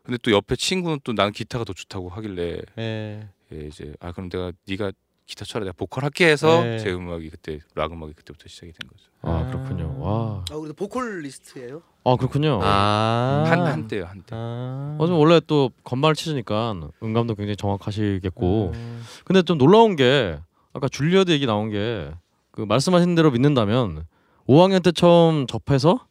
근데 0.04 0.18
또 0.22 0.32
옆에 0.32 0.56
친구는 0.56 1.00
또 1.04 1.14
나는 1.14 1.32
기타가 1.32 1.64
더 1.64 1.74
좋다고 1.74 2.10
하길래 2.10 2.62
예. 2.80 3.28
예, 3.52 3.58
이제 3.68 3.94
아 4.00 4.12
그럼 4.12 4.30
내가 4.30 4.52
네가 4.68 4.92
기타 5.26 5.46
쳐라 5.46 5.64
내가 5.66 5.74
보컬 5.78 6.04
할게 6.04 6.28
해서 6.28 6.62
네. 6.64 6.78
제 6.80 6.92
음악이 6.92 7.30
그때 7.30 7.60
락 7.76 7.92
음악이 7.94 8.14
그때부터 8.14 8.48
시작이 8.48 8.72
된 8.74 8.80
거죠. 8.90 9.10
아 9.22 9.48
그렇군요. 9.48 9.96
와. 10.00 10.44
아, 10.52 10.56
우리도 10.56 10.74
보컬리스트예요. 10.76 11.82
아 12.04 12.16
그렇군요. 12.18 12.60
아. 12.62 13.44
한 13.48 13.66
한때요 13.66 14.06
한때. 14.06 14.28
아. 14.32 14.98
어, 15.00 15.08
좀 15.08 15.18
원래 15.18 15.40
또 15.48 15.72
건반을 15.86 16.16
치시니까 16.16 16.76
음감도 17.02 17.36
굉장히 17.36 17.56
정확하시겠고. 17.56 18.72
음. 18.74 19.04
근데 19.24 19.42
좀 19.44 19.58
놀라운 19.58 19.96
게 19.96 20.38
아까 20.74 20.88
줄리어드 20.90 21.32
얘기 21.32 21.46
나온 21.46 21.70
게 21.70 22.12
그 22.52 22.62
말씀하신 22.62 23.16
대로 23.16 23.32
믿는다면 23.32 24.06
5학년 24.48 24.84
때 24.84 24.92
처음 24.92 25.48
접해서 25.48 26.06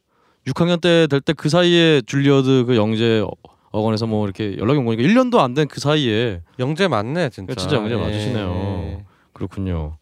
6학년 0.48 0.80
때 0.80 1.06
될 1.06 1.20
때 1.20 1.34
그 1.34 1.48
사이에 1.48 2.00
줄리어드 2.04 2.64
그 2.66 2.74
영재 2.74 3.24
어건에서 3.70 4.06
뭐 4.08 4.24
이렇게 4.26 4.56
연락이 4.58 4.76
온 4.80 4.84
거니까 4.84 5.04
1년도 5.04 5.38
안 5.38 5.54
된 5.54 5.68
그 5.68 5.78
사이에 5.80 6.42
영재 6.58 6.88
맞네 6.88 7.28
진짜. 7.30 7.54
진짜 7.54 7.76
영재 7.76 7.94
예, 7.94 7.96
맞으시네요. 7.96 8.50
예. 8.86 8.91
그렇군요. 9.32 9.98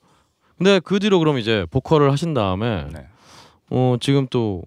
근데 0.58 0.80
그 0.80 0.98
뒤로 0.98 1.18
그럼 1.18 1.38
이제 1.38 1.66
보컬을 1.70 2.10
하신 2.12 2.34
다음에 2.34 2.84
네. 2.92 3.06
어 3.70 3.96
지금 4.00 4.26
또 4.28 4.62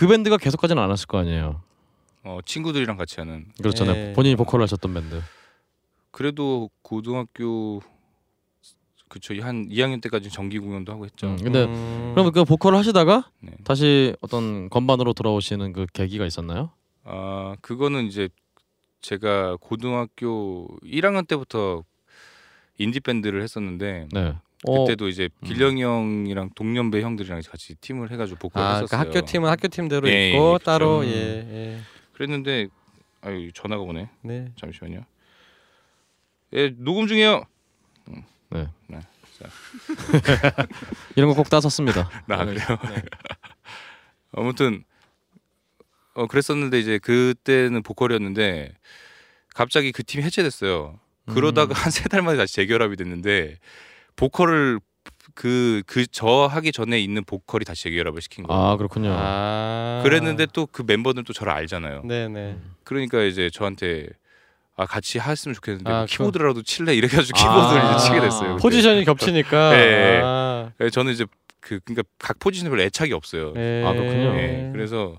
그 0.00 0.06
밴드가 0.08 0.38
계속 0.38 0.58
가지는 0.62 0.82
않았을 0.82 1.06
거 1.08 1.18
아니에요. 1.18 1.60
어 2.24 2.38
친구들이랑 2.46 2.96
같이 2.96 3.20
하는 3.20 3.44
그렇잖아요. 3.58 3.96
예. 3.96 4.12
본인이 4.14 4.34
보컬을 4.34 4.62
하셨던 4.62 4.94
밴드. 4.94 5.20
그래도 6.10 6.70
고등학교 6.80 7.82
그쵸 9.10 9.34
한 9.42 9.68
2학년 9.68 10.00
때까지 10.00 10.30
정기 10.30 10.58
공연도 10.58 10.90
하고 10.90 11.04
했죠. 11.04 11.26
음, 11.26 11.36
근데 11.36 11.64
음. 11.64 12.12
그럼 12.14 12.32
그 12.32 12.44
보컬을 12.46 12.78
하시다가 12.78 13.30
네. 13.40 13.52
다시 13.62 14.16
어떤 14.22 14.70
건반으로 14.70 15.12
돌아오시는 15.12 15.74
그 15.74 15.84
계기가 15.92 16.24
있었나요? 16.24 16.70
아 17.04 17.56
그거는 17.60 18.06
이제 18.06 18.30
제가 19.02 19.58
고등학교 19.60 20.66
1학년 20.82 21.28
때부터 21.28 21.84
인디 22.80 22.98
밴드를 23.00 23.42
했었는데 23.42 24.08
네. 24.10 24.34
어, 24.66 24.84
그때도 24.84 25.08
이제 25.08 25.28
길령이 25.44 25.82
형이랑 25.82 26.50
동년배 26.54 27.02
형들이랑 27.02 27.42
같이 27.48 27.74
팀을 27.76 28.10
해가지고 28.10 28.38
보컬 28.38 28.62
아, 28.62 28.66
했었어요. 28.76 28.86
그러니까 28.88 29.18
학교 29.18 29.26
팀은 29.26 29.48
학교 29.50 29.68
팀대로 29.68 30.08
예, 30.08 30.30
있고 30.30 30.38
예, 30.38 30.42
그렇죠. 30.48 30.64
따로 30.64 31.00
음. 31.00 31.04
예, 31.04 31.10
예. 31.12 31.80
그랬는데 32.14 32.68
아유 33.22 33.52
전화가 33.52 33.82
오네. 33.82 34.08
네. 34.22 34.50
잠시만요. 34.56 35.04
예 36.54 36.70
녹음 36.78 37.06
중이에요. 37.06 37.44
이런 41.16 41.28
거 41.30 41.34
꼭 41.34 41.48
따섰습니다. 41.48 42.08
나 42.26 42.36
네. 42.44 42.54
그래요. 42.54 42.78
아무튼 44.32 44.84
어 46.14 46.26
그랬었는데 46.26 46.78
이제 46.78 46.98
그때는 46.98 47.82
보컬이었는데 47.82 48.74
갑자기 49.54 49.92
그 49.92 50.02
팀이 50.02 50.24
해체됐어요. 50.24 50.98
그러다가 51.34 51.74
한세 51.74 52.08
달 52.08 52.22
만에 52.22 52.36
다시 52.36 52.54
재결합이 52.54 52.96
됐는데 52.96 53.56
보컬을 54.16 54.80
그 55.34 55.82
그 55.86 56.06
저 56.10 56.46
하기 56.50 56.72
전에 56.72 56.98
있는 57.00 57.24
보컬이 57.24 57.64
다시 57.64 57.84
재결합을 57.84 58.20
시킨 58.20 58.44
거예요. 58.44 58.60
아 58.62 58.76
그렇군요. 58.76 59.10
아. 59.14 60.00
그랬는데 60.04 60.46
또 60.52 60.66
그 60.66 60.82
멤버들은 60.86 61.24
또 61.24 61.32
저를 61.32 61.52
알잖아요. 61.52 62.02
네, 62.04 62.28
네. 62.28 62.56
그러니까 62.84 63.22
이제 63.22 63.48
저한테 63.52 64.08
아 64.76 64.86
같이 64.86 65.18
했으면 65.20 65.54
좋겠는데 65.54 65.90
아, 65.90 65.94
뭐 65.98 66.04
그- 66.06 66.10
키보드라도 66.12 66.62
칠래 66.62 66.94
이래가지고 66.94 67.36
키보드를 67.38 67.80
아. 67.82 67.94
이제 67.96 68.04
치게 68.06 68.20
됐어요. 68.20 68.50
그때. 68.56 68.62
포지션이 68.62 69.04
겹치니까. 69.06 69.78
예. 69.78 70.20
아. 70.22 70.70
예, 70.80 70.90
저는 70.90 71.12
이제 71.12 71.26
그 71.60 71.78
그러니까 71.84 72.02
각 72.18 72.38
포지션에 72.38 72.68
별로 72.70 72.82
애착이 72.82 73.12
없어요. 73.12 73.52
예. 73.56 73.84
아, 73.86 73.92
그렇군요. 73.92 74.34
예, 74.36 74.70
그래서 74.72 75.18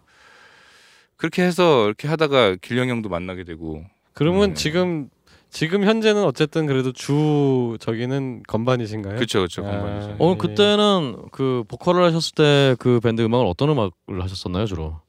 그렇게 1.17 1.43
해서 1.43 1.85
이렇게 1.85 2.07
하다가 2.07 2.55
길령 2.61 2.89
형도 2.89 3.09
만나게 3.09 3.43
되고 3.43 3.85
그러면 4.13 4.49
네. 4.49 4.53
지금 4.55 5.09
지금 5.52 5.84
현재는 5.84 6.23
어쨌든 6.23 6.65
그래도 6.65 6.94
주 6.94 7.78
저기는 7.82 8.44
건반이신가요? 8.48 9.15
그렇죠 9.15 9.40
그렇죠 9.40 9.68
아. 9.68 9.72
건반이죠. 9.72 10.15
어 10.19 10.32
예. 10.32 10.38
그때는 10.38 11.18
그 11.32 11.64
보컬을 11.68 12.03
하셨을 12.06 12.34
때 12.36 12.76
그 12.80 12.99
밴드 13.02 13.22
음악을 13.22 13.45
어떤 13.45 13.69
음악을 13.69 13.91
하셨었나요 14.23 14.65
주로? 14.65 15.02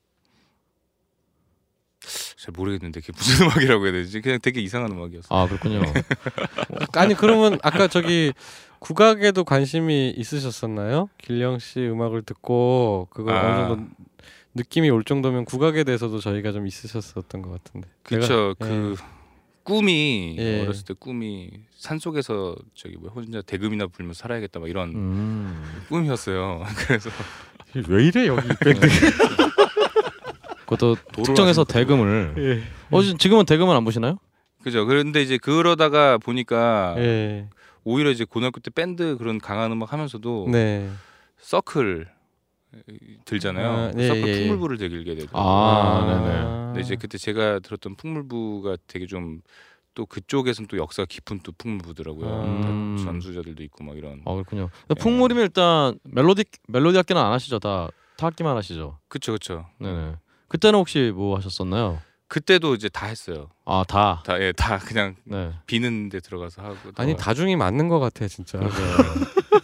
잘 2.36 2.52
모르겠는데 2.56 3.00
그게 3.00 3.12
무슨 3.14 3.46
음악이라고 3.46 3.84
해야 3.84 3.92
되지? 3.92 4.20
그냥 4.20 4.40
되게 4.42 4.60
이상한 4.60 4.90
음악이었어. 4.90 5.28
아 5.34 5.46
그렇군요. 5.46 5.80
아니 6.94 7.14
그러면 7.14 7.58
아까 7.62 7.86
저기 7.86 8.32
국악에도 8.80 9.44
관심이 9.44 10.10
있으셨었나요? 10.16 11.08
길령 11.18 11.60
씨 11.60 11.80
음악을 11.86 12.22
듣고 12.22 13.06
그거 13.10 13.32
아. 13.32 13.40
어느 13.46 13.68
정도 13.76 13.86
느낌이 14.54 14.90
올 14.90 15.04
정도면 15.04 15.44
국악에 15.44 15.84
대해서도 15.84 16.18
저희가 16.18 16.50
좀 16.50 16.66
있으셨었던 16.66 17.42
것 17.42 17.50
같은데. 17.62 17.88
그렇죠. 18.02 18.56
그 18.58 18.96
꿈이 19.64 20.36
예. 20.38 20.62
어렸을 20.62 20.84
때 20.84 20.94
꿈이 20.98 21.50
산 21.76 21.98
속에서 21.98 22.56
저기 22.74 22.96
뭐 22.96 23.10
혼자 23.10 23.40
대금이나 23.42 23.86
불면서 23.86 24.18
살아야겠다 24.18 24.60
막 24.60 24.68
이런 24.68 24.90
음. 24.94 25.62
꿈이었어요. 25.88 26.62
그래서 26.86 27.10
예. 27.76 27.82
왜 27.88 28.04
이래 28.06 28.26
여기 28.26 28.46
이 28.48 28.52
밴드? 28.60 28.86
그것도 30.66 30.96
특정해서 31.24 31.64
대금을. 31.64 32.34
예. 32.38 32.62
어 32.90 33.02
지- 33.02 33.16
지금은 33.18 33.44
대금은 33.46 33.74
안 33.76 33.84
보시나요? 33.84 34.18
그죠. 34.62 34.86
그런데 34.86 35.20
이제 35.22 35.38
그러다가 35.38 36.18
보니까 36.18 36.94
예. 36.98 37.48
오히려 37.84 38.10
이제 38.10 38.24
고등학교 38.24 38.60
때 38.60 38.70
밴드 38.70 39.16
그런 39.18 39.38
강한 39.38 39.72
음악 39.72 39.92
하면서도 39.92 40.48
네. 40.50 40.88
서클 41.38 42.08
들잖아요. 43.24 43.68
아, 43.70 43.90
그 43.92 44.02
예, 44.02 44.08
서클 44.08 44.24
예, 44.26 44.28
예. 44.28 44.38
풍물부를 44.40 44.78
되게 44.78 44.96
길게 44.96 45.14
되더라고요. 45.14 45.42
아, 45.42 46.06
네네. 46.06 46.42
근데 46.72 46.80
이제 46.80 46.96
그때 46.96 47.18
제가 47.18 47.58
들었던 47.60 47.96
풍물부가 47.96 48.76
되게 48.86 49.06
좀 49.06 49.40
또 49.94 50.06
그쪽에서는 50.06 50.68
또 50.68 50.78
역사가 50.78 51.06
깊은 51.06 51.40
또 51.42 51.52
풍물부더라고요. 51.52 52.40
음. 52.44 52.96
전수자들도 53.04 53.62
있고 53.64 53.84
막 53.84 53.96
이런. 53.96 54.22
아 54.24 54.32
그렇군요. 54.32 54.70
예. 54.90 54.94
풍물이면 54.94 55.42
일단 55.44 55.98
멜로디 56.04 56.44
멜로디 56.68 56.98
악기는 56.98 57.20
안 57.20 57.32
하시죠? 57.32 57.58
다 57.58 57.88
타악기만 58.16 58.56
하시죠? 58.56 58.98
그쵸 59.08 59.32
그쵸. 59.32 59.66
네네. 59.78 60.16
그때는 60.48 60.78
혹시 60.78 61.12
뭐 61.14 61.36
하셨었나요? 61.36 62.00
그때도 62.28 62.74
이제 62.74 62.88
다 62.88 63.04
했어요. 63.06 63.50
아 63.66 63.84
다. 63.86 64.22
다 64.24 64.38
예 64.38 64.52
다 64.54 64.78
그냥 64.78 65.16
네. 65.24 65.52
비는 65.66 66.08
데 66.08 66.20
들어가서 66.20 66.62
하고. 66.62 66.76
아니 66.96 67.14
다중이 67.14 67.56
맞는 67.56 67.88
것 67.88 67.98
같아 68.00 68.26
진짜. 68.28 68.58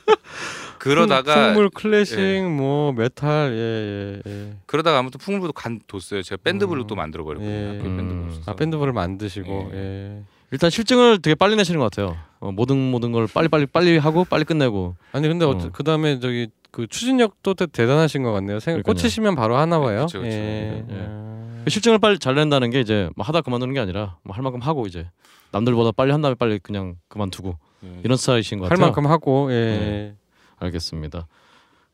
그러다가 0.78 1.34
풍- 1.34 1.44
풍물 1.54 1.70
클래식 1.70 2.18
예. 2.18 2.42
뭐 2.42 2.92
메탈 2.92 3.52
예예 3.52 4.20
예, 4.26 4.30
예. 4.30 4.52
그러다가 4.66 4.98
아무튼 4.98 5.18
풍물부도 5.18 5.52
관뒀어요. 5.52 6.22
제가 6.22 6.40
밴드부를 6.42 6.84
음. 6.84 6.86
또 6.86 6.94
만들어 6.94 7.24
버렸거든요. 7.24 7.52
예. 7.54 7.66
학교 7.78 7.82
밴드부를. 7.84 8.10
음. 8.12 8.42
아 8.46 8.54
밴드부를 8.54 8.92
만드시고 8.92 9.70
예. 9.72 9.78
예. 9.78 10.22
일단 10.50 10.70
싫증을 10.70 11.20
되게 11.20 11.34
빨리 11.34 11.56
내시는 11.56 11.78
것 11.78 11.90
같아요. 11.90 12.16
어, 12.40 12.50
모든 12.52 12.76
모든 12.78 13.12
걸 13.12 13.26
빨리 13.32 13.48
빨리 13.48 13.66
빨리 13.66 13.98
하고 13.98 14.24
빨리 14.24 14.44
끝내고. 14.44 14.96
아니 15.12 15.28
근데 15.28 15.44
어. 15.44 15.50
어. 15.50 15.68
그 15.72 15.84
다음에 15.84 16.20
저기 16.20 16.48
그 16.70 16.86
추진력도 16.86 17.54
대- 17.54 17.66
대단하신 17.66 18.22
것 18.22 18.32
같네요. 18.32 18.60
생 18.60 18.74
그러니까요. 18.74 18.94
꽂히시면 18.94 19.34
바로 19.34 19.56
하나 19.56 19.78
봐요. 19.78 20.06
그쵸, 20.06 20.20
그쵸. 20.20 20.30
예. 20.30 20.84
예. 20.88 20.94
아. 21.06 21.60
그 21.64 21.70
싫증을 21.70 21.98
빨리 21.98 22.18
잘 22.18 22.34
낸다는 22.34 22.70
게 22.70 22.80
이제 22.80 23.10
뭐 23.16 23.24
하다 23.26 23.40
그만두는 23.42 23.74
게 23.74 23.80
아니라 23.80 24.16
뭐 24.22 24.34
할 24.34 24.42
만큼 24.42 24.60
하고 24.60 24.86
이제 24.86 25.06
남들보다 25.50 25.92
빨리 25.92 26.12
한 26.12 26.20
다음에 26.22 26.34
빨리 26.34 26.58
그냥 26.58 26.96
그만두고 27.08 27.56
예. 27.84 28.00
이런 28.04 28.16
스타일이신 28.16 28.58
것할 28.58 28.70
같아요. 28.70 28.86
만큼 28.86 29.06
하고 29.06 29.48
예. 29.50 29.54
네. 29.54 30.14
알겠습니다. 30.60 31.26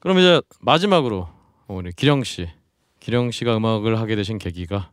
그럼 0.00 0.18
이제 0.18 0.40
마지막으로 0.60 1.28
우리 1.68 1.92
기령 1.92 2.24
씨, 2.24 2.48
기령 3.00 3.30
씨가 3.30 3.56
음악을 3.56 3.98
하게 3.98 4.16
되신 4.16 4.38
계기가 4.38 4.90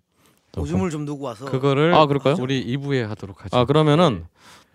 또 0.52 0.62
오줌을 0.62 0.90
좀 0.90 1.06
두고 1.06 1.26
와서 1.26 1.46
그거를 1.46 1.94
아, 1.94 2.06
그럴까요? 2.06 2.36
우리 2.40 2.66
2부에 2.78 3.02
하도록 3.08 3.44
하죠. 3.46 3.58
아 3.58 3.66
그러면은 3.66 4.26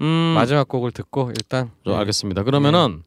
음 0.01 0.06
마지막 0.35 0.68
곡을 0.68 0.90
듣고 0.90 1.31
일단 1.31 1.70
저 1.85 1.93
예. 1.93 1.97
알겠습니다. 1.97 2.43
그러면은 2.44 3.02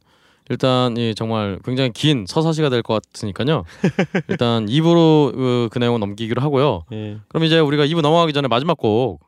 일단 0.50 0.98
이 0.98 1.14
정말 1.16 1.60
굉장히 1.64 1.92
긴 1.92 2.26
서사시가 2.28 2.70
될 2.70 2.82
것 2.82 3.02
같으니까요. 3.04 3.64
일단 4.30 4.66
2부로 4.66 5.32
그, 5.34 5.70
그 5.72 5.78
내용을 5.80 6.00
넘기기로 6.00 6.42
하고요. 6.42 6.86
예. 6.92 7.18
그럼 7.28 7.44
이제 7.44 7.60
우리가 7.60 7.86
2부 7.86 8.02
넘어가기 8.02 8.34
전에 8.34 8.48
마지막 8.48 8.78
곡 8.78 9.20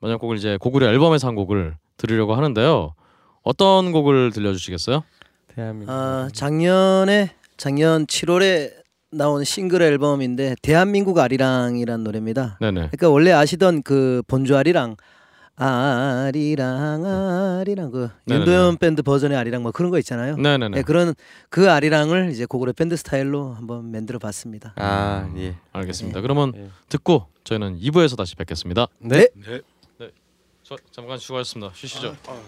마지막 0.00 0.18
곡을 0.18 0.38
이제 0.38 0.56
고구려 0.58 0.86
앨범에서 0.88 1.28
한 1.28 1.34
곡을 1.34 1.76
들으려고 1.98 2.34
하는데요. 2.34 2.94
어떤 3.42 3.92
곡을 3.92 4.32
들려주시겠어요? 4.32 5.02
대한민국. 5.54 5.92
아, 5.92 6.28
작년에 6.32 7.30
작년 7.56 8.06
7월에 8.06 8.72
나온 9.12 9.44
싱글 9.44 9.82
앨범인데 9.82 10.56
대한민국 10.62 11.18
아리랑이라는 11.18 12.04
노래입니다. 12.04 12.58
네네. 12.60 12.74
그러니까 12.90 13.10
원래 13.10 13.32
아시던 13.32 13.82
그 13.82 14.22
본주 14.28 14.56
아리랑 14.56 14.96
아리랑 15.56 17.04
아리랑 17.04 17.90
그. 17.90 18.08
윤도현 18.28 18.78
밴드 18.78 19.02
버전의 19.02 19.36
아리랑 19.36 19.62
뭐 19.62 19.72
그런 19.72 19.90
거 19.90 19.98
있잖아요. 19.98 20.36
네네네. 20.36 20.76
네, 20.78 20.82
그런 20.82 21.14
그 21.50 21.70
아리랑을 21.70 22.30
이제 22.30 22.46
고구려 22.46 22.72
밴드 22.72 22.96
스타일로 22.96 23.52
한번 23.52 23.90
만들어 23.90 24.18
봤습니다. 24.18 24.72
아 24.76 25.30
예. 25.36 25.56
알겠습니다. 25.72 26.20
그러면 26.20 26.52
예. 26.56 26.68
듣고 26.88 27.26
저희는 27.44 27.78
2부에서 27.80 28.16
다시 28.16 28.36
뵙겠습니다. 28.36 28.86
네. 29.00 29.28
네. 29.34 29.60
저, 30.62 30.76
잠깐 30.92 31.18
수고하셨습니다. 31.18 31.72
쉬시죠. 31.74 32.14
아, 32.28 32.38